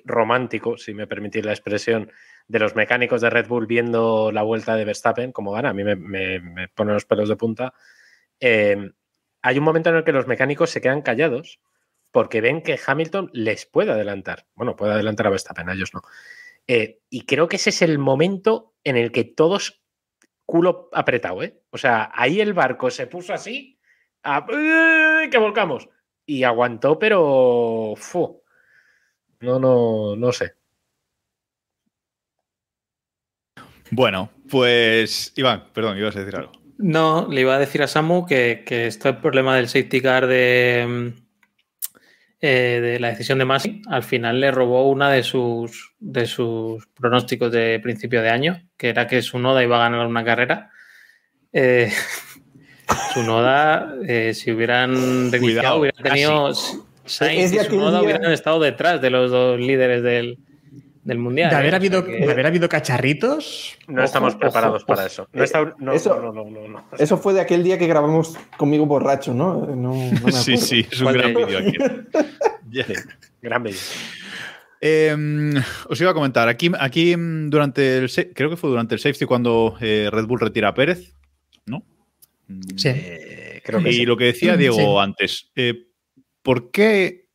romántico, 0.04 0.76
si 0.76 0.94
me 0.94 1.06
permitís 1.06 1.44
la 1.44 1.52
expresión, 1.52 2.10
de 2.48 2.58
los 2.58 2.74
mecánicos 2.74 3.20
de 3.20 3.30
Red 3.30 3.46
Bull 3.46 3.66
viendo 3.66 4.30
la 4.32 4.42
vuelta 4.42 4.74
de 4.76 4.84
Verstappen, 4.84 5.32
como 5.32 5.52
gana, 5.52 5.70
a 5.70 5.72
mí 5.72 5.84
me, 5.84 5.94
me- 5.96 6.40
me 6.40 6.68
pone 6.68 6.92
los 6.92 7.04
pelos 7.04 7.28
de 7.28 7.36
punta. 7.36 7.72
Eh, 8.40 8.90
hay 9.42 9.58
un 9.58 9.64
momento 9.64 9.90
en 9.90 9.96
el 9.96 10.04
que 10.04 10.12
los 10.12 10.26
mecánicos 10.26 10.70
se 10.70 10.80
quedan 10.80 11.02
callados 11.02 11.60
porque 12.10 12.40
ven 12.40 12.62
que 12.62 12.78
Hamilton 12.84 13.30
les 13.32 13.66
puede 13.66 13.92
adelantar. 13.92 14.46
Bueno, 14.54 14.76
puede 14.76 14.92
adelantar 14.92 15.26
a 15.26 15.30
Verstappen, 15.30 15.68
a 15.68 15.72
ellos 15.74 15.94
no. 15.94 16.02
Eh, 16.66 17.00
y 17.10 17.26
creo 17.26 17.48
que 17.48 17.56
ese 17.56 17.70
es 17.70 17.82
el 17.82 17.98
momento 17.98 18.74
en 18.84 18.96
el 18.96 19.10
que 19.12 19.24
todos 19.24 19.83
culo 20.46 20.88
apretado, 20.92 21.42
¿eh? 21.42 21.60
O 21.70 21.78
sea, 21.78 22.10
ahí 22.14 22.40
el 22.40 22.52
barco 22.52 22.90
se 22.90 23.06
puso 23.06 23.32
así, 23.34 23.78
a- 24.22 24.46
que 25.30 25.38
volcamos. 25.38 25.88
Y 26.26 26.42
aguantó, 26.44 26.98
pero... 26.98 27.94
fu. 27.96 28.42
No, 29.40 29.58
no, 29.58 30.16
no 30.16 30.32
sé. 30.32 30.54
Bueno, 33.90 34.30
pues 34.50 35.32
Iván, 35.36 35.64
perdón, 35.72 35.98
ibas 35.98 36.16
a 36.16 36.20
decir 36.20 36.36
algo. 36.36 36.52
No, 36.78 37.28
le 37.30 37.42
iba 37.42 37.54
a 37.54 37.58
decir 37.58 37.82
a 37.82 37.86
Samu 37.86 38.26
que, 38.26 38.64
que 38.66 38.86
esto 38.86 39.08
el 39.08 39.18
problema 39.18 39.54
del 39.56 39.68
safety 39.68 40.00
car 40.00 40.26
de, 40.26 40.84
mm, 40.88 41.23
eh, 42.46 42.80
de 42.82 43.00
la 43.00 43.08
decisión 43.08 43.38
de 43.38 43.46
Masi. 43.46 43.80
Al 43.88 44.02
final 44.02 44.38
le 44.38 44.50
robó 44.50 44.90
una 44.90 45.10
de 45.10 45.22
sus, 45.22 45.94
de 45.98 46.26
sus 46.26 46.86
pronósticos 46.88 47.50
de 47.50 47.80
principio 47.82 48.20
de 48.20 48.28
año, 48.28 48.62
que 48.76 48.90
era 48.90 49.06
que 49.06 49.22
su 49.22 49.38
Noda 49.38 49.62
iba 49.62 49.76
a 49.76 49.88
ganar 49.88 50.06
una 50.06 50.24
carrera. 50.24 50.70
Eh, 51.54 51.90
su 53.14 53.22
Noda, 53.22 53.94
eh, 54.06 54.34
si 54.34 54.52
hubieran 54.52 54.92
reiniciado, 55.32 55.40
Cuidado, 55.40 55.80
hubiera 55.80 56.02
tenido 56.02 56.52
Sainz 57.06 57.50
de 57.50 57.56
y 57.56 57.60
su 57.60 57.64
aquel 57.64 57.78
Noda 57.78 58.00
día- 58.00 58.02
hubieran 58.02 58.32
estado 58.32 58.60
detrás 58.60 59.00
de 59.00 59.08
los 59.10 59.30
dos 59.30 59.58
líderes 59.58 60.02
del, 60.02 60.38
del 61.04 61.18
mundial. 61.18 61.50
De 61.50 61.56
¿eh? 61.56 61.58
haber, 61.60 61.74
habido, 61.74 62.04
que- 62.04 62.12
de 62.12 62.30
haber 62.32 62.46
habido 62.46 62.68
cacharritos, 62.68 63.76
No 63.86 63.96
Ojo, 63.96 64.04
estamos 64.04 64.34
preparados 64.36 64.82
ojo. 64.82 64.86
para 64.86 65.06
eso. 65.06 65.28
No, 65.32 65.44
está- 65.44 65.74
no, 65.78 65.92
Eso- 65.92 66.20
no, 66.20 66.32
no, 66.32 66.44
no, 66.50 66.68
no. 66.68 66.84
Eso 66.98 67.18
fue 67.18 67.34
de 67.34 67.40
aquel 67.40 67.62
día 67.62 67.78
que 67.78 67.86
grabamos 67.86 68.36
conmigo 68.56 68.86
borracho, 68.86 69.32
¿no? 69.34 69.66
No, 69.66 69.74
no 69.74 69.94
me 70.24 70.32
Sí, 70.32 70.56
sí, 70.56 70.86
es 70.90 70.98
un 71.00 71.04
¿Cuál 71.04 71.16
de 71.16 71.20
gran 71.22 71.34
vídeo 71.34 71.58
aquí. 71.58 71.72
Yeah. 72.70 72.86
Gran 73.42 73.62
vídeo. 73.62 73.78
Eh, 74.80 75.16
os 75.88 76.00
iba 76.00 76.10
a 76.10 76.14
comentar, 76.14 76.48
aquí, 76.48 76.70
aquí 76.78 77.14
durante 77.16 77.98
el 77.98 78.10
creo 78.34 78.50
que 78.50 78.56
fue 78.56 78.68
durante 78.70 78.94
el 78.94 79.00
safety 79.00 79.24
cuando 79.24 79.76
eh, 79.80 80.08
Red 80.12 80.26
Bull 80.26 80.40
retira 80.40 80.68
a 80.68 80.74
Pérez, 80.74 81.14
¿no? 81.66 81.84
Mm, 82.48 82.60
Sí. 82.76 82.88
Eh, 82.88 83.62
creo 83.64 83.82
que 83.82 83.90
y 83.90 83.94
sí. 83.94 84.06
lo 84.06 84.16
que 84.16 84.24
decía 84.24 84.56
Diego 84.56 84.76
sí. 84.76 84.96
antes, 85.00 85.50
eh, 85.56 85.86
¿por 86.42 86.70
qué 86.70 87.28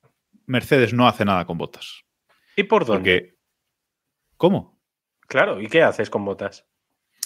Mercedes 0.45 0.93
no 0.93 1.07
hace 1.07 1.26
nada 1.26 1.45
con 1.45 1.57
botas? 1.57 2.03
¿Y 2.55 2.63
por 2.63 2.86
dónde? 2.86 2.99
Porque, 3.22 3.38
¿cómo? 4.39 4.79
Claro, 5.27 5.61
¿y 5.61 5.67
qué 5.67 5.83
haces 5.83 6.09
con 6.09 6.25
botas? 6.25 6.65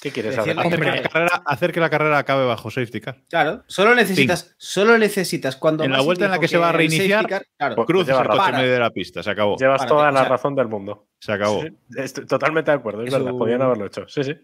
¿Qué 0.02 0.12
quieres 0.12 0.38
hacer? 0.38 0.60
Hacer 0.60 0.80
que, 0.82 0.86
la 0.86 1.02
carrera, 1.04 1.44
hacer 1.46 1.72
que 1.72 1.80
la 1.80 1.90
carrera 1.90 2.18
acabe 2.18 2.46
bajo 2.46 2.70
safety 2.70 3.00
car. 3.00 3.22
Claro, 3.30 3.64
solo 3.68 3.96
necesitas, 3.96 4.54
solo 4.58 4.98
necesitas 4.98 5.56
cuando 5.56 5.86
En 5.86 5.92
la 5.94 6.02
vuelta 6.02 6.26
en 6.26 6.32
la 6.32 6.40
que 6.40 6.50
se 6.50 6.58
va 6.58 6.68
a 6.70 6.72
reiniciar, 6.74 7.26
car- 7.26 7.46
claro, 7.58 7.76
Pues 7.76 7.88
el 7.88 8.06
coche 8.28 8.50
en 8.50 8.56
medio 8.58 8.74
de 8.74 8.80
la 8.80 8.90
pista, 8.90 9.24
se 9.24 9.30
acabó. 9.30 9.56
Llevas 9.56 9.78
Párate, 9.78 9.90
toda 9.96 10.10
o 10.10 10.12
la 10.12 10.20
sea, 10.20 10.30
razón 10.30 10.56
del 10.56 10.68
mundo. 10.68 11.08
Se 11.20 11.32
acabó. 11.32 11.62
Sí, 11.62 11.70
estoy 11.96 12.26
totalmente 12.26 12.72
de 12.72 12.78
acuerdo. 12.78 13.04
Es 13.04 13.08
Es 13.08 13.14
verdad, 13.14 13.32
un- 13.32 13.40
podían 13.40 13.62
haberlo 13.62 13.86
hecho. 13.86 14.06
Sí, 14.10 14.26
sí. 14.26 14.36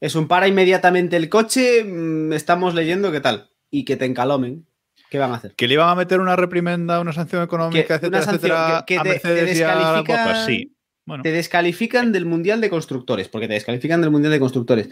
es 0.00 0.14
un 0.14 0.28
para 0.28 0.46
inmediatamente 0.46 1.16
el 1.16 1.30
coche, 1.30 1.82
mm, 1.84 2.34
estamos 2.34 2.74
leyendo 2.74 3.10
qué 3.10 3.20
tal, 3.20 3.50
y 3.70 3.86
que 3.86 3.96
te 3.96 4.04
encalomen. 4.04 4.66
¿Qué 5.10 5.18
van 5.18 5.32
a 5.32 5.36
hacer? 5.36 5.54
¿Que 5.54 5.66
le 5.66 5.72
iban 5.74 5.88
a 5.88 5.94
meter 5.94 6.20
una 6.20 6.36
reprimenda, 6.36 7.00
una 7.00 7.14
sanción 7.14 7.42
económica, 7.42 7.86
Que- 7.86 7.94
etcétera, 7.94 8.18
una 8.18 8.22
sanción 8.22 8.52
etcétera, 8.52 8.84
que- 8.86 8.94
que 8.94 9.00
a 9.00 9.02
te- 9.02 9.08
Mercedes 9.08 9.52
te 9.54 9.58
y 9.58 9.62
a 9.62 9.68
descalifican- 9.74 10.04
Botas? 10.26 10.44
Sí. 10.44 10.74
Bueno, 11.08 11.22
Te 11.22 11.32
descalifican 11.32 12.12
del 12.12 12.26
Mundial 12.26 12.60
de 12.60 12.68
Constructores, 12.70 13.28
porque 13.28 13.48
te 13.48 13.54
descalifican 13.54 14.00
del 14.00 14.10
Mundial 14.10 14.30
de 14.32 14.38
Constructores. 14.40 14.88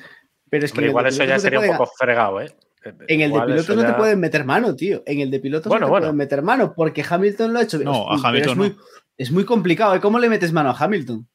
Pero 0.48 0.64
es 0.64 0.72
que 0.72 0.78
Hombre, 0.78 0.88
igual 0.90 1.06
eso 1.06 1.24
ya 1.24 1.34
no 1.34 1.40
sería 1.40 1.60
un 1.60 1.66
poco 1.76 1.90
fregado, 1.98 2.40
¿eh? 2.40 2.50
En 3.08 3.20
el 3.20 3.32
de 3.32 3.40
pilotos 3.40 3.76
no 3.76 3.84
te 3.84 3.92
pueden 3.94 4.20
meter 4.20 4.44
mano, 4.44 4.74
tío. 4.74 5.02
En 5.06 5.20
el 5.20 5.30
de 5.30 5.40
pilotos 5.40 5.68
Bueno, 5.68 5.82
no 5.82 5.86
te 5.86 5.90
bueno. 5.90 6.04
pueden 6.04 6.16
meter 6.16 6.42
mano, 6.42 6.72
porque 6.74 7.04
Hamilton 7.08 7.52
lo 7.52 7.58
ha 7.58 7.62
hecho. 7.62 7.78
No, 7.80 8.10
a 8.10 8.14
Hamilton 8.28 8.50
es 8.52 8.56
muy, 8.56 8.68
no. 8.70 8.76
es 9.18 9.30
muy 9.32 9.44
complicado. 9.44 9.94
¿eh? 9.94 10.00
¿Cómo 10.00 10.18
le 10.18 10.28
metes 10.28 10.52
mano 10.52 10.70
a 10.70 10.76
Hamilton? 10.78 11.26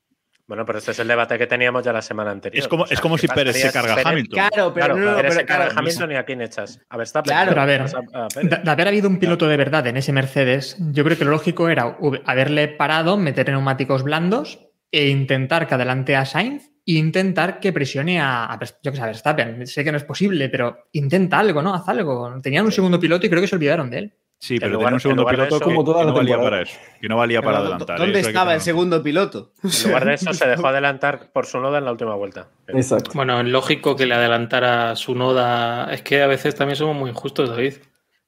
Bueno, 0.47 0.65
pero 0.65 0.79
este 0.79 0.91
es 0.91 0.99
el 0.99 1.07
debate 1.07 1.37
que 1.37 1.47
teníamos 1.47 1.83
ya 1.83 1.93
la 1.93 2.01
semana 2.01 2.31
anterior. 2.31 2.61
Es 2.61 2.67
como- 2.67 2.85
es 2.85 2.99
como 2.99 3.17
si 3.17 3.27
¿qué 3.27 3.33
Pérez 3.33 3.55
se 3.61 3.71
carga 3.71 3.93
a 3.95 4.09
Hamilton. 4.09 4.33
Claro, 4.49 4.73
pero 4.73 4.85
Claro, 4.87 4.95
no, 4.97 5.15
Pérez 5.15 5.21
pero 5.21 5.31
se 5.33 5.45
carga 5.45 5.65
claro, 5.65 5.77
a 5.77 5.79
Hamilton 5.81 6.11
y 6.11 6.15
a 6.15 6.25
quién 6.25 6.41
echas. 6.41 6.79
A 6.89 6.97
Verstappen. 6.97 7.31
Claro. 7.31 7.49
Pero 7.51 7.61
a 7.61 7.65
ver, 7.65 7.81
a- 7.81 8.25
a. 8.25 8.27
De, 8.63 8.71
haber 8.71 8.87
habido 8.87 9.07
un 9.09 9.19
piloto 9.19 9.47
de 9.47 9.55
verdad 9.57 9.85
en 9.87 9.97
ese 9.97 10.11
Mercedes, 10.13 10.75
yo 10.79 11.03
creo 11.03 11.17
que 11.17 11.25
lo 11.25 11.31
lógico 11.31 11.69
era 11.69 11.97
haberle 12.25 12.67
parado, 12.69 13.17
meter 13.17 13.49
neumáticos 13.49 14.03
blandos 14.03 14.59
e 14.91 15.07
intentar 15.09 15.67
que 15.67 15.75
adelante 15.75 16.15
a 16.15 16.25
Sainz 16.25 16.69
e 16.85 16.93
intentar 16.93 17.59
que 17.59 17.71
presione 17.71 18.19
a, 18.19 18.57
yo 18.83 18.91
que 18.91 18.97
sé, 18.97 19.03
a 19.03 19.05
Verstappen. 19.05 19.65
Sé 19.67 19.83
que 19.83 19.91
no 19.91 19.97
es 19.97 20.03
posible, 20.03 20.49
pero 20.49 20.87
intenta 20.93 21.39
algo, 21.39 21.61
¿no? 21.61 21.73
Haz 21.73 21.87
algo. 21.87 22.33
Tenían 22.41 22.65
un 22.65 22.71
segundo 22.71 22.99
piloto 22.99 23.25
y 23.25 23.29
creo 23.29 23.41
que 23.41 23.47
se 23.47 23.55
olvidaron 23.55 23.89
de 23.89 23.97
él. 23.99 24.13
sí, 24.39 24.57
pero 24.59 24.71
lugar- 24.73 24.85
tenía 24.87 24.95
un 24.95 24.99
segundo 24.99 25.25
piloto 25.27 25.55
eso- 25.57 25.59
que, 25.59 25.65
Como 25.65 25.83
toda 25.83 25.99
que 25.99 26.05
la 26.05 26.11
no 26.11 26.17
valía 26.17 26.39
para 26.39 26.61
eso. 26.63 26.79
Que 26.99 27.07
no 27.07 27.17
valía 27.17 27.41
para 27.43 27.59
adelantar. 27.59 27.97
¿Dónde 27.99 28.21
que 28.21 28.27
estaba 28.27 28.55
el 28.55 28.61
segundo 28.61 29.03
piloto? 29.03 29.53
En 29.63 29.69
lugar 29.89 30.05
de 30.05 30.13
eso, 30.15 30.33
se 30.33 30.47
dejó 30.47 30.67
adelantar 30.67 31.31
por 31.31 31.45
su 31.45 31.59
noda 31.59 31.77
en 31.77 31.85
la 31.85 31.91
última 31.91 32.15
vuelta. 32.15 32.47
Exacto. 32.67 33.11
Bueno, 33.13 33.39
es 33.39 33.45
lógico 33.47 33.95
que 33.95 34.07
le 34.07 34.15
adelantara 34.15 34.95
su 34.95 35.13
noda. 35.13 35.93
Es 35.93 36.01
que 36.01 36.23
a 36.23 36.27
veces 36.27 36.55
también 36.55 36.75
somos 36.75 36.95
muy 36.95 37.11
injustos, 37.11 37.49
David. 37.49 37.75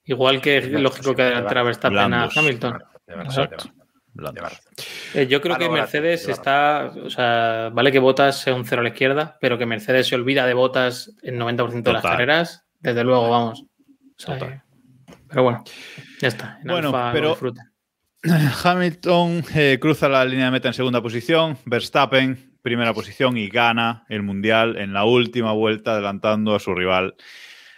Igual 0.04 0.40
que 0.40 0.58
es 0.58 0.68
lógico 0.70 1.14
que 1.16 1.22
adelantara 1.22 1.62
a 1.62 1.64
Verstappen 1.64 2.14
a 2.14 2.28
Hamilton. 2.34 2.72
De 3.06 3.16
verdad, 3.16 3.24
Exacto. 3.24 3.64
Eh, 5.14 5.26
yo 5.26 5.40
creo 5.40 5.54
Ah, 5.56 5.58
que 5.58 5.68
Mercedes 5.68 6.28
está, 6.28 6.92
o 7.04 7.10
sea, 7.10 7.70
vale 7.72 7.90
que 7.90 7.98
Botas 7.98 8.40
sea 8.40 8.54
un 8.54 8.64
cero 8.64 8.80
a 8.80 8.82
la 8.84 8.90
izquierda, 8.90 9.36
pero 9.40 9.58
que 9.58 9.66
Mercedes 9.66 10.06
se 10.08 10.14
olvida 10.14 10.46
de 10.46 10.54
Botas 10.54 11.12
en 11.22 11.38
90% 11.38 11.82
de 11.82 11.92
las 11.92 12.02
Total. 12.02 12.02
carreras, 12.02 12.64
desde 12.80 13.02
luego, 13.04 13.28
vamos. 13.28 13.62
O 13.62 13.66
sea, 14.16 14.38
Total. 14.38 14.62
Pero 15.28 15.42
bueno, 15.42 15.64
ya 16.20 16.28
está. 16.28 16.58
En 16.62 16.68
Bueno, 16.68 16.88
Alfa 16.88 17.12
pero-. 17.12 17.36
Hamilton 18.64 19.44
eh, 19.54 19.78
cruza 19.80 20.08
la 20.08 20.24
línea 20.24 20.46
de 20.46 20.50
meta 20.52 20.68
en 20.68 20.74
segunda 20.74 21.02
posición, 21.02 21.58
Verstappen 21.66 22.54
primera 22.62 22.94
posición 22.94 23.36
y 23.36 23.48
gana 23.48 24.06
el 24.08 24.22
Mundial 24.22 24.78
en 24.78 24.94
la 24.94 25.04
última 25.04 25.52
vuelta 25.52 25.92
adelantando 25.92 26.54
a 26.54 26.58
su 26.60 26.74
rival. 26.74 27.14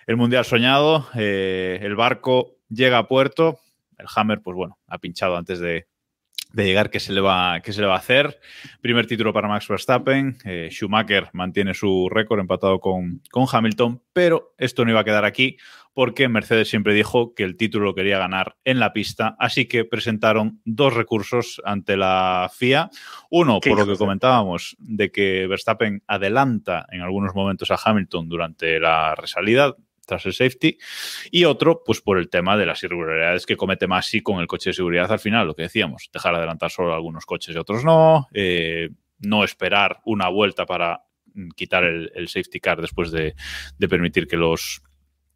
El 0.06 0.16
Mundial 0.16 0.44
soñado, 0.44 1.08
eh, 1.16 1.80
el 1.82 1.96
barco 1.96 2.58
llega 2.68 2.98
a 2.98 3.08
puerto, 3.08 3.58
el 3.98 4.06
Hammer 4.14 4.40
pues 4.42 4.54
bueno, 4.54 4.78
ha 4.86 4.98
pinchado 4.98 5.36
antes 5.36 5.58
de, 5.58 5.88
de 6.56 6.64
llegar, 6.64 6.90
¿qué 6.90 7.00
se 7.00 7.12
le 7.12 7.20
va, 7.20 7.60
qué 7.60 7.72
se 7.72 7.82
le 7.82 7.86
va 7.86 7.94
a 7.94 7.98
hacer? 7.98 8.40
Primer 8.80 9.06
título 9.06 9.32
para 9.32 9.46
Max 9.46 9.68
Verstappen. 9.68 10.38
eh, 10.46 10.68
Schumacher 10.70 11.28
mantiene 11.34 11.74
su 11.74 12.08
récord 12.10 12.40
empatado 12.40 12.80
con, 12.80 13.20
con 13.30 13.46
Hamilton, 13.50 14.02
pero 14.14 14.54
esto 14.56 14.84
no 14.84 14.90
iba 14.90 15.00
a 15.00 15.04
quedar 15.04 15.26
aquí 15.26 15.58
porque 15.92 16.28
Mercedes 16.28 16.68
siempre 16.68 16.92
dijo 16.92 17.34
que 17.34 17.42
el 17.42 17.56
título 17.56 17.86
lo 17.86 17.94
quería 17.94 18.18
ganar 18.18 18.56
en 18.64 18.80
la 18.80 18.92
pista, 18.92 19.34
así 19.38 19.66
que 19.66 19.86
presentaron 19.86 20.60
dos 20.66 20.92
recursos 20.92 21.60
ante 21.64 21.96
la 21.96 22.50
FIA. 22.54 22.90
Uno, 23.30 23.60
por 23.60 23.78
lo 23.78 23.86
que 23.86 23.96
comentábamos, 23.98 24.76
de 24.78 25.10
que 25.10 25.46
Verstappen 25.46 26.02
adelanta 26.06 26.86
en 26.90 27.00
algunos 27.00 27.34
momentos 27.34 27.70
a 27.70 27.78
Hamilton 27.82 28.28
durante 28.28 28.78
la 28.78 29.14
resalida 29.14 29.74
tras 30.06 30.24
el 30.26 30.32
safety, 30.32 30.78
y 31.30 31.44
otro, 31.44 31.82
pues 31.84 32.00
por 32.00 32.18
el 32.18 32.30
tema 32.30 32.56
de 32.56 32.66
las 32.66 32.82
irregularidades 32.82 33.44
que 33.44 33.56
comete 33.56 33.86
Masi 33.86 34.22
con 34.22 34.40
el 34.40 34.46
coche 34.46 34.70
de 34.70 34.74
seguridad 34.74 35.10
al 35.12 35.18
final, 35.18 35.46
lo 35.46 35.54
que 35.54 35.62
decíamos, 35.62 36.08
dejar 36.12 36.34
adelantar 36.34 36.70
solo 36.70 36.94
algunos 36.94 37.26
coches 37.26 37.54
y 37.54 37.58
otros 37.58 37.84
no, 37.84 38.28
eh, 38.32 38.90
no 39.18 39.44
esperar 39.44 40.00
una 40.04 40.28
vuelta 40.28 40.64
para 40.64 41.02
mm, 41.34 41.50
quitar 41.50 41.84
el, 41.84 42.28
safety 42.28 42.60
car 42.60 42.80
después 42.80 43.10
de, 43.10 43.34
de 43.78 43.88
permitir 43.88 44.26
que 44.26 44.36
los 44.36 44.82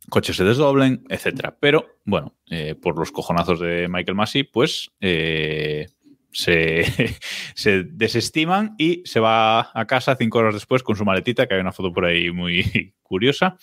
coches 0.08 0.36
se 0.36 0.44
desdoblen, 0.44 1.04
etcétera. 1.08 1.56
Pero 1.60 2.00
bueno, 2.04 2.34
eh, 2.50 2.74
por 2.74 2.98
los 2.98 3.12
cojonazos 3.12 3.60
de 3.60 3.88
Michael 3.88 4.16
Massey, 4.16 4.44
pues 4.44 4.90
eh, 5.00 5.88
se, 6.32 6.84
se 7.54 7.84
desestiman 7.84 8.74
y 8.78 9.02
se 9.04 9.20
va 9.20 9.70
a 9.72 9.86
casa 9.86 10.16
cinco 10.16 10.38
horas 10.38 10.54
después 10.54 10.82
con 10.82 10.96
su 10.96 11.04
maletita, 11.04 11.46
que 11.46 11.54
hay 11.54 11.60
una 11.60 11.72
foto 11.72 11.92
por 11.92 12.04
ahí 12.04 12.30
muy 12.30 12.94
curiosa. 13.02 13.56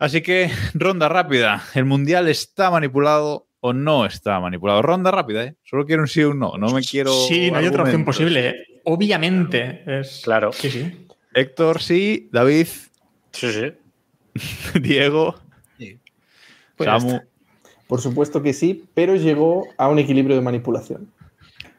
Así 0.00 0.22
que, 0.22 0.50
ronda 0.74 1.08
rápida. 1.08 1.62
¿El 1.74 1.84
mundial 1.84 2.26
está 2.28 2.70
manipulado 2.70 3.46
o 3.60 3.72
no 3.72 4.06
está 4.06 4.40
manipulado? 4.40 4.82
Ronda 4.82 5.10
rápida, 5.10 5.44
¿eh? 5.44 5.54
Solo 5.62 5.84
quiero 5.86 6.02
un 6.02 6.08
sí 6.08 6.22
o 6.22 6.30
un 6.30 6.38
no. 6.40 6.56
No 6.58 6.70
me 6.70 6.80
quiero. 6.82 7.12
Sí, 7.12 7.50
no 7.50 7.58
hay 7.58 7.66
otra 7.68 7.82
opción 7.84 8.04
posible. 8.04 8.66
Obviamente. 8.84 9.82
Es... 9.86 10.22
Claro. 10.24 10.52
Sí, 10.52 10.70
sí. 10.70 11.06
Héctor, 11.34 11.80
sí. 11.82 12.28
David, 12.32 12.66
Sí, 13.32 13.52
sí. 13.52 13.72
Diego, 14.80 15.36
Pues 15.76 16.86
ya 16.86 16.98
Samu. 16.98 17.10
está. 17.16 17.26
Por 17.86 18.00
supuesto 18.00 18.42
que 18.42 18.52
sí, 18.52 18.84
pero 18.94 19.16
llegó 19.16 19.66
a 19.76 19.88
un 19.88 19.98
equilibrio 19.98 20.34
de 20.36 20.42
manipulación. 20.42 21.12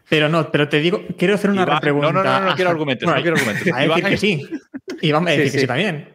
Pero 0.10 0.27
no, 0.30 0.52
pero 0.52 0.68
te 0.69 0.80
digo, 0.80 1.02
quiero 1.18 1.35
hacer 1.35 1.49
una 1.49 1.64
Iván- 1.64 1.76
repregunta. 1.76 2.11
no, 2.11 2.23
no, 2.23 2.39
no, 2.41 2.49
no 2.49 2.56
quiero 2.56 2.69
argumentos, 2.69 3.06
Bueno, 3.06 3.18
no 3.18 3.22
quiero 3.23 3.38
argumentos. 3.38 3.68
A 3.73 3.80
decir 3.80 3.91
Iván- 4.03 4.10
que 4.10 4.18
sí. 4.18 4.49
Iván 5.02 5.26
va 5.26 5.30
a 5.30 5.34
Sí, 5.34 5.38
decir 5.39 5.52
que 5.53 5.57
sí. 5.60 5.61
sí 5.61 6.11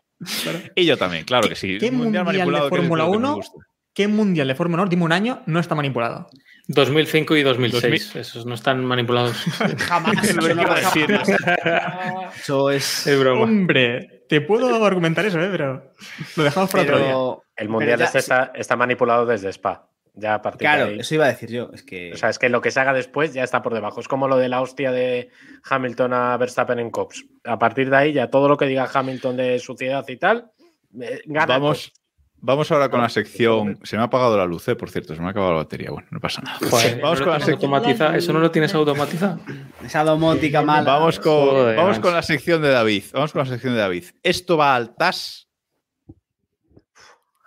Y 0.75 0.85
yo 0.87 0.97
también, 0.97 1.25
claro 1.25 1.49
que 1.49 1.57
sí. 1.57 1.79
¿Qué 1.79 1.91
Un 1.91 1.97
mundial 1.97 2.25
de 2.27 2.69
Fórmula 2.69 3.05
lo 3.05 3.13
que 3.13 3.19
me 3.19 3.25
1? 3.25 3.35
gusta. 3.37 3.59
¿Qué 3.95 4.09
mundial 4.09 4.49
de 4.49 4.55
Fórmula 4.55 4.83
1, 4.83 4.91
dime 4.91 5.05
un 5.05 5.13
año, 5.13 5.43
no 5.47 5.59
está 5.59 5.75
manipulado? 5.75 6.29
2005 6.69 7.37
y 7.37 7.43
2006. 7.43 8.17
Esos 8.17 8.45
no 8.45 8.55
están 8.55 8.85
manipulados. 8.85 9.37
Jamás. 9.79 10.17
Es 10.29 10.37
lo 10.37 10.51
iba 10.51 10.73
a 10.77 10.81
decir. 10.81 11.11
Eso 12.37 12.71
es. 12.71 13.07
Es 13.07 13.19
broma. 13.19 13.45
Hombre, 13.45 14.25
te 14.29 14.41
puedo 14.41 14.85
argumentar 14.85 15.25
eso, 15.25 15.41
¿eh? 15.41 15.49
pero 15.51 15.93
lo 16.37 16.43
dejamos 16.45 16.71
para 16.71 16.83
otro 16.83 16.99
día. 16.99 17.07
Pero, 17.07 17.43
El 17.57 17.69
mundial 17.69 17.99
ya- 18.01 18.05
este 18.07 18.19
está, 18.19 18.53
está 18.55 18.77
manipulado 18.77 19.25
desde 19.27 19.49
Spa. 19.51 19.89
Ya 20.19 20.33
a 20.33 20.41
partir 20.41 20.61
claro, 20.61 20.87
de 20.87 20.93
ahí. 20.93 21.01
eso 21.01 21.15
iba 21.15 21.27
a 21.27 21.29
decir 21.29 21.51
yo. 21.51 21.71
Es 21.75 21.83
que. 21.83 22.15
O 22.15 22.17
sea, 22.17 22.31
es 22.31 22.39
que 22.39 22.49
lo 22.49 22.63
que 22.63 22.71
se 22.71 22.81
haga 22.81 22.95
después 22.95 23.35
ya 23.35 23.45
está 23.45 23.63
por 23.63 23.75
debajo. 23.75 24.01
Es 24.01 24.09
como 24.09 24.29
lo 24.29 24.39
de 24.39 24.49
la 24.49 24.63
hostia 24.63 24.91
de 24.91 25.29
Hamilton 25.69 26.15
a 26.15 26.37
Verstappen 26.39 26.79
en 26.79 26.91
Cops. 26.91 27.27
A 27.45 27.59
partir 27.59 27.91
de 27.91 27.97
ahí, 27.97 28.13
ya 28.15 28.31
todo 28.31 28.49
lo 28.49 28.57
que 28.57 28.65
diga 28.65 28.89
Hamilton 28.93 29.37
de 29.37 29.59
suciedad 29.59 30.09
y 30.09 30.17
tal, 30.17 30.51
eh, 30.99 31.21
gana. 31.27 31.59
Vamos, 31.59 31.93
vamos 32.37 32.73
ahora 32.73 32.89
con 32.89 33.03
la 33.03 33.11
sección. 33.11 33.79
Se 33.83 33.97
me 33.97 34.03
ha 34.03 34.07
apagado 34.07 34.39
la 34.39 34.47
luz, 34.47 34.67
eh, 34.69 34.75
por 34.75 34.89
cierto, 34.89 35.15
se 35.15 35.21
me 35.21 35.27
ha 35.27 35.31
acabado 35.33 35.53
la 35.53 35.59
batería. 35.59 35.91
Bueno, 35.91 36.09
no 36.11 36.19
pasa 36.19 36.41
nada. 36.41 36.61
Joder, 36.71 36.99
Vamos 37.03 37.19
¿no 37.21 37.25
con 37.27 37.35
la 37.35 37.41
sección. 37.41 38.15
¿Eso 38.15 38.33
no 38.33 38.39
lo 38.39 38.51
tienes 38.51 38.75
automatizado? 38.75 39.39
Esa 39.85 40.03
domótica 40.03 40.63
mala. 40.63 40.95
Vamos 40.95 41.21
con, 41.21 41.51
Joder, 41.51 41.77
vamos 41.77 41.99
con 41.99 42.15
la 42.15 42.23
sección 42.23 42.63
de 42.63 42.71
David. 42.71 43.05
Vamos 43.13 43.35
con 43.35 43.41
la 43.41 43.47
sección 43.47 43.75
de 43.75 43.81
David. 43.81 44.05
Esto 44.23 44.57
va 44.57 44.75
al 44.75 44.97
TAS. 44.97 45.47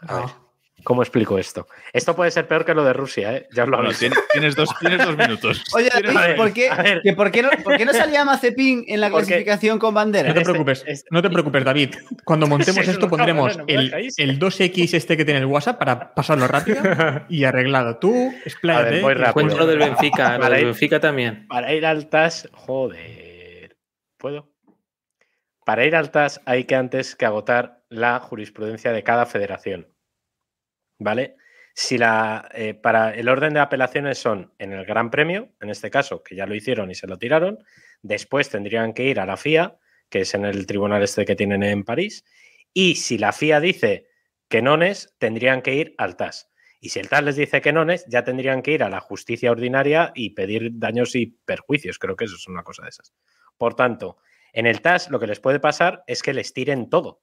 A 0.02 0.16
ver, 0.16 0.26
¿Cómo 0.90 1.04
explico 1.04 1.38
esto? 1.38 1.68
Esto 1.94 2.16
puede 2.16 2.32
ser 2.32 2.48
peor 2.48 2.66
que 2.66 2.74
lo 2.74 2.84
de 2.84 2.94
Rusia, 2.94 3.36
¿eh? 3.36 3.48
Ya 3.54 3.62
os 3.66 3.70
lo 3.70 3.78
Bueno, 3.78 3.92
tienes, 3.94 4.18
tienes 4.34 4.56
dos, 4.56 4.70
tienes 4.80 5.06
dos 5.06 5.16
minutos. 5.16 5.64
Oye, 5.76 5.88
Tienes- 5.92 6.14
David, 6.16 6.28
ver, 6.30 6.36
¿por 6.36 6.52
qué, 6.52 7.00
que 7.04 7.14
por, 7.14 7.30
qué 7.30 7.44
no, 7.44 7.50
por 7.64 7.78
qué 7.78 7.86
no 7.86 7.94
salía 7.94 8.26
Mazepin 8.26 8.86
en 8.88 9.00
la 9.00 9.12
Porque- 9.12 9.28
clasificación 9.28 9.78
con 9.78 9.94
bandera? 9.94 10.30
No 10.30 10.34
te 10.34 10.40
Este- 10.40 10.50
preocupes, 10.52 10.84
este- 10.88 11.08
no 11.12 11.22
te 11.22 11.30
preocupes, 11.30 11.64
David. 11.64 11.94
Cuando 12.26 12.48
montemos 12.48 12.88
esto 12.88 13.08
pondremos 13.08 13.56
no, 13.56 13.60
no 13.60 13.66
me 13.68 13.74
el, 13.76 13.94
el 14.18 14.40
2X 14.40 14.96
este 14.96 15.16
que 15.16 15.26
tiene 15.26 15.42
el 15.42 15.46
WhatsApp 15.46 15.78
para 15.78 16.16
pasarlo 16.16 16.48
rápido 16.48 16.82
y 17.30 17.44
arreglado. 17.44 17.98
Tú, 18.00 18.32
A 18.34 18.40
expláyate. 18.48 18.90
ver, 18.90 19.02
voy 19.04 19.14
que- 19.14 19.20
rápido. 19.20 19.30
Encuentro 19.46 19.68
del 19.68 19.78
Benfica. 19.78 20.34
Lo 20.38 20.42
Para 20.42 20.56
del 20.56 20.64
ir- 20.64 20.68
Benfica 20.70 21.00
también. 21.00 21.48
Para 21.48 21.72
ir 21.72 21.86
al 21.86 22.10
TAS, 22.10 22.50
joder. 22.52 23.78
¿Puedo? 24.18 24.50
Para 25.66 25.86
ir 25.86 25.96
al 25.96 26.10
TAS 26.10 26.42
hay 26.48 26.64
que 26.64 26.74
antes 26.74 27.16
que 27.16 27.28
agotar 27.28 27.84
la 27.90 28.20
jurisprudencia 28.20 28.92
de 28.92 29.04
cada 29.04 29.28
federación. 29.28 29.88
¿Vale? 31.00 31.36
Si 31.74 31.98
la, 31.98 32.50
eh, 32.54 32.74
para 32.74 33.16
el 33.16 33.30
orden 33.30 33.54
de 33.54 33.62
apelaciones 33.62 34.18
son 34.18 34.54
en 34.60 34.74
el 34.74 34.86
Gran 34.86 35.10
Premio, 35.10 35.50
en 35.62 35.70
este 35.70 35.90
caso, 35.90 36.22
que 36.24 36.36
ya 36.36 36.46
lo 36.46 36.54
hicieron 36.54 36.92
y 36.92 36.96
se 36.96 37.08
lo 37.08 37.18
tiraron, 37.18 37.60
después 38.02 38.50
tendrían 38.50 38.94
que 38.94 39.06
ir 39.06 39.20
a 39.20 39.26
la 39.26 39.38
FIA, 39.38 39.78
que 40.10 40.22
es 40.22 40.34
en 40.34 40.46
el 40.46 40.68
tribunal 40.68 41.02
este 41.02 41.26
que 41.26 41.36
tienen 41.36 41.64
en 41.64 41.84
París, 41.84 42.26
y 42.74 42.96
si 42.96 43.18
la 43.18 43.32
FIA 43.32 43.60
dice 43.60 44.08
que 44.50 44.62
no 44.62 44.82
es, 44.82 45.16
tendrían 45.18 45.62
que 45.62 45.76
ir 45.76 45.96
al 45.98 46.18
TAS. 46.18 46.50
Y 46.82 46.90
si 46.90 47.00
el 47.00 47.10
TAS 47.10 47.24
les 47.24 47.36
dice 47.36 47.62
que 47.62 47.74
no 47.74 47.90
es, 47.90 48.06
ya 48.08 48.24
tendrían 48.24 48.62
que 48.62 48.72
ir 48.72 48.84
a 48.84 48.90
la 48.90 49.00
justicia 49.00 49.52
ordinaria 49.52 50.12
y 50.16 50.32
pedir 50.32 50.72
daños 50.74 51.16
y 51.16 51.28
perjuicios. 51.28 52.00
Creo 52.00 52.16
que 52.16 52.26
eso 52.26 52.36
es 52.36 52.48
una 52.48 52.64
cosa 52.64 52.84
de 52.84 52.90
esas. 52.90 53.14
Por 53.58 53.76
tanto, 53.76 54.18
en 54.54 54.66
el 54.66 54.82
TAS 54.82 55.10
lo 55.10 55.20
que 55.20 55.28
les 55.28 55.40
puede 55.40 55.60
pasar 55.60 56.04
es 56.08 56.24
que 56.24 56.34
les 56.34 56.54
tiren 56.54 56.90
todo. 56.90 57.22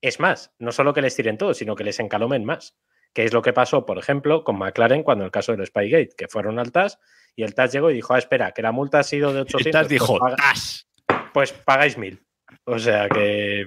Es 0.00 0.20
más, 0.20 0.52
no 0.58 0.72
solo 0.72 0.92
que 0.92 1.02
les 1.02 1.16
tiren 1.16 1.38
todo, 1.38 1.54
sino 1.54 1.74
que 1.74 1.84
les 1.84 1.98
encalomen 2.00 2.44
más. 2.44 2.76
Que 3.18 3.24
es 3.24 3.32
lo 3.32 3.42
que 3.42 3.52
pasó, 3.52 3.84
por 3.84 3.98
ejemplo, 3.98 4.44
con 4.44 4.56
McLaren 4.56 5.02
cuando 5.02 5.24
el 5.24 5.32
caso 5.32 5.50
del 5.50 5.66
Spygate, 5.66 6.10
que 6.16 6.28
fueron 6.28 6.60
al 6.60 6.70
TAS 6.70 7.00
y 7.34 7.42
el 7.42 7.52
TAS 7.52 7.72
llegó 7.72 7.90
y 7.90 7.94
dijo, 7.94 8.14
ah, 8.14 8.18
espera, 8.18 8.52
que 8.52 8.62
la 8.62 8.70
multa 8.70 9.00
ha 9.00 9.02
sido 9.02 9.32
de 9.32 9.40
800. 9.40 9.66
El 9.66 9.72
TAS 9.72 9.80
pues 9.82 9.88
dijo, 9.88 10.18
paga- 10.20 10.36
TAS. 10.36 10.88
pues 11.34 11.52
pagáis 11.52 11.98
mil. 11.98 12.22
O 12.62 12.78
sea 12.78 13.08
que 13.08 13.66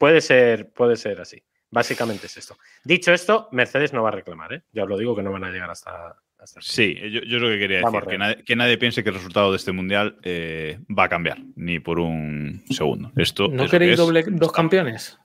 puede 0.00 0.20
ser, 0.20 0.72
puede 0.72 0.96
ser 0.96 1.20
así. 1.20 1.44
Básicamente 1.70 2.26
es 2.26 2.36
esto. 2.36 2.56
Dicho 2.82 3.12
esto, 3.12 3.48
Mercedes 3.52 3.92
no 3.92 4.02
va 4.02 4.08
a 4.08 4.12
reclamar, 4.12 4.52
¿eh? 4.52 4.62
Ya 4.72 4.82
os 4.82 4.88
lo 4.88 4.98
digo 4.98 5.14
que 5.14 5.22
no 5.22 5.30
van 5.30 5.44
a 5.44 5.52
llegar 5.52 5.70
hasta. 5.70 6.16
hasta 6.38 6.58
el 6.58 6.64
Sí, 6.64 6.96
yo, 7.00 7.20
yo 7.22 7.36
es 7.36 7.42
lo 7.42 7.50
que 7.50 7.58
quería 7.60 7.82
decir. 7.82 8.00
Que 8.08 8.18
nadie, 8.18 8.42
que 8.42 8.56
nadie 8.56 8.78
piense 8.78 9.04
que 9.04 9.10
el 9.10 9.14
resultado 9.14 9.52
de 9.52 9.58
este 9.58 9.70
mundial 9.70 10.18
eh, 10.24 10.80
va 10.90 11.04
a 11.04 11.08
cambiar, 11.08 11.38
ni 11.54 11.78
por 11.78 12.00
un 12.00 12.64
segundo. 12.68 13.12
Esto 13.14 13.46
¿No 13.46 13.68
queréis 13.68 13.90
que 13.90 13.92
es. 13.94 13.98
doble, 14.00 14.24
dos 14.26 14.50
campeones? 14.50 15.20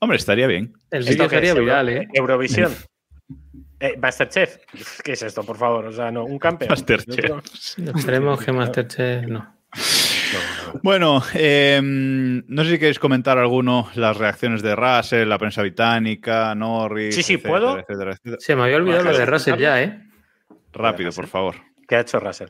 Hombre, 0.00 0.16
estaría 0.16 0.46
bien. 0.46 0.74
El 0.90 1.00
¿Esto 1.00 1.12
vídeo 1.12 1.28
qué 1.28 1.36
sería 1.36 1.52
es? 1.52 1.58
Viral, 1.58 1.88
¿eh? 1.88 2.08
Eurovisión. 2.12 2.72
Eh, 3.80 3.96
Masterchef. 3.96 4.56
¿Qué 5.04 5.12
es 5.12 5.22
esto, 5.22 5.44
por 5.44 5.56
favor? 5.56 5.86
O 5.86 5.92
sea, 5.92 6.10
no, 6.10 6.24
un 6.24 6.40
campeón. 6.40 6.68
Masterchef. 6.68 7.30
Esperemos 7.94 8.44
que 8.44 8.50
Masterchef 8.50 9.24
no. 9.28 9.54
Bueno, 10.82 11.22
eh, 11.34 11.80
no 11.82 12.64
sé 12.64 12.70
si 12.70 12.78
queréis 12.78 12.98
comentar 12.98 13.38
alguno 13.38 13.88
las 13.94 14.16
reacciones 14.16 14.62
de 14.62 14.74
Russell, 14.74 15.28
la 15.28 15.38
prensa 15.38 15.62
británica, 15.62 16.54
Norris. 16.54 17.14
Sí, 17.14 17.22
sí, 17.22 17.34
etcétera, 17.34 17.52
¿puedo? 17.52 17.78
etcétera, 17.78 18.12
etcétera. 18.12 18.36
Se 18.40 18.56
me 18.56 18.62
había 18.64 18.76
olvidado 18.76 19.04
lo 19.04 19.16
de. 19.16 19.26
Russell 19.26 19.58
ya, 19.58 19.80
¿eh? 19.80 20.02
Rápido, 20.72 21.12
por 21.12 21.26
favor. 21.28 21.54
¿Qué 21.86 21.96
ha 21.96 22.00
hecho 22.00 22.18
Russell? 22.20 22.48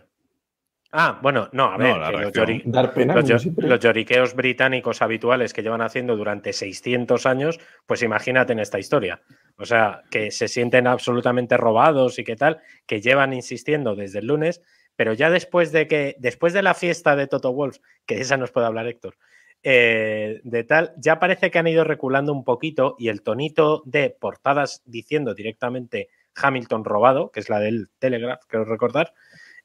Ah, 0.91 1.19
bueno, 1.23 1.49
no, 1.53 1.65
a 1.73 1.77
ver, 1.77 1.97
los, 1.99 2.33
llori- 2.33 2.63
Dar 2.65 2.95
pena, 2.95 3.15
los 3.15 3.25
como 3.25 3.35
llo- 3.35 3.39
siempre. 3.39 3.69
los 3.69 3.79
lloriqueos 3.81 4.35
británicos 4.35 5.03
habituales 5.03 5.53
que 5.53 5.63
llevan 5.63 5.83
haciendo 5.83 6.17
durante 6.17 6.53
600 6.55 7.27
años, 7.27 7.61
pues 7.87 8.03
imagínate 8.03 8.55
en 8.55 8.59
esta 8.61 8.79
historia. 8.79 9.21
O 9.59 9.67
sea, 9.67 10.03
que 10.11 10.31
se 10.31 10.49
sienten 10.49 10.87
absolutamente 10.87 11.57
robados 11.59 12.19
y 12.19 12.25
qué 12.25 12.37
tal, 12.37 12.61
que 12.87 13.01
llevan 13.03 13.35
insistiendo 13.35 13.95
desde 13.97 14.21
el 14.21 14.27
lunes, 14.29 14.63
pero 14.97 15.13
ya 15.13 15.29
después 15.31 15.73
de 15.73 15.87
que, 15.89 16.17
después 16.21 16.53
de 16.55 16.63
la 16.63 16.73
fiesta 16.75 17.17
de 17.17 17.27
Toto 17.27 17.53
Wolf, 17.53 17.79
que 18.07 18.15
de 18.17 18.23
esa 18.23 18.37
nos 18.39 18.51
puede 18.51 18.67
hablar 18.67 18.87
Héctor, 18.87 19.17
eh, 19.63 20.41
de 20.45 20.65
tal, 20.65 20.93
ya 20.97 21.19
parece 21.19 21.51
que 21.51 21.59
han 21.59 21.67
ido 21.67 21.85
reculando 21.85 22.33
un 22.33 22.45
poquito 22.45 22.95
y 22.99 23.09
el 23.09 23.23
tonito 23.23 23.83
de 23.85 24.09
portadas 24.11 24.83
diciendo 24.87 25.35
directamente 25.35 26.09
Hamilton 26.35 26.85
robado, 26.85 27.31
que 27.31 27.41
es 27.41 27.51
la 27.51 27.59
del 27.61 27.91
Telegraph, 27.99 28.43
creo 28.47 28.65
recordar, 28.65 29.13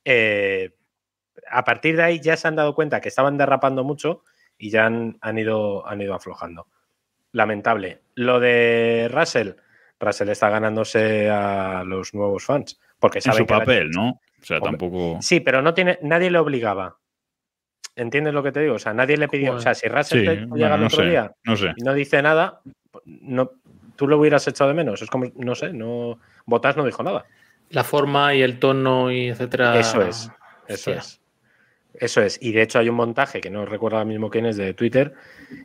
eh, 0.04 0.72
a 1.50 1.64
partir 1.64 1.96
de 1.98 2.04
ahí 2.04 2.20
ya 2.20 2.38
se 2.38 2.48
han 2.48 2.56
dado 2.56 2.76
cuenta 2.76 3.02
que 3.02 3.10
estaban 3.10 3.38
derrapando 3.38 3.84
mucho 3.84 4.24
y 4.58 4.70
ya 4.70 4.86
han, 4.86 5.18
han 5.22 5.38
ido, 5.38 5.88
han 5.88 6.02
ido 6.02 6.14
aflojando. 6.14 6.68
Lamentable. 7.32 8.02
Lo 8.16 8.40
de 8.40 9.10
Russell, 9.12 9.52
Russell 10.00 10.30
está 10.30 10.50
ganándose 10.50 11.30
a 11.30 11.84
los 11.86 12.14
nuevos 12.14 12.46
fans. 12.46 12.80
Porque 13.00 13.18
En 13.20 13.24
saben 13.24 13.40
su 13.40 13.46
que 13.48 13.54
la- 13.54 13.60
papel, 13.60 13.90
¿no? 13.92 14.10
O 14.10 14.46
sea, 14.46 14.58
Hombre. 14.58 14.72
tampoco. 14.72 15.18
Sí, 15.22 15.40
pero 15.40 15.62
no 15.62 15.74
tiene, 15.74 15.98
nadie 16.02 16.30
le 16.30 16.38
obligaba. 16.40 16.98
¿Entiendes 17.96 18.34
lo 18.34 18.42
que 18.44 18.52
te 18.52 18.60
digo? 18.62 18.76
O 18.76 18.80
sea, 18.80 18.94
nadie 18.94 19.18
le 19.18 19.28
pidió. 19.28 19.48
Joder. 19.54 19.60
O 19.60 19.62
sea, 19.62 19.74
si 19.76 19.88
Russell 19.88 20.20
Sí, 20.20 20.26
te 20.26 20.36
bueno, 20.36 20.56
llega 20.56 20.76
el 20.76 20.82
no 20.82 20.88
otro 20.88 21.04
sé, 21.04 21.10
día 21.10 21.32
no 21.44 21.56
sé. 21.56 21.74
y 21.76 21.84
no 21.84 21.94
dice 21.94 22.22
nada, 22.22 22.62
no, 23.06 23.52
tú 23.96 24.08
lo 24.08 24.18
hubieras 24.18 24.48
echado 24.48 24.70
de 24.70 24.74
menos. 24.76 25.02
Es 25.02 25.10
como, 25.10 25.26
no 25.36 25.56
sé, 25.56 25.74
no. 25.74 26.20
Botas 26.46 26.76
no 26.76 26.86
dijo 26.86 27.04
nada. 27.04 27.26
la 27.70 27.84
forma 27.84 28.34
y 28.36 28.42
el 28.42 28.60
tono 28.60 29.12
y 29.12 29.30
etcétera. 29.30 29.80
Eso 29.80 30.02
es, 30.02 30.30
eso 30.68 30.92
Hostia. 30.92 30.96
es. 30.98 31.22
Eso 31.94 32.22
es. 32.22 32.40
Y 32.42 32.52
de 32.52 32.62
hecho 32.64 32.80
hay 32.80 32.90
un 32.90 32.96
montaje, 32.96 33.42
que 33.42 33.50
no 33.50 33.66
recuerdo 33.66 33.98
ahora 33.98 34.08
mismo 34.08 34.30
quién 34.30 34.46
es, 34.46 34.58
de 34.58 34.74
Twitter, 34.74 35.14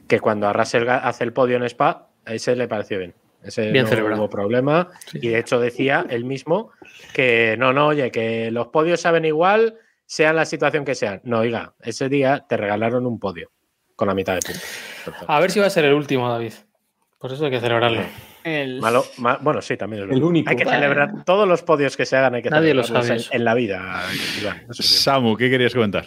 que 0.07 0.21
cuando 0.21 0.47
a 0.49 0.53
Russell 0.53 0.89
hace 0.89 1.25
el 1.25 1.33
podio 1.33 1.57
en 1.57 1.65
Spa, 1.65 2.09
a 2.25 2.35
ese 2.35 2.55
le 2.57 2.69
pareció 2.69 2.99
bien. 2.99 3.15
Ese 3.43 3.71
Bien 3.71 3.85
no 3.85 3.91
celebrado. 3.91 4.21
hubo 4.23 4.31
problema. 4.31 4.91
Y 5.15 5.29
de 5.29 5.39
hecho 5.39 5.61
decía 5.61 6.05
él 6.11 6.25
mismo 6.25 6.73
que 7.15 7.57
no, 7.59 7.73
no, 7.73 7.89
oye, 7.89 8.11
que 8.11 8.51
los 8.51 8.69
podios 8.69 9.01
saben 9.01 9.25
igual, 9.25 9.79
sean 10.07 10.37
la 10.37 10.45
situación 10.45 10.85
que 10.85 10.95
sean. 10.95 11.21
No, 11.25 11.39
oiga, 11.41 11.75
ese 11.81 12.09
día 12.09 12.45
te 12.49 12.57
regalaron 12.57 13.07
un 13.07 13.19
podio 13.19 13.51
con 13.95 14.09
la 14.09 14.15
mitad 14.15 14.35
de 14.35 14.41
puntos. 14.41 14.65
A 15.27 15.41
ver 15.41 15.51
si 15.51 15.61
va 15.61 15.67
a 15.67 15.71
ser 15.71 15.85
el 15.85 15.95
último, 15.95 16.29
David. 16.29 16.53
Por 17.19 17.33
eso 17.33 17.45
hay 17.45 17.51
que 17.51 17.61
celebrarlo. 17.61 18.01
El- 18.45 18.81
Malo, 18.81 19.05
ma- 19.19 19.39
bueno, 19.43 19.61
sí, 19.61 19.77
también 19.77 20.05
es 20.05 20.11
El 20.17 20.23
único. 20.23 20.49
Hay 20.51 20.57
que 20.57 20.65
celebrar 20.65 21.25
todos 21.25 21.49
los 21.49 21.63
podios 21.63 21.97
que 21.97 22.07
se 22.07 22.17
hagan, 22.17 22.35
hay 22.37 22.43
que 22.43 22.51
Nadie 22.51 22.75
lo 22.75 22.85
celebrarlos 22.85 23.25
sabe 23.25 23.37
en, 23.37 23.45
la 23.45 23.55
vida. 23.55 24.03
Iván. 24.41 24.63
Samu, 24.73 25.37
¿qué 25.37 25.51
querías 25.51 25.75
comentar? 25.75 26.05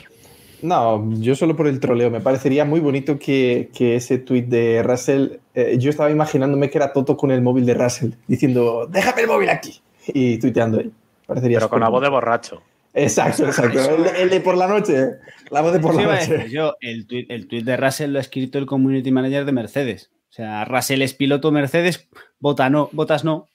No, 0.61 1.03
yo 1.19 1.35
solo 1.35 1.55
por 1.55 1.67
el 1.67 1.79
troleo. 1.79 2.09
Me 2.11 2.21
parecería 2.21 2.63
muy 2.65 2.79
bonito 2.79 3.17
que, 3.19 3.69
que 3.75 3.95
ese 3.95 4.19
tweet 4.19 4.43
de 4.43 4.83
Russell. 4.83 5.39
eh, 5.55 5.75
yo 5.79 5.89
estaba 5.89 6.09
imaginándome 6.11 6.69
que 6.69 6.77
era 6.77 6.93
Toto 6.93 7.17
con 7.17 7.31
el 7.31 7.41
móvil 7.41 7.65
de 7.65 7.73
Russell 7.73 8.11
diciendo: 8.27 8.87
Déjame 8.89 9.23
el 9.23 9.27
móvil 9.27 9.49
aquí. 9.49 9.81
Y 10.07 10.37
tuiteando 10.39 10.79
él. 10.79 10.91
Parecería 11.25 11.57
Pero 11.57 11.69
con 11.69 11.79
la 11.81 11.89
voz 11.89 12.01
de 12.03 12.09
borracho. 12.09 12.61
Exacto, 12.93 13.45
exacto. 13.45 13.79
El, 13.95 14.03
de- 14.03 14.21
el 14.21 14.29
de 14.29 14.39
por 14.41 14.55
la 14.55 14.67
noche. 14.67 15.07
La 15.49 15.61
voz 15.61 15.73
de 15.73 15.79
por 15.79 15.95
la 15.95 16.03
noche. 16.03 16.47
yo, 16.49 16.75
el 16.79 17.07
tweet, 17.07 17.25
el 17.29 17.47
tuit 17.47 17.65
de 17.65 17.75
Russell 17.77 18.11
lo 18.11 18.19
ha 18.19 18.21
escrito 18.21 18.57
el 18.59 18.65
community 18.65 19.11
manager 19.11 19.45
de 19.45 19.51
Mercedes. 19.51 20.11
O 20.31 20.33
sea, 20.33 20.63
Russell 20.63 21.01
es 21.01 21.13
piloto 21.13 21.51
Mercedes, 21.51 22.07
Bota 22.39 22.69
no, 22.69 22.89
Botas 22.93 23.25
no. 23.25 23.49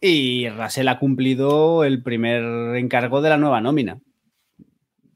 Y 0.00 0.48
Russell 0.48 0.88
ha 0.88 0.98
cumplido 0.98 1.84
el 1.84 2.02
primer 2.02 2.42
encargo 2.76 3.22
de 3.22 3.30
la 3.30 3.36
nueva 3.38 3.60
nómina. 3.60 4.00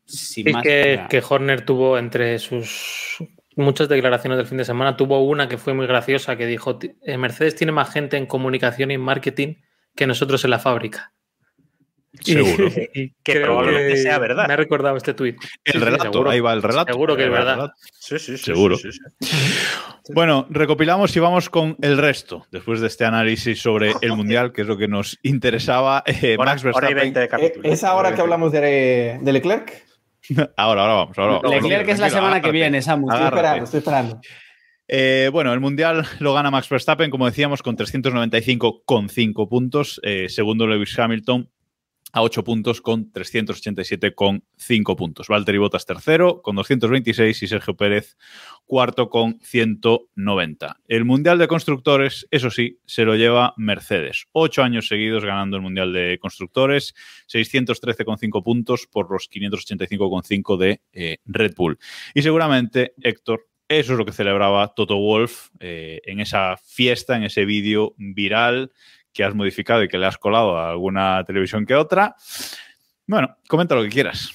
Sin 0.04 0.52
más, 0.52 0.62
que, 0.62 1.00
que 1.10 1.22
Horner 1.28 1.64
tuvo 1.64 1.98
entre 1.98 2.38
sus 2.38 3.16
muchas 3.56 3.88
declaraciones 3.88 4.36
del 4.36 4.46
fin 4.46 4.58
de 4.58 4.64
semana, 4.64 4.96
tuvo 4.96 5.24
una 5.24 5.48
que 5.48 5.58
fue 5.58 5.74
muy 5.74 5.88
graciosa 5.88 6.36
que 6.36 6.46
dijo, 6.46 6.78
"Ti- 6.78 6.92
eh, 7.02 7.18
Mercedes 7.18 7.56
tiene 7.56 7.72
más 7.72 7.90
gente 7.90 8.16
en 8.16 8.26
comunicación 8.26 8.92
y 8.92 8.94
en 8.94 9.00
marketing 9.00 9.54
que 9.96 10.06
nosotros 10.06 10.44
en 10.44 10.50
la 10.50 10.60
fábrica. 10.60 11.14
Seguro. 12.22 12.68
y 12.94 13.10
Que 13.10 13.32
creo 13.32 13.46
probablemente 13.46 13.96
sea 13.96 14.18
verdad. 14.18 14.46
Me 14.46 14.54
ha 14.54 14.56
recordado 14.56 14.96
este 14.96 15.14
tuit. 15.14 15.36
El 15.64 15.72
sí, 15.72 15.78
relato, 15.78 16.04
seguro. 16.04 16.30
ahí 16.30 16.40
va 16.40 16.52
el 16.52 16.62
relato. 16.62 16.92
Seguro 16.92 17.16
que 17.16 17.24
es 17.24 17.30
verdad. 17.30 17.70
Sí, 17.92 18.18
sí, 18.18 18.36
sí. 18.38 18.44
Seguro. 18.44 18.76
sí, 18.76 18.90
sí, 18.92 18.98
sí. 19.20 20.12
Bueno, 20.14 20.46
recopilamos 20.50 21.16
y 21.16 21.20
vamos 21.20 21.50
con 21.50 21.76
el 21.82 21.98
resto. 21.98 22.46
Después 22.52 22.80
de 22.80 22.86
este 22.86 23.04
análisis 23.04 23.60
sobre 23.60 23.92
el 24.02 24.12
Mundial, 24.16 24.52
que 24.52 24.62
es 24.62 24.68
lo 24.68 24.76
que 24.76 24.88
nos 24.88 25.18
interesaba, 25.22 26.02
eh, 26.06 26.36
Max 26.38 26.62
Verstappen. 26.62 26.96
20 26.96 27.20
de 27.20 27.26
Eh. 27.26 27.52
¿Es 27.64 27.82
ahora 27.84 28.14
que 28.14 28.20
hablamos 28.20 28.52
de, 28.52 29.18
de 29.20 29.32
Leclerc? 29.32 29.84
Ahora, 30.56 30.82
ahora 30.82 30.94
vamos. 30.94 31.18
Ahora 31.18 31.40
vamos. 31.40 31.50
Leclerc 31.50 31.88
es 31.88 32.00
la 32.00 32.10
semana 32.10 32.40
que 32.40 32.50
viene, 32.50 32.82
Samu. 32.82 33.06
Estoy 33.08 33.20
Agárrate. 33.20 33.36
esperando, 33.36 33.64
estoy 33.64 33.78
esperando. 33.78 34.20
Eh, 34.88 35.30
bueno, 35.32 35.52
el 35.52 35.60
Mundial 35.60 36.04
lo 36.20 36.34
gana 36.34 36.50
Max 36.50 36.68
Verstappen, 36.68 37.10
como 37.10 37.26
decíamos, 37.26 37.62
con 37.62 37.76
395,5 37.76 39.48
puntos. 39.48 40.00
Eh, 40.02 40.28
segundo, 40.28 40.66
Lewis 40.66 40.96
Hamilton 40.98 41.48
a 42.16 42.22
8 42.22 42.44
puntos 42.44 42.80
con 42.80 43.12
387,5 43.12 44.96
puntos. 44.96 45.28
Valtteri 45.28 45.58
Bottas 45.58 45.84
tercero 45.84 46.40
con 46.40 46.56
226 46.56 47.42
y 47.42 47.46
Sergio 47.46 47.76
Pérez 47.76 48.16
cuarto 48.64 49.10
con 49.10 49.38
190. 49.42 50.80
El 50.88 51.04
Mundial 51.04 51.38
de 51.38 51.46
Constructores, 51.46 52.26
eso 52.30 52.50
sí, 52.50 52.80
se 52.86 53.04
lo 53.04 53.16
lleva 53.16 53.52
Mercedes. 53.58 54.28
Ocho 54.32 54.62
años 54.62 54.88
seguidos 54.88 55.26
ganando 55.26 55.58
el 55.58 55.62
Mundial 55.62 55.92
de 55.92 56.18
Constructores, 56.18 56.94
613,5 57.30 58.42
puntos 58.42 58.88
por 58.90 59.10
los 59.12 59.28
585,5 59.30 60.56
de 60.56 60.80
eh, 60.94 61.18
Red 61.26 61.52
Bull. 61.54 61.78
Y 62.14 62.22
seguramente, 62.22 62.94
Héctor, 63.02 63.46
eso 63.68 63.92
es 63.92 63.98
lo 63.98 64.06
que 64.06 64.12
celebraba 64.12 64.72
Toto 64.74 64.96
Wolf 64.96 65.48
eh, 65.60 66.00
en 66.06 66.20
esa 66.20 66.56
fiesta, 66.56 67.14
en 67.14 67.24
ese 67.24 67.44
vídeo 67.44 67.94
viral 67.98 68.72
que 69.16 69.24
has 69.24 69.34
modificado 69.34 69.82
y 69.82 69.88
que 69.88 69.98
le 69.98 70.06
has 70.06 70.18
colado 70.18 70.58
a 70.58 70.70
alguna 70.70 71.24
televisión 71.24 71.64
que 71.64 71.74
otra. 71.74 72.14
Bueno, 73.06 73.38
comenta 73.48 73.74
lo 73.74 73.82
que 73.82 73.88
quieras. 73.88 74.30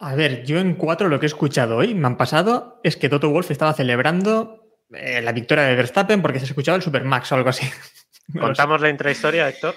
A 0.00 0.14
ver, 0.16 0.44
yo 0.44 0.58
en 0.58 0.74
cuatro 0.74 1.08
lo 1.08 1.20
que 1.20 1.26
he 1.26 1.28
escuchado 1.28 1.76
hoy, 1.76 1.94
me 1.94 2.06
han 2.06 2.16
pasado, 2.16 2.80
es 2.82 2.96
que 2.96 3.08
Toto 3.08 3.30
Wolf 3.30 3.50
estaba 3.50 3.72
celebrando 3.72 4.82
eh, 4.92 5.22
la 5.22 5.32
victoria 5.32 5.64
de 5.64 5.76
Verstappen 5.76 6.20
porque 6.20 6.40
se 6.40 6.46
escuchaba 6.46 6.76
el 6.76 6.82
Supermax 6.82 7.30
o 7.30 7.36
algo 7.36 7.50
así. 7.50 7.66
¿Contamos 8.38 8.80
la 8.80 8.90
intrahistoria, 8.90 9.48
Héctor? 9.48 9.74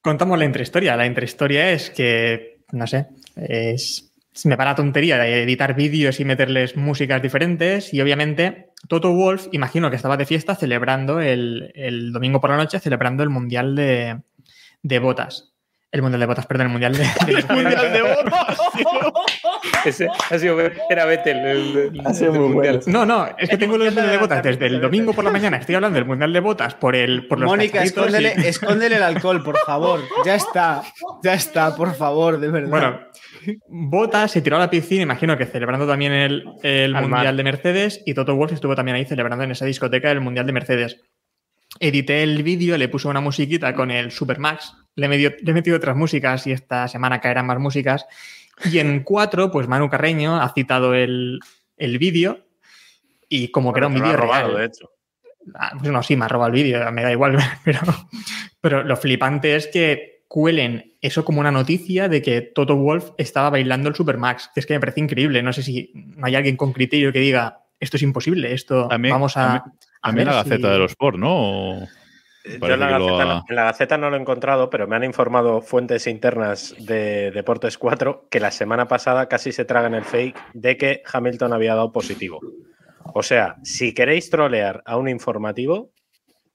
Contamos 0.00 0.38
la 0.38 0.44
intrahistoria. 0.44 0.96
La 0.96 1.06
intrahistoria 1.06 1.72
es 1.72 1.90
que, 1.90 2.64
no 2.72 2.86
sé, 2.86 3.08
es, 3.36 4.07
me 4.44 4.56
va 4.56 4.64
la 4.64 4.74
tontería 4.74 5.18
de 5.18 5.42
editar 5.42 5.74
vídeos 5.74 6.20
y 6.20 6.24
meterles 6.24 6.76
músicas 6.76 7.20
diferentes 7.22 7.92
y 7.92 8.00
obviamente 8.00 8.70
Toto 8.88 9.12
Wolf, 9.12 9.48
imagino 9.52 9.90
que 9.90 9.96
estaba 9.96 10.16
de 10.16 10.26
fiesta 10.26 10.54
celebrando 10.54 11.20
el, 11.20 11.72
el 11.74 12.12
domingo 12.12 12.40
por 12.40 12.50
la 12.50 12.56
noche, 12.56 12.78
celebrando 12.78 13.22
el 13.22 13.30
Mundial 13.30 13.74
de, 13.74 14.20
de 14.82 14.98
Botas. 14.98 15.54
El 15.90 16.02
Mundial 16.02 16.20
de 16.20 16.26
Botas, 16.26 16.46
perdón, 16.46 16.66
el 16.66 16.72
Mundial 16.72 16.92
de... 16.92 16.98
de- 17.26 17.54
Mundial 17.54 17.92
de 17.92 18.02
botas. 18.02 18.58
Ese 19.86 20.06
ha 20.30 20.38
sido, 20.38 20.58
era 20.90 21.04
Vettel. 21.06 21.38
el- 21.38 21.76
el- 21.94 22.06
Ha 22.06 22.12
sido 22.12 22.32
el 22.34 22.40
muy 22.40 22.48
mundial. 22.50 22.80
bueno. 22.84 23.06
No, 23.06 23.06
no, 23.06 23.28
es 23.38 23.48
que 23.48 23.56
tengo 23.56 23.76
el 23.76 23.84
Mundial 23.84 24.10
de 24.10 24.16
Botas 24.18 24.42
desde 24.42 24.66
el 24.66 24.80
domingo 24.82 25.14
por 25.14 25.24
la 25.24 25.30
mañana. 25.30 25.56
Estoy 25.56 25.76
hablando 25.76 25.94
del 25.96 26.04
Mundial 26.04 26.32
de 26.32 26.40
Botas 26.40 26.74
por, 26.74 26.94
el, 26.94 27.26
por 27.26 27.40
los 27.40 27.48
Mónica, 27.48 27.82
escóndele, 27.82 28.34
y- 28.36 28.40
escóndele 28.48 28.96
el 28.96 29.02
alcohol, 29.02 29.42
por 29.42 29.56
favor. 29.64 30.00
Ya 30.26 30.34
está. 30.34 30.82
Ya 31.24 31.32
está, 31.34 31.74
por 31.74 31.94
favor, 31.94 32.38
de 32.38 32.50
verdad. 32.50 32.68
Bueno, 32.68 33.00
Botas 33.68 34.30
se 34.32 34.42
tiró 34.42 34.56
a 34.56 34.60
la 34.60 34.68
piscina, 34.70 35.02
imagino 35.04 35.38
que 35.38 35.46
celebrando 35.46 35.86
también 35.86 36.12
el, 36.12 36.44
el 36.62 36.94
Al 36.94 37.02
Mundial 37.08 37.24
mar. 37.26 37.36
de 37.36 37.44
Mercedes 37.44 38.02
y 38.04 38.12
Toto 38.12 38.34
Wolff 38.36 38.52
estuvo 38.52 38.74
también 38.74 38.96
ahí 38.96 39.06
celebrando 39.06 39.42
en 39.44 39.52
esa 39.52 39.64
discoteca 39.64 40.10
el 40.10 40.20
Mundial 40.20 40.44
de 40.46 40.52
Mercedes. 40.52 41.00
Edité 41.80 42.22
el 42.22 42.42
vídeo, 42.42 42.76
le 42.76 42.88
puse 42.88 43.08
una 43.08 43.20
musiquita 43.20 43.74
con 43.74 43.90
el 43.90 44.10
Supermax, 44.10 44.72
le, 44.98 45.06
he 45.06 45.08
medio- 45.08 45.32
le 45.40 45.50
he 45.50 45.54
metido 45.54 45.76
otras 45.76 45.96
músicas 45.96 46.46
y 46.46 46.52
esta 46.52 46.88
semana 46.88 47.20
caerán 47.20 47.46
más 47.46 47.58
músicas. 47.58 48.06
Y 48.70 48.78
en 48.78 49.00
cuatro, 49.04 49.50
pues 49.50 49.68
Manu 49.68 49.88
Carreño 49.88 50.40
ha 50.40 50.52
citado 50.52 50.94
el, 50.94 51.40
el 51.76 51.98
vídeo 51.98 52.46
y 53.28 53.48
como 53.48 53.72
que 53.72 53.80
era 53.80 53.86
un 53.86 53.94
vídeo 53.94 54.08
ha 54.10 54.16
robado, 54.16 54.48
real. 54.48 54.60
de 54.60 54.66
hecho. 54.66 54.90
Ah, 55.54 55.72
pues 55.78 55.90
no, 55.90 56.02
sí, 56.02 56.16
me 56.16 56.24
ha 56.24 56.28
robado 56.28 56.48
el 56.48 56.54
vídeo, 56.62 56.92
me 56.92 57.02
da 57.02 57.12
igual, 57.12 57.38
pero, 57.64 57.80
pero 58.60 58.84
lo 58.84 58.96
flipante 58.96 59.56
es 59.56 59.66
que 59.68 60.24
cuelen 60.28 60.94
eso 61.00 61.24
como 61.24 61.40
una 61.40 61.50
noticia 61.50 62.08
de 62.08 62.20
que 62.20 62.42
Toto 62.42 62.76
Wolf 62.76 63.10
estaba 63.16 63.48
bailando 63.50 63.88
el 63.88 63.94
Supermax, 63.94 64.50
que 64.52 64.60
es 64.60 64.66
que 64.66 64.74
me 64.74 64.80
parece 64.80 65.00
increíble. 65.00 65.42
No 65.42 65.52
sé 65.54 65.62
si 65.62 65.90
hay 66.20 66.34
alguien 66.34 66.56
con 66.56 66.72
criterio 66.74 67.12
que 67.12 67.20
diga 67.20 67.64
esto 67.80 67.96
es 67.96 68.02
imposible, 68.02 68.52
esto 68.52 68.88
También- 68.88 69.14
vamos 69.14 69.36
a. 69.36 69.62
también- 69.62 69.78
a 70.00 70.08
También 70.08 70.26
ver 70.26 70.34
la 70.34 70.42
si- 70.44 70.50
Gaceta 70.50 70.72
de 70.72 70.78
los 70.78 70.90
Sport, 70.92 71.16
¿no? 71.18 71.88
O- 72.60 72.66
Yo 72.66 72.74
en 72.74 72.80
la, 72.80 72.88
Gaceta, 72.90 73.22
ha- 73.22 73.24
no- 73.24 73.44
en 73.48 73.56
la 73.56 73.64
Gaceta 73.64 73.98
no 73.98 74.10
lo 74.10 74.16
he 74.16 74.20
encontrado, 74.20 74.70
pero 74.70 74.86
me 74.86 74.96
han 74.96 75.04
informado 75.04 75.60
fuentes 75.60 76.06
internas 76.06 76.74
de 76.78 77.30
Deportes 77.30 77.76
4 77.78 78.28
que 78.30 78.40
la 78.40 78.50
semana 78.50 78.88
pasada 78.88 79.28
casi 79.28 79.52
se 79.52 79.64
tragan 79.64 79.94
el 79.94 80.04
fake 80.04 80.36
de 80.54 80.76
que 80.76 81.02
Hamilton 81.12 81.52
había 81.52 81.74
dado 81.74 81.92
positivo. 81.92 82.40
O 83.14 83.22
sea, 83.22 83.56
si 83.62 83.94
queréis 83.94 84.30
trolear 84.30 84.82
a 84.86 84.96
un 84.96 85.08
informativo, 85.08 85.90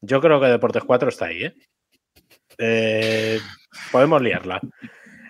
yo 0.02 0.20
creo 0.22 0.40
que 0.41 0.48
Deportes 0.48 0.84
4 0.84 1.10
está 1.10 1.26
ahí, 1.28 1.44
¿eh? 1.45 1.53
Eh, 2.57 3.40
podemos 3.91 4.22
liarla. 4.22 4.61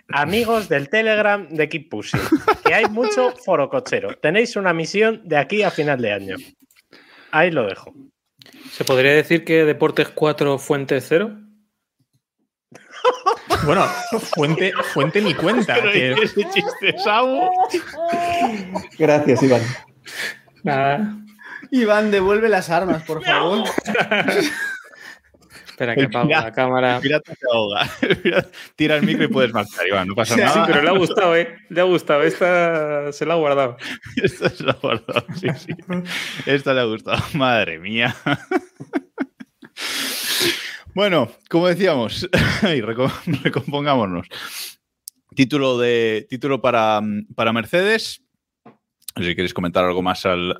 Amigos 0.09 0.67
del 0.69 0.89
Telegram 0.89 1.47
de 1.49 1.69
Keep 1.69 1.89
Pushing, 1.89 2.19
que 2.65 2.73
hay 2.73 2.85
mucho 2.85 3.31
foro 3.31 3.69
cochero. 3.69 4.15
Tenéis 4.21 4.55
una 4.55 4.73
misión 4.73 5.21
de 5.23 5.37
aquí 5.37 5.63
a 5.63 5.71
final 5.71 6.01
de 6.01 6.11
año. 6.11 6.35
Ahí 7.31 7.49
lo 7.51 7.65
dejo. 7.67 7.93
¿Se 8.71 8.83
podría 8.85 9.13
decir 9.13 9.43
que 9.45 9.65
Deportes 9.65 10.09
4 10.09 10.57
fuente 10.59 10.99
0? 11.01 11.31
Bueno, 13.65 13.85
fuente, 14.35 14.73
fuente 14.93 15.21
mi 15.21 15.33
cuenta. 15.33 15.75
Pero 15.75 15.91
que- 15.91 16.15
¿y 16.19 16.23
ese 16.23 16.43
chiste, 16.49 16.95
Samu? 17.01 17.49
Gracias, 18.99 19.41
Iván. 19.43 19.61
Nada. 20.63 21.15
Iván, 21.71 22.11
devuelve 22.11 22.49
las 22.49 22.69
armas, 22.69 23.03
por 23.03 23.23
favor. 23.23 23.63
Espera 25.73 25.95
que 25.95 26.01
El 26.01 26.05
apago 26.07 26.27
pirata- 26.27 26.43
la 26.45 26.51
cámara. 26.51 26.95
El 26.97 27.01
pirata 27.01 27.33
se 27.33 27.45
ahoga. 27.51 27.89
El 28.01 28.17
pirata- 28.17 28.49
Tira 28.75 28.95
el 28.97 29.03
micro 29.03 29.23
y 29.23 29.27
puedes 29.27 29.51
marchar, 29.51 29.87
Iván. 29.87 30.07
No 30.07 30.13
pasa 30.15 30.35
Sí, 30.35 30.41
nada. 30.41 30.65
pero 30.67 30.81
le 30.83 30.89
ha 30.89 30.93
gustado, 30.97 31.35
¿eh? 31.35 31.55
Le 31.69 31.81
ha 31.81 31.83
gustado. 31.83 32.21
Esta 32.23 33.11
se 33.11 33.25
la 33.25 33.33
ha 33.33 33.37
guardado. 33.37 33.77
Esta 34.23 34.49
se 34.49 34.63
la 34.63 34.73
ha 34.73 34.75
guardado, 34.75 35.25
sí, 35.35 35.47
sí. 35.57 35.73
Esta 36.45 36.73
le 36.75 36.81
ha 36.81 36.83
gustado. 36.85 37.21
Madre 37.33 37.79
mía. 37.79 38.15
Bueno, 40.93 41.29
como 41.49 41.67
decíamos, 41.67 42.29
y 42.63 42.81
reco- 42.81 43.11
recompongámonos. 43.43 44.27
Título, 45.35 45.79
de, 45.79 46.27
título 46.29 46.61
para, 46.61 47.01
para 47.35 47.51
Mercedes. 47.51 48.22
Si 49.15 49.35
queréis 49.35 49.53
comentar 49.53 49.83
algo 49.83 50.01
más 50.01 50.25
al, 50.25 50.55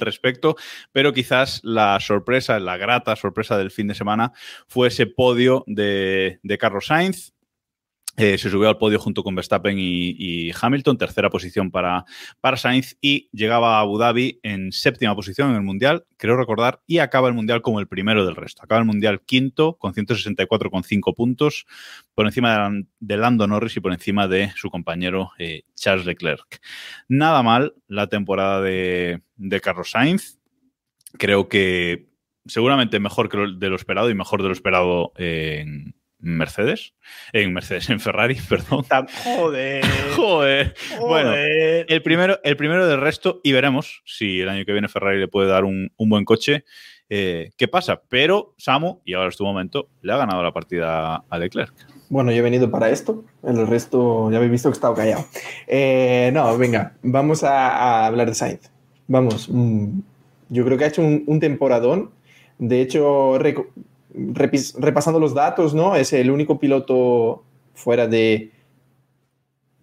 respecto, 0.00 0.56
pero 0.92 1.12
quizás 1.12 1.60
la 1.64 1.98
sorpresa, 2.00 2.58
la 2.58 2.76
grata 2.76 3.16
sorpresa 3.16 3.58
del 3.58 3.70
fin 3.70 3.88
de 3.88 3.94
semana 3.94 4.32
fue 4.66 4.88
ese 4.88 5.06
podio 5.06 5.64
de 5.66 6.58
Carlos 6.58 6.86
Sainz, 6.86 7.33
Eh, 8.16 8.38
se 8.38 8.48
subió 8.48 8.68
al 8.68 8.78
podio 8.78 8.98
junto 9.00 9.24
con 9.24 9.34
Verstappen 9.34 9.76
y, 9.78 10.52
Hamilton, 10.60 10.98
tercera 10.98 11.30
posición 11.30 11.70
para, 11.70 12.04
para 12.40 12.56
Sainz 12.56 12.96
y 13.00 13.28
llegaba 13.32 13.78
a 13.78 13.80
Abu 13.80 13.98
Dhabi 13.98 14.38
en 14.42 14.70
séptima 14.70 15.16
posición 15.16 15.50
en 15.50 15.56
el 15.56 15.62
Mundial, 15.62 16.04
creo 16.16 16.36
recordar, 16.36 16.80
y 16.86 16.98
acaba 16.98 17.28
el 17.28 17.34
Mundial 17.34 17.60
como 17.60 17.80
el 17.80 17.88
primero 17.88 18.24
del 18.24 18.36
resto. 18.36 18.62
Acaba 18.62 18.80
el 18.80 18.86
Mundial 18.86 19.22
quinto 19.22 19.76
con 19.78 19.94
164,5 19.94 21.14
puntos 21.14 21.66
por 22.14 22.26
encima 22.26 22.70
de, 22.70 22.86
de, 23.00 23.16
Lando 23.16 23.46
Norris 23.46 23.76
y 23.76 23.80
por 23.80 23.92
encima 23.92 24.28
de 24.28 24.52
su 24.54 24.70
compañero 24.70 25.32
eh, 25.38 25.62
Charles 25.74 26.06
Leclerc. 26.06 26.60
Nada 27.08 27.42
mal 27.42 27.74
la 27.88 28.08
temporada 28.08 28.60
de, 28.60 29.22
de 29.36 29.60
Carlos 29.60 29.90
Sainz. 29.90 30.38
Creo 31.18 31.48
que 31.48 32.08
seguramente 32.46 33.00
mejor 33.00 33.28
que 33.28 33.36
lo, 33.36 33.52
de 33.52 33.68
lo 33.68 33.76
esperado 33.76 34.10
y 34.10 34.14
mejor 34.14 34.42
de 34.42 34.48
lo 34.48 34.54
esperado 34.54 35.12
en 35.16 35.94
Mercedes, 36.24 36.94
en 37.32 37.52
Mercedes, 37.52 37.90
en 37.90 38.00
Ferrari, 38.00 38.36
perdón. 38.48 38.84
Joder. 39.24 39.84
Joder. 40.16 40.74
Bueno, 41.00 41.32
el 41.34 42.02
primero, 42.02 42.40
el 42.42 42.56
primero 42.56 42.86
del 42.86 43.00
resto 43.00 43.40
y 43.44 43.52
veremos 43.52 44.02
si 44.04 44.40
el 44.40 44.48
año 44.48 44.64
que 44.64 44.72
viene 44.72 44.88
Ferrari 44.88 45.20
le 45.20 45.28
puede 45.28 45.48
dar 45.48 45.64
un, 45.64 45.92
un 45.96 46.08
buen 46.08 46.24
coche. 46.24 46.64
Eh, 47.10 47.50
¿Qué 47.56 47.68
pasa? 47.68 48.02
Pero 48.08 48.54
Samu, 48.56 49.00
y 49.04 49.12
ahora 49.12 49.28
es 49.28 49.36
tu 49.36 49.44
momento, 49.44 49.88
le 50.00 50.12
ha 50.12 50.16
ganado 50.16 50.42
la 50.42 50.52
partida 50.52 51.24
a 51.28 51.38
Leclerc. 51.38 51.74
Bueno, 52.08 52.30
yo 52.30 52.38
he 52.38 52.42
venido 52.42 52.70
para 52.70 52.90
esto. 52.90 53.24
En 53.42 53.58
el 53.58 53.66
resto 53.66 54.30
ya 54.30 54.38
habéis 54.38 54.52
visto 54.52 54.68
que 54.70 54.74
he 54.74 54.78
estado 54.78 54.94
callado. 54.94 55.24
Eh, 55.66 56.30
no, 56.32 56.56
venga, 56.56 56.94
vamos 57.02 57.44
a, 57.44 57.68
a, 57.68 58.06
hablar 58.06 58.28
de 58.28 58.34
Sainz. 58.34 58.70
Vamos, 59.06 59.48
mmm, 59.50 60.00
yo 60.48 60.64
creo 60.64 60.78
que 60.78 60.84
ha 60.84 60.88
hecho 60.88 61.02
un, 61.02 61.24
un 61.26 61.40
temporadón. 61.40 62.10
De 62.58 62.80
hecho, 62.80 63.38
repasando 64.14 65.18
los 65.18 65.34
datos, 65.34 65.74
¿no? 65.74 65.96
Es 65.96 66.12
el 66.12 66.30
único 66.30 66.58
piloto 66.58 67.42
fuera 67.74 68.06
de 68.06 68.52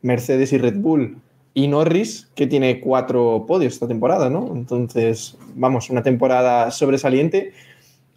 Mercedes 0.02 0.54
y 0.54 0.58
Red 0.58 0.78
Bull 0.78 1.18
y 1.54 1.68
Norris 1.68 2.30
que 2.34 2.48
tiene 2.48 2.80
cuatro 2.80 3.46
podios 3.48 3.74
esta 3.74 3.88
temporada, 3.88 4.30
¿no? 4.30 4.52
Entonces, 4.56 5.38
vamos, 5.56 5.90
una 5.90 6.02
temporada 6.02 6.72
sobresaliente. 6.72 7.52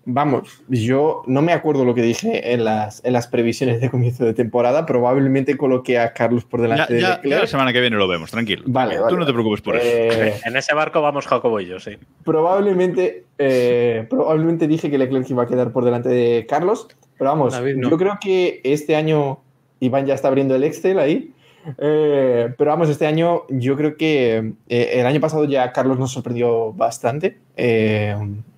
Vamos, 0.06 0.62
yo 0.68 1.22
no 1.26 1.40
me 1.40 1.52
acuerdo 1.52 1.85
lo 1.85 1.94
que 1.94 2.02
dije 2.02 2.52
en 2.52 2.64
las, 2.64 3.05
en 3.05 3.14
las 3.14 3.26
previsiones 3.26 3.81
de 3.81 3.90
comienzo 3.90 4.24
de 4.24 4.35
temporada. 4.35 4.85
Probablemente 4.85 5.56
coloqué 5.56 5.98
a 5.98 6.12
Carlos 6.12 6.44
por 6.44 6.60
delante 6.60 6.94
ya, 6.94 7.01
ya, 7.01 7.09
de 7.09 7.14
Leclerc. 7.14 7.31
Ya 7.31 7.40
la 7.40 7.47
semana 7.47 7.72
que 7.72 7.81
viene 7.81 7.97
lo 7.97 8.06
vemos, 8.06 8.31
tranquilo. 8.31 8.64
Vale, 8.66 8.98
vale 8.98 9.10
Tú 9.10 9.18
no 9.18 9.24
te 9.24 9.32
preocupes 9.32 9.62
por 9.62 9.76
eso. 9.76 9.86
Eh, 9.86 10.35
en 10.44 10.56
ese 10.56 10.74
barco 10.74 11.01
vamos 11.01 11.26
Jacobo 11.26 11.60
y 11.60 11.66
yo, 11.66 11.81
sí. 11.81 11.93
Probablemente, 12.24 13.24
eh, 13.39 14.06
probablemente 14.10 14.68
dije 14.68 14.90
que 14.90 14.98
Leclerc 14.98 15.28
iba 15.31 15.44
a 15.44 15.47
quedar 15.47 15.72
por 15.72 15.85
delante 15.85 16.10
de 16.10 16.47
Carlos. 16.47 16.89
Pero 17.16 17.31
vamos, 17.31 17.55
David, 17.55 17.76
no. 17.76 17.90
yo 17.90 17.97
creo 17.97 18.18
que 18.20 18.60
este 18.64 18.97
año 18.97 19.39
Iván 19.81 20.06
ya 20.06 20.14
está 20.14 20.28
abriendo 20.28 20.55
el 20.55 20.64
Excel 20.64 20.98
ahí. 20.98 21.32
Eh, 21.78 22.52
pero 22.56 22.70
vamos, 22.70 22.89
este 22.89 23.06
año 23.06 23.43
yo 23.48 23.76
creo 23.76 23.97
que 23.97 24.52
eh, 24.68 24.90
el 24.94 25.06
año 25.06 25.20
pasado 25.20 25.44
ya 25.44 25.72
Carlos 25.72 25.98
nos 25.98 26.12
sorprendió 26.12 26.72
bastante 26.72 27.39
eh, 27.56 28.16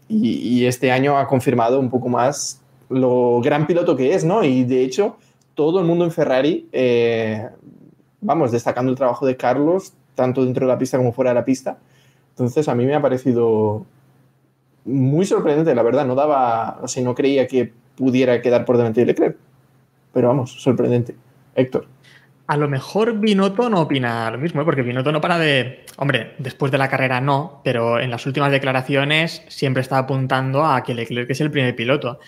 y, 0.09 0.65
este 0.67 0.93
año 0.93 1.19
ha 1.19 1.27
confirmado 1.27 1.81
un 1.81 1.91
poco 1.91 2.09
más 2.09 2.61
lo 2.89 3.41
gran 3.41 3.67
piloto 3.67 3.97
que 3.97 4.15
es, 4.15 4.25
¿no? 4.25 4.45
Y 4.45 4.65
de 4.65 4.83
hecho, 4.83 5.17
todo 5.55 5.81
el 5.81 5.87
mundo 5.87 6.05
en 6.05 6.13
Ferrari, 6.13 6.69
eh, 6.73 7.49
vamos, 8.21 8.53
destacando 8.53 8.91
el 8.93 8.97
trabajo 8.97 9.27
de 9.27 9.37
Carlos, 9.37 9.95
tanto 10.15 10.45
dentro 10.45 10.67
de 10.67 10.73
la 10.73 10.79
pista 10.79 10.97
como 10.97 11.13
fuera 11.13 11.33
de 11.33 11.35
la 11.35 11.45
pista. 11.45 11.79
Entonces, 12.31 12.69
a 12.69 12.75
mí 12.75 12.85
me 12.85 12.95
ha 12.95 13.03
parecido 13.03 13.85
muy 14.85 15.27
sorprendente, 15.27 15.75
la 15.75 15.83
verdad. 15.83 16.07
No 16.07 16.15
daba, 16.15 16.79
o 16.83 16.89
sea, 16.89 17.03
no 17.03 17.15
creía 17.15 17.47
que 17.47 17.73
pudiera 17.97 18.41
quedar 18.41 18.65
por 18.65 18.77
delante 18.77 19.01
de 19.01 19.07
Leclerc. 19.07 19.37
Pero 20.13 20.29
vamos, 20.29 20.53
sorprendente. 20.63 21.17
Héctor. 21.55 21.87
A 22.49 22.57
lo 22.57 22.69
mejor 22.69 23.19
Binotto 23.19 23.69
no 23.69 23.81
opina 23.81 24.31
lo 24.31 24.39
mismo, 24.39 24.63
¿eh? 24.63 24.65
porque 24.65 24.83
Binotto 24.83 25.11
no 25.11 25.21
para 25.21 25.39
de. 25.39 25.85
Hombre, 25.97 26.35
después 26.39 26.71
de 26.71 26.79
la 26.79 26.89
carrera 26.89 27.21
no, 27.21 27.61
pero 27.65 27.99
en 27.99 28.11
las 28.11 28.25
últimas 28.27 28.53
declaraciones 28.53 29.43
siempre 29.49 29.83
está 29.83 29.99
apuntando 29.99 30.65
a 30.65 30.83
que 30.85 30.95
Leclerc 30.95 31.31
es 31.31 31.41
el 31.41 31.51
primer 31.51 31.75
piloto. 31.75 32.21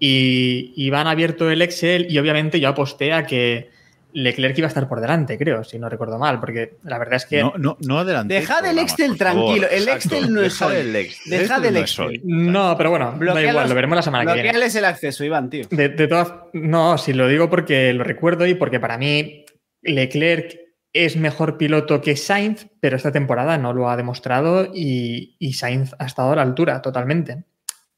Y, 0.00 0.72
y 0.76 0.90
van 0.90 1.06
abierto 1.06 1.50
el 1.50 1.60
Excel 1.60 2.06
y 2.08 2.18
obviamente 2.18 2.60
yo 2.60 2.68
aposté 2.68 3.12
a 3.12 3.26
que 3.26 3.68
Leclerc 4.12 4.56
iba 4.56 4.66
a 4.66 4.68
estar 4.68 4.88
por 4.88 5.00
delante, 5.00 5.36
creo, 5.36 5.62
si 5.64 5.78
no 5.78 5.88
recuerdo 5.88 6.18
mal, 6.18 6.40
porque 6.40 6.76
la 6.84 6.98
verdad 6.98 7.16
es 7.16 7.26
que. 7.26 7.42
No, 7.42 7.52
no, 7.58 7.76
no 7.80 7.98
adelante. 7.98 8.34
Deja 8.34 8.62
del 8.62 8.78
Excel 8.78 9.18
tranquilo, 9.18 9.68
el 9.70 9.88
Excel 9.88 10.32
no 10.32 10.40
es 10.42 10.60
hoy. 10.62 10.76
Del 10.76 10.96
Excel. 10.96 11.38
Deja 11.40 11.60
del 11.60 11.74
no 11.74 11.80
Excel. 11.80 12.20
No, 12.24 12.76
pero 12.76 12.90
bueno, 12.90 13.18
da 13.20 13.42
igual, 13.42 13.68
lo 13.68 13.74
veremos 13.74 13.96
la 13.96 14.02
semana 14.02 14.24
que 14.24 14.32
viene. 14.32 14.48
Bloqueales 14.48 14.74
el 14.76 14.84
acceso, 14.86 15.24
Iván, 15.24 15.50
tío. 15.50 15.66
De, 15.70 15.90
de 15.90 16.08
todas. 16.08 16.32
No, 16.54 16.96
si 16.96 17.12
lo 17.12 17.28
digo 17.28 17.50
porque 17.50 17.92
lo 17.92 18.02
recuerdo 18.02 18.46
y 18.46 18.54
porque 18.54 18.80
para 18.80 18.96
mí 18.96 19.44
Leclerc 19.88 20.58
es 20.92 21.16
mejor 21.16 21.58
piloto 21.58 22.00
que 22.00 22.16
Sainz, 22.16 22.66
pero 22.80 22.96
esta 22.96 23.12
temporada 23.12 23.58
no 23.58 23.72
lo 23.72 23.90
ha 23.90 23.96
demostrado 23.96 24.70
y, 24.74 25.36
y 25.38 25.52
Sainz 25.52 25.94
ha 25.98 26.06
estado 26.06 26.32
a 26.32 26.36
la 26.36 26.42
altura 26.42 26.82
totalmente. 26.82 27.44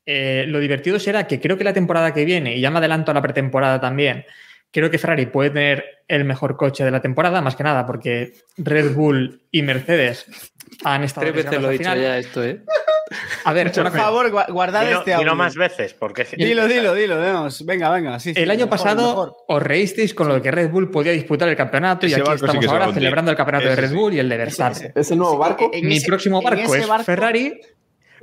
Eh, 0.07 0.45
lo 0.49 0.59
divertido 0.59 0.99
será 0.99 1.27
que 1.27 1.41
creo 1.41 1.57
que 1.57 1.65
la 1.65 1.73
temporada 1.73 2.13
que 2.13 2.25
viene, 2.25 2.57
y 2.57 2.61
ya 2.61 2.71
me 2.71 2.79
adelanto 2.79 3.11
a 3.11 3.15
la 3.15 3.23
pretemporada 3.23 3.81
también, 3.81 4.25
creo 4.73 4.91
que 4.91 4.99
Ferrari 4.99 5.27
puede 5.27 5.51
tener 5.51 5.85
el 6.09 6.25
mejor 6.25 6.57
coche 6.57 6.85
de 6.85 6.91
la 6.91 7.01
temporada, 7.01 7.41
más 7.41 7.55
que 7.55 7.65
nada 7.65 7.87
porque 7.87 8.33
Red 8.57 8.95
Bull 8.95 9.43
y 9.51 9.63
Mercedes 9.63 10.27
han 10.85 11.05
estado. 11.05 11.31
Tres 11.31 11.45
veces 11.45 11.63
lo 11.63 11.71
he 11.71 11.79
dicho 11.79 11.95
ya 11.95 12.19
esto, 12.19 12.45
¿eh? 12.45 12.63
A 13.45 13.53
ver, 13.53 13.73
por 13.73 13.91
favor, 13.91 14.31
guardad 14.53 14.85
dilo, 14.87 14.99
este 15.01 15.15
audio. 15.15 15.25
Dilo 15.25 15.37
más 15.37 15.55
veces, 15.57 15.95
porque... 15.95 16.25
Dilo, 16.37 16.69
dilo, 16.69 16.95
dilo, 16.95 17.19
vamos. 17.19 17.65
Venga, 17.67 17.91
venga. 17.91 18.19
Sí, 18.21 18.35
sí, 18.35 18.41
el 18.41 18.51
año 18.51 18.67
mejor, 18.67 18.71
pasado 18.71 19.09
mejor. 19.09 19.37
os 19.49 19.63
reísteis 19.63 20.15
con 20.15 20.29
lo 20.29 20.41
que 20.41 20.51
Red 20.51 20.71
Bull 20.71 20.91
podía 20.91 21.13
disputar 21.13 21.49
el 21.49 21.57
campeonato 21.57 22.07
y 22.07 22.13
Ese 22.13 22.21
aquí 22.21 22.31
sí 22.31 22.35
estamos 22.45 22.67
ahora 22.69 22.93
celebrando 22.93 23.31
el 23.33 23.37
campeonato 23.37 23.69
de 23.69 23.77
Red. 23.77 23.93
Bull 23.95 24.15
y 24.15 24.19
el 24.21 24.29
de 24.29 24.37
Verstappen. 24.37 24.93
Es 24.95 25.11
el 25.11 25.19
nuevo 25.19 25.39
barco. 25.39 25.71
En 25.73 25.87
Mi 25.89 25.97
ese- 25.97 26.07
próximo 26.07 26.41
barco 26.41 26.75
es 26.75 26.87
barco- 26.89 27.05
Ferrari. 27.05 27.61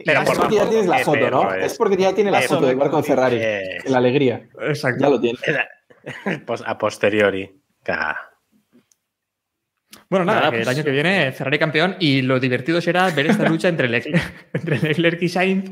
Pero 0.06 0.22
es 0.22 0.28
por 0.28 0.38
porque 0.38 0.56
ya 0.56 0.70
tienes 0.70 0.86
la 0.88 1.00
foto, 1.00 1.32
¿no? 1.32 1.54
Es 1.56 1.74
porque 1.76 1.98
ya 1.98 2.14
tiene 2.14 2.32
la 2.32 2.42
foto 2.42 2.68
del 2.68 2.76
barco 2.78 2.98
de 2.98 3.04
Ferrari. 3.04 3.42
La 3.86 3.98
alegría. 3.98 4.48
Exacto. 4.62 5.02
Ya 5.04 5.10
lo 5.10 5.20
tiene. 5.20 5.38
Pues 6.46 6.64
a 6.66 6.78
posteriori. 6.78 7.52
Ca- 7.84 8.18
Bueno, 10.10 10.26
nada, 10.26 10.40
Nada, 10.40 10.52
que 10.52 10.58
pues- 10.58 10.68
el 10.68 10.74
año 10.76 10.84
que 10.86 10.92
viene 10.92 11.32
Ferrari 11.32 11.60
campeón 11.60 11.96
y 12.00 12.22
lo 12.22 12.40
divertido 12.40 12.80
será 12.82 13.10
ver 13.12 13.28
esta 13.28 13.44
lucha 13.50 13.68
entre 13.68 13.90
Leclerc, 13.90 14.50
entre 14.54 14.80
Leclerc 14.80 15.22
y 15.22 15.30
Sainz 15.30 15.72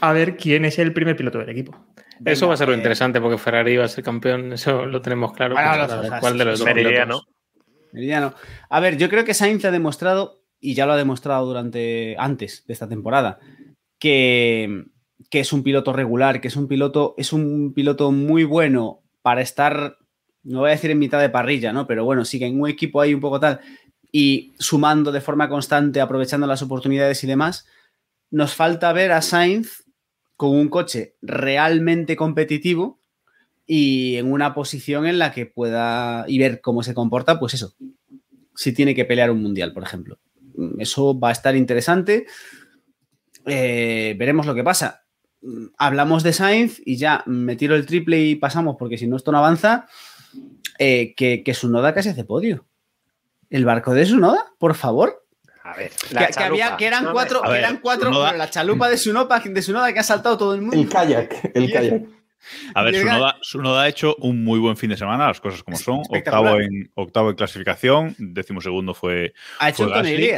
a 0.00 0.12
ver 0.12 0.36
quién 0.36 0.64
es 0.64 0.78
el 0.78 0.92
primer 0.92 1.16
piloto 1.16 1.38
del 1.38 1.50
equipo. 1.50 1.86
Eso 2.24 2.48
va 2.48 2.54
a 2.54 2.56
ser 2.56 2.68
lo 2.68 2.74
eh, 2.74 2.76
interesante 2.76 3.20
porque 3.20 3.38
Ferrari 3.38 3.76
va 3.76 3.84
a 3.84 3.88
ser 3.88 4.04
campeón, 4.04 4.52
eso 4.52 4.86
lo 4.86 5.00
tenemos 5.02 5.32
claro. 5.32 5.54
Bueno, 5.54 5.68
pues, 5.70 5.80
los- 5.80 5.90
ahora, 5.90 6.06
o 6.06 6.10
sea, 6.10 6.20
¿Cuál 6.20 6.38
de 6.38 6.44
los 6.44 6.58
dos 6.58 6.66
Meridiano. 6.66 7.22
Meridiano. 7.92 8.34
A 8.68 8.80
ver, 8.80 8.96
yo 8.98 9.08
creo 9.08 9.24
que 9.24 9.34
Sainz 9.34 9.64
ha 9.64 9.70
demostrado, 9.70 10.44
y 10.60 10.74
ya 10.74 10.86
lo 10.86 10.92
ha 10.92 10.96
demostrado 10.96 11.44
durante 11.46 12.14
antes 12.18 12.64
de 12.66 12.72
esta 12.72 12.88
temporada, 12.88 13.38
que, 13.98 14.84
que 15.30 15.40
es 15.40 15.52
un 15.52 15.62
piloto 15.62 15.92
regular, 15.92 16.40
que 16.40 16.48
es 16.48 16.56
un 16.56 16.68
piloto, 16.68 17.14
es 17.18 17.32
un 17.32 17.72
piloto 17.74 18.12
muy 18.12 18.44
bueno 18.44 19.02
para 19.22 19.40
estar, 19.40 19.96
no 20.42 20.60
voy 20.60 20.68
a 20.68 20.72
decir 20.72 20.90
en 20.90 20.98
mitad 20.98 21.20
de 21.20 21.28
parrilla, 21.28 21.72
¿no? 21.72 21.86
Pero 21.86 22.04
bueno, 22.04 22.24
sí 22.24 22.38
que 22.38 22.46
en 22.46 22.60
un 22.60 22.68
equipo 22.68 23.00
ahí 23.00 23.14
un 23.14 23.20
poco 23.20 23.40
tal, 23.40 23.60
y 24.12 24.52
sumando 24.58 25.12
de 25.12 25.20
forma 25.20 25.48
constante, 25.48 26.00
aprovechando 26.00 26.46
las 26.46 26.62
oportunidades 26.62 27.22
y 27.24 27.26
demás. 27.26 27.66
Nos 28.30 28.54
falta 28.54 28.92
ver 28.92 29.12
a 29.12 29.22
Sainz 29.22 29.84
con 30.36 30.50
un 30.50 30.68
coche 30.68 31.16
realmente 31.20 32.16
competitivo 32.16 33.00
y 33.66 34.16
en 34.16 34.32
una 34.32 34.54
posición 34.54 35.06
en 35.06 35.18
la 35.18 35.32
que 35.32 35.46
pueda 35.46 36.24
y 36.26 36.38
ver 36.38 36.60
cómo 36.60 36.82
se 36.82 36.94
comporta, 36.94 37.38
pues 37.38 37.54
eso, 37.54 37.74
si 38.54 38.72
tiene 38.72 38.94
que 38.94 39.04
pelear 39.04 39.30
un 39.30 39.42
mundial, 39.42 39.72
por 39.72 39.82
ejemplo. 39.82 40.18
Eso 40.78 41.18
va 41.18 41.28
a 41.28 41.32
estar 41.32 41.54
interesante. 41.56 42.26
Eh, 43.46 44.16
veremos 44.18 44.46
lo 44.46 44.54
que 44.54 44.64
pasa. 44.64 45.04
Hablamos 45.78 46.22
de 46.22 46.32
Sainz 46.32 46.80
y 46.84 46.96
ya 46.96 47.22
me 47.26 47.56
tiro 47.56 47.76
el 47.76 47.86
triple 47.86 48.20
y 48.20 48.34
pasamos, 48.34 48.76
porque 48.78 48.98
si 48.98 49.06
no 49.06 49.16
esto 49.16 49.32
no 49.32 49.38
avanza. 49.38 49.86
Eh, 50.78 51.14
que, 51.14 51.42
que 51.42 51.54
Sunoda 51.54 51.94
casi 51.94 52.08
hace 52.08 52.24
podio. 52.24 52.66
El 53.50 53.64
barco 53.64 53.94
de 53.94 54.06
Sunoda, 54.06 54.52
por 54.58 54.74
favor. 54.74 55.26
A 55.62 55.76
ver. 55.76 55.90
Que, 55.90 56.14
la 56.14 56.28
que 56.28 56.42
había, 56.42 56.64
chalupa. 56.64 56.76
que 56.76 56.86
eran 56.86 57.04
No, 57.04 57.12
cuatro, 57.12 57.42
que 57.42 57.58
eran 57.58 57.78
cuatro 57.78 58.10
pero 58.10 58.36
la 58.36 58.48
chalupa 58.50 58.88
de 58.88 58.96
Sunoda, 58.96 59.42
de 59.44 59.62
Sunoda 59.62 59.92
que 59.92 59.98
ha 59.98 60.04
saltado 60.04 60.38
todo 60.38 60.54
el 60.54 60.62
mundo. 60.62 60.76
El 60.76 60.88
kayak. 60.88 61.50
El 61.54 61.72
kayak. 61.72 62.02
A 62.74 62.82
ver, 62.82 62.96
Sunoda, 62.96 63.36
Sunoda 63.42 63.82
ha 63.82 63.88
hecho 63.88 64.16
un 64.16 64.42
muy 64.42 64.58
buen 64.58 64.76
fin 64.76 64.90
de 64.90 64.96
semana, 64.96 65.26
las 65.28 65.40
cosas 65.40 65.62
como 65.62 65.76
son. 65.76 66.00
Octavo 66.08 66.58
en, 66.58 66.90
octavo 66.94 67.30
en 67.30 67.36
clasificación, 67.36 68.14
décimo 68.18 68.62
segundo 68.62 68.94
fue, 68.94 69.34
Ha 69.58 69.68
hecho 69.68 69.84
fue 69.84 69.92
Gasly. 69.92 70.32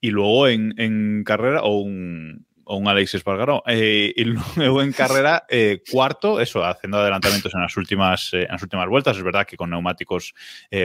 Y 0.00 0.10
luego 0.10 0.48
en, 0.48 0.74
en 0.76 1.24
carrera, 1.24 1.62
o 1.62 1.80
un, 1.80 2.44
o 2.64 2.76
un 2.76 2.88
Alex 2.88 3.14
Espargaró, 3.14 3.62
eh, 3.66 4.12
y 4.16 4.24
luego 4.24 4.82
en 4.82 4.92
carrera, 4.92 5.44
eh, 5.48 5.82
cuarto, 5.90 6.40
eso, 6.40 6.64
haciendo 6.64 6.98
adelantamientos 6.98 7.54
en 7.54 7.60
las 7.62 7.76
últimas, 7.76 8.32
eh, 8.32 8.42
en 8.42 8.52
las 8.52 8.62
últimas 8.62 8.88
vueltas. 8.88 9.16
Es 9.16 9.22
verdad 9.22 9.46
que 9.46 9.56
con 9.56 9.70
neumáticos 9.70 10.34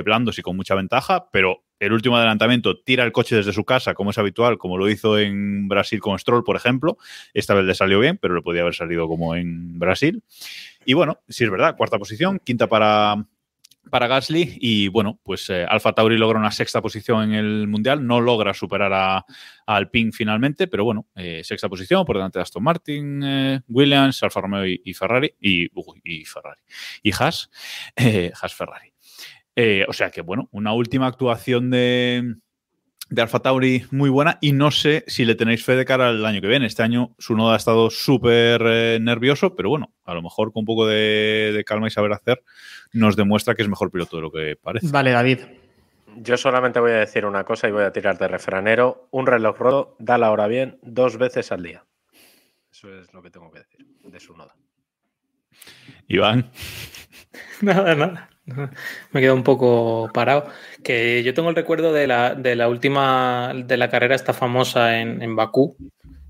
blandos 0.03 0.37
y 0.39 0.41
con 0.41 0.55
mucha 0.55 0.75
ventaja, 0.75 1.29
pero 1.31 1.63
el 1.79 1.93
último 1.93 2.17
adelantamiento 2.17 2.79
tira 2.79 3.03
el 3.03 3.11
coche 3.11 3.35
desde 3.35 3.53
su 3.53 3.63
casa, 3.63 3.93
como 3.93 4.09
es 4.09 4.17
habitual, 4.17 4.57
como 4.57 4.77
lo 4.77 4.89
hizo 4.89 5.17
en 5.17 5.67
Brasil 5.67 5.99
con 5.99 6.17
Stroll, 6.17 6.43
por 6.43 6.55
ejemplo. 6.55 6.97
Esta 7.33 7.53
vez 7.53 7.65
le 7.65 7.75
salió 7.75 7.99
bien, 7.99 8.17
pero 8.17 8.35
le 8.35 8.41
podía 8.41 8.61
haber 8.61 8.73
salido 8.73 9.07
como 9.07 9.35
en 9.35 9.77
Brasil. 9.79 10.23
Y 10.85 10.93
bueno, 10.93 11.19
sí 11.27 11.43
es 11.43 11.51
verdad, 11.51 11.75
cuarta 11.75 11.99
posición, 11.99 12.39
quinta 12.43 12.67
para, 12.67 13.25
para 13.89 14.07
Gasly 14.07 14.57
y 14.59 14.87
bueno, 14.87 15.19
pues 15.23 15.49
eh, 15.49 15.65
Alfa 15.67 15.93
Tauri 15.93 16.17
logra 16.17 16.39
una 16.39 16.51
sexta 16.51 16.81
posición 16.81 17.23
en 17.23 17.33
el 17.33 17.67
Mundial, 17.67 18.05
no 18.05 18.21
logra 18.21 18.53
superar 18.53 18.93
a, 18.93 19.17
a 19.17 19.25
Alpine 19.65 20.11
finalmente, 20.11 20.67
pero 20.67 20.83
bueno, 20.83 21.07
eh, 21.15 21.41
sexta 21.43 21.69
posición 21.69 22.05
por 22.05 22.17
delante 22.17 22.39
de 22.39 22.43
Aston 22.43 22.63
Martin, 22.63 23.21
eh, 23.23 23.61
Williams, 23.67 24.21
Alfa 24.23 24.41
Romeo 24.41 24.65
y, 24.65 24.93
Ferrari 24.93 25.33
y, 25.39 25.65
y 26.03 26.25
Ferrari 26.25 26.61
y 27.03 27.11
Haas, 27.11 27.49
Haas 27.95 28.53
Ferrari. 28.53 28.93
O 29.87 29.93
sea 29.93 30.11
que 30.11 30.21
bueno, 30.21 30.49
una 30.51 30.73
última 30.73 31.07
actuación 31.07 31.71
de, 31.71 32.35
de 33.09 33.21
Alfa 33.21 33.39
Tauri 33.39 33.85
muy 33.89 34.11
buena 34.11 34.37
y 34.39 34.51
no 34.51 34.69
sé 34.69 35.03
si 35.07 35.25
le 35.25 35.33
tenéis 35.33 35.63
fe 35.63 35.75
de 35.75 35.85
cara 35.85 36.09
al 36.09 36.23
año 36.25 36.41
que 36.41 36.47
viene. 36.47 36.67
Este 36.67 36.83
año 36.83 37.15
su 37.17 37.35
noda 37.35 37.55
ha 37.55 37.57
estado 37.57 37.89
súper 37.89 39.01
nervioso, 39.01 39.55
pero 39.55 39.69
bueno, 39.69 39.93
a 40.05 40.13
lo 40.13 40.21
mejor 40.21 40.53
con 40.53 40.61
un 40.61 40.65
poco 40.65 40.85
de, 40.85 41.53
de 41.55 41.63
calma 41.63 41.87
y 41.87 41.91
saber 41.91 42.13
hacer 42.13 42.43
nos 42.93 43.15
demuestra 43.15 43.55
que 43.55 43.61
es 43.61 43.69
mejor 43.69 43.91
piloto 43.91 44.17
de 44.17 44.21
lo 44.21 44.31
que 44.31 44.55
parece. 44.61 44.87
Vale, 44.89 45.11
David. 45.11 45.39
Yo 46.17 46.37
solamente 46.37 46.79
voy 46.79 46.91
a 46.91 46.99
decir 46.99 47.25
una 47.25 47.43
cosa 47.43 47.67
y 47.67 47.71
voy 47.71 47.83
a 47.83 47.91
tirar 47.91 48.17
de 48.17 48.27
refranero. 48.27 49.07
Un 49.11 49.27
reloj 49.27 49.57
roto 49.57 49.95
da 49.99 50.17
la 50.17 50.31
hora 50.31 50.47
bien 50.47 50.79
dos 50.81 51.17
veces 51.17 51.51
al 51.51 51.63
día. 51.63 51.85
Eso 52.71 52.93
es 52.93 53.13
lo 53.13 53.21
que 53.21 53.29
tengo 53.29 53.51
que 53.51 53.59
decir 53.59 53.85
de 54.03 54.19
su 54.19 54.35
noda. 54.35 54.55
Iván. 56.07 56.51
Nada, 57.61 57.95
nada. 57.95 58.29
Me 59.11 59.21
quedo 59.21 59.33
un 59.33 59.43
poco 59.43 60.09
parado. 60.13 60.49
Que 60.83 61.23
yo 61.23 61.33
tengo 61.33 61.49
el 61.49 61.55
recuerdo 61.55 61.91
de 61.91 62.07
la, 62.07 62.35
de 62.35 62.55
la 62.55 62.69
última, 62.69 63.53
de 63.53 63.77
la 63.77 63.89
carrera 63.89 64.15
esta 64.15 64.33
famosa 64.33 64.99
en, 64.99 65.21
en 65.21 65.35
Bakú. 65.35 65.75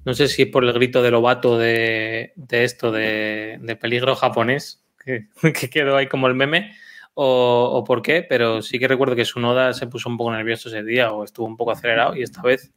No 0.05 0.13
sé 0.13 0.27
si 0.27 0.45
por 0.45 0.63
el 0.63 0.73
grito 0.73 1.01
de 1.03 1.11
Lobato 1.11 1.57
de, 1.57 2.31
de 2.35 2.63
esto, 2.63 2.91
de, 2.91 3.59
de, 3.61 3.75
peligro 3.75 4.15
japonés, 4.15 4.86
que, 5.07 5.27
que, 5.53 5.69
quedó 5.69 5.97
ahí 5.97 6.07
como 6.07 6.27
el 6.27 6.35
meme, 6.35 6.75
o, 7.15 7.83
por 7.87 8.03
qué, 8.03 8.23
pero 8.27 8.61
sí 8.61 8.77
que 8.77 8.87
recuerdo 8.87 9.15
que 9.15 9.25
su 9.25 9.39
noda 9.39 9.73
se 9.73 9.87
puso 9.87 10.07
un 10.07 10.17
poco 10.17 10.31
nervioso 10.31 10.69
ese 10.69 10.83
día 10.83 11.11
o 11.11 11.23
estuvo 11.23 11.47
un 11.47 11.57
poco 11.57 11.71
acelerado 11.71 12.15
y 12.15 12.21
esta 12.21 12.43
vez 12.43 12.71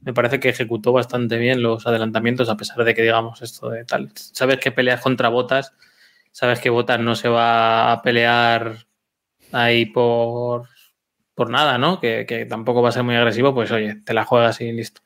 me 0.00 0.14
parece 0.14 0.40
que 0.40 0.48
ejecutó 0.48 0.92
bastante 0.92 1.36
bien 1.36 1.62
los 1.62 1.86
adelantamientos, 1.86 2.48
a 2.48 2.56
pesar 2.56 2.84
de 2.84 2.94
que 2.94 3.02
digamos 3.02 3.42
esto 3.42 3.68
de 3.68 3.84
tal. 3.84 4.10
Sabes 4.14 4.56
que 4.58 4.72
peleas 4.72 5.02
contra 5.02 5.28
botas 5.28 5.74
sabes 6.32 6.60
que 6.60 6.70
Botas 6.70 6.98
no 6.98 7.14
se 7.14 7.28
va 7.28 7.92
a 7.92 8.02
pelear 8.02 8.86
ahí 9.52 9.86
por, 9.86 10.68
por 11.34 11.50
nada, 11.50 11.78
¿no? 11.78 12.00
Que, 12.00 12.26
que, 12.26 12.46
tampoco 12.46 12.82
va 12.82 12.88
a 12.88 12.92
ser 12.92 13.04
muy 13.04 13.14
agresivo, 13.14 13.54
pues 13.54 13.70
oye, 13.70 13.96
te 14.04 14.14
la 14.14 14.24
juegas 14.24 14.60
y 14.60 14.72
listo. 14.72 15.02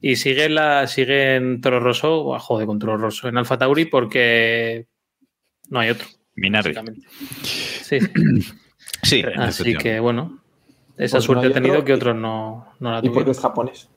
Y 0.00 0.16
sigue, 0.16 0.48
la, 0.48 0.86
sigue 0.86 1.36
en 1.36 1.60
Toro 1.60 1.80
Rosso, 1.80 2.24
o 2.24 2.38
joder, 2.38 2.66
con 2.66 2.78
Toro 2.78 2.96
Rosso, 2.98 3.28
en 3.28 3.38
Alfa 3.38 3.58
Tauri, 3.58 3.86
porque 3.86 4.86
no 5.70 5.80
hay 5.80 5.90
otro. 5.90 6.06
Minardi. 6.36 6.74
Sí. 7.42 7.98
sí. 9.02 9.24
Así 9.36 9.74
que 9.74 10.00
bueno, 10.00 10.40
esa 10.96 11.16
pues 11.16 11.24
suerte 11.24 11.46
no 11.46 11.50
ha 11.50 11.54
tenido 11.54 11.74
otro, 11.74 11.84
que 11.84 11.94
otros 11.94 12.16
no, 12.16 12.68
no 12.80 12.92
la 12.92 13.00
tuvieron. 13.00 13.12
Y 13.12 13.14
porque 13.14 13.30
es 13.32 13.40
japonés. 13.40 13.88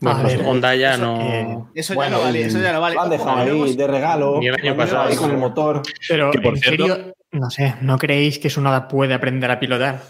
Bueno, 0.00 0.20
pues 0.22 0.40
Honda 0.44 0.76
ya 0.76 0.94
eso, 0.94 1.02
no. 1.02 1.20
Eh, 1.20 1.58
eso 1.74 1.92
ya 1.92 1.96
bueno, 1.96 2.18
no 2.18 2.22
vale, 2.22 2.42
eso 2.42 2.60
ya 2.60 2.72
no 2.72 2.80
vale. 2.80 2.94
Lo 2.94 3.02
han 3.02 3.10
dejado 3.10 3.36
ahí 3.36 3.76
de 3.76 3.86
regalo. 3.86 4.38
Ni 4.38 4.46
el 4.46 4.54
año 4.54 4.76
pasado. 4.76 5.08
Ahí 5.08 5.16
con 5.16 5.30
el 5.30 5.38
motor. 5.38 5.82
Pero, 6.08 6.30
¿en 6.32 6.56
cierto, 6.56 6.86
serio? 6.86 7.14
No 7.32 7.50
sé, 7.50 7.74
¿no 7.80 7.98
creéis 7.98 8.38
que 8.38 8.48
Sunoda 8.48 8.86
puede 8.86 9.14
aprender 9.14 9.50
a 9.50 9.58
pilotar? 9.58 10.02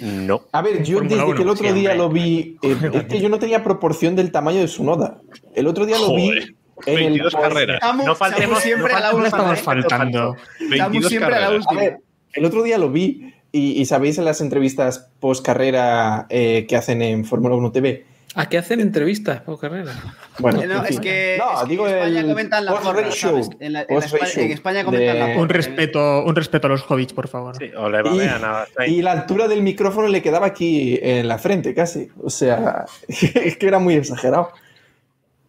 No. 0.00 0.42
A 0.52 0.62
ver, 0.62 0.82
yo 0.82 1.00
desde 1.00 1.16
que 1.34 1.42
el 1.42 1.48
otro 1.48 1.64
siempre. 1.64 1.72
día 1.80 1.94
lo 1.94 2.08
vi, 2.10 2.56
eh, 2.62 2.76
es 2.92 3.04
que 3.04 3.20
yo 3.20 3.28
no 3.28 3.38
tenía 3.38 3.64
proporción 3.64 4.16
del 4.16 4.30
tamaño 4.30 4.60
de 4.60 4.68
Sunoda. 4.68 5.20
El 5.54 5.66
otro 5.66 5.86
día 5.86 5.98
lo 5.98 6.08
Joder. 6.08 6.44
vi. 6.44 6.55
En 6.84 6.94
22 6.94 7.34
el, 7.34 7.40
carreras. 7.40 7.74
Estamos, 7.76 8.06
no 8.06 8.14
faltemos 8.14 8.60
siempre 8.60 8.92
no 8.92 8.98
a 8.98 9.00
la 9.00 9.10
última. 9.10 9.28
estamos 9.28 9.60
faltando. 9.60 10.36
Estamos 10.70 11.06
siempre 11.06 11.30
carreras. 11.30 11.48
a 11.48 11.50
la 11.50 11.56
última. 11.56 11.80
A 11.80 11.84
ver, 11.84 11.98
el 12.34 12.44
otro 12.44 12.62
día 12.62 12.78
lo 12.78 12.90
vi 12.90 13.32
y, 13.52 13.80
y 13.80 13.86
sabéis 13.86 14.18
en 14.18 14.24
las 14.24 14.40
entrevistas 14.40 15.10
post 15.20 15.44
carrera 15.44 16.26
eh, 16.28 16.66
que 16.68 16.76
hacen 16.76 17.00
en 17.02 17.24
Fórmula 17.24 17.54
1 17.54 17.72
TV 17.72 18.04
¿A 18.38 18.50
qué 18.50 18.58
hacen 18.58 18.80
entrevistas 18.80 19.40
por 19.40 19.58
carrera? 19.58 19.94
Bueno, 20.40 20.62
no, 20.66 20.84
es 20.84 21.00
que, 21.00 21.38
no, 21.38 21.54
es 21.54 21.62
que 21.62 21.68
digo 21.70 21.88
en 21.88 21.94
España 21.94 22.20
el 22.20 22.26
comentan 22.26 22.64
la 22.66 22.74
porra, 22.74 23.10
¿sabes? 23.10 23.48
En, 23.60 23.72
la, 23.72 23.86
en, 23.88 23.96
España, 23.96 24.30
en, 24.36 24.50
España, 24.50 24.84
comentan 24.84 25.14
de... 25.14 25.20
la 25.20 25.26
porra. 25.28 25.40
Un 25.40 25.48
respeto, 25.48 26.22
un 26.22 26.36
respeto 26.36 26.66
a 26.66 26.70
los 26.70 26.84
hobbits, 26.86 27.14
por 27.14 27.28
favor. 27.28 27.56
Sí, 27.56 27.70
o 27.74 27.88
le 27.88 28.02
babean 28.02 28.44
a... 28.44 28.66
y, 28.86 28.96
y 28.96 29.02
la 29.02 29.12
altura 29.12 29.48
del 29.48 29.62
micrófono 29.62 30.08
le 30.08 30.20
quedaba 30.20 30.48
aquí 30.48 30.98
en 31.00 31.28
la 31.28 31.38
frente, 31.38 31.72
casi. 31.72 32.10
O 32.22 32.28
sea, 32.28 32.84
es 33.08 33.56
que 33.56 33.66
era 33.66 33.78
muy 33.78 33.94
exagerado. 33.94 34.50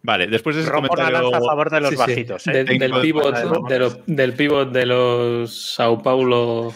Vale, 0.02 0.26
después 0.26 0.56
de 0.56 0.62
ese 0.62 0.70
Rompo 0.70 0.88
comentario... 0.88 1.34
a 1.34 1.40
favor 1.40 1.70
de 1.70 1.80
los 1.80 1.90
sí, 1.90 1.96
bajitos. 1.96 2.42
Sí. 2.42 2.50
¿eh? 2.50 2.64
De, 2.64 2.78
del, 2.78 2.92
pivot, 3.00 3.34
de 3.68 3.78
lo, 3.78 3.90
del 4.06 4.32
pivot 4.34 4.72
de 4.72 4.86
los 4.86 5.74
Sao 5.74 5.98
Paulo. 5.98 6.72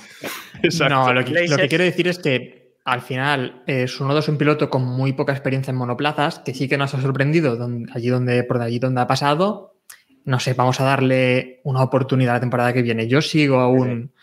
Exacto. 0.62 0.94
No, 0.94 1.12
lo 1.12 1.24
que, 1.24 1.48
lo 1.48 1.56
que 1.56 1.68
quiero 1.68 1.84
decir 1.84 2.08
es 2.08 2.18
que 2.18 2.62
al 2.84 3.00
final, 3.00 3.62
eh, 3.66 3.86
Sunoda 3.86 4.20
es 4.20 4.28
un 4.28 4.38
piloto 4.38 4.68
con 4.68 4.84
muy 4.84 5.12
poca 5.12 5.32
experiencia 5.32 5.70
en 5.70 5.76
monoplazas, 5.76 6.40
que 6.40 6.52
sí 6.52 6.68
que 6.68 6.76
nos 6.76 6.94
ha 6.94 7.00
sorprendido 7.00 7.56
donde, 7.56 7.92
allí 7.92 8.08
donde, 8.08 8.42
por 8.42 8.60
allí 8.60 8.78
donde 8.78 9.00
ha 9.00 9.06
pasado. 9.06 9.76
No 10.24 10.40
sé, 10.40 10.54
vamos 10.54 10.80
a 10.80 10.84
darle 10.84 11.60
una 11.64 11.82
oportunidad 11.82 12.34
la 12.34 12.40
temporada 12.40 12.72
que 12.72 12.82
viene. 12.82 13.08
Yo 13.08 13.22
sigo 13.22 13.60
aún 13.60 14.12
sí. 14.12 14.22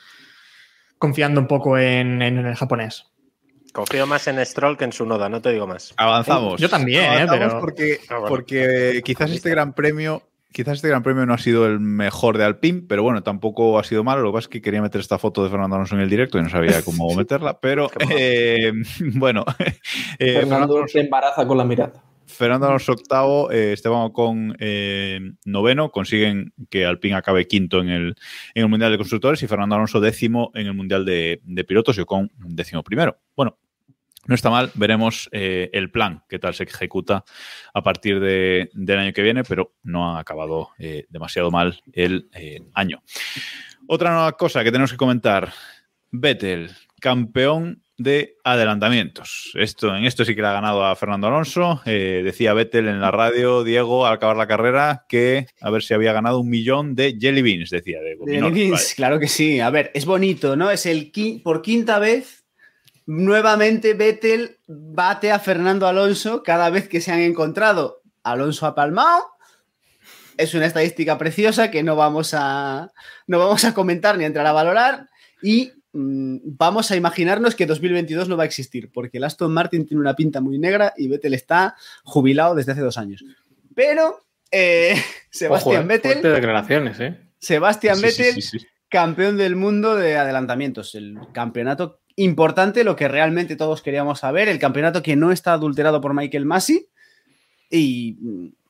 confiando 0.97 1.39
un 1.39 1.47
poco 1.47 1.77
en, 1.77 2.21
en, 2.21 2.37
el 2.37 2.55
japonés. 2.55 3.08
Confío 3.79 4.07
más 4.07 4.27
en 4.27 4.45
Stroll 4.45 4.77
que 4.77 4.85
en 4.85 4.91
Sunoda, 4.91 5.29
no 5.29 5.41
te 5.41 5.51
digo 5.51 5.65
más. 5.65 5.93
Avanzamos. 5.97 6.59
Yo 6.59 6.69
también, 6.69 7.05
Avanzamos 7.05 7.31
¿eh? 7.33 7.39
Pero... 7.39 7.59
Porque, 7.59 7.99
ah, 8.09 8.13
bueno. 8.15 8.27
porque 8.27 9.01
quizás 9.05 9.31
este 9.31 9.49
gran 9.49 9.73
premio 9.73 10.23
quizás 10.51 10.75
este 10.75 10.87
Gran 10.87 11.03
Premio 11.03 11.25
no 11.25 11.33
ha 11.33 11.37
sido 11.37 11.65
el 11.65 11.79
mejor 11.79 12.37
de 12.37 12.43
Alpine, 12.43 12.83
pero 12.87 13.03
bueno, 13.03 13.23
tampoco 13.23 13.79
ha 13.79 13.83
sido 13.83 14.03
malo. 14.03 14.21
Lo 14.21 14.31
que 14.31 14.37
pasa 14.37 14.45
es 14.45 14.49
que 14.49 14.61
quería 14.61 14.81
meter 14.81 15.01
esta 15.01 15.17
foto 15.17 15.43
de 15.43 15.49
Fernando 15.49 15.75
Alonso 15.75 15.95
en 15.95 16.01
el 16.01 16.09
directo 16.09 16.37
y 16.37 16.41
no 16.41 16.49
sabía 16.49 16.81
cómo 16.83 17.13
meterla, 17.15 17.59
pero 17.59 17.89
eh, 18.09 18.71
bueno. 19.15 19.45
Eh, 20.17 20.39
Fernando 20.39 20.85
se 20.87 20.99
embaraza 20.99 21.45
con 21.47 21.57
la 21.57 21.63
mirada. 21.63 22.03
Fernando 22.25 22.67
Alonso 22.67 22.91
octavo, 22.91 23.51
eh, 23.51 23.73
Esteban 23.73 24.01
Ocon 24.01 24.55
eh, 24.59 25.19
noveno, 25.45 25.91
consiguen 25.91 26.53
que 26.69 26.85
Alpine 26.85 27.15
acabe 27.15 27.47
quinto 27.47 27.79
en 27.79 27.89
el, 27.89 28.15
en 28.53 28.63
el 28.63 28.69
Mundial 28.69 28.91
de 28.91 28.97
Constructores 28.97 29.41
y 29.41 29.47
Fernando 29.47 29.75
Alonso 29.75 29.99
décimo 29.99 30.51
en 30.53 30.67
el 30.67 30.73
Mundial 30.73 31.05
de, 31.05 31.41
de 31.43 31.63
Pilotos 31.63 31.97
y 31.97 32.01
Ocon 32.01 32.31
décimo 32.37 32.83
primero. 32.83 33.17
Bueno, 33.35 33.57
no 34.27 34.35
está 34.35 34.49
mal, 34.49 34.71
veremos 34.75 35.29
eh, 35.31 35.69
el 35.73 35.91
plan, 35.91 36.23
qué 36.29 36.39
tal 36.39 36.53
se 36.53 36.63
ejecuta 36.63 37.23
a 37.73 37.81
partir 37.81 38.19
de, 38.19 38.69
del 38.73 38.99
año 38.99 39.13
que 39.13 39.21
viene, 39.21 39.43
pero 39.43 39.73
no 39.83 40.15
ha 40.15 40.19
acabado 40.19 40.69
eh, 40.77 41.05
demasiado 41.09 41.51
mal 41.51 41.81
el 41.93 42.29
eh, 42.33 42.61
año. 42.73 43.01
Otra 43.87 44.11
nueva 44.11 44.33
cosa 44.33 44.63
que 44.63 44.71
tenemos 44.71 44.91
que 44.91 44.97
comentar, 44.97 45.51
Vettel, 46.11 46.69
campeón 46.99 47.81
de 47.97 48.35
adelantamientos. 48.43 49.51
Esto, 49.55 49.95
en 49.95 50.05
esto 50.05 50.23
sí 50.23 50.35
que 50.35 50.41
le 50.41 50.47
ha 50.47 50.53
ganado 50.53 50.85
a 50.85 50.95
Fernando 50.95 51.27
Alonso. 51.27 51.81
Decía 51.85 52.53
Vettel 52.53 52.87
en 52.87 53.01
la 53.01 53.11
radio, 53.11 53.63
Diego, 53.63 54.05
al 54.05 54.13
acabar 54.13 54.37
la 54.37 54.47
carrera, 54.47 55.05
que 55.09 55.47
a 55.59 55.69
ver 55.69 55.81
si 55.81 55.93
había 55.93 56.13
ganado 56.13 56.39
un 56.39 56.49
millón 56.49 56.95
de 56.95 57.17
jelly 57.19 57.41
beans, 57.41 57.69
decía. 57.69 57.99
De 57.99 58.15
jelly 58.25 58.51
beans, 58.51 58.71
vale. 58.71 58.95
claro 58.95 59.19
que 59.19 59.27
sí. 59.27 59.59
A 59.59 59.69
ver, 59.69 59.91
es 59.93 60.05
bonito, 60.05 60.55
¿no? 60.55 60.71
Es 60.71 60.85
el 60.85 61.11
por 61.43 61.61
quinta 61.61 61.99
vez 61.99 62.38
nuevamente 63.09 63.95
Vettel 63.95 64.59
bate 64.67 65.31
a 65.31 65.39
Fernando 65.39 65.87
Alonso 65.87 66.43
cada 66.43 66.69
vez 66.69 66.87
que 66.87 67.01
se 67.01 67.11
han 67.11 67.21
encontrado. 67.21 68.03
Alonso 68.21 68.67
ha 68.67 68.75
palmado. 68.75 69.23
Es 70.37 70.53
una 70.53 70.67
estadística 70.67 71.17
preciosa 71.17 71.71
que 71.71 71.81
no 71.81 71.95
vamos 71.95 72.35
a, 72.37 72.91
no 73.25 73.39
vamos 73.39 73.65
a 73.65 73.73
comentar 73.73 74.15
ni 74.15 74.25
a 74.25 74.27
entrar 74.27 74.45
a 74.45 74.51
valorar. 74.51 75.07
Y 75.41 75.71
mmm, 75.91 76.37
vamos 76.43 76.91
a 76.91 76.97
imaginarnos 76.97 77.55
que 77.55 77.65
2022 77.65 78.29
no 78.29 78.37
va 78.37 78.43
a 78.43 78.45
existir, 78.45 78.91
porque 78.91 79.17
el 79.17 79.23
Aston 79.23 79.51
Martin 79.51 79.87
tiene 79.87 80.01
una 80.01 80.15
pinta 80.15 80.39
muy 80.39 80.59
negra 80.59 80.93
y 80.95 81.07
Vettel 81.07 81.33
está 81.33 81.75
jubilado 82.03 82.53
desde 82.53 82.73
hace 82.73 82.81
dos 82.81 82.99
años. 82.99 83.25
Pero 83.73 84.23
eh, 84.51 85.01
Sebastián 85.31 85.79
Ojo, 85.79 85.87
Vettel. 85.87 86.21
declaraciones, 86.21 86.99
¿eh? 86.99 87.19
Sebastián 87.39 87.95
Sí, 87.95 88.01
Vettel, 88.03 88.33
sí, 88.35 88.41
sí, 88.43 88.59
sí. 88.59 88.67
campeón 88.87 89.35
del 89.35 89.55
mundo 89.55 89.95
de 89.95 90.15
adelantamientos. 90.15 90.93
El 90.93 91.17
campeonato 91.33 92.01
importante, 92.23 92.83
lo 92.83 92.95
que 92.95 93.07
realmente 93.07 93.55
todos 93.55 93.81
queríamos 93.81 94.19
saber, 94.19 94.47
el 94.49 94.59
campeonato 94.59 95.01
que 95.01 95.15
no 95.15 95.31
está 95.31 95.53
adulterado 95.53 96.01
por 96.01 96.13
Michael 96.13 96.45
Massey 96.45 96.87
y 97.69 98.17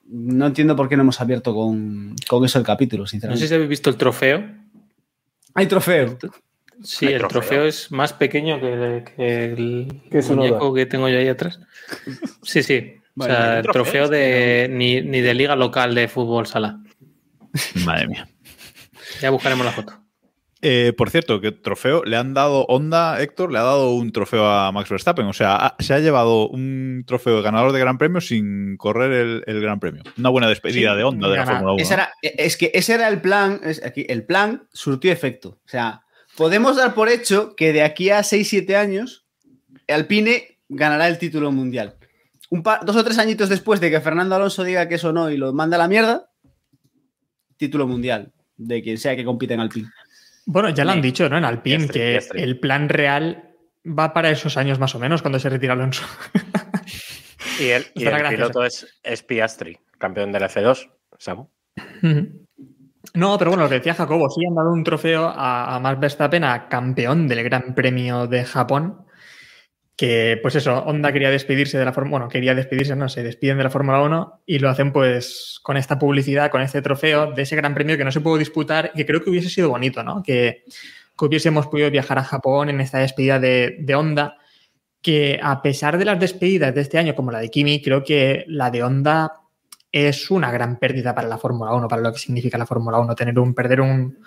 no 0.05 0.47
entiendo 0.47 0.75
por 0.75 0.89
qué 0.89 0.95
no 0.97 1.03
hemos 1.03 1.21
abierto 1.21 1.53
con, 1.53 2.15
con 2.27 2.43
eso 2.45 2.59
el 2.59 2.65
capítulo, 2.65 3.03
No 3.03 3.07
sinceramente. 3.07 3.41
sé 3.41 3.47
si 3.47 3.53
habéis 3.53 3.69
visto 3.69 3.89
el 3.89 3.95
trofeo. 3.97 4.43
Hay 5.53 5.67
trofeo. 5.67 6.17
Sí, 6.83 7.07
¿Hay 7.07 7.13
el 7.13 7.19
trofeo? 7.19 7.41
trofeo 7.41 7.65
es 7.65 7.91
más 7.91 8.13
pequeño 8.13 8.59
que, 8.61 9.03
que 9.17 9.45
el 9.45 9.87
muñeco 10.29 10.73
que 10.73 10.85
tengo 10.85 11.09
yo 11.09 11.17
ahí 11.19 11.27
atrás. 11.27 11.59
Sí, 12.43 12.63
sí. 12.63 12.95
Vale, 13.15 13.33
o 13.33 13.35
sea, 13.35 13.51
¿hay 13.53 13.59
el 13.59 13.67
trofeo 13.67 14.07
de 14.07 14.67
ni, 14.71 15.01
ni 15.01 15.19
de 15.21 15.33
liga 15.33 15.55
local 15.55 15.93
de 15.93 16.07
fútbol 16.07 16.47
sala. 16.47 16.79
Madre 17.85 18.07
mía. 18.07 18.29
Ya 19.21 19.29
buscaremos 19.31 19.65
la 19.65 19.71
foto. 19.73 19.93
Eh, 20.61 20.93
por 20.97 21.09
cierto, 21.09 21.39
que 21.39 21.53
trofeo 21.53 22.03
le 22.03 22.17
han 22.17 22.33
dado 22.33 22.65
Honda, 22.65 23.21
Héctor, 23.21 23.49
le 23.51 23.59
ha 23.59 23.63
dado 23.63 23.93
un 23.93 24.11
trofeo 24.11 24.45
a 24.45 24.71
Max 24.73 24.89
Verstappen. 24.89 25.25
O 25.27 25.31
sea, 25.33 25.55
ha- 25.55 25.75
se 25.79 25.93
ha 25.93 25.99
llevado 25.99 26.49
un 26.49 27.03
trofeo 27.07 27.37
de 27.37 27.41
ganador 27.43 27.71
de 27.71 27.79
Gran 27.79 27.97
Premio 27.97 28.19
sin 28.19 28.75
correr 28.75 29.11
el, 29.13 29.43
el 29.47 29.61
Gran 29.61 29.79
Premio. 29.79 30.03
Una 30.17 30.29
buena 30.29 30.49
despedida 30.49 30.91
Sí, 30.91 30.97
de 30.97 31.03
Honda 31.03 31.29
de 31.29 31.37
la. 31.37 31.45
Fórmula 31.45 31.73
1. 31.73 31.81
Ese 31.81 31.93
era- 31.93 32.11
es 32.21 32.57
que 32.57 32.71
ese 32.73 32.93
era 32.95 33.07
el 33.07 33.21
plan, 33.21 33.61
es 33.63 33.81
aquí, 33.85 34.05
el 34.09 34.25
plan 34.25 34.67
surtió 34.73 35.13
efecto. 35.13 35.59
O 35.63 35.67
sea, 35.69 36.01
podemos 36.35 36.75
dar 36.75 36.93
por 36.93 37.07
hecho 37.07 37.55
que 37.55 37.71
de 37.71 37.81
aquí 37.83 38.09
a 38.09 38.19
6-7 38.23 38.75
años, 38.75 39.25
Alpine 39.87 40.59
ganará 40.67 41.07
el 41.07 41.17
título 41.19 41.53
mundial. 41.53 41.95
Un 42.49 42.63
par- 42.63 42.83
dos 42.85 42.97
o 42.97 43.03
tres 43.05 43.17
añitos 43.17 43.47
después 43.47 43.79
de 43.79 43.89
que 43.91 44.01
Fernando 44.01 44.35
Alonso 44.35 44.63
diga 44.65 44.89
que 44.89 44.95
eso 44.95 45.13
no 45.13 45.29
y 45.31 45.37
lo 45.37 45.53
manda 45.53 45.77
a 45.77 45.79
la 45.79 45.87
mierda, 45.87 46.29
título 47.57 47.87
mundial 47.87 48.33
de 48.57 48.81
quien 48.81 48.97
sea 48.97 49.15
que 49.15 49.23
compita 49.23 49.53
en 49.53 49.61
Alpine. 49.61 49.87
Bueno, 50.51 50.69
ya 50.69 50.83
lo 50.83 50.89
han 50.89 51.01
dicho, 51.01 51.29
¿no? 51.29 51.37
En 51.37 51.45
Alpine, 51.45 51.77
Piastri, 51.77 51.99
que 51.99 52.11
Piastri. 52.13 52.41
el 52.41 52.59
plan 52.59 52.89
real 52.89 53.53
va 53.85 54.13
para 54.13 54.31
esos 54.31 54.57
años 54.57 54.79
más 54.79 54.95
o 54.95 54.99
menos 54.99 55.21
cuando 55.21 55.37
se 55.37 55.47
retira 55.47 55.73
Alonso. 55.73 56.03
Y 57.59 57.67
el, 57.69 57.85
y 57.93 58.03
el 58.03 58.27
piloto 58.29 58.63
es, 58.63 58.99
es 59.03 59.21
Piastri, 59.21 59.77
campeón 59.99 60.31
del 60.31 60.41
F2, 60.41 60.89
Samu. 61.19 61.49
No, 63.13 63.37
pero 63.37 63.51
bueno, 63.51 63.63
lo 63.63 63.69
que 63.69 63.75
decía 63.75 63.93
Jacobo, 63.93 64.27
sí 64.31 64.43
han 64.43 64.55
dado 64.55 64.73
un 64.73 64.83
trofeo 64.83 65.27
a, 65.27 65.75
a 65.75 65.79
Max 65.79 65.99
Verstappen, 65.99 66.43
a 66.43 66.67
campeón 66.67 67.27
del 67.27 67.43
Gran 67.43 67.75
Premio 67.75 68.25
de 68.25 68.43
Japón, 68.43 69.05
que 69.99 70.39
pues 70.41 70.55
eso, 70.55 70.81
Honda 70.85 71.11
quería 71.11 71.29
despedirse 71.29 71.77
de 71.77 71.83
la 71.83 71.91
Fórmula, 71.91 72.19
bueno, 72.19 72.29
quería 72.29 72.55
despedirse, 72.55 72.95
no, 72.95 73.09
se 73.09 73.21
despiden 73.21 73.57
de 73.57 73.65
la 73.65 73.69
Fórmula 73.69 74.01
1 74.01 74.43
y 74.45 74.59
lo 74.59 74.69
hacen 74.69 74.93
pues 74.93 75.59
con 75.61 75.75
esta 75.75 75.99
publicidad, 75.99 76.49
con 76.49 76.61
este 76.61 76.81
trofeo 76.81 77.33
de 77.33 77.41
ese 77.41 77.57
Gran 77.57 77.73
Premio 77.73 77.97
que 77.97 78.05
no 78.05 78.11
se 78.13 78.21
pudo 78.21 78.37
disputar 78.37 78.91
y 78.93 78.99
que 78.99 79.05
creo 79.05 79.21
que 79.21 79.29
hubiese 79.29 79.49
sido 79.49 79.67
bonito, 79.67 80.01
¿no? 80.01 80.23
Que, 80.23 80.63
que 81.17 81.25
hubiésemos 81.25 81.67
podido 81.67 81.91
viajar 81.91 82.17
a 82.17 82.23
Japón 82.23 82.69
en 82.69 82.79
esta 82.79 82.99
despedida 82.99 83.39
de, 83.39 83.75
de 83.77 83.95
Honda, 83.95 84.37
que 85.01 85.37
a 85.43 85.61
pesar 85.61 85.97
de 85.97 86.05
las 86.05 86.17
despedidas 86.17 86.73
de 86.73 86.79
este 86.79 86.97
año 86.97 87.13
como 87.13 87.31
la 87.33 87.39
de 87.39 87.49
Kimi, 87.49 87.81
creo 87.81 88.01
que 88.01 88.45
la 88.47 88.71
de 88.71 88.81
Honda 88.83 89.33
es 89.91 90.31
una 90.31 90.49
gran 90.49 90.79
pérdida 90.79 91.13
para 91.13 91.27
la 91.27 91.37
Fórmula 91.37 91.73
1, 91.73 91.89
para 91.89 92.01
lo 92.01 92.13
que 92.13 92.19
significa 92.19 92.57
la 92.57 92.65
Fórmula 92.65 92.99
1, 92.99 93.15
tener 93.15 93.37
un, 93.37 93.53
perder 93.53 93.81
un, 93.81 94.17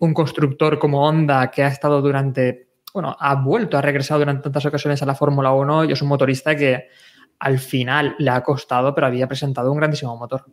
un 0.00 0.12
constructor 0.12 0.80
como 0.80 1.06
Honda 1.06 1.52
que 1.52 1.62
ha 1.62 1.68
estado 1.68 2.02
durante, 2.02 2.69
bueno, 2.92 3.16
ha 3.18 3.34
vuelto, 3.36 3.78
ha 3.78 3.82
regresado 3.82 4.20
durante 4.20 4.42
tantas 4.42 4.66
ocasiones 4.66 5.02
a 5.02 5.06
la 5.06 5.14
Fórmula 5.14 5.52
1 5.52 5.84
y 5.84 5.92
es 5.92 6.02
un 6.02 6.08
motorista 6.08 6.56
que 6.56 6.88
al 7.38 7.58
final 7.58 8.14
le 8.18 8.30
ha 8.30 8.42
costado, 8.42 8.94
pero 8.94 9.06
había 9.06 9.26
presentado 9.26 9.72
un 9.72 9.78
grandísimo 9.78 10.16
motor. 10.16 10.44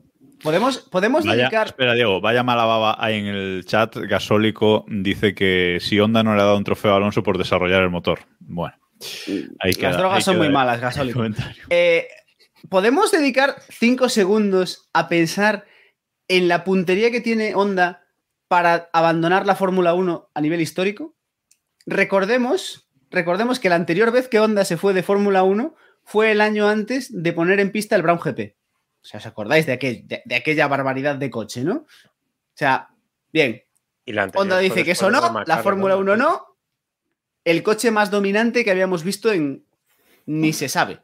Podemos, 0.42 0.78
podemos 0.80 1.26
Vaya, 1.26 1.44
dedicar. 1.44 1.68
espera, 1.68 1.94
Diego, 1.96 2.22
vaya 2.22 2.44
mala 2.44 2.66
baba 2.66 2.96
ahí 3.00 3.16
en 3.16 3.26
el 3.26 3.66
chat. 3.66 3.96
Gasólico 3.96 4.86
dice 4.88 5.34
que 5.34 5.80
si 5.82 6.00
Honda 6.00 6.24
no 6.24 6.36
le 6.36 6.42
ha 6.42 6.46
dado 6.46 6.58
un 6.58 6.64
trofeo 6.64 6.94
a 6.94 6.98
Alonso 6.98 7.24
por 7.24 7.38
desarrollar 7.38 7.82
el 7.82 7.90
motor. 7.90 8.20
Bueno, 8.40 8.76
ahí 9.60 9.74
queda, 9.74 9.90
Las 9.90 9.98
drogas 9.98 10.18
ahí 10.18 10.22
son 10.22 10.36
queda 10.36 10.44
muy 10.44 10.54
malas, 10.54 10.80
gasólico. 10.80 11.24
Eh, 11.70 12.08
¿Podemos 12.70 13.12
dedicar 13.12 13.56
cinco 13.70 14.10
segundos 14.10 14.90
a 14.94 15.10
pensar 15.10 15.66
en 16.28 16.48
la 16.48 16.64
puntería 16.64 17.12
que 17.12 17.22
tiene 17.22 17.56
Honda 17.56 18.04
para 18.48 18.90
abandonar 18.94 19.46
la 19.46 19.56
Fórmula 19.56 19.94
1 19.94 20.30
a 20.34 20.42
nivel 20.42 20.62
histórico? 20.62 21.16
Recordemos, 21.88 22.88
recordemos 23.10 23.60
que 23.60 23.70
la 23.70 23.76
anterior 23.76 24.12
vez 24.12 24.28
que 24.28 24.40
Honda 24.42 24.66
se 24.66 24.76
fue 24.78 24.94
de 24.94 25.04
Fórmula 25.04 25.44
1 25.44 25.74
fue 26.04 26.32
el 26.32 26.42
año 26.42 26.68
antes 26.68 27.08
de 27.12 27.32
poner 27.34 27.60
en 27.62 27.72
pista 27.72 27.96
el 27.96 28.02
Brown 28.04 28.20
GP. 28.20 28.56
O 29.02 29.06
sea, 29.06 29.20
¿os 29.20 29.26
acordáis 29.26 29.66
de, 29.66 29.80
aquel- 29.80 30.06
de- 30.06 30.22
de 30.26 30.36
aquella 30.36 30.68
barbaridad 30.68 31.16
de 31.16 31.30
coche, 31.30 31.64
no? 31.64 31.76
O 31.78 31.86
sea, 32.54 32.90
bien, 33.32 33.64
Y 34.06 34.12
la 34.12 34.26
Honda 34.36 34.60
dice 34.60 34.84
que 34.84 34.92
eso 34.92 35.10
no, 35.10 35.44
la 35.46 35.58
Fórmula 35.60 35.96
¿no? 35.96 36.02
1 36.02 36.18
no. 36.18 36.46
El 37.46 37.64
coche 37.64 37.90
más 37.92 38.12
dominante 38.12 38.66
que 38.66 38.72
habíamos 38.72 39.04
visto 39.04 39.32
en... 39.32 39.66
Ni 40.26 40.52
se 40.52 40.68
sabe. 40.68 41.00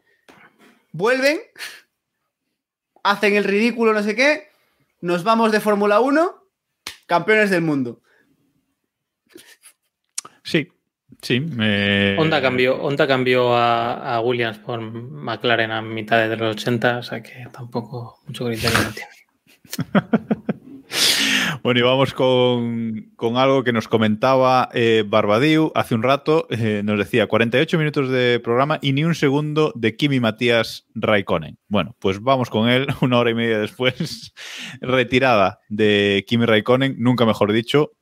Vuelven, 0.91 1.39
hacen 3.03 3.35
el 3.35 3.45
ridículo, 3.45 3.93
no 3.93 4.03
sé 4.03 4.15
qué, 4.15 4.49
nos 4.99 5.23
vamos 5.23 5.53
de 5.53 5.61
Fórmula 5.61 6.01
1, 6.01 6.45
campeones 7.07 7.49
del 7.49 7.61
mundo. 7.61 8.01
Sí, 10.43 10.67
sí. 11.23 11.39
me- 11.39 12.15
Honda 12.19 12.39
cambió, 12.41 12.75
Honda 12.79 13.07
cambió 13.07 13.55
a, 13.55 14.15
a 14.17 14.21
Williams 14.21 14.59
por 14.59 14.79
McLaren 14.79 15.71
a 15.71 15.81
mitad 15.81 16.29
de 16.29 16.37
los 16.37 16.55
80, 16.55 16.97
o 16.99 17.03
sea 17.03 17.23
que 17.23 17.47
tampoco 17.51 18.19
mucho 18.27 18.45
criterio 18.45 18.77
no 18.83 18.91
tiene. 18.91 20.43
Bueno, 21.63 21.79
y 21.79 21.83
vamos 21.83 22.13
con, 22.13 23.11
con 23.15 23.37
algo 23.37 23.63
que 23.63 23.71
nos 23.71 23.87
comentaba 23.87 24.69
eh, 24.73 25.03
Barbadiu 25.07 25.71
hace 25.75 25.95
un 25.95 26.03
rato. 26.03 26.45
eh, 26.49 26.81
nos 26.83 26.99
decía 26.99 27.25
48 27.27 27.77
minutos 27.77 28.09
de 28.09 28.39
programa 28.43 28.79
y 28.81 28.91
ni 28.93 29.03
un 29.05 29.15
segundo 29.15 29.71
de 29.75 29.95
Kimi 29.95 30.19
Matías 30.19 30.85
Raikkonen. 30.93 31.57
Bueno, 31.69 31.95
pues 31.99 32.21
vamos 32.21 32.49
con 32.49 32.69
él 32.69 32.87
una 33.01 33.17
hora 33.17 33.31
y 33.31 33.35
media 33.35 33.59
después. 33.59 34.33
retirada 34.81 35.59
de 35.69 36.25
Kimi 36.27 36.45
Raikkonen, 36.45 36.95
nunca 36.99 37.25
mejor 37.25 37.53
dicho, 37.53 37.93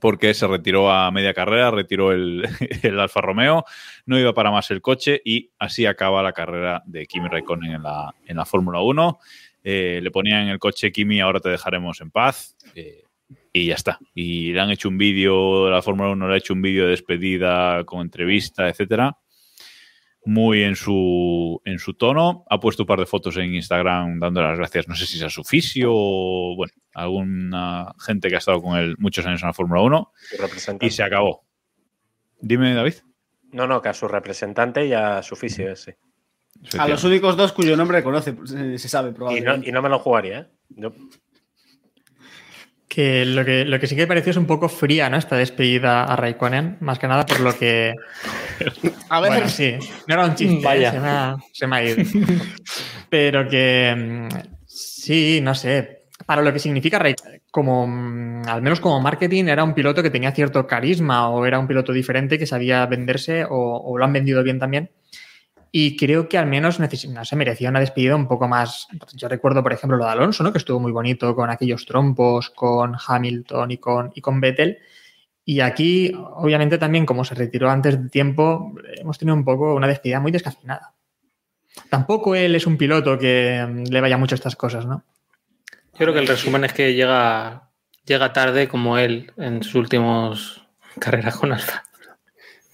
porque 0.00 0.34
se 0.34 0.46
retiró 0.46 0.90
a 0.90 1.10
media 1.10 1.34
carrera, 1.34 1.70
retiró 1.70 2.12
el, 2.12 2.46
el 2.82 3.00
Alfa 3.00 3.20
Romeo, 3.20 3.64
no 4.06 4.18
iba 4.18 4.32
para 4.34 4.50
más 4.50 4.70
el 4.70 4.80
coche 4.80 5.20
y 5.24 5.50
así 5.58 5.86
acaba 5.86 6.22
la 6.22 6.32
carrera 6.32 6.82
de 6.86 7.06
Kimi 7.06 7.28
Raikkonen 7.28 7.72
en 7.72 7.82
la, 7.82 8.14
en 8.26 8.36
la 8.36 8.44
Fórmula 8.44 8.80
1. 8.80 9.18
Eh, 9.64 10.00
le 10.02 10.10
ponían 10.10 10.42
en 10.42 10.48
el 10.48 10.58
coche 10.58 10.92
Kimi, 10.92 11.20
ahora 11.20 11.40
te 11.40 11.48
dejaremos 11.50 12.00
en 12.00 12.10
paz. 12.10 12.56
eh, 12.74 13.04
y 13.52 13.66
ya 13.66 13.74
está. 13.74 13.98
Y 14.14 14.52
le 14.52 14.60
han 14.60 14.70
hecho 14.70 14.88
un 14.88 14.98
vídeo, 14.98 15.68
la 15.70 15.82
Fórmula 15.82 16.10
1 16.10 16.28
le 16.28 16.34
ha 16.34 16.38
hecho 16.38 16.54
un 16.54 16.62
vídeo 16.62 16.84
de 16.84 16.90
despedida 16.90 17.84
con 17.84 18.00
entrevista, 18.00 18.68
etcétera. 18.68 19.16
Muy 20.24 20.62
en 20.62 20.76
su, 20.76 21.60
en 21.64 21.78
su 21.78 21.94
tono. 21.94 22.44
Ha 22.50 22.60
puesto 22.60 22.82
un 22.82 22.86
par 22.86 22.98
de 22.98 23.06
fotos 23.06 23.36
en 23.38 23.54
Instagram 23.54 24.18
dando 24.20 24.42
las 24.42 24.58
gracias, 24.58 24.86
no 24.88 24.94
sé 24.94 25.06
si 25.06 25.16
es 25.16 25.22
a 25.24 25.30
su 25.30 25.42
fisio 25.44 25.90
o, 25.92 26.54
bueno, 26.56 26.72
alguna 26.92 27.94
gente 28.04 28.28
que 28.28 28.34
ha 28.34 28.38
estado 28.38 28.60
con 28.60 28.76
él 28.78 28.94
muchos 28.98 29.24
años 29.26 29.40
en 29.42 29.48
la 29.48 29.54
Fórmula 29.54 29.80
1. 29.82 30.12
Su 30.14 30.36
representante. 30.42 30.86
Y 30.86 30.90
se 30.90 31.02
acabó. 31.02 31.44
Dime, 32.40 32.74
David. 32.74 32.94
No, 33.52 33.66
no, 33.66 33.80
que 33.80 33.88
a 33.88 33.94
su 33.94 34.06
representante 34.08 34.84
y 34.86 34.92
a 34.92 35.22
su 35.22 35.34
fisio 35.36 35.70
ese. 35.72 35.96
A 36.78 36.88
los 36.88 37.02
únicos 37.04 37.36
dos 37.36 37.52
cuyo 37.52 37.76
nombre 37.76 38.02
conoce, 38.02 38.36
se 38.78 38.88
sabe 38.88 39.08
Y 39.08 39.12
no, 39.12 39.16
probablemente. 39.16 39.68
y 39.68 39.72
no 39.72 39.80
me 39.80 39.88
lo 39.88 39.98
jugaría, 40.00 40.38
¿eh? 40.40 40.46
Yo- 40.70 40.92
Que 42.88 43.26
lo, 43.26 43.44
que 43.44 43.66
lo 43.66 43.78
que 43.78 43.86
sí 43.86 43.94
que 43.94 44.06
pareció 44.06 44.30
es 44.30 44.36
un 44.38 44.46
poco 44.46 44.68
fría, 44.68 45.10
¿no? 45.10 45.18
Esta 45.18 45.36
despedida 45.36 46.04
a 46.04 46.16
Raikkonen, 46.16 46.78
más 46.80 46.98
que 46.98 47.06
nada 47.06 47.26
por 47.26 47.40
lo 47.40 47.56
que... 47.56 47.94
A 49.10 49.20
ver, 49.20 49.30
Bueno, 49.30 49.48
sí, 49.48 49.76
no 50.06 50.14
era 50.14 50.24
un 50.24 50.34
chiste, 50.34 50.64
Vaya. 50.64 50.88
¿eh? 50.88 50.92
se, 50.92 51.00
me 51.00 51.08
ha, 51.08 51.36
se 51.52 51.66
me 51.66 51.76
ha 51.76 51.84
ido. 51.84 52.04
Pero 53.10 53.46
que 53.48 53.94
mm, 53.96 54.28
sí, 54.66 55.40
no 55.42 55.54
sé, 55.54 56.04
para 56.24 56.42
lo 56.42 56.52
que 56.52 56.58
significa 56.58 56.98
Raikkonen, 56.98 57.42
como 57.50 57.86
mm, 57.86 58.48
al 58.48 58.62
menos 58.62 58.80
como 58.80 59.00
marketing, 59.00 59.44
era 59.44 59.64
un 59.64 59.74
piloto 59.74 60.02
que 60.02 60.10
tenía 60.10 60.32
cierto 60.32 60.66
carisma 60.66 61.28
o 61.28 61.44
era 61.44 61.58
un 61.58 61.66
piloto 61.66 61.92
diferente 61.92 62.38
que 62.38 62.46
sabía 62.46 62.86
venderse 62.86 63.44
o, 63.44 63.82
o 63.84 63.98
lo 63.98 64.04
han 64.04 64.12
vendido 64.14 64.42
bien 64.42 64.58
también. 64.58 64.90
Y 65.70 65.96
creo 65.96 66.28
que 66.28 66.38
al 66.38 66.46
menos 66.46 66.80
no 66.80 66.88
sé, 67.24 67.36
merecía 67.36 67.68
una 67.68 67.80
despedida 67.80 68.16
un 68.16 68.26
poco 68.26 68.48
más. 68.48 68.88
Yo 69.14 69.28
recuerdo, 69.28 69.62
por 69.62 69.72
ejemplo, 69.72 69.98
lo 69.98 70.04
de 70.04 70.10
Alonso, 70.10 70.42
¿no? 70.42 70.52
Que 70.52 70.58
estuvo 70.58 70.80
muy 70.80 70.92
bonito 70.92 71.34
con 71.34 71.50
aquellos 71.50 71.84
trompos, 71.84 72.50
con 72.50 72.96
Hamilton 73.06 73.70
y 73.70 73.76
con, 73.78 74.12
y 74.14 74.20
con 74.20 74.40
Vettel. 74.40 74.78
Y 75.44 75.60
aquí, 75.60 76.12
obviamente, 76.14 76.78
también, 76.78 77.06
como 77.06 77.24
se 77.24 77.34
retiró 77.34 77.70
antes 77.70 78.02
de 78.02 78.08
tiempo, 78.08 78.74
hemos 78.96 79.18
tenido 79.18 79.34
un 79.34 79.44
poco 79.44 79.74
una 79.74 79.86
despedida 79.86 80.20
muy 80.20 80.32
descafeinada. 80.32 80.94
Tampoco 81.90 82.34
él 82.34 82.54
es 82.54 82.66
un 82.66 82.76
piloto 82.76 83.18
que 83.18 83.64
mm, 83.66 83.84
le 83.84 84.00
vaya 84.00 84.18
mucho 84.18 84.34
a 84.34 84.36
estas 84.36 84.56
cosas, 84.56 84.86
¿no? 84.86 85.04
Yo 85.92 86.04
creo 86.04 86.12
que 86.14 86.20
el 86.20 86.26
resumen 86.28 86.64
es 86.64 86.72
que 86.72 86.94
llega, 86.94 87.70
llega 88.04 88.32
tarde 88.32 88.68
como 88.68 88.98
él 88.98 89.32
en 89.36 89.62
sus 89.62 89.74
últimos 89.74 90.66
carreras 91.00 91.36
con 91.36 91.52
Alfa. 91.52 91.84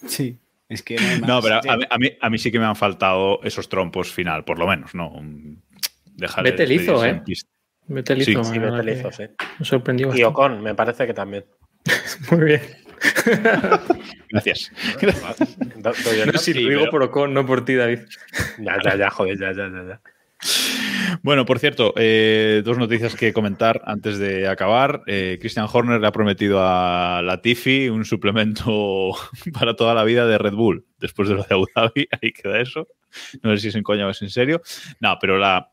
sí, 0.07 0.39
es 0.74 0.82
que 0.82 0.96
no 0.96 1.02
hay 1.09 1.20
más. 1.20 1.28
No, 1.28 1.40
pero 1.42 1.56
a 1.56 1.76
mí, 1.76 1.84
a, 1.88 1.98
mí, 1.98 2.10
a 2.20 2.30
mí 2.30 2.38
sí 2.38 2.51
que 2.52 2.59
me 2.59 2.64
han 2.66 2.76
faltado 2.76 3.40
esos 3.42 3.68
trompos 3.68 4.12
final, 4.12 4.44
por 4.44 4.59
lo 4.59 4.66
menos, 4.66 4.94
¿no? 4.94 5.12
Dejar 6.16 6.46
hizo, 6.46 6.56
despedirse 6.56 7.09
¿eh? 7.09 7.22
pista. 7.24 7.51
Vettel 7.86 8.24
Sí, 8.24 8.34
sí. 8.34 8.59
Me 9.59 9.64
sorprendió 9.64 10.06
Y 10.06 10.09
bastante. 10.10 10.24
Ocon, 10.24 10.62
me 10.62 10.74
parece 10.74 11.06
que 11.06 11.14
también. 11.14 11.44
Muy 12.30 12.44
bien. 12.44 12.62
Gracias. 14.30 14.72
Do- 15.76 15.92
doy 16.05 16.20
el- 16.20 16.32
No, 16.32 16.38
si 16.38 16.52
Sí, 16.52 16.60
lo 16.60 16.68
digo 16.70 16.80
pero- 16.82 16.90
por 16.90 17.02
Ocon, 17.02 17.34
no 17.34 17.44
por 17.46 17.64
ti, 17.64 17.74
David. 17.74 18.01
Ya, 18.59 18.76
ya, 18.82 18.96
ya, 18.96 19.10
joder, 19.10 19.38
ya, 19.38 19.52
ya, 19.52 19.68
ya. 19.68 19.84
ya. 19.88 20.01
Bueno, 21.23 21.45
por 21.47 21.59
cierto, 21.59 21.95
eh, 21.97 22.62
dos 22.65 22.79
noticias 22.79 23.15
que 23.15 23.33
comentar 23.33 23.83
antes 23.87 24.19
de 24.19 24.47
acabar. 24.49 25.03
Eh, 25.07 25.39
Christian 25.41 25.66
Horner 25.73 26.01
le 26.01 26.07
ha 26.07 26.12
prometido 26.12 26.59
a 26.61 27.23
Latifi 27.23 27.89
un 27.89 28.05
suplemento 28.05 29.12
para 29.59 29.75
toda 29.75 29.95
la 29.95 30.05
vida 30.05 30.27
de 30.27 30.39
Red 30.39 30.55
Bull. 30.55 30.87
Después 30.99 31.29
de 31.29 31.37
lo 31.37 31.43
de 31.43 31.55
Abu 31.55 31.66
Dhabi, 31.75 32.09
ahí 32.23 32.33
queda 32.33 32.61
eso. 32.61 32.89
No 33.43 33.53
sé 33.53 33.62
si 33.62 33.69
es 33.69 33.75
en 33.75 33.83
coña 33.83 34.07
o 34.07 34.11
es 34.11 34.23
en 34.23 34.31
serio. 34.31 34.61
No, 35.01 35.16
pero 35.21 35.39
la, 35.39 35.71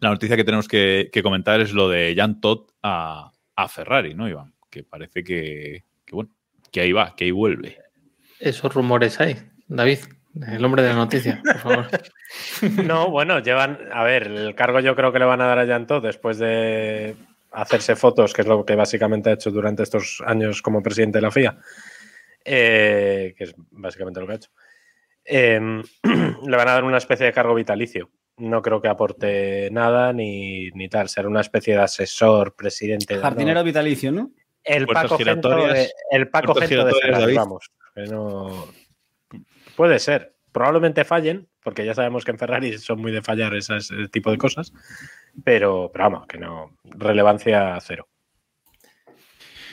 noticia 0.00 0.36
que 0.36 0.44
tenemos 0.44 0.68
que, 0.68 1.10
comentar 1.22 1.60
es 1.60 1.72
lo 1.72 1.88
de 1.88 2.14
Jan 2.16 2.40
Todd 2.40 2.68
a, 2.82 3.32
a 3.56 3.68
Ferrari, 3.68 4.14
¿no, 4.14 4.28
Iván? 4.28 4.54
Que 4.70 4.84
parece 4.84 5.24
que, 5.24 5.84
que, 6.04 6.14
bueno, 6.14 6.30
que 6.70 6.80
ahí 6.80 6.92
va, 6.92 7.14
que 7.16 7.24
ahí 7.24 7.30
vuelve. 7.30 7.78
Esos 8.40 8.74
rumores 8.74 9.20
hay. 9.20 9.36
David, 9.68 9.98
el 10.34 10.64
hombre 10.64 10.82
de 10.82 10.88
la 10.88 10.94
noticia, 10.94 11.40
por 11.44 11.58
favor. 11.58 11.86
No, 12.84 13.10
bueno, 13.10 13.40
llevan. 13.40 13.78
A 13.92 14.02
ver, 14.04 14.26
el 14.28 14.54
cargo 14.54 14.80
yo 14.80 14.96
creo 14.96 15.12
que 15.12 15.18
le 15.18 15.24
van 15.26 15.40
a 15.40 15.46
dar 15.46 15.58
a 15.58 15.66
Janto 15.66 16.00
después 16.00 16.38
de 16.38 17.14
hacerse 17.50 17.96
fotos, 17.96 18.32
que 18.32 18.40
es 18.42 18.48
lo 18.48 18.64
que 18.64 18.74
básicamente 18.74 19.28
ha 19.30 19.34
hecho 19.34 19.50
durante 19.50 19.82
estos 19.82 20.22
años 20.26 20.62
como 20.62 20.82
presidente 20.82 21.18
de 21.18 21.22
la 21.22 21.30
FIA. 21.30 21.58
eh, 22.44 23.34
que 23.36 23.44
es 23.44 23.54
básicamente 23.70 24.20
lo 24.20 24.26
que 24.26 24.32
ha 24.32 24.36
hecho. 24.36 24.50
Eh, 25.24 25.60
le 26.46 26.56
van 26.56 26.68
a 26.68 26.72
dar 26.72 26.84
una 26.84 26.98
especie 26.98 27.26
de 27.26 27.32
cargo 27.32 27.54
vitalicio. 27.54 28.10
No 28.38 28.62
creo 28.62 28.80
que 28.80 28.88
aporte 28.88 29.68
nada 29.70 30.12
ni, 30.12 30.70
ni 30.70 30.88
tal. 30.88 31.08
Será 31.08 31.28
una 31.28 31.42
especie 31.42 31.74
de 31.74 31.82
asesor, 31.82 32.54
presidente. 32.56 33.18
Jardinero 33.18 33.60
no. 33.60 33.64
vitalicio, 33.64 34.10
¿no? 34.10 34.30
El 34.64 34.86
Paco 34.86 35.18
Gento 35.18 35.50
de, 35.66 35.90
el 36.10 36.28
Paco 36.28 36.54
Gento 36.54 36.84
de 36.86 37.10
David. 37.10 37.36
vamos. 37.36 37.70
que 37.94 38.02
no- 38.04 38.66
Puede 39.76 39.98
ser. 39.98 40.34
Probablemente 40.52 41.04
fallen, 41.04 41.48
porque 41.62 41.84
ya 41.86 41.94
sabemos 41.94 42.24
que 42.24 42.30
en 42.32 42.38
Ferrari 42.38 42.76
son 42.78 43.00
muy 43.00 43.10
de 43.12 43.22
fallar 43.22 43.54
esas- 43.54 43.90
ese 43.90 44.08
tipo 44.08 44.30
de 44.30 44.38
cosas. 44.38 44.72
Pero, 45.44 45.90
pero 45.92 46.04
vamos, 46.04 46.26
que 46.26 46.38
no. 46.38 46.76
Relevancia 46.84 47.78
cero. 47.80 48.06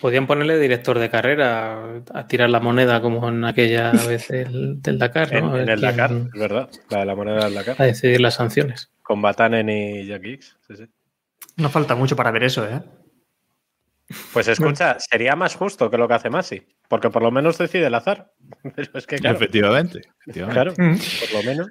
Podían 0.01 0.27
ponerle 0.27 0.57
director 0.57 0.97
de 0.97 1.09
carrera 1.09 2.01
a 2.13 2.27
tirar 2.27 2.49
la 2.49 2.61
moneda 2.61 3.01
como 3.01 3.27
en 3.27 3.43
aquella 3.43 3.91
vez 4.07 4.29
del, 4.29 4.81
del 4.81 4.97
Dakar, 4.97 5.33
¿no? 5.43 5.57
En 5.59 5.67
el 5.67 5.81
Dakar, 5.81 6.11
es 6.13 6.39
verdad. 6.39 6.69
La 6.89 6.99
de 6.99 7.05
la 7.05 7.15
moneda 7.15 7.43
del 7.45 7.55
Dakar. 7.55 7.75
A 7.77 7.83
decidir 7.85 8.21
las 8.21 8.35
sanciones. 8.35 8.91
Con 9.03 9.21
Batanen 9.21 9.69
y 9.69 10.05
Jack 10.05 10.23
Hicks. 10.23 10.57
Sí, 10.67 10.75
sí. 10.77 10.85
No 11.57 11.69
falta 11.69 11.95
mucho 11.95 12.15
para 12.15 12.31
ver 12.31 12.43
eso, 12.43 12.65
¿eh? 12.65 12.81
Pues 14.33 14.47
escucha, 14.47 14.97
sería 14.99 15.35
más 15.35 15.55
justo 15.55 15.89
que 15.89 15.97
lo 15.97 16.07
que 16.07 16.13
hace 16.15 16.29
Masi, 16.29 16.61
porque 16.87 17.09
por 17.09 17.21
lo 17.21 17.31
menos 17.31 17.57
decide 17.57 17.87
el 17.87 17.95
azar. 17.95 18.31
Pero 18.75 18.91
es 18.93 19.07
que, 19.07 19.17
claro, 19.17 19.37
Efectivamente. 19.37 20.01
efectivamente. 20.27 20.53
claro, 20.53 20.73
por 20.73 21.33
lo 21.33 21.43
menos. 21.43 21.67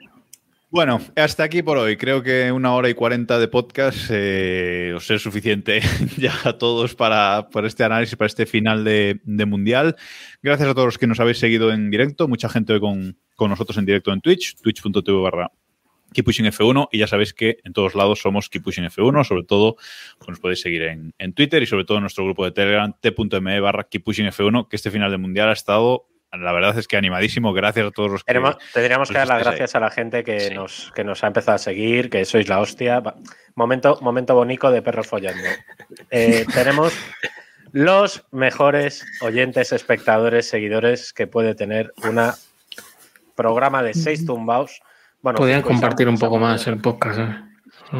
Bueno, 0.71 1.01
hasta 1.17 1.45
aquí 1.45 1.63
por 1.63 1.79
hoy. 1.79 1.97
Creo 1.97 2.23
que 2.23 2.53
una 2.53 2.75
hora 2.75 2.91
y 2.91 2.95
cuarenta 2.95 3.39
de 3.39 3.49
podcast 3.49 4.11
eh, 4.11 4.93
os 4.95 5.11
es 5.11 5.23
suficiente 5.23 5.81
ya 6.19 6.35
a 6.45 6.59
todos 6.59 6.95
para, 6.95 7.49
para 7.51 7.67
este 7.67 7.85
análisis, 7.85 8.17
para 8.17 8.27
este 8.27 8.45
final 8.45 8.85
de, 8.85 9.19
de 9.25 9.47
Mundial. 9.47 9.97
Gracias 10.43 10.69
a 10.69 10.75
todos 10.75 10.87
los 10.87 10.99
que 10.99 11.07
nos 11.07 11.21
habéis 11.21 11.39
seguido 11.39 11.73
en 11.73 11.91
directo. 11.91 12.29
Mucha 12.29 12.51
gente 12.51 12.75
hoy 12.75 12.81
con, 12.81 13.17
con 13.35 13.49
nosotros 13.49 13.79
en 13.79 13.87
directo 13.87 14.13
en 14.13 14.21
Twitch, 14.21 14.57
twitch.tv 14.61 15.23
barra 15.23 15.51
KeepPushingF1 16.15 16.89
y 16.93 16.99
ya 16.99 17.07
sabéis 17.07 17.35
que 17.35 17.59
en 17.65 17.73
todos 17.73 17.95
lados 17.95 18.21
somos 18.21 18.49
KeepPushingF1, 18.51 19.25
sobre 19.25 19.45
todo 19.45 19.77
pues 20.19 20.29
nos 20.29 20.41
podéis 20.41 20.61
seguir 20.61 20.83
en, 20.83 21.15
en 21.19 21.33
Twitter 21.33 21.63
y 21.63 21.67
sobre 21.67 21.85
todo 21.85 21.99
en 21.99 22.03
nuestro 22.03 22.25
grupo 22.25 22.45
de 22.45 22.53
Telegram 22.53 22.93
t.me 23.01 23.61
barra 23.61 23.85
KeepPushingF1 23.89 24.69
que 24.69 24.77
este 24.77 24.91
final 24.91 25.11
de 25.11 25.19
Mundial 25.19 25.49
ha 25.49 25.53
estado, 25.53 26.07
la 26.33 26.53
verdad 26.53 26.79
es 26.79 26.87
que 26.87 26.97
animadísimo. 26.99 27.53
Gracias 27.55 27.87
a 27.87 27.91
todos 27.91 28.11
los 28.11 28.25
que... 28.25 28.33
Tenemos- 28.35 28.59
tendríamos 28.75 29.09
que 29.09 29.15
dar 29.19 29.29
las 29.29 29.39
ahí. 29.39 29.45
gracias 29.45 29.75
a 29.75 29.81
la 29.81 29.91
gente 29.91 30.25
que, 30.25 30.41
Sí. 30.41 30.55
nos, 30.55 30.93
que 30.95 31.03
nos 31.05 31.25
ha 31.25 31.29
empezado 31.29 31.55
a 31.55 31.59
seguir, 31.59 32.11
que 32.11 32.25
sois 32.27 32.49
la 32.49 32.61
hostia. 32.61 33.03
Momento, 33.55 33.99
momento 34.03 34.35
bonito 34.35 34.71
de 34.71 34.83
perros 34.83 35.07
follando. 35.07 35.49
Eh, 36.11 36.45
tenemos 36.55 36.93
los 37.73 38.25
mejores 38.31 39.07
oyentes, 39.23 39.73
espectadores, 39.73 40.49
seguidores 40.49 41.13
que 41.15 41.27
puede 41.27 41.55
tener 41.55 41.93
una 42.05 42.35
programa 43.35 43.83
de 43.83 43.95
seis 43.95 44.27
tumbaos. 44.27 44.81
Bueno, 45.21 45.37
Podían 45.39 45.63
compartir 45.63 46.09
un 46.09 46.19
poco 46.19 46.39
más 46.39 46.67
el 46.67 46.79
podcast. 46.79 47.19
¿eh? 47.19 47.35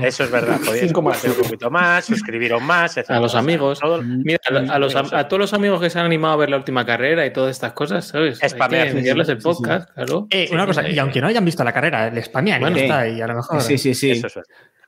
Eso 0.03 0.25
es 0.25 0.31
verdad. 0.31 0.59
Podéis 0.65 0.85
Cinco 0.87 1.03
más. 1.03 1.17
compartir 1.17 1.31
un 1.43 1.45
poquito 1.51 1.71
más, 1.71 2.05
suscribiros 2.05 2.61
más, 2.63 2.97
A 2.97 3.01
etcétera. 3.01 3.21
los 3.21 3.35
amigos. 3.35 3.81
todo- 3.81 4.03
Mira, 4.03 4.39
a, 4.69 4.75
a 4.75 4.79
los, 4.79 4.95
a, 4.95 5.29
todos 5.29 5.41
los 5.41 5.55
amigos 5.55 5.81
que 5.81 5.89
se 5.91 5.99
han 5.99 6.05
animado 6.07 6.35
a 6.35 6.37
ver 6.37 6.51
la 6.51 6.57
última 6.59 6.85
carrera 6.85 7.25
y 7.27 7.33
todas 7.33 7.51
estas 7.53 7.73
cosas, 7.73 8.07
¿sabes? 8.07 8.39
Spamear, 8.47 8.89
enviarles 8.89 9.27
sí, 9.27 9.33
el 9.33 9.41
sí, 9.41 9.43
sí. 9.43 9.57
podcast, 9.57 9.91
claro. 9.95 10.27
Eh, 10.31 10.49
una 10.53 10.67
cosa, 10.67 10.89
y 10.89 10.99
aunque 10.99 11.21
no 11.21 11.27
hayan 11.27 11.45
visto 11.45 11.65
la 11.65 11.73
carrera, 11.73 12.07
el 12.09 12.23
spamean 12.23 12.61
Bueno, 12.61 12.77
está, 12.77 13.09
y 13.09 13.21
a 13.21 13.27
lo 13.27 13.35
mejor. 13.37 13.61
Sí, 13.63 13.79
sí, 13.79 13.95
sí. 13.95 14.11
Eso 14.13 14.27
es. 14.27 14.37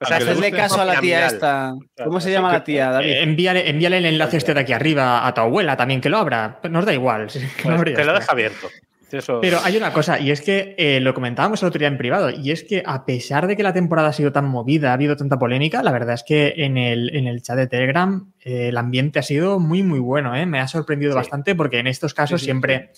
O 0.02 0.06
sea, 0.06 0.16
Hazle 0.16 0.50
caso 0.50 0.80
a 0.80 0.84
la 0.86 0.98
tía 1.00 1.26
esta. 1.26 1.74
¿Cómo 2.04 2.20
se 2.20 2.32
llama 2.32 2.50
la 2.52 2.64
tía, 2.64 2.90
David? 2.90 3.06
Eh, 3.08 3.22
envíale, 3.22 3.68
envíale 3.68 3.98
el 3.98 4.06
enlace 4.06 4.38
este 4.38 4.54
de 4.54 4.60
aquí 4.60 4.72
arriba 4.72 5.26
a 5.26 5.34
tu 5.34 5.42
abuela 5.42 5.76
también, 5.76 6.00
que 6.00 6.08
lo 6.08 6.16
abra. 6.16 6.58
Nos 6.70 6.86
da 6.86 6.94
igual. 6.94 7.28
sí, 7.30 7.40
Pues 7.62 7.84
te 7.84 7.90
lo 7.92 8.00
está. 8.00 8.12
deja 8.14 8.32
abierto. 8.32 8.68
Eso- 9.12 9.40
Pero 9.40 9.58
hay 9.64 9.76
una 9.76 9.92
cosa, 9.92 10.18
y 10.20 10.30
es 10.30 10.40
que 10.40 10.74
eh, 10.78 11.00
lo 11.00 11.14
comentábamos 11.14 11.62
el 11.62 11.68
otro 11.68 11.78
día 11.78 11.88
en 11.88 11.98
privado, 11.98 12.30
y 12.30 12.50
es 12.50 12.64
que 12.64 12.82
a 12.84 13.04
pesar 13.04 13.46
de 13.46 13.56
que 13.56 13.62
la 13.62 13.72
temporada 13.72 14.08
ha 14.08 14.12
sido 14.12 14.32
tan 14.32 14.46
movida, 14.48 14.90
ha 14.90 14.94
habido 14.94 15.16
tanta 15.16 15.38
polémica, 15.38 15.82
la 15.82 15.92
verdad 15.92 16.14
es 16.14 16.22
que 16.22 16.54
en 16.58 16.76
el, 16.78 17.14
en 17.16 17.26
el 17.26 17.42
chat 17.42 17.56
de 17.56 17.66
Telegram 17.66 18.32
eh, 18.44 18.68
el 18.68 18.76
ambiente 18.76 19.18
ha 19.18 19.22
sido 19.22 19.58
muy, 19.58 19.82
muy 19.82 19.98
bueno. 19.98 20.34
¿eh? 20.36 20.46
Me 20.46 20.60
ha 20.60 20.68
sorprendido 20.68 21.12
Sí. 21.12 21.16
bastante 21.16 21.54
porque 21.54 21.78
en 21.78 21.86
estos 21.88 22.14
casos 22.14 22.40
Sí, 22.40 22.44
sí, 22.44 22.46
siempre, 22.46 22.90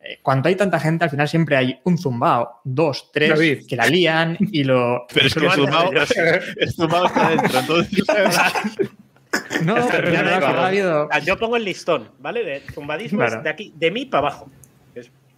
eh, 0.00 0.18
cuando 0.22 0.48
hay 0.48 0.54
tanta 0.56 0.80
gente, 0.80 1.04
al 1.04 1.10
final 1.10 1.28
siempre 1.28 1.56
hay 1.56 1.78
un 1.84 1.98
zumbao, 1.98 2.60
dos, 2.64 3.10
tres, 3.12 3.30
David. 3.30 3.66
que 3.68 3.76
la 3.76 3.86
lían 3.86 4.36
y 4.40 4.64
lo... 4.64 5.06
Pero 5.14 5.26
es 5.26 5.34
que 5.34 5.40
Zumao 5.40 5.56
Zumao, 5.56 5.92
maravilloso. 5.92 6.14
Zumao 6.76 7.06
está 7.06 7.28
dentro, 7.30 7.58
entonces... 7.60 8.04
No, 9.64 9.76
pero 9.90 10.10
no 10.10 10.22
no 10.40 10.46
ha 10.60 10.66
habido... 10.66 11.08
Ah, 11.12 11.20
Yo 11.20 11.38
pongo 11.38 11.56
el 11.56 11.64
listón, 11.64 12.08
¿vale? 12.18 12.42
De 12.42 12.62
zumbadismo 12.74 13.18
Claro. 13.20 13.36
es 13.38 13.44
de 13.44 13.50
aquí, 13.50 13.72
de 13.76 13.90
mí 13.92 14.04
para 14.06 14.26
abajo. 14.26 14.50
Es- 14.92 15.06
a 15.06 15.10
partir 15.10 15.28
de 15.28 15.30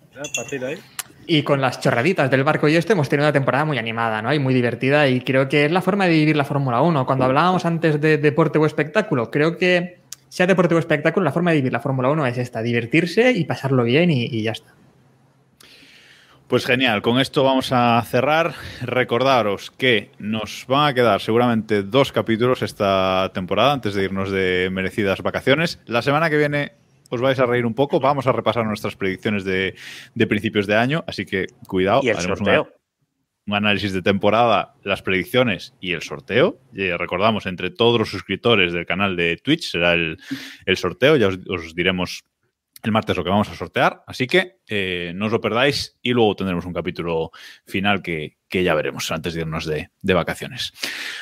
ahí. 0.67 0.79
Y 1.27 1.43
con 1.43 1.61
las 1.61 1.81
chorraditas 1.81 2.31
del 2.31 2.45
barco 2.45 2.69
y 2.69 2.77
este 2.77 2.95
hemos 2.95 3.09
tenido 3.09 3.27
una 3.27 3.33
temporada 3.33 3.65
muy 3.65 3.79
animada, 3.79 4.23
¿no? 4.23 4.35
Y 4.35 4.39
muy 4.39 4.55
divertida 4.55 5.09
y 5.09 5.21
creo 5.21 5.49
que 5.49 5.65
es 5.65 5.73
la 5.73 5.81
forma 5.81 6.07
de 6.07 6.11
vivir 6.11 6.37
la 6.37 6.45
Fórmula 6.45 6.81
1. 6.83 7.07
Cuando 7.07 7.25
hablábamos 7.25 7.65
antes 7.65 8.01
de 8.01 8.19
deporte 8.19 8.59
o 8.59 8.67
espectáculo, 8.67 9.31
creo 9.31 9.57
que 9.57 9.99
sea 10.29 10.47
deporte 10.47 10.75
o 10.75 10.79
espectáculo, 10.79 11.25
la 11.25 11.33
forma 11.33 11.51
de 11.51 11.59
vivir 11.59 11.73
la 11.73 11.81
Fórmula 11.81 12.11
1 12.11 12.27
es 12.27 12.39
esta, 12.39 12.63
divertirse 12.63 13.33
y 13.33 13.45
pasarlo 13.45 13.85
bien 13.85 14.11
y, 14.11 14.25
y 14.25 14.43
ya 14.43 14.53
está. 14.53 14.73
Pues 16.53 16.67
genial, 16.67 17.01
con 17.01 17.19
esto 17.19 17.45
vamos 17.45 17.73
a 17.73 18.03
cerrar. 18.03 18.53
Recordaros 18.83 19.71
que 19.71 20.11
nos 20.19 20.67
van 20.69 20.89
a 20.89 20.93
quedar 20.93 21.23
seguramente 21.23 21.83
dos 21.83 22.13
capítulos 22.13 22.61
esta 22.61 23.31
temporada 23.33 23.73
antes 23.73 23.95
de 23.95 24.05
irnos 24.05 24.31
de 24.31 24.69
merecidas 24.71 25.23
vacaciones. 25.23 25.79
La 25.87 26.03
semana 26.03 26.29
que 26.29 26.37
viene 26.37 26.73
os 27.13 27.21
vais 27.21 27.39
a 27.39 27.47
reír 27.47 27.67
un 27.67 27.75
poco, 27.75 28.01
vamos 28.01 28.27
a 28.27 28.33
repasar 28.33 28.65
nuestras 28.65 28.97
predicciones 28.97 29.45
de, 29.45 29.75
de 30.15 30.27
principios 30.27 30.67
de 30.67 30.75
año, 30.77 31.05
así 31.07 31.25
que 31.27 31.47
cuidado. 31.69 32.01
Y 32.03 32.09
el 32.09 32.17
haremos 32.17 32.39
sorteo. 32.39 32.63
una- 32.63 32.73
un 33.45 33.55
análisis 33.55 33.93
de 33.93 34.03
temporada, 34.03 34.75
las 34.85 35.03
predicciones 35.03 35.75
y 35.81 35.93
el 35.93 36.03
sorteo. 36.03 36.61
Y 36.73 36.91
recordamos, 36.93 37.45
entre 37.47 37.71
todos 37.71 37.99
los 37.99 38.09
suscriptores 38.09 38.73
del 38.73 38.87
canal 38.87 39.17
de 39.17 39.37
Twitch 39.37 39.69
será 39.71 39.95
el, 39.95 40.17
el 40.65 40.77
sorteo. 40.77 41.17
Ya 41.17 41.27
os, 41.27 41.39
os 41.49 41.75
diremos 41.75 42.23
el 42.85 42.93
martes 42.93 43.17
lo 43.17 43.25
que 43.25 43.31
vamos 43.31 43.49
a 43.51 43.55
sortear. 43.57 44.05
Así 44.07 44.29
que 44.29 44.59
eh, 44.69 45.13
no 45.17 45.27
os 45.27 45.33
lo 45.33 45.41
perdáis 45.41 45.99
y 46.03 46.13
luego 46.13 46.37
tendremos 46.37 46.65
un 46.67 46.73
capítulo 46.73 47.31
final 47.67 48.01
que, 48.01 48.37
que 48.53 48.63
ya 48.63 48.75
veremos 48.75 49.11
antes 49.11 49.33
de 49.33 49.41
irnos 49.41 49.65
de, 49.65 49.89
de 50.03 50.15
vacaciones. 50.15 50.75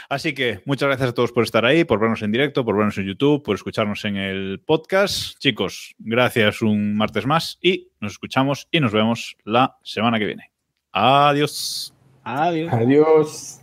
Así 0.08 0.34
que 0.34 0.60
muchas 0.64 0.88
gracias 0.88 1.10
a 1.10 1.14
todos 1.14 1.30
por 1.30 1.44
estar 1.44 1.64
ahí, 1.64 1.84
por 1.84 2.00
vernos 2.00 2.22
en 2.22 2.32
directo, 2.32 2.64
por 2.64 2.76
vernos 2.76 2.98
en 2.98 3.06
YouTube, 3.06 3.44
por 3.44 3.54
escucharnos 3.54 4.04
en 4.04 4.16
el 4.16 4.60
podcast. 4.66 5.38
Chicos, 5.38 5.94
gracias 6.00 6.60
un 6.60 6.96
martes 6.96 7.26
más 7.26 7.56
y 7.62 7.88
nos 8.00 8.12
escuchamos 8.12 8.66
y 8.72 8.80
nos 8.80 8.92
vemos 8.92 9.36
la 9.44 9.78
semana 9.84 10.18
que 10.18 10.26
viene. 10.26 10.50
Adiós. 10.90 11.94
Adiós. 12.24 12.72
Adiós. 12.72 13.59